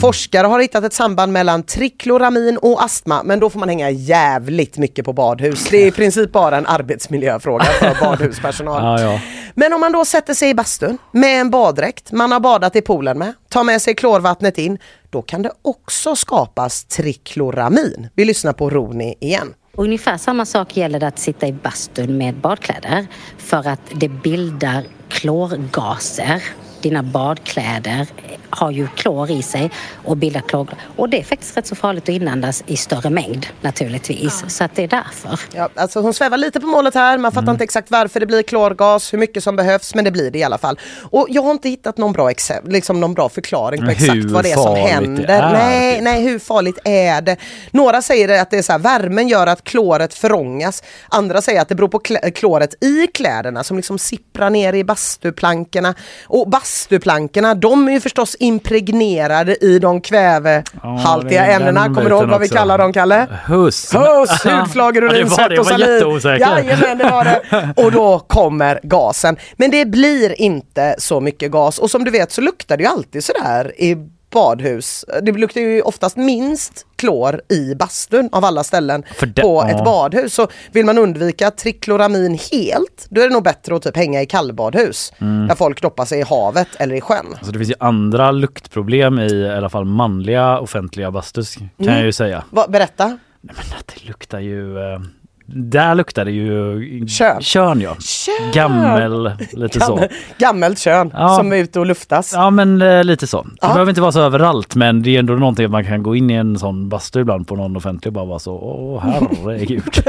Forskare 0.00 0.46
har 0.46 0.60
hittat 0.60 0.84
ett 0.84 0.92
samband 0.94 1.32
mellan 1.32 1.62
trikloramin 1.62 2.56
och 2.56 2.84
astma 2.84 3.22
men 3.22 3.40
då 3.40 3.50
får 3.50 3.58
man 3.60 3.68
hänga 3.68 3.90
jävligt 3.90 4.78
mycket 4.78 5.04
på 5.04 5.12
badhus. 5.12 5.43
Det 5.70 5.76
är 5.82 5.86
i 5.86 5.90
princip 5.90 6.32
bara 6.32 6.56
en 6.56 6.66
arbetsmiljöfråga 6.66 7.64
för 7.64 7.96
badhuspersonal. 8.00 9.00
Ja, 9.00 9.12
ja. 9.12 9.20
Men 9.54 9.72
om 9.72 9.80
man 9.80 9.92
då 9.92 10.04
sätter 10.04 10.34
sig 10.34 10.50
i 10.50 10.54
bastun 10.54 10.98
med 11.12 11.40
en 11.40 11.50
baddräkt 11.50 12.12
man 12.12 12.32
har 12.32 12.40
badat 12.40 12.76
i 12.76 12.80
poolen 12.80 13.18
med, 13.18 13.32
tar 13.48 13.64
med 13.64 13.82
sig 13.82 13.94
klorvattnet 13.94 14.58
in, 14.58 14.78
då 15.10 15.22
kan 15.22 15.42
det 15.42 15.52
också 15.62 16.16
skapas 16.16 16.84
trikloramin. 16.84 18.08
Vi 18.14 18.24
lyssnar 18.24 18.52
på 18.52 18.70
Roni 18.70 19.14
igen. 19.20 19.54
Ungefär 19.76 20.16
samma 20.16 20.46
sak 20.46 20.76
gäller 20.76 21.00
det 21.00 21.06
att 21.06 21.18
sitta 21.18 21.46
i 21.46 21.52
bastun 21.52 22.18
med 22.18 22.34
badkläder 22.34 23.06
för 23.38 23.68
att 23.68 23.80
det 23.94 24.08
bildar 24.08 24.84
klorgaser 25.08 26.42
dina 26.84 27.02
badkläder 27.02 28.06
har 28.50 28.70
ju 28.70 28.86
klor 28.88 29.30
i 29.30 29.42
sig 29.42 29.70
och 30.04 30.16
bildar 30.16 30.40
klor. 30.40 30.68
Och 30.96 31.08
det 31.08 31.18
är 31.20 31.24
faktiskt 31.24 31.56
rätt 31.56 31.66
så 31.66 31.74
farligt 31.74 32.02
att 32.02 32.08
inandas 32.08 32.62
i 32.66 32.76
större 32.76 33.10
mängd 33.10 33.46
naturligtvis. 33.60 34.44
Så 34.48 34.64
att 34.64 34.74
det 34.74 34.82
är 34.82 34.88
därför. 34.88 35.40
Ja, 35.54 35.68
alltså 35.74 36.00
hon 36.00 36.14
svävar 36.14 36.36
lite 36.36 36.60
på 36.60 36.66
målet 36.66 36.94
här, 36.94 37.18
man 37.18 37.32
fattar 37.32 37.52
inte 37.52 37.64
exakt 37.64 37.90
varför 37.90 38.20
det 38.20 38.26
blir 38.26 38.42
klorgas, 38.42 39.12
hur 39.12 39.18
mycket 39.18 39.44
som 39.44 39.56
behövs, 39.56 39.94
men 39.94 40.04
det 40.04 40.10
blir 40.10 40.30
det 40.30 40.38
i 40.38 40.44
alla 40.44 40.58
fall. 40.58 40.78
Och 41.10 41.26
jag 41.30 41.42
har 41.42 41.50
inte 41.50 41.68
hittat 41.68 41.96
någon 41.98 42.12
bra, 42.12 42.30
exempel, 42.30 42.72
liksom 42.72 43.00
någon 43.00 43.14
bra 43.14 43.28
förklaring 43.28 43.84
på 43.84 43.90
exakt 43.90 44.14
hur 44.14 44.28
vad 44.28 44.44
det 44.44 44.52
är 44.52 44.56
som 44.56 44.76
händer. 44.76 45.26
det 45.26 45.32
är, 45.32 45.52
nej, 45.52 46.00
nej, 46.00 46.22
hur 46.22 46.38
farligt 46.38 46.78
är 46.84 47.20
det? 47.20 47.36
Några 47.70 48.02
säger 48.02 48.42
att 48.42 48.50
det 48.50 48.58
är 48.58 48.62
så 48.62 48.72
här, 48.72 48.78
värmen 48.78 49.28
gör 49.28 49.46
att 49.46 49.64
kloret 49.64 50.14
förångas. 50.14 50.82
Andra 51.08 51.42
säger 51.42 51.60
att 51.62 51.68
det 51.68 51.74
beror 51.74 51.88
på 51.88 51.98
klä- 51.98 52.30
kloret 52.30 52.84
i 52.84 53.06
kläderna 53.06 53.64
som 53.64 53.76
liksom 53.76 53.98
sipprar 53.98 54.50
ner 54.50 54.72
i 54.72 54.84
bastuplankorna. 54.84 55.94
Och 56.26 56.48
bastuplankorna, 56.74 57.54
de 57.54 57.88
är 57.88 57.92
ju 57.92 58.00
förstås 58.00 58.36
impregnerade 58.38 59.56
i 59.64 59.78
de 59.78 60.00
kvävehaltiga 60.00 61.46
Ja, 61.46 61.52
ämnena. 61.52 61.84
Kommer 61.84 62.10
du 62.10 62.16
ihåg 62.16 62.28
vad 62.28 62.40
vi 62.40 62.46
också. 62.46 62.56
kallar 62.56 62.78
dem, 62.78 62.92
Kalle? 62.92 63.26
Huss. 63.46 63.94
Huss, 63.94 64.44
hudflagor, 64.44 65.04
urin, 65.04 65.30
svett 65.30 65.58
och 65.58 65.66
saliv. 65.66 66.02
Jajamän, 66.40 66.98
det 66.98 67.10
var 67.10 67.24
det. 67.24 67.72
Och 67.82 67.92
då 67.92 68.18
kommer 68.18 68.80
gasen. 68.82 69.36
Men 69.56 69.70
det 69.70 69.84
blir 69.84 70.40
inte 70.40 70.94
så 70.98 71.20
mycket 71.20 71.50
gas. 71.50 71.78
Och 71.78 71.90
som 71.90 72.04
du 72.04 72.10
vet 72.10 72.32
så 72.32 72.40
luktar 72.40 72.76
det 72.76 72.82
ju 72.82 72.88
alltid 72.88 73.24
sådär 73.24 73.72
i 73.80 73.96
badhus. 74.34 75.04
Det 75.22 75.32
luktar 75.32 75.60
ju 75.60 75.82
oftast 75.82 76.16
minst 76.16 76.86
klor 76.96 77.40
i 77.48 77.74
bastun 77.74 78.28
av 78.32 78.44
alla 78.44 78.64
ställen 78.64 79.04
det- 79.20 79.42
på 79.42 79.64
ja. 79.68 79.70
ett 79.70 79.84
badhus. 79.84 80.34
Så 80.34 80.48
vill 80.72 80.84
man 80.84 80.98
undvika 80.98 81.50
trikloramin 81.50 82.38
helt, 82.52 83.06
då 83.10 83.20
är 83.20 83.28
det 83.28 83.32
nog 83.34 83.42
bättre 83.44 83.76
att 83.76 83.82
typ 83.82 83.96
hänga 83.96 84.22
i 84.22 84.26
kallbadhus. 84.26 85.12
Mm. 85.18 85.48
Där 85.48 85.54
folk 85.54 85.82
doppar 85.82 86.04
sig 86.04 86.18
i 86.20 86.22
havet 86.22 86.68
eller 86.78 86.94
i 86.94 87.00
sjön. 87.00 87.26
Alltså 87.32 87.52
det 87.52 87.58
finns 87.58 87.70
ju 87.70 87.74
andra 87.80 88.30
luktproblem 88.30 89.18
i 89.18 89.26
i 89.34 89.48
alla 89.50 89.68
fall 89.70 89.84
manliga 89.84 90.58
offentliga 90.58 91.10
bastus 91.10 91.54
kan 91.56 91.68
Mm. 91.78 91.94
jag 91.94 92.04
ju 92.04 92.12
säga. 92.12 92.44
Va, 92.50 92.66
berätta. 92.68 93.06
Nej, 93.06 93.18
men 93.56 93.78
att 93.78 93.86
det 93.86 94.08
luktar 94.08 94.40
ju... 94.40 94.78
eh, 94.78 95.00
Där 95.46 95.94
luktar 95.94 96.24
det 96.24 96.30
ju 96.30 97.06
Kön. 97.06 97.42
Kön 97.42 97.80
ja. 97.80 97.96
Kön. 98.00 98.34
Gammel, 98.52 99.32
lite 99.52 99.80
så. 99.80 99.96
Gammel- 99.96 100.08
Gammelt 100.38 100.78
kön 100.78 101.10
Ja. 101.14 101.36
som 101.36 101.52
är 101.52 101.56
ute 101.56 101.80
och 101.80 101.86
luftas. 101.86 102.32
Ja 102.34 102.50
men 102.50 102.82
eh, 102.82 103.04
lite 103.04 103.26
så. 103.26 103.42
Det 103.42 103.48
Ja. 103.60 103.68
behöver 103.68 103.90
inte 103.90 104.00
vara 104.00 104.12
så 104.12 104.20
överallt 104.20 104.74
men 104.74 105.02
det 105.02 105.14
är 105.14 105.18
ändå 105.18 105.32
någonting 105.32 105.64
att 105.64 105.70
man 105.70 105.84
kan 105.84 106.02
gå 106.02 106.16
in 106.16 106.30
i 106.30 106.34
en 106.34 106.58
sån 106.58 106.88
bastu 106.88 107.20
ibland 107.20 107.48
på 107.48 107.56
någon 107.56 107.76
offentlig 107.76 108.06
och 108.08 108.12
bara 108.12 108.24
vara 108.24 108.38
så 108.38 108.52
åh 108.54 109.02
herregud. 109.04 109.82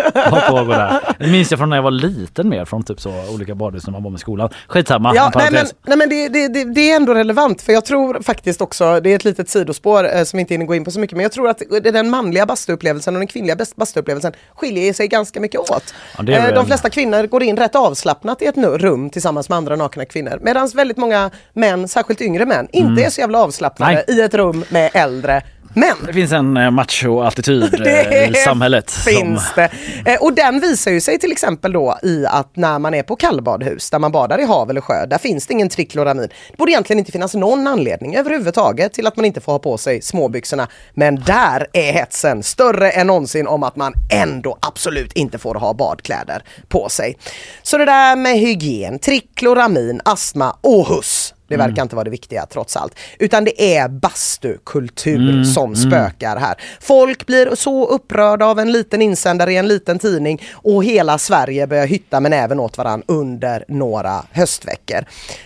Vad 0.52 0.68
där? 0.70 0.99
Det 1.20 1.28
minns 1.28 1.52
jag 1.52 1.57
från 1.60 1.70
när 1.70 1.78
jag 1.78 1.84
var 1.84 1.91
liten 1.91 2.49
mer 2.49 2.66
från 2.66 2.84
typ 2.84 3.02
så 3.02 3.12
olika 3.34 3.56
badhus 3.56 3.86
när 3.88 3.91
man 3.91 4.03
var 4.03 4.12
med 4.12 4.20
skolan. 4.20 4.49
Skitsamma. 4.68 5.16
Ja, 5.16 5.32
nej 5.36 5.49
men, 5.52 5.66
nej, 5.88 5.98
men 5.98 6.10
det, 6.10 6.30
det, 6.30 6.48
det, 6.48 6.74
det 6.74 6.91
är 6.91 6.95
ändå 6.95 7.14
relevant 7.14 7.62
för 7.62 7.74
jag 7.74 7.86
tror 7.86 8.22
faktiskt 8.24 8.62
också, 8.62 8.99
det 8.99 9.10
är 9.12 9.16
ett 9.16 9.26
litet 9.26 9.49
sidospår 9.49 10.16
eh, 10.18 10.24
som 10.24 10.38
vi 10.38 10.41
inte 10.41 10.53
hinner 10.53 10.66
gå 10.66 10.76
in 10.76 10.86
på 10.86 10.91
så 10.91 10.99
mycket, 10.99 11.16
men 11.18 11.24
jag 11.24 11.32
tror 11.32 11.49
att 11.49 11.62
den 11.84 12.10
manliga 12.10 12.45
bastuupplevelsen 12.45 13.16
och 13.16 13.20
den 13.20 13.28
kvinnliga 13.28 13.56
bast- 13.56 13.76
bastuupplevelsen 13.76 14.34
skiljer 14.56 14.94
sig 14.94 15.07
ganska 15.07 15.24
mycket 15.39 15.60
åt. 15.60 15.93
Ja, 16.18 16.23
Eh, 16.34 16.43
väl- 16.43 16.56
De 16.56 16.65
flesta 16.65 16.89
kvinnor 16.89 17.27
går 17.27 17.43
in 17.43 17.57
rätt 17.57 17.76
avslappnat 17.76 18.41
i 18.41 18.45
ett 18.45 18.56
rum 18.77 19.10
tillsammans 19.10 19.49
med 19.49 19.57
andra 19.57 19.76
nakna 19.76 20.06
kvinnor 20.06 20.39
medan 20.41 20.68
väldigt 20.76 20.97
många 20.97 21.31
män, 21.53 21.88
särskilt 21.88 22.22
yngre 22.22 22.45
män, 22.45 22.68
inte 22.72 22.88
Mm. 22.91 23.03
är 23.06 23.10
så 23.10 23.22
jävla 23.22 23.39
avslappnade 23.43 24.03
Nej. 24.07 24.18
i 24.18 24.22
ett 24.22 24.34
rum 24.34 24.65
med 24.69 24.91
äldre 24.93 25.41
män. 25.76 25.95
Det 26.06 26.14
finns 26.14 26.31
en 26.31 26.57
eh, 26.57 26.72
macho-attityd 26.72 27.81
eh, 27.88 28.30
i 28.30 28.34
samhället. 28.34 28.89
som- 28.89 29.03
finns 29.14 29.43
det. 29.56 29.69
Eh, 30.06 30.22
Och 30.22 30.34
den 30.34 30.60
visar 30.60 30.91
ju 30.91 31.02
sig 31.02 31.19
till 31.19 31.31
exempel 31.31 31.73
då 31.73 31.97
i 32.03 32.26
att 32.26 32.56
när 32.56 32.80
man 32.80 32.93
är 32.93 33.03
på 33.03 33.15
kallbadhus, 33.15 33.89
där 33.89 33.99
man 33.99 34.11
badar 34.11 34.39
i 34.41 34.45
hav 34.45 34.69
eller 34.69 34.81
sjö, 34.81 35.06
där 35.06 35.18
finns 35.18 35.47
det 35.47 35.53
ingen 35.53 35.69
trikloramin. 35.69 36.27
Det 36.52 36.57
borde 36.57 36.72
egentligen 36.72 36.99
inte 36.99 37.11
finnas 37.11 37.34
någon 37.34 37.68
anledning 37.68 38.15
överhuvudtaget 38.15 38.93
till 38.93 39.07
att 39.07 39.15
man 39.15 39.26
inte 39.26 39.41
får 39.41 39.52
ha 39.52 39.60
på 39.60 39.77
sig 39.77 40.02
småbyxorna. 40.02 40.68
Men 40.93 41.15
där 41.15 41.68
är 41.73 41.91
hetsen 41.91 42.43
större 42.43 42.89
än 42.91 43.07
någonsin 43.07 43.47
om 43.47 43.64
att 43.64 43.76
man 43.76 43.93
ändå 44.11 44.57
absolut 44.61 45.14
inte 45.14 45.38
får 45.38 45.56
ha 45.56 45.73
badkläder 45.73 46.43
på 46.68 46.89
sig. 46.89 47.18
Så 47.64 47.77
det 47.77 47.85
där 47.85 48.15
med 48.15 48.39
hygien, 48.39 48.99
trikloramin, 48.99 50.02
astma 50.06 50.56
och 50.61 50.88
huss. 50.88 51.31
Det 51.48 51.58
verkar 51.58 51.82
inte 51.82 51.96
vara 51.96 52.04
det 52.04 52.10
viktiga 52.10 52.46
trots 52.46 52.78
allt. 52.78 52.96
Utan 53.20 53.44
det 53.44 53.76
är 53.78 53.88
bastukultur 53.88 55.16
Mm, 55.30 55.46
som 55.46 55.74
mm. 55.74 55.76
spökar 55.76 56.38
här. 56.38 56.56
Folk 56.80 57.26
blir 57.26 57.56
så 57.56 57.86
upprörda 57.88 58.46
av 58.46 58.60
en 58.60 58.72
liten 58.72 59.02
insändare 59.02 59.54
i 59.54 59.58
en 59.58 59.68
liten 59.68 60.00
tidning 60.00 60.42
och 60.54 60.84
hela 60.84 61.18
Sverige 61.18 61.68
börjar 61.68 61.88
hytta 61.88 62.20
med 62.20 62.32
näven 62.32 62.60
åt 62.60 62.78
varann 62.78 63.04
under 63.08 63.66
några 63.68 64.26
höstveckor. 64.32 65.06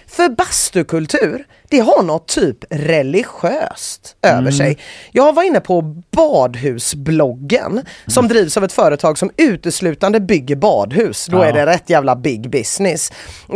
För 0.09 0.29
bastukultur, 0.29 1.45
det 1.69 1.79
har 1.79 2.03
något 2.03 2.27
typ 2.27 2.57
religiöst 2.69 4.15
över 4.21 4.39
Mm. 4.39 4.51
sig. 4.53 4.77
Jag 5.11 5.33
var 5.35 5.43
inne 5.43 5.59
på 5.59 5.81
Badhusbloggen 6.11 7.81
som 8.07 8.27
drivs 8.27 8.57
av 8.57 8.63
ett 8.63 8.71
företag 8.73 9.17
som 9.17 9.31
uteslutande 9.37 10.19
bygger 10.19 10.55
badhus. 10.55 11.25
Då 11.25 11.37
Ja. 11.37 11.45
är 11.45 11.53
det 11.53 11.65
rätt 11.65 11.89
jävla 11.89 12.15
big 12.15 12.49
business. 12.49 13.11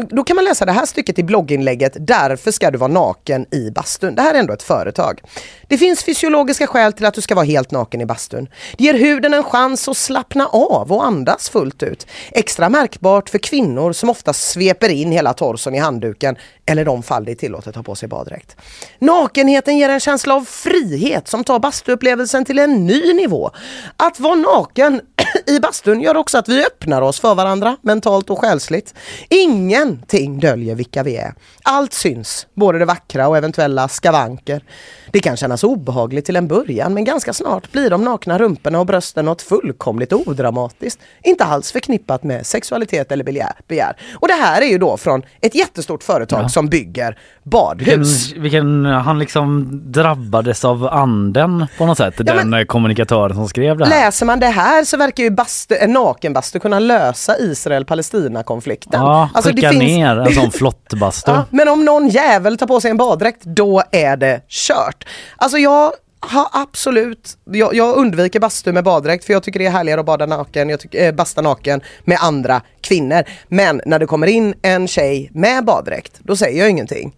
Då 0.10 0.24
kan 0.24 0.36
man 0.36 0.46
läsa 0.46 0.66
det 0.66 0.72
här 0.72 0.86
stycket 0.86 1.20
i 1.20 1.24
blogginlägget 1.24 1.94
Därför 2.00 2.52
ska 2.52 2.72
du 2.72 2.78
vara 2.78 2.92
naken 2.92 3.46
i 3.52 3.72
bastun. 3.72 4.16
Det 4.16 4.22
här 4.22 4.34
är 4.34 4.40
ändå 4.40 4.54
ett 4.54 4.64
företag. 4.64 5.22
Det 5.68 5.78
finns 5.78 6.04
fysiologiska 6.04 6.68
skäl 6.68 6.94
till 6.94 7.06
att 7.06 7.14
du 7.14 7.22
ska 7.22 7.36
vara 7.36 7.46
helt 7.46 7.72
naken 7.72 8.02
i 8.02 8.06
bastun. 8.06 8.48
Det 8.78 8.84
ger 8.84 8.94
huden 8.94 9.34
en 9.34 9.44
chans 9.44 9.88
att 9.88 9.98
slappna 9.98 10.48
av 10.48 10.92
och 10.92 11.06
andas 11.06 11.50
fullt 11.50 11.84
ut. 11.84 12.08
Extra 12.32 12.70
märkbart 12.70 13.30
för 13.30 13.38
kvinnor 13.38 13.94
som 13.94 14.10
ofta 14.10 14.34
sveper 14.34 14.90
in 14.90 15.12
hela 15.12 15.34
torson 15.34 15.76
i 15.76 15.78
handduken 15.80 16.36
eller 16.66 16.86
de 16.86 17.04
fall 17.04 17.26
det 17.26 17.32
är 17.32 17.36
tillåtet 17.36 17.68
att 17.68 17.76
ha 17.76 17.84
på 17.84 17.96
sig 17.96 18.10
baddräkt. 18.10 18.56
Nakenheten 19.00 19.78
ger 19.78 19.90
en 19.90 20.00
känsla 20.00 20.36
av 20.36 20.46
frihet 20.46 21.28
som 21.28 21.44
tar 21.44 21.60
bastuupplevelsen 21.60 22.46
till 22.46 22.60
en 22.60 22.86
ny 22.86 23.14
nivå. 23.14 23.52
Att 23.98 24.20
vara 24.20 24.36
naken 24.36 25.02
i 25.48 25.60
bastun 25.60 26.02
gör 26.02 26.18
också 26.18 26.38
att 26.38 26.50
vi 26.50 26.66
öppnar 26.66 27.02
oss 27.02 27.20
för 27.20 27.36
varandra 27.36 27.78
mentalt 27.82 28.30
och 28.30 28.40
själsligt. 28.40 28.94
Ingenting 29.30 30.40
döljer 30.40 30.76
vilka 30.76 31.04
vi 31.04 31.18
är. 31.18 31.34
Allt 31.64 31.94
syns, 31.94 32.48
både 32.54 32.80
det 32.80 32.86
vackra 32.86 33.28
och 33.28 33.38
eventuella 33.38 33.88
skavanker. 33.88 34.64
Det 35.12 35.20
kan 35.20 35.38
kännas 35.38 35.64
obehagligt 35.64 36.26
till 36.26 36.36
en 36.36 36.48
början 36.48 36.94
men 36.94 37.04
ganska 37.04 37.34
snart 37.34 37.72
blir 37.72 37.90
de 37.90 38.04
nakna 38.04 38.40
rumporna 38.40 38.80
och 38.80 38.86
brösten 38.86 39.26
något 39.26 39.42
fullkomligt 39.42 40.14
odramatiskt. 40.14 41.00
Inte 41.24 41.46
alls 41.46 41.72
förknippat 41.72 42.24
med 42.24 42.46
sexualitet 42.46 43.12
eller 43.12 43.24
begär. 43.68 43.96
Och 44.16 44.28
det 44.28 44.34
här 44.34 44.62
är 44.62 44.66
ju 44.66 44.78
då 44.78 44.98
från 44.98 45.24
ett 45.42 45.56
jättestort 45.56 46.04
företag 46.04 46.33
Ja. 46.42 46.50
som 46.50 46.68
bygger 46.68 47.18
Vilken, 47.44 47.98
badhus. 48.00 48.34
vilken, 48.34 48.86
han 48.86 49.20
liksom 49.20 49.70
drabbades 49.92 50.66
av 50.66 50.88
anden 50.88 51.68
på 51.78 51.86
något 51.86 51.98
sätt, 51.98 52.14
den 52.18 52.54
eh, 52.54 52.64
kommunikatören 52.66 53.36
som 53.36 53.48
skrev 53.48 53.78
det 53.78 53.86
här. 53.86 53.90
Läser 54.06 54.26
man 54.26 54.40
det 54.40 54.48
här 54.48 54.84
så 54.84 54.98
verkar 54.98 55.24
ju 55.24 55.30
bastu, 55.30 55.76
en 55.76 55.94
nakenbastu 55.94 56.60
kunna 56.60 56.80
lösa 56.80 57.38
Israel-Palestina-konflikten. 57.40 59.02
Ja, 59.02 59.30
Alltså, 59.34 59.52
skicka 59.52 59.68
det 59.72 59.80
finns- 59.80 59.84
ner 59.98 60.18
en 60.20 60.34
sån 60.34 60.52
flottbastu. 60.60 61.32
Ja, 61.32 61.46
men 61.50 61.68
om 61.68 61.86
någon 61.86 62.08
jävel 62.08 62.58
tar 62.58 62.68
på 62.68 62.82
sig 62.82 62.92
en 62.92 62.98
baddräkt, 62.98 63.44
då 63.44 63.84
är 63.92 64.18
det 64.18 64.42
kört. 64.50 65.06
Alltså 65.38 65.58
jag 65.58 65.92
har 66.30 66.48
absolut, 66.52 67.38
jag, 67.46 67.76
jag 67.76 67.96
undviker 67.98 68.40
bastu 68.40 68.72
med 68.74 68.84
baddräkt 68.84 69.26
för 69.26 69.34
jag 69.34 69.44
tycker 69.44 69.60
det 69.60 69.66
är 69.66 69.72
härligare 69.72 70.00
att 70.00 70.06
bada 70.06 70.26
naken, 70.26 70.70
jag 70.70 70.80
tycker, 70.80 71.06
eh, 71.08 71.12
basta 71.12 71.42
naken 71.42 71.82
med 72.04 72.18
andra 72.22 72.62
kvinnor. 72.82 73.24
Men 73.48 73.82
när 73.86 74.00
det 74.00 74.06
kommer 74.06 74.28
in 74.28 74.54
en 74.62 74.88
tjej 74.88 75.30
med 75.34 75.66
baddräkt, 75.66 76.20
då 76.20 76.36
säger 76.36 76.60
jag 76.60 76.70
ingenting. 76.70 77.16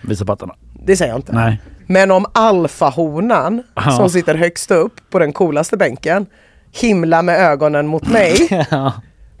Visa 0.00 0.24
pattarna. 0.24 0.54
Det 0.84 0.96
säger 0.96 1.10
jag 1.12 1.18
inte. 1.18 1.32
Nej. 1.32 1.60
Men 1.86 2.10
om 2.10 2.26
alfahonan 2.32 3.62
Ja. 3.74 3.90
som 3.90 4.10
sitter 4.10 4.34
högst 4.34 4.70
upp 4.70 4.94
på 5.10 5.18
den 5.18 5.32
coolaste 5.32 5.76
bänken 5.76 6.26
himlar 6.72 7.22
med 7.22 7.40
ögonen 7.40 7.86
mot 7.86 8.08
mig, 8.08 8.48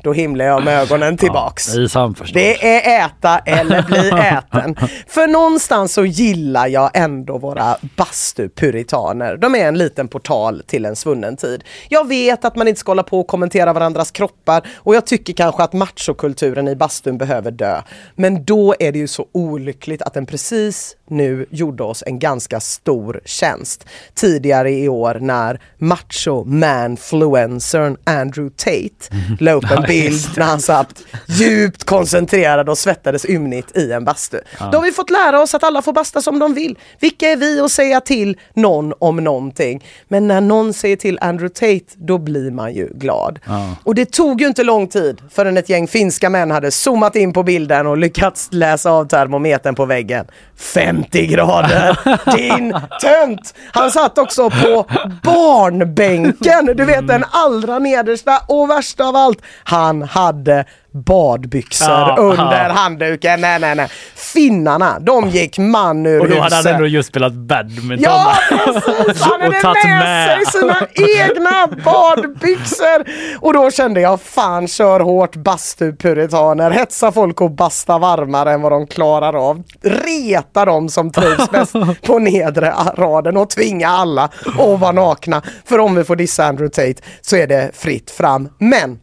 då 0.02 0.12
himlar 0.12 0.44
jag 0.44 0.64
med 0.64 0.80
ögonen 0.80 1.16
tillbaks. 1.16 1.74
I 1.74 1.88
samförstånd. 1.88 2.44
Det 2.44 2.66
är 2.66 3.06
äta 3.06 3.38
eller 3.38 3.82
bli 3.82 4.08
äten. 4.18 4.76
För 5.06 5.26
någonstans 5.26 5.92
så 5.92 6.04
gillar 6.04 6.66
jag 6.66 6.90
ändå 6.94 7.38
våra 7.38 7.76
bastupuritaner. 7.96 9.36
De 9.36 9.54
är 9.54 9.68
en 9.68 9.78
liten 9.78 10.08
portal 10.08 10.62
till 10.66 10.84
en 10.84 10.96
svunnen 10.96 11.36
tid. 11.36 11.64
Jag 11.88 12.08
vet 12.08 12.44
att 12.44 12.56
man 12.56 12.68
inte 12.68 12.80
ska 12.80 12.90
hålla 12.90 13.02
på 13.02 13.20
och 13.20 13.26
kommentera 13.26 13.72
varandras 13.72 14.10
kroppar 14.10 14.62
och 14.76 14.94
jag 14.94 15.06
tycker 15.06 15.32
kanske 15.32 15.62
att 15.62 15.72
machokulturen 15.72 16.68
i 16.68 16.76
bastun 16.76 17.18
behöver 17.18 17.50
dö. 17.50 17.82
Men 18.14 18.44
då 18.44 18.74
är 18.78 18.92
det 18.92 18.98
ju 18.98 19.08
så 19.08 19.26
olyckligt 19.32 20.02
att 20.02 20.14
den 20.14 20.26
precis 20.26 20.96
nu 21.10 21.46
gjorde 21.50 21.82
oss 21.82 22.02
en 22.06 22.18
ganska 22.18 22.60
stor 22.60 23.20
tjänst. 23.24 23.86
Tidigare 24.14 24.70
i 24.70 24.88
år 24.88 25.18
när 25.20 25.60
macho 25.78 26.44
manfluencern 26.44 27.96
Andrew 28.04 28.56
Tate 28.56 29.16
la 29.40 29.52
upp 29.52 29.70
en 29.70 29.82
bild 29.88 30.20
när 30.36 30.46
han 30.46 30.60
satt 30.60 31.02
djupt 31.26 31.84
koncentrerad 31.84 32.68
och 32.68 32.78
svettades 32.78 33.24
ymnigt 33.24 33.76
i 33.76 33.92
en 33.92 34.04
bastu. 34.04 34.40
Ja. 34.58 34.68
Då 34.72 34.78
har 34.78 34.84
vi 34.84 34.92
fått 34.92 35.10
lära 35.10 35.42
oss 35.42 35.54
att 35.54 35.64
alla 35.64 35.82
får 35.82 35.92
basta 35.92 36.22
som 36.22 36.38
de 36.38 36.54
vill. 36.54 36.78
Vilka 37.00 37.28
är 37.28 37.36
vi 37.36 37.60
att 37.60 37.72
säga 37.72 38.00
till 38.00 38.38
någon 38.54 38.92
om 38.98 39.16
någonting? 39.16 39.84
Men 40.08 40.28
när 40.28 40.40
någon 40.40 40.72
säger 40.72 40.96
till 40.96 41.18
Andrew 41.20 41.54
Tate, 41.54 41.94
då 41.96 42.18
blir 42.18 42.50
man 42.50 42.74
ju 42.74 42.88
glad. 42.94 43.38
Ja. 43.46 43.76
Och 43.84 43.94
det 43.94 44.12
tog 44.12 44.40
ju 44.40 44.46
inte 44.46 44.64
lång 44.64 44.88
tid 44.88 45.20
förrän 45.30 45.56
ett 45.56 45.68
gäng 45.68 45.88
finska 45.88 46.30
män 46.30 46.50
hade 46.50 46.70
zoomat 46.70 47.16
in 47.16 47.32
på 47.32 47.42
bilden 47.42 47.86
och 47.86 47.98
lyckats 47.98 48.48
läsa 48.50 48.90
av 48.90 49.04
termometern 49.04 49.74
på 49.74 49.84
väggen. 49.84 50.26
50 50.58 51.26
grader! 51.26 51.98
Din 52.36 52.74
tönt! 53.00 53.54
Han 53.72 53.90
satt 53.90 54.18
också 54.18 54.50
på 54.50 54.86
barnbänken, 55.22 56.66
du 56.76 56.84
vet 56.84 57.08
den 57.08 57.24
allra 57.30 57.78
nedersta 57.78 58.40
och 58.46 58.70
värsta 58.70 59.04
av 59.04 59.16
allt. 59.16 59.42
Han 59.64 60.02
hade 60.02 60.64
badbyxor 60.92 61.88
Ja, 61.90 62.16
under 62.18 62.66
ja. 62.68 62.72
handduken. 62.72 63.40
Nej, 63.40 63.58
nej, 63.60 63.74
nej. 63.74 63.88
Finnarna, 64.14 64.98
de 65.00 65.28
gick 65.28 65.58
man 65.58 66.06
ur 66.06 66.20
Och 66.20 66.28
då 66.28 66.34
hade 66.40 66.54
han 66.54 66.64
huset. 66.64 66.74
ändå 66.74 66.86
just 66.86 67.08
spelat 67.08 67.32
badminton. 67.32 67.98
Ja 68.00 68.34
precis! 68.48 69.22
Han 69.22 69.40
hade 69.42 69.88
med, 69.88 69.98
med. 69.98 70.46
sig 70.46 70.60
sina 70.60 70.76
egna 70.94 71.66
badbyxor! 71.84 73.04
Och 73.40 73.52
då 73.52 73.70
kände 73.70 74.00
jag 74.00 74.20
fan 74.20 74.68
kör 74.68 75.00
hårt 75.00 75.36
bastupuritaner. 75.36 76.70
Hetsa 76.70 77.12
folk 77.12 77.40
och 77.40 77.50
basta 77.50 77.98
varmare 77.98 78.52
än 78.52 78.62
vad 78.62 78.72
de 78.72 78.86
klarar 78.86 79.50
av. 79.50 79.62
Reta 79.82 80.64
dem 80.64 80.88
som 80.88 81.10
trivs 81.12 81.50
bäst 81.52 81.72
på 82.06 82.18
nedre 82.18 82.74
raden 82.96 83.36
och 83.36 83.50
tvinga 83.50 83.88
alla 83.88 84.24
att 84.58 84.80
vara 84.80 84.92
nakna. 84.92 85.42
För 85.64 85.78
om 85.78 85.94
vi 85.94 86.04
får 86.04 86.16
dissa 86.16 86.44
Andrew 86.44 86.68
Tate 86.74 87.08
så 87.20 87.36
är 87.36 87.46
det 87.46 87.70
fritt 87.74 88.10
fram. 88.10 88.48
Men 88.58 88.98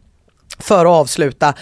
för 0.58 0.84
att 0.84 1.00
avsluta 1.00 1.54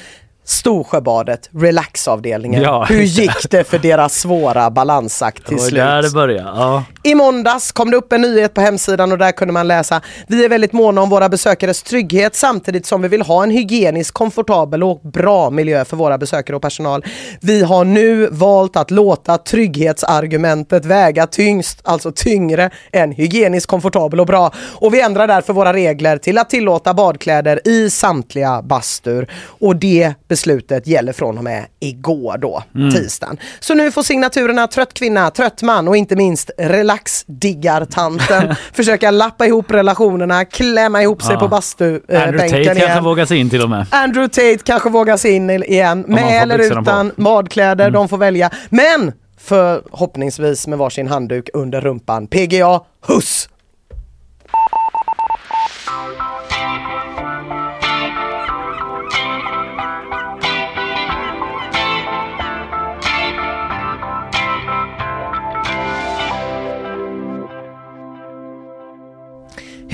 Storsjöbadet, 0.45 1.51
relaxavdelningen. 1.59 2.63
Ja, 2.63 2.85
Hur 2.89 3.03
gick 3.03 3.51
det 3.51 3.65
för 3.65 3.79
deras 3.79 4.15
svåra 4.15 4.71
balansakt 4.71 5.47
till 5.47 5.59
slut? 5.59 5.75
där 5.75 6.03
det 6.03 6.11
började. 6.11 6.49
Ja. 6.49 6.85
I 7.03 7.15
måndags 7.15 7.73
kom 7.73 7.91
det 7.91 7.97
upp 7.97 8.13
en 8.13 8.21
nyhet 8.21 8.55
på 8.55 8.61
hemsidan 8.61 9.13
och 9.13 9.19
där 9.19 9.33
kunde 9.33 9.53
man 9.55 9.69
läsa 9.69 10.01
Vi 10.29 10.45
är 10.45 10.49
väldigt 10.49 10.73
måna 10.73 11.03
om 11.03 11.11
våra 11.11 11.29
besökares 11.29 11.83
trygghet 11.83 12.35
samtidigt 12.35 12.87
som 12.87 13.03
vi 13.03 13.09
vill 13.09 13.23
ha 13.23 13.43
en 13.43 13.51
hygienisk, 13.51 14.15
komfortabel 14.15 14.83
och 14.83 15.01
bra 15.01 15.51
miljö 15.51 15.85
för 15.85 15.97
våra 15.97 16.19
besökare 16.19 16.57
och 16.57 16.63
personal. 16.63 17.05
Vi 17.41 17.63
har 17.63 17.85
nu 17.85 18.29
valt 18.31 18.77
att 18.77 18.91
låta 18.91 19.39
trygghetsargumentet 19.39 20.85
väga 20.85 21.27
tyngst, 21.27 21.81
alltså 21.85 22.13
tyngre 22.13 22.71
än 22.93 23.13
hygienisk, 23.13 23.69
komfortabel 23.69 24.21
och 24.21 24.27
bra. 24.27 24.53
Och 24.75 24.95
vi 24.95 25.01
ändrar 25.01 25.27
därför 25.27 25.53
våra 25.53 25.73
regler 25.73 26.19
till 26.19 26.39
att 26.39 26.51
tillåta 26.51 26.95
badkläder 26.95 27.69
i 27.69 27.91
samtliga 27.91 28.63
bastur. 28.63 29.31
Och 29.61 29.77
det 29.77 30.15
beslutet 30.35 30.87
gäller 30.87 31.13
från 31.13 31.39
och 31.39 31.45
med 31.45 31.67
igår 31.81 32.39
då, 32.39 32.63
Mm. 32.75 32.91
tisdagen. 32.91 33.37
Så 33.61 33.75
nu 33.75 33.91
får 33.91 34.03
signaturerna 34.03 34.67
trött 34.67 34.95
kvinna, 34.95 35.31
trött 35.31 35.63
man 35.63 35.89
och 35.89 35.97
inte 35.97 36.17
minst 36.17 36.51
relaxdiggartanten 36.59 38.55
försöka 38.73 39.11
lappa 39.11 39.47
ihop 39.47 39.71
relationerna, 39.71 40.45
klämma 40.45 41.03
ihop 41.03 41.23
sig 41.23 41.33
Ja. 41.35 41.41
på 41.41 41.49
bastubänken 41.49 42.23
Andrew 42.29 42.49
Tate 42.49 42.65
kanske 42.65 42.85
igen. 42.85 43.05
vågar 43.05 43.27
sig 43.27 43.39
in 43.39 43.51
till 43.51 43.63
och 43.63 43.71
med. 43.71 43.87
Andrew 43.91 44.29
Tate 44.29 44.65
kanske 44.65 44.91
vågar 44.91 45.17
sig 45.17 45.31
in 45.33 45.51
igen, 45.51 46.05
med 46.09 46.43
eller 46.43 46.59
utan 46.81 47.13
badkläder, 47.17 47.91
de 47.91 48.09
får 48.09 48.19
välja. 48.19 48.51
Men 48.69 49.13
förhoppningsvis 49.41 50.67
med 50.67 50.79
varsin 50.79 51.09
handduk 51.09 51.49
under 51.55 51.81
rumpan. 51.81 52.27
PGA, 52.27 52.81
huss! 53.07 53.49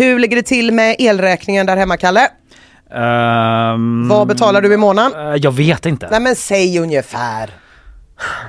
Hur 0.01 0.19
ligger 0.19 0.37
det 0.37 0.43
till 0.43 0.73
med 0.73 0.97
elräkningen 0.99 1.67
där 1.67 1.77
hemma, 1.77 1.97
Kalle? 1.97 2.29
Ehm, 2.95 4.09
Vad 4.09 4.29
betalar 4.29 4.63
du 4.63 4.75
i 4.75 4.77
månaden? 4.77 5.29
eh, 5.33 5.35
Jag 5.37 5.53
vet 5.53 5.87
inte. 5.87 6.09
Nej 6.11 6.21
men 6.21 6.37
säg 6.37 6.79
ungefär. 6.79 7.51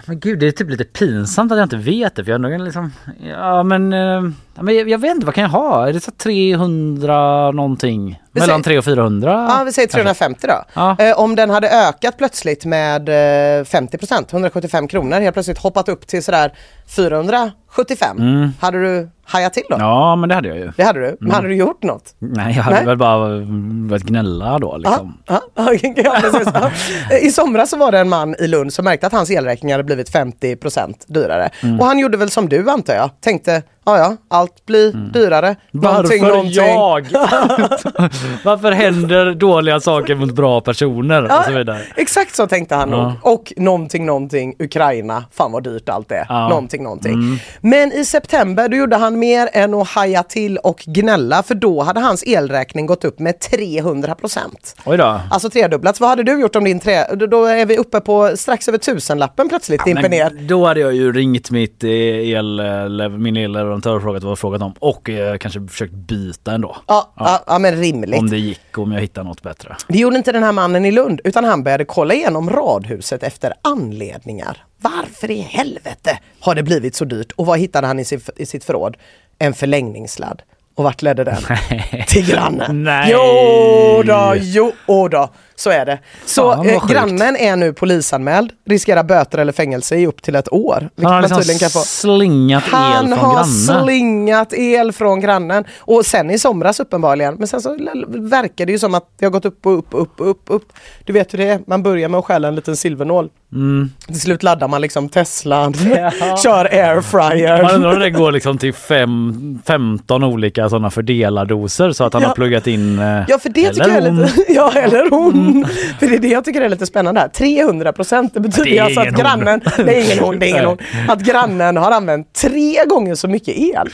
Men 0.06 0.20
gud, 0.20 0.40
det 0.40 0.48
är 0.48 0.52
typ 0.52 0.70
lite 0.70 0.84
pinsamt 0.84 1.52
att 1.52 1.58
jag 1.58 1.66
inte 1.66 1.78
vet 1.78 2.16
det. 2.16 2.24
För 2.24 2.32
jag 2.32 2.36
är 2.46 2.50
nog 2.50 2.62
liksom, 2.62 2.94
ja 3.24 3.64
men, 3.64 3.92
ja, 3.92 4.22
men 4.62 4.76
jag, 4.76 4.90
jag 4.90 4.98
vet 5.00 5.12
inte, 5.12 5.26
vad 5.26 5.36
kan 5.36 5.42
jag 5.42 5.50
ha? 5.52 5.88
Är 5.88 5.94
det 5.94 6.00
så 6.00 6.12
300 6.12 7.52
någonting? 7.52 8.22
Mellan 8.32 8.48
säger- 8.64 8.64
300 8.64 8.80
och 8.80 8.86
400? 8.86 9.48
Ja, 9.58 9.64
vi 9.64 9.72
säger 9.72 9.88
350 9.88 10.48
då. 10.48 10.64
Ja. 10.74 10.96
Eh, 11.00 11.20
om 11.20 11.36
den 11.36 11.50
hade 11.50 11.70
ökat 11.88 12.18
plötsligt 12.18 12.66
med 12.66 13.10
eh, 13.10 13.64
50%, 13.64 14.26
175 14.32 14.88
kronor, 14.88 15.20
helt 15.20 15.34
plötsligt 15.34 15.58
hoppat 15.58 15.90
upp 15.90 16.08
till 16.08 16.24
sådär 16.24 16.52
475. 16.96 18.18
Mm. 18.20 18.50
Hade 18.60 18.82
du 18.84 19.10
hajat 19.26 19.54
till 19.54 19.64
då? 19.70 19.76
Ja, 19.80 20.16
men 20.16 20.30
det 20.30 20.36
hade 20.36 20.48
jag 20.48 20.58
ju. 20.58 20.72
Det 20.78 20.84
hade 20.84 21.00
du. 21.00 21.06
Men 21.06 21.18
Mm. 21.30 21.32
hade 21.36 21.48
du 21.48 21.56
gjort 21.56 21.84
något? 21.84 22.16
Nej, 22.20 22.56
jag 22.56 22.64
hade 22.64 22.76
Nej. 22.76 22.86
väl 22.86 22.98
bara 22.98 23.46
börjat 23.90 24.04
gnälla 24.04 24.60
då 24.60 24.78
liksom. 24.78 25.18
Ja, 25.28 25.42
ja, 25.56 25.74
ja. 27.10 27.18
I 27.22 27.32
somras 27.32 27.70
så 27.70 27.78
var 27.78 27.92
det 27.92 28.00
en 28.00 28.10
man 28.10 28.36
i 28.40 28.48
Lund 28.48 28.74
som 28.74 28.86
märkte 28.86 29.08
att 29.08 29.14
hans 29.14 29.30
elräkning 29.32 29.72
hade 29.72 29.84
blivit 29.84 30.12
50% 30.14 30.94
dyrare. 31.08 31.50
Mm. 31.64 31.80
Och 31.80 31.86
han 31.86 32.00
gjorde 32.00 32.18
väl 32.18 32.30
som 32.30 32.50
du 32.50 32.70
antar 32.70 32.94
jag. 32.94 33.10
Tänkte, 33.22 33.62
ja 33.86 33.98
ja, 33.98 34.18
allt 34.28 34.66
blir 34.66 34.92
dyrare. 35.14 35.56
Någonting, 35.72 36.22
Varför 36.22 36.36
någonting. 36.36 36.54
jag? 36.54 37.08
Varför 38.44 38.72
händer 38.72 39.34
dåliga 39.34 39.80
saker 39.80 40.16
mot 40.16 40.32
bra 40.36 40.62
personer 40.62 41.24
och 41.24 41.46
så 41.46 41.52
vidare? 41.52 41.82
Exakt 41.96 42.36
så 42.36 42.48
tänkte 42.48 42.76
han 42.76 42.90
Ja. 42.92 43.04
nog. 43.04 43.12
Och 43.22 43.54
någonting, 43.58 44.06
någonting, 44.06 44.56
Ukraina, 44.60 45.24
fan 45.32 45.52
vad 45.52 45.64
dyrt 45.64 45.90
allt 45.90 46.12
är. 46.12 46.26
Ja. 46.30 46.50
Någonting, 46.50 46.84
någonting. 46.84 47.14
Mm. 47.14 47.38
Men 47.62 47.92
i 47.92 48.06
september 48.06 48.70
då 48.70 48.78
gjorde 48.78 48.96
han 48.96 49.20
mer 49.20 49.50
än 49.54 49.74
att 49.74 49.88
haja 49.88 50.24
till 50.24 50.58
och 50.58 50.84
gnälla 50.86 51.44
för 51.44 51.56
då 51.56 51.82
hade 51.84 52.00
hans 52.00 52.24
elräkning 52.28 52.86
gått 52.86 53.06
upp 53.06 53.20
med 53.20 53.40
300 53.40 54.16
procent. 54.16 54.76
Oj 54.86 54.98
då. 54.98 55.20
Alltså 55.32 55.50
tredubblats. 55.50 56.00
Vad 56.00 56.10
hade 56.10 56.24
du 56.24 56.42
gjort 56.42 56.56
om 56.56 56.64
din 56.64 56.80
tre... 56.80 57.04
Då- 57.16 57.42
är 57.52 57.66
vi 57.66 57.78
uppe 57.78 58.00
på 58.00 58.32
strax 58.38 58.68
över 58.68 58.78
tusenlappen 58.78 59.50
plötsligt 59.50 59.86
dimper 59.86 60.10
ner. 60.10 60.30
Då 60.48 60.66
hade 60.66 60.80
jag 60.80 60.94
ju 60.94 61.12
ringt 61.14 61.52
mitt 61.52 61.84
eh, 61.84 61.90
el, 61.92 62.60
eh, 62.60 63.10
min 63.10 63.38
elleverantör 63.72 63.96
och 63.96 64.02
frågat 64.02 64.24
vad 64.24 64.40
frågat 64.40 64.62
om 64.62 64.74
och 64.80 65.10
eh, 65.10 65.38
kanske 65.38 65.68
försökt 65.68 65.94
byta 65.94 66.52
ändå. 66.52 66.78
Ja, 66.88 67.14
ja. 67.16 67.44
ja, 67.48 67.60
men 67.60 67.76
rimligt. 67.76 68.20
Om 68.20 68.30
det 68.30 68.38
gick, 68.38 68.78
om 68.78 68.92
jag 68.92 69.02
hittar 69.02 69.24
något 69.24 69.42
bättre. 69.42 69.76
Det 69.88 69.98
gjorde 69.98 70.18
inte 70.18 70.32
den 70.32 70.44
här 70.44 70.52
mannen 70.52 70.86
i 70.86 70.92
Lund 70.92 71.22
utan 71.24 71.44
han 71.44 71.64
började 71.64 71.86
kolla 71.86 72.14
igenom 72.14 72.50
radhuset 72.50 73.24
efter 73.24 73.54
anledningar. 73.62 74.58
Varför 74.78 75.32
i 75.32 75.40
helvete 75.40 76.20
har 76.40 76.56
det 76.56 76.64
blivit 76.64 76.96
så 76.96 77.06
dyrt? 77.06 77.32
Och 77.32 77.46
vad 77.46 77.60
hittade 77.60 77.88
han 77.88 78.00
i, 78.00 78.06
sin, 78.06 78.22
i 78.36 78.46
sitt 78.46 78.64
förråd? 78.64 78.98
En 79.40 79.54
förlängningssladd. 79.54 80.42
Och 80.76 80.84
vart 80.84 81.02
ledde 81.02 81.24
den? 81.24 81.42
Till 82.08 82.28
grannen. 82.30 82.84
Nej. 82.84 83.10
Jo 83.12 84.04
då, 84.04 84.34
jo 84.38 85.08
då. 85.08 85.30
Så 85.64 85.70
är 85.70 85.86
det. 85.86 86.00
Så 86.26 86.54
Fan, 86.54 86.70
eh, 86.70 86.88
grannen 86.88 87.36
är 87.38 87.56
nu 87.56 87.74
polisanmäld, 87.74 88.52
riskerar 88.66 89.04
böter 89.04 89.38
eller 89.38 89.52
fängelse 89.54 89.96
i 89.96 90.08
upp 90.08 90.22
till 90.22 90.36
ett 90.36 90.54
år. 90.54 90.90
Han 91.04 91.06
har 91.14 91.22
liksom 91.22 91.58
kan 91.60 91.70
få. 91.70 91.80
slingat 91.80 92.64
el 92.68 92.72
Han 92.74 93.08
från 93.10 93.20
har 93.20 93.34
grannen. 93.34 93.84
slingat 93.86 94.54
el 94.54 94.92
från 94.92 95.20
grannen. 95.20 95.64
Och 95.80 96.06
sen 96.06 96.30
i 96.32 96.40
somras 96.40 96.80
uppenbarligen. 96.80 97.36
Men 97.36 97.48
sen 97.48 97.62
så 97.62 97.78
verkar 98.08 98.66
det 98.66 98.72
ju 98.72 98.80
som 98.80 98.94
att 98.96 99.10
det 99.20 99.26
har 99.26 99.32
gått 99.32 99.46
upp 99.46 99.66
och 99.66 99.78
upp 99.78 99.94
och 99.94 100.02
upp 100.02 100.20
och 100.22 100.30
upp, 100.30 100.42
upp. 100.48 100.74
Du 101.06 101.14
vet 101.14 101.34
hur 101.34 101.38
det 101.38 101.48
är. 101.48 101.60
Man 101.68 101.84
börjar 101.84 102.10
med 102.10 102.18
att 102.18 102.26
stjäla 102.26 102.48
en 102.48 102.56
liten 102.56 102.76
silvernål. 102.76 103.30
Mm. 103.54 103.90
Till 104.08 104.22
slut 104.22 104.44
laddar 104.44 104.68
man 104.68 104.82
liksom 104.82 105.10
Teslan, 105.10 105.74
kör 106.44 106.66
airfryer. 106.66 107.64
Man 107.64 107.76
undrar 107.76 107.94
om 107.94 108.00
det 108.00 108.10
går 108.10 108.32
liksom 108.32 108.58
till 108.58 108.74
fem, 108.74 109.60
15 109.68 110.24
olika 110.24 110.70
sådana 110.70 110.90
fördelardoser 110.92 111.92
så 111.92 112.04
att 112.04 112.14
han 112.14 112.22
Ja. 112.22 112.28
har 112.28 112.36
pluggat 112.36 112.68
in... 112.68 113.00
eh, 113.00 113.22
Ja 113.28 113.40
för 113.40 113.50
det 113.50 113.66
eller 113.66 113.74
tycker 113.74 113.90
jag 113.90 113.98
är 114.08 114.12
lite, 114.12 114.32
ja 114.54 114.72
eller 114.76 115.10
hon. 115.10 115.51
För 116.00 116.08
det 116.08 116.16
är 116.16 116.20
det 116.20 116.28
jag 116.28 116.46
tycker 116.46 116.62
är 116.62 116.70
lite 116.70 116.86
spännande 116.86 117.22
här. 117.22 117.28
300 117.28 117.94
procent, 117.94 118.34
det 118.34 118.40
betyder 118.40 118.72
Det 118.72 118.80
alltså 118.80 119.00
att 119.00 119.06
ingen 119.08 119.16
hon. 119.16 119.24
grannen, 119.24 119.62
det 119.78 119.98
är 120.02 120.06
ingen 120.06 120.20
hon, 120.24 120.40
det 120.40 120.46
är 120.46 120.50
ingen 120.50 120.66
hon. 120.66 120.78
Att 121.08 121.20
grannen 121.22 121.78
har 121.78 121.92
använt 121.92 122.34
tre 122.34 122.86
gånger 122.86 123.16
så 123.16 123.28
mycket 123.28 123.58
el 123.58 123.90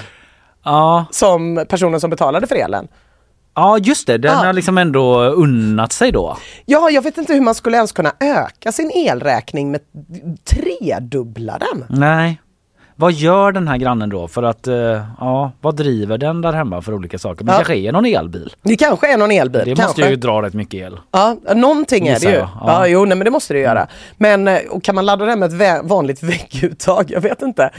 Ja. 0.66 1.06
som 1.12 1.66
personen 1.70 2.00
som 2.00 2.10
betalade 2.10 2.48
för 2.48 2.56
elen. 2.56 2.88
ja, 3.56 3.78
just 3.78 4.08
det. 4.08 4.18
Den 4.18 4.32
Ja. 4.32 4.38
har 4.46 4.54
liksom 4.54 4.78
ändå 4.78 5.20
unnat 5.24 5.92
sig 5.94 6.12
då. 6.12 6.38
Ja, 6.66 6.90
jag 6.90 7.02
vet 7.02 7.18
inte 7.18 7.34
hur 7.34 7.42
man 7.42 7.56
skulle 7.56 7.78
ens 7.78 7.92
kunna 7.92 8.12
öka 8.20 8.72
sin 8.72 8.92
elräkning 8.96 9.72
med 9.72 9.82
tredubbla 10.46 11.58
den. 11.60 12.00
Nej. 12.00 12.42
Vad 13.00 13.12
gör 13.14 13.52
den 13.52 13.68
här 13.68 13.78
grannen 13.78 14.10
då 14.10 14.28
för 14.28 14.44
att, 14.44 14.68
eh, 14.68 14.76
ja, 15.20 15.52
vad 15.62 15.76
driver 15.76 16.18
den 16.18 16.42
där 16.42 16.54
hemma 16.54 16.82
för 16.82 16.94
olika 16.94 17.20
saker? 17.20 17.46
Men 17.46 17.52
Ja. 17.54 17.58
kanske 17.58 17.76
är 17.76 17.92
någon 17.92 18.06
elbil? 18.06 18.54
Det 18.62 18.76
kanske 18.76 19.14
är 19.14 19.18
någon 19.18 19.32
elbil. 19.32 19.62
Det 19.66 19.76
kanske. 19.76 19.84
måste 19.86 20.02
ju 20.02 20.16
dra 20.16 20.42
rätt 20.42 20.54
mycket 20.54 20.74
el. 20.74 21.00
Ja, 21.12 21.36
någonting 21.56 22.08
är 22.08 22.20
det 22.20 22.26
ju. 22.30 22.32
jag. 22.36 22.42
Ja. 22.42 22.60
Ja. 22.68 22.88
jo, 22.88 23.06
nej, 23.06 23.18
men 23.18 23.26
det 23.26 23.32
måste 23.32 23.54
det 23.54 23.60
göra. 23.60 23.88
Men 24.18 24.48
eh, 24.48 24.58
och 24.70 24.84
kan 24.84 24.96
man 24.96 25.06
ladda 25.06 25.26
den 25.26 25.40
med 25.40 25.62
ett 25.62 25.86
vanligt 25.86 26.24
vägguttag? 26.24 27.06
Jag 27.12 27.22
vet 27.22 27.42
inte. 27.42 27.70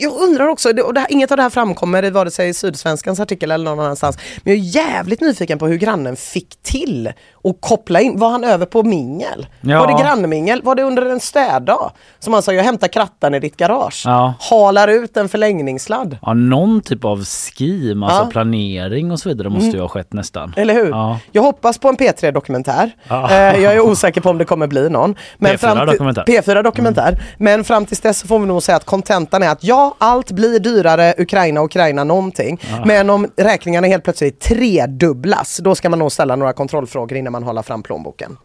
Jag 0.00 0.12
undrar 0.22 0.46
också, 0.48 0.72
det- 0.72 0.82
och 0.82 0.94
det 0.94 1.00
här, 1.00 1.12
inget 1.12 1.30
av 1.30 1.36
det 1.36 1.42
här 1.42 1.50
framkommer 1.50 2.04
i 2.04 2.10
vare 2.10 2.30
sig 2.30 2.54
Sydsvenskans 2.54 3.20
artikel 3.20 3.50
eller 3.50 3.64
någon 3.64 3.80
annanstans. 3.80 4.18
Men 4.42 4.52
jag 4.56 4.60
är 4.64 4.68
jävligt 4.86 5.20
nyfiken 5.20 5.58
på 5.58 5.66
hur 5.66 5.76
grannen 5.76 6.16
fick 6.16 6.62
till 6.62 7.08
att 7.44 7.56
koppla 7.60 8.00
in. 8.00 8.18
Var 8.18 8.30
han 8.30 8.44
över 8.44 8.66
på 8.66 8.82
mingel? 8.82 9.46
Ja. 9.60 9.80
Var 9.80 9.86
det 9.86 10.02
grannmingel? 10.02 10.62
Var 10.62 10.74
det 10.74 10.82
under 10.82 11.06
en 11.06 11.20
städdag? 11.20 11.90
Som 12.18 12.32
han 12.32 12.42
sa, 12.42 12.52
jag 12.52 12.64
hämtar 12.64 12.88
krattan 12.88 13.34
i 13.34 13.40
ditt 13.40 13.56
garage. 13.56 14.02
Ja. 14.06 14.34
Halar 14.50 14.88
ut 14.88 15.16
en 15.16 15.28
förlängningssladd. 15.28 16.18
Ja, 16.22 16.34
någon 16.34 16.80
typ 16.80 17.04
av 17.04 17.24
scheme, 17.24 18.06
alltså 18.06 18.22
Ja. 18.22 18.28
planering 18.30 19.10
och 19.12 19.20
så 19.20 19.28
vidare 19.28 19.48
måste 19.48 19.76
ju 19.76 19.80
ha 19.80 19.88
skett 19.88 20.12
nästan. 20.12 20.54
Eller 20.56 20.74
hur? 20.74 20.88
Ja. 20.90 21.18
Jag 21.32 21.42
hoppas 21.42 21.78
på 21.78 21.88
en 21.88 21.96
P3-dokumentär. 21.96 22.90
Ja. 23.08 23.30
Eh, 23.30 23.36
jag 23.62 23.74
är 23.74 23.80
osäker 23.80 24.20
på 24.20 24.30
om 24.30 24.38
det 24.38 24.44
kommer 24.44 24.66
bli 24.66 24.90
någon. 24.90 25.14
P4 25.38 25.56
fram 25.56 25.78
till, 25.78 25.86
dokumentär. 25.86 26.24
Mm. 26.28 26.42
P4-dokumentär. 26.42 27.22
Men 27.38 27.64
fram 27.64 27.86
tills 27.86 28.00
dess 28.00 28.22
får 28.22 28.38
vi 28.38 28.46
nog 28.46 28.62
säga 28.62 28.76
att 28.76 28.84
kontentan 28.84 29.42
är 29.42 29.48
att 29.48 29.64
ja, 29.64 29.94
allt 29.98 30.30
blir 30.30 30.58
dyrare, 30.60 31.14
Ukraina, 31.18 31.62
Ukraina, 31.64 32.04
någonting. 32.04 32.60
Men 32.84 33.10
om 33.10 33.26
räkningarna 33.36 33.86
helt 33.86 34.04
plötsligt 34.04 34.40
tredubblas, 34.40 35.60
då 35.64 35.74
ska 35.74 35.88
man 35.90 35.98
nog 35.98 36.12
ställa 36.12 36.36
några 36.36 36.52
kontrollfrågor 36.52 37.18
innan 37.18 37.32
man 37.32 37.42
håller 37.42 37.62
fram 37.62 37.82
plånboken. 37.82 38.36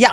Ja, 0.00 0.10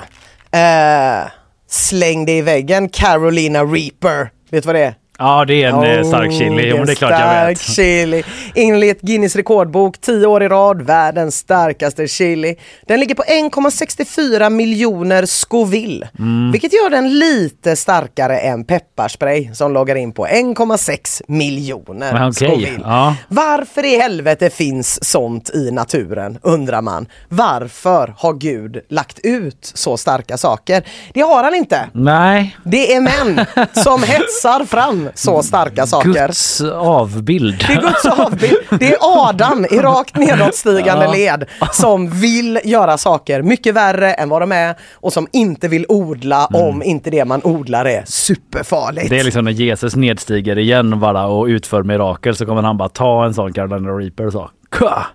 Uh, 0.55 1.31
släng 1.69 2.25
dig 2.25 2.37
i 2.37 2.41
väggen 2.41 2.89
Carolina 2.89 3.63
Reaper. 3.63 4.31
Vet 4.49 4.63
du 4.63 4.67
vad 4.67 4.75
det 4.75 4.81
är? 4.81 4.95
Ja, 5.17 5.45
det 5.45 5.63
är 5.63 5.69
en 5.69 5.75
Oh, 5.75 6.07
stark 6.07 6.31
chili. 6.31 6.69
Jo, 6.69 6.77
men 6.77 6.85
det 6.85 6.91
är 6.93 6.95
klart 6.95 7.11
jag 7.11 7.47
vet. 7.47 7.59
chili. 7.75 8.23
Enligt 8.55 9.01
Guinness 9.01 9.35
rekordbok 9.35 9.97
10 10.01 10.25
år 10.27 10.43
i 10.43 10.47
rad, 10.47 10.81
världens 10.81 11.35
starkaste 11.37 12.07
chili. 12.07 12.55
Den 12.87 12.99
ligger 12.99 13.15
på 13.15 13.23
1,64 13.23 14.49
miljoner 14.49 15.25
Scoville. 15.25 16.09
Mm. 16.19 16.51
Vilket 16.51 16.73
gör 16.73 16.89
den 16.89 17.19
lite 17.19 17.75
starkare 17.75 18.37
än 18.39 18.63
pepparspray 18.65 19.49
som 19.53 19.73
loggar 19.73 19.95
in 19.95 20.11
på 20.11 20.27
1,6 20.27 21.21
miljoner 21.27 22.27
okej, 22.29 22.47
Scoville. 22.49 22.79
ja. 22.83 23.15
Varför 23.27 23.85
i 23.85 23.97
helvete 23.99 24.49
finns 24.49 25.05
sånt 25.05 25.49
i 25.49 25.71
naturen, 25.71 26.37
undrar 26.41 26.81
man. 26.81 27.05
Varför 27.29 28.13
har 28.17 28.33
Gud 28.33 28.79
lagt 28.89 29.19
ut 29.23 29.71
så 29.73 29.97
starka 29.97 30.37
saker? 30.37 30.83
Det 31.13 31.21
har 31.21 31.43
han 31.43 31.55
inte. 31.55 31.89
Nej. 31.93 32.57
Det 32.63 32.93
är 32.95 33.01
män 33.01 33.45
som 33.83 34.03
hetsar 34.07 34.65
fram 34.65 35.04
så 35.13 35.43
starka 35.43 35.85
saker. 35.87 36.09
Guds 36.09 36.61
avbild. 36.61 37.65
Det 37.67 37.73
är 37.73 37.81
Guds 37.81 38.05
avbild. 38.05 38.57
Det 38.79 38.93
är 38.93 38.97
Adam 39.01 39.65
i 39.71 39.77
rakt 39.79 40.17
nedåtstigande 40.17 41.05
Ja. 41.05 41.11
led 41.11 41.45
som 41.71 42.09
vill 42.09 42.59
göra 42.63 42.97
saker 42.97 43.41
mycket 43.41 43.73
värre 43.75 44.13
än 44.13 44.29
vad 44.29 44.41
de 44.41 44.51
är 44.51 44.75
och 44.93 45.13
som 45.13 45.27
inte 45.33 45.67
vill 45.67 45.85
odla 45.89 46.45
om 46.45 46.83
inte 46.83 47.09
det 47.09 47.25
man 47.25 47.41
odlar 47.43 47.85
är 47.85 48.03
superfarligt. 48.05 49.05
Mm. 49.05 49.09
Det 49.09 49.19
är 49.19 49.23
liksom 49.23 49.45
när 49.45 49.51
Jesus 49.51 49.95
nedstiger 49.95 50.57
igen 50.57 50.99
bara 50.99 51.25
och 51.25 51.45
utför 51.45 51.83
mirakel 51.83 52.35
så 52.35 52.45
kommer 52.45 52.61
han 52.61 52.77
bara 52.77 52.89
ta 52.89 53.25
en 53.25 53.33
sån 53.33 53.53
Carolina 53.53 53.89
Reaper 53.89 54.25
och 54.27 54.31
så. 54.33 54.49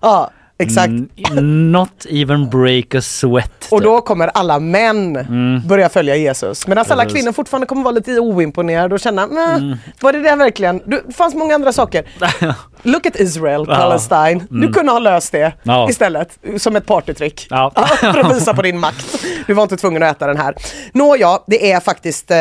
Ja, 0.01 0.31
exakt. 0.61 0.89
Mm, 1.31 1.73
not 1.73 2.07
even 2.09 2.51
break 2.51 2.95
a 2.95 3.01
sweat. 3.01 3.69
Och 3.71 3.81
då 3.83 4.01
kommer 4.01 4.29
alla 4.35 4.59
män 4.59 5.17
Mm. 5.17 5.67
börja 5.69 5.89
följa 5.89 6.17
Jesus. 6.17 6.67
Medan 6.67 6.85
alla 6.89 7.03
Precis. 7.03 7.19
kvinnor 7.19 7.33
fortfarande 7.33 7.67
kommer 7.67 7.83
vara 7.83 7.95
lite 7.95 8.19
oimponerade 8.21 8.95
och 8.95 9.01
känna, 9.01 9.27
"Nä, 9.27 9.55
Mm. 9.55 9.77
var 10.01 10.13
det 10.13 10.23
där 10.23 10.37
verkligen? 10.37 10.81
Du, 10.87 11.03
det 11.07 11.13
fanns 11.13 11.35
många 11.35 11.55
andra 11.55 11.73
saker. 11.73 12.05
Look 12.83 13.07
at 13.07 13.21
Israel, 13.21 13.65
Ja. 13.69 13.75
Palestine. 13.77 14.47
Du 14.51 14.57
Mm. 14.57 14.73
kunde 14.73 14.93
ha 14.93 14.99
löst 14.99 15.33
det 15.33 15.53
Ja. 15.63 15.91
istället, 15.91 16.39
som 16.59 16.77
ett 16.77 16.87
partytrick. 16.87 17.47
Ja. 17.51 17.73
för 18.01 18.19
att 18.21 18.37
visa 18.37 18.55
på 18.55 18.63
din 18.63 18.79
makt. 18.87 19.25
Du 19.47 19.55
var 19.55 19.63
inte 19.63 19.77
tvungen 19.77 20.03
att 20.03 20.17
äta 20.17 20.27
den 20.27 20.37
här. 20.37 20.55
Nåja, 20.93 21.39
det 21.47 21.73
är 21.73 21.81
faktiskt 21.81 22.31
eh, 22.31 22.37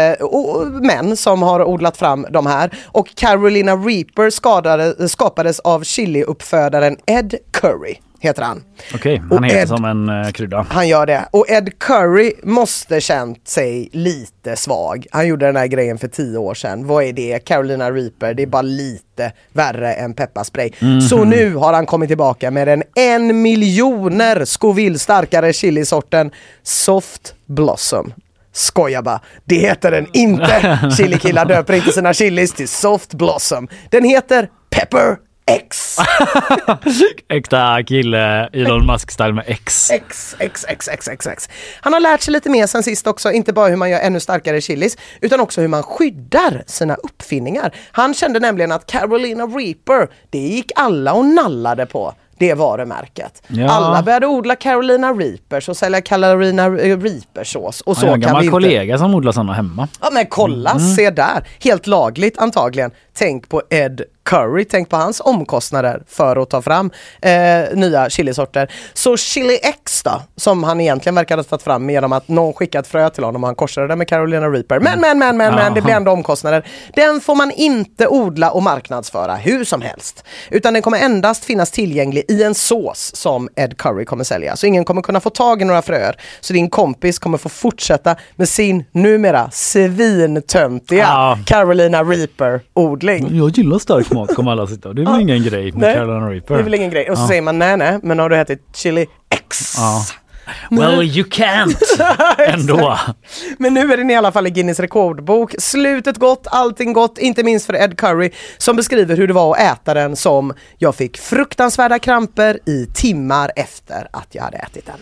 män 0.81 1.17
som 1.17 1.41
har 1.41 1.63
odlat 1.63 1.97
fram 1.97 2.25
de 2.31 2.45
här. 2.45 2.69
Och 2.85 3.07
Carolina 3.15 3.75
Reaper 3.75 4.29
skadade, 4.29 5.09
skapades 5.09 5.59
av 5.59 5.83
chiliuppfödaren 5.83 6.97
Ed 7.05 7.35
Curry, 7.51 7.95
heter 8.19 8.41
han. 8.43 8.63
Okej, 8.95 9.17
han 9.17 9.31
Och 9.39 9.45
heter 9.45 9.57
Ed- 9.61 9.67
som 9.67 9.85
en 9.85 10.09
eh, 10.09 10.31
krydda. 10.31 10.65
Han 10.69 10.87
gör 10.87 11.05
det. 11.05 11.25
Och 11.31 11.45
Ed 11.49 11.79
Curry 11.79 12.33
måste 12.43 13.01
känt 13.01 13.47
sig 13.47 13.89
lite 13.93 14.55
svag. 14.55 15.05
Han 15.11 15.27
gjorde 15.27 15.45
den 15.45 15.55
här 15.55 15.67
grejen 15.67 15.97
för 15.97 16.07
tio 16.07 16.37
år 16.37 16.53
sedan. 16.53 16.87
Vad 16.87 17.03
är 17.03 17.13
det? 17.13 17.39
Carolina 17.45 17.91
Reaper, 17.91 18.33
det 18.33 18.43
är 18.43 18.47
bara 18.47 18.61
lite 18.61 19.31
värre 19.53 19.93
än 19.93 20.13
pepparspray. 20.13 20.69
Mhm. 20.79 21.01
Så 21.01 21.23
nu 21.23 21.55
har 21.55 21.73
han 21.73 21.85
kommit 21.85 22.09
tillbaka 22.09 22.51
med 22.51 22.67
den 22.67 22.83
en 22.95 23.41
miljoner 23.41 24.45
Scoville 24.45 24.99
starkare 24.99 25.53
chilisorten 25.53 26.31
Soft 26.63 27.33
Blossom. 27.45 28.13
Skoja 28.51 29.01
bara, 29.01 29.19
det 29.45 29.55
heter 29.55 29.91
den 29.91 30.07
inte! 30.13 30.79
Chilikillar 30.97 31.45
döper 31.45 31.73
inte 31.73 31.91
sina 31.91 32.13
chilis 32.13 32.53
till 32.53 32.67
Soft 32.67 33.13
Blossom. 33.13 33.67
Den 33.89 34.03
heter 34.03 34.49
Pepper 34.69 35.17
X. 35.49 35.97
Äkta 37.29 37.83
kille 37.83 38.49
Elon 38.53 38.85
Musk-style 38.91 39.33
med 39.33 39.43
X. 39.47 39.91
X, 39.91 40.35
X, 40.39 40.65
X, 40.69 40.87
X, 40.87 41.07
X, 41.07 41.27
X. 41.27 41.49
Han 41.81 41.93
har 41.93 41.99
lärt 41.99 42.21
sig 42.21 42.31
lite 42.31 42.49
mer 42.49 42.67
sen 42.67 42.83
sist 42.83 43.07
också, 43.07 43.31
inte 43.31 43.53
bara 43.53 43.67
hur 43.67 43.75
man 43.75 43.89
gör 43.89 43.99
ännu 43.99 44.19
starkare 44.19 44.61
chilis, 44.61 44.97
utan 45.21 45.39
också 45.39 45.61
hur 45.61 45.67
man 45.67 45.83
skyddar 45.83 46.63
sina 46.67 46.95
uppfinningar. 46.95 47.71
Han 47.91 48.13
kände 48.13 48.39
nämligen 48.39 48.71
att 48.71 48.85
Carolina 48.85 49.43
Reaper, 49.43 50.07
det 50.29 50.37
gick 50.39 50.71
alla 50.75 51.13
och 51.13 51.25
nallade 51.25 51.85
på 51.85 52.13
det 52.37 52.53
varumärket. 52.53 53.43
Ja. 53.47 53.69
Alla 53.69 54.03
började 54.03 54.27
odla 54.27 54.55
Carolina 54.55 55.13
Reapers 55.13 55.69
och 55.69 55.77
sälja 55.77 56.01
Carolina 56.01 56.63
eh, 56.65 56.97
Reaper-sås. 56.99 57.81
Och 57.81 57.97
så 57.97 58.05
jag 58.05 58.09
har 58.09 58.15
en 58.15 58.21
kan 58.21 58.33
vi 58.39 58.45
inte... 58.45 58.51
kollega 58.51 58.97
som 58.97 59.15
odlar 59.15 59.31
sådana 59.31 59.53
hemma. 59.53 59.87
Ja 60.01 60.09
men 60.13 60.25
kolla, 60.25 60.71
Mm. 60.71 60.95
se 60.95 61.09
där. 61.09 61.47
Helt 61.63 61.87
lagligt 61.87 62.37
antagligen. 62.37 62.91
Tänk 63.13 63.49
på 63.49 63.61
Ed 63.69 64.01
Curry, 64.29 64.65
tänk 64.65 64.89
på 64.89 64.95
hans 64.95 65.21
omkostnader 65.25 66.03
för 66.07 66.41
att 66.43 66.49
ta 66.49 66.61
fram 66.61 66.91
eh, 67.21 67.31
nya 67.73 68.09
chilisorter. 68.09 68.71
Så 68.93 69.17
Chili 69.17 69.59
X 69.63 70.03
då, 70.03 70.21
som 70.35 70.63
han 70.63 70.81
egentligen 70.81 71.15
verkar 71.15 71.37
ha 71.37 71.43
tagit 71.43 71.63
fram 71.63 71.89
genom 71.89 72.13
att 72.13 72.27
någon 72.27 72.53
skickat 72.53 72.87
frö 72.87 73.09
till 73.09 73.23
honom 73.23 73.43
och 73.43 73.47
han 73.47 73.55
korsade 73.55 73.87
det 73.87 73.95
med 73.95 74.07
Carolina 74.07 74.47
Reaper. 74.47 74.79
Men, 74.79 74.99
men, 74.99 75.19
men, 75.19 75.37
men, 75.37 75.55
men, 75.55 75.73
det 75.73 75.81
blir 75.81 75.93
ändå 75.93 76.11
omkostnader. 76.11 76.65
Den 76.93 77.21
får 77.21 77.35
man 77.35 77.51
inte 77.51 78.07
odla 78.07 78.51
och 78.51 78.63
marknadsföra 78.63 79.35
hur 79.35 79.63
som 79.63 79.81
helst. 79.81 80.23
Utan 80.49 80.73
den 80.73 80.81
kommer 80.81 80.97
endast 80.97 81.45
finnas 81.45 81.71
tillgänglig 81.71 82.23
i 82.27 82.43
en 82.43 82.55
sås 82.55 83.15
som 83.15 83.49
Ed 83.55 83.77
Curry 83.77 84.05
kommer 84.05 84.23
sälja. 84.23 84.55
Så 84.55 84.65
ingen 84.65 84.85
kommer 84.85 85.01
kunna 85.01 85.19
få 85.19 85.29
tag 85.29 85.61
i 85.61 85.65
några 85.65 85.81
fröer. 85.81 86.15
Så 86.41 86.53
din 86.53 86.69
kompis 86.69 87.19
kommer 87.19 87.37
få 87.37 87.49
fortsätta 87.49 88.15
med 88.35 88.49
sin 88.49 88.85
numera 88.91 89.51
svintöntiga. 89.51 91.37
Carolina 91.45 92.03
Reaper-odling. 92.03 93.37
Jag 93.37 93.49
gillar 93.49 93.79
stark 93.79 94.11
smak 94.25 94.35
kommer 94.35 94.51
alla 94.51 94.67
sitta. 94.67 94.93
Det 94.93 95.01
är 95.01 95.05
väl 95.05 95.21
ingen 95.21 95.43
grej 95.43 95.71
med 95.71 95.81
Nej, 95.81 95.95
Carolina 95.95 96.29
Reaper. 96.29 96.53
Det 96.53 96.59
är 96.59 96.63
väl 96.63 96.73
ingen 96.73 96.89
grej. 96.89 97.09
Och 97.11 97.17
så 97.17 97.23
Ja. 97.23 97.27
säger 97.27 97.41
man 97.41 97.59
nej, 97.59 97.77
nej, 97.77 97.99
men 98.03 98.19
har 98.19 98.29
du 98.29 98.37
ätit 98.37 98.63
chili 98.75 99.05
X? 99.29 99.73
Ja. 99.77 100.05
Well 100.69 101.03
you 101.03 101.27
can't 101.29 101.75
ändå. 102.47 102.97
Men 103.57 103.73
nu 103.73 103.93
är 103.93 103.97
den 103.97 104.09
i 104.09 104.15
alla 104.15 104.31
fall 104.31 104.47
i 104.47 104.49
Guinness 104.49 104.79
rekordbok. 104.79 105.55
Slutet 105.59 106.17
gott, 106.17 106.47
allting 106.51 106.93
gott, 106.93 107.17
inte 107.17 107.43
minst 107.43 107.65
för 107.65 107.73
Ed 107.75 107.97
Curry 107.97 108.31
som 108.57 108.75
beskriver 108.75 109.17
hur 109.17 109.27
det 109.27 109.33
var 109.33 109.55
att 109.55 109.61
äta 109.61 109.93
den 109.93 110.15
som 110.15 110.53
jag 110.77 110.95
fick 110.95 111.17
fruktansvärda 111.17 111.99
kramper 111.99 112.59
i 112.65 112.85
timmar 112.93 113.51
efter 113.55 114.07
att 114.13 114.27
jag 114.31 114.43
hade 114.43 114.57
ätit 114.57 114.85
den. 114.85 114.97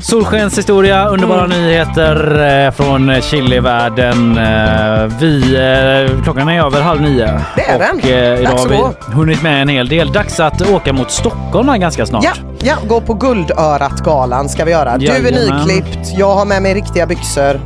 Solskenshistoria, 0.00 1.08
underbara 1.08 1.46
nyheter 1.46 2.40
eh, 2.66 2.70
från 2.70 3.20
Chilivärlden. 3.20 4.38
Eh, 4.38 5.18
vi, 5.20 5.54
eh, 5.54 6.22
klockan 6.22 6.48
är 6.48 6.66
över 6.66 6.80
halv 6.80 7.00
nio. 7.00 7.40
Det 7.56 7.62
är 7.62 7.78
den. 7.78 7.98
Och, 7.98 8.40
idag 8.40 8.50
har 8.50 8.68
vi 8.68 9.14
hunnit 9.14 9.42
med 9.42 9.62
en 9.62 9.68
hel 9.68 9.88
del. 9.88 10.12
Dags 10.12 10.40
att 10.40 10.70
åka 10.70 10.92
mot 10.92 11.10
Stockholm 11.10 11.80
ganska 11.80 12.06
snart. 12.06 12.24
Ja, 12.24 12.32
Ja, 12.62 12.74
gå 12.88 13.00
på 13.00 13.14
Guldörat-galan 13.14 14.48
ska 14.48 14.64
vi 14.64 14.70
göra. 14.70 14.98
Du 14.98 15.06
är 15.06 15.22
nyklippt, 15.22 16.08
jag 16.18 16.34
har 16.34 16.44
med 16.44 16.62
mig 16.62 16.74
riktiga 16.74 17.06
byxor. 17.06 17.60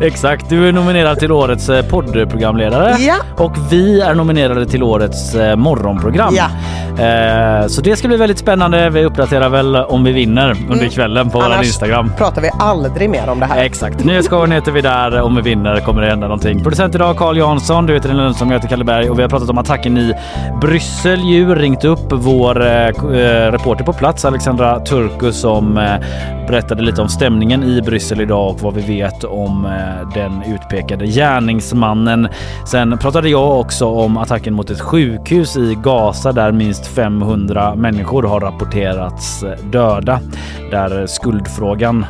Exakt, 0.02 0.48
du 0.48 0.68
är 0.68 0.72
nominerad 0.72 1.18
till 1.18 1.32
årets 1.32 1.68
eh, 1.68 1.84
poddprogramledare 1.86 2.96
Ja. 2.98 3.14
och 3.36 3.52
vi 3.70 4.00
är 4.00 4.14
nominerade 4.14 4.66
till 4.66 4.82
årets 4.82 5.34
eh, 5.34 5.56
morgonprogram. 5.56 6.34
Ja. 6.36 6.44
Eh, 7.04 7.66
Så 7.66 7.80
det 7.80 7.96
ska 7.96 8.08
bli 8.08 8.16
väldigt 8.16 8.38
spännande. 8.38 8.90
Vi 8.90 9.04
uppdaterar 9.04 9.48
väl 9.48 9.76
om 9.76 10.04
vi 10.04 10.12
vinner 10.12 10.56
under 10.70 10.88
kvällen 10.88 11.30
på 11.30 11.38
vår 11.38 11.44
Mm. 11.44 11.54
Annars 11.54 11.66
Instagram. 11.66 12.12
pratar 12.18 12.42
vi 12.42 12.50
aldrig 12.58 13.10
mer 13.10 13.28
om 13.28 13.40
det 13.40 13.46
här. 13.46 13.64
Exakt. 13.64 14.04
Nyhetsshowen 14.04 14.52
heter 14.52 14.72
vi 14.72 14.80
där. 14.80 15.20
Om 15.20 15.36
vi 15.36 15.42
vinner 15.42 15.80
kommer 15.80 16.02
det 16.02 16.08
hända 16.08 16.26
någonting. 16.26 16.62
Producent 16.62 16.94
idag 16.94 17.16
Carl 17.16 17.38
Jansson, 17.38 17.86
du 17.86 17.94
heter 17.94 18.08
Elin 18.08 18.22
Lundström, 18.22 18.50
jag 18.50 18.58
heter 18.58 18.68
Kalle 18.68 18.84
Berg 18.84 19.10
och 19.10 19.18
vi 19.18 19.22
har 19.22 19.28
pratat 19.28 19.50
om 19.50 19.58
attacken 19.58 19.98
i 19.98 20.12
Bryssel 20.60 21.20
ju. 21.20 21.54
Ringt 21.54 21.84
upp 21.84 22.12
vår 22.12 22.83
Eh, 22.84 22.90
eh, 22.90 23.52
reporter 23.52 23.84
på 23.84 23.92
plats 23.92 24.24
Alexandra 24.24 24.80
Turku 24.80 25.32
som 25.32 25.78
eh, 25.78 25.94
berättade 26.46 26.82
lite 26.82 27.02
om 27.02 27.08
stämningen 27.08 27.64
i 27.64 27.82
Bryssel 27.82 28.20
idag 28.20 28.50
och 28.50 28.60
vad 28.60 28.74
vi 28.74 28.82
vet 28.82 29.24
om 29.24 29.68
den 30.14 30.42
utpekade 30.42 31.06
gärningsmannen. 31.06 32.28
Sen 32.66 32.98
pratade 32.98 33.28
jag 33.28 33.60
också 33.60 33.86
om 33.86 34.16
attacken 34.16 34.54
mot 34.54 34.70
ett 34.70 34.80
sjukhus 34.80 35.56
i 35.56 35.78
Gaza 35.82 36.32
där 36.32 36.52
minst 36.52 36.86
500 36.86 37.74
människor 37.74 38.22
har 38.22 38.40
rapporterats 38.40 39.44
döda. 39.72 40.20
Där 40.70 41.06
skuldfrågan 41.06 42.06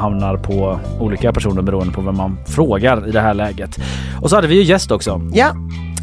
hamnar 0.00 0.36
på 0.36 0.80
olika 1.00 1.32
personer 1.32 1.62
beroende 1.62 1.92
på 1.92 2.00
vem 2.00 2.16
man 2.16 2.38
frågar 2.46 3.08
i 3.08 3.10
det 3.10 3.20
här 3.20 3.34
läget. 3.34 3.78
Och 4.22 4.30
så 4.30 4.36
hade 4.36 4.48
vi 4.48 4.54
ju 4.54 4.62
gäst 4.62 4.90
också. 4.90 5.20
Ja, 5.32 5.52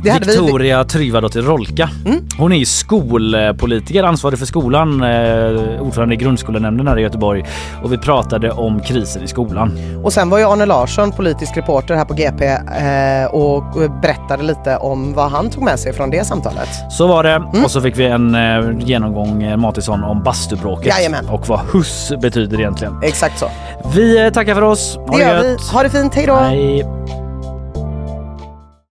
det 0.04 0.10
hade 0.10 0.26
vi. 0.26 0.32
Victoria 0.32 0.84
Tryvadottir 0.84 1.42
Rolka. 1.42 1.90
Hon 2.38 2.52
är 2.52 2.58
ju 2.58 2.66
skolpolitiker, 2.66 4.04
ansvarig 4.04 4.40
för 4.40 4.46
skolan, 4.46 5.04
eh, 5.04 5.82
ordförande 5.82 6.16
i 6.16 6.18
grundskolenämnden 6.18 6.88
här 6.88 7.00
i 7.00 7.02
Göteborg. 7.02 7.46
Och 7.84 7.94
vi 7.94 7.98
pratade 7.98 8.52
om 8.52 8.80
krisen 8.80 9.24
i 9.24 9.28
skolan. 9.28 9.72
Och 10.04 10.14
sen 10.14 10.30
var 10.30 10.38
ju 10.38 10.44
Arne 10.46 10.66
Larsson 10.66 11.12
politisk 11.12 11.58
reporter 11.58 11.96
här 11.96 12.06
på 12.06 12.14
GP 12.14 12.46
eh, 12.46 13.26
och 13.32 13.64
berättade 14.02 14.44
lite 14.44 14.78
om 14.78 15.14
vad 15.14 15.32
han 15.32 15.50
tog 15.50 15.64
med 15.64 15.80
sig 15.80 15.94
från 15.94 16.10
det 16.10 16.26
samtalet. 16.26 16.70
Så 16.92 17.08
var 17.08 17.24
det. 17.24 17.44
Och 17.64 17.72
så 17.72 17.82
fick 17.82 17.98
vi 17.98 18.06
en 18.06 18.36
eh, 18.36 18.80
genomgång, 18.80 19.60
Matisson, 19.60 20.04
om 20.04 20.24
bastubråket. 20.24 20.88
Jajamän. 20.88 21.30
Och 21.30 21.48
vad 21.48 21.60
huss 21.60 22.14
betyder 22.22 22.60
egentligen. 22.60 22.94
Exakt 23.04 23.40
så. 23.40 23.46
Vi 23.96 24.32
tackar 24.34 24.56
för 24.56 24.62
oss. 24.62 24.98
Ha 24.98 25.18
Det 25.18 25.24
gör 25.24 25.44
vi. 25.44 25.58
Ha 25.74 25.84
det 25.84 25.90
fint, 25.90 26.16
hej 26.16 26.26
då! 26.26 26.36
Hej. 26.36 27.27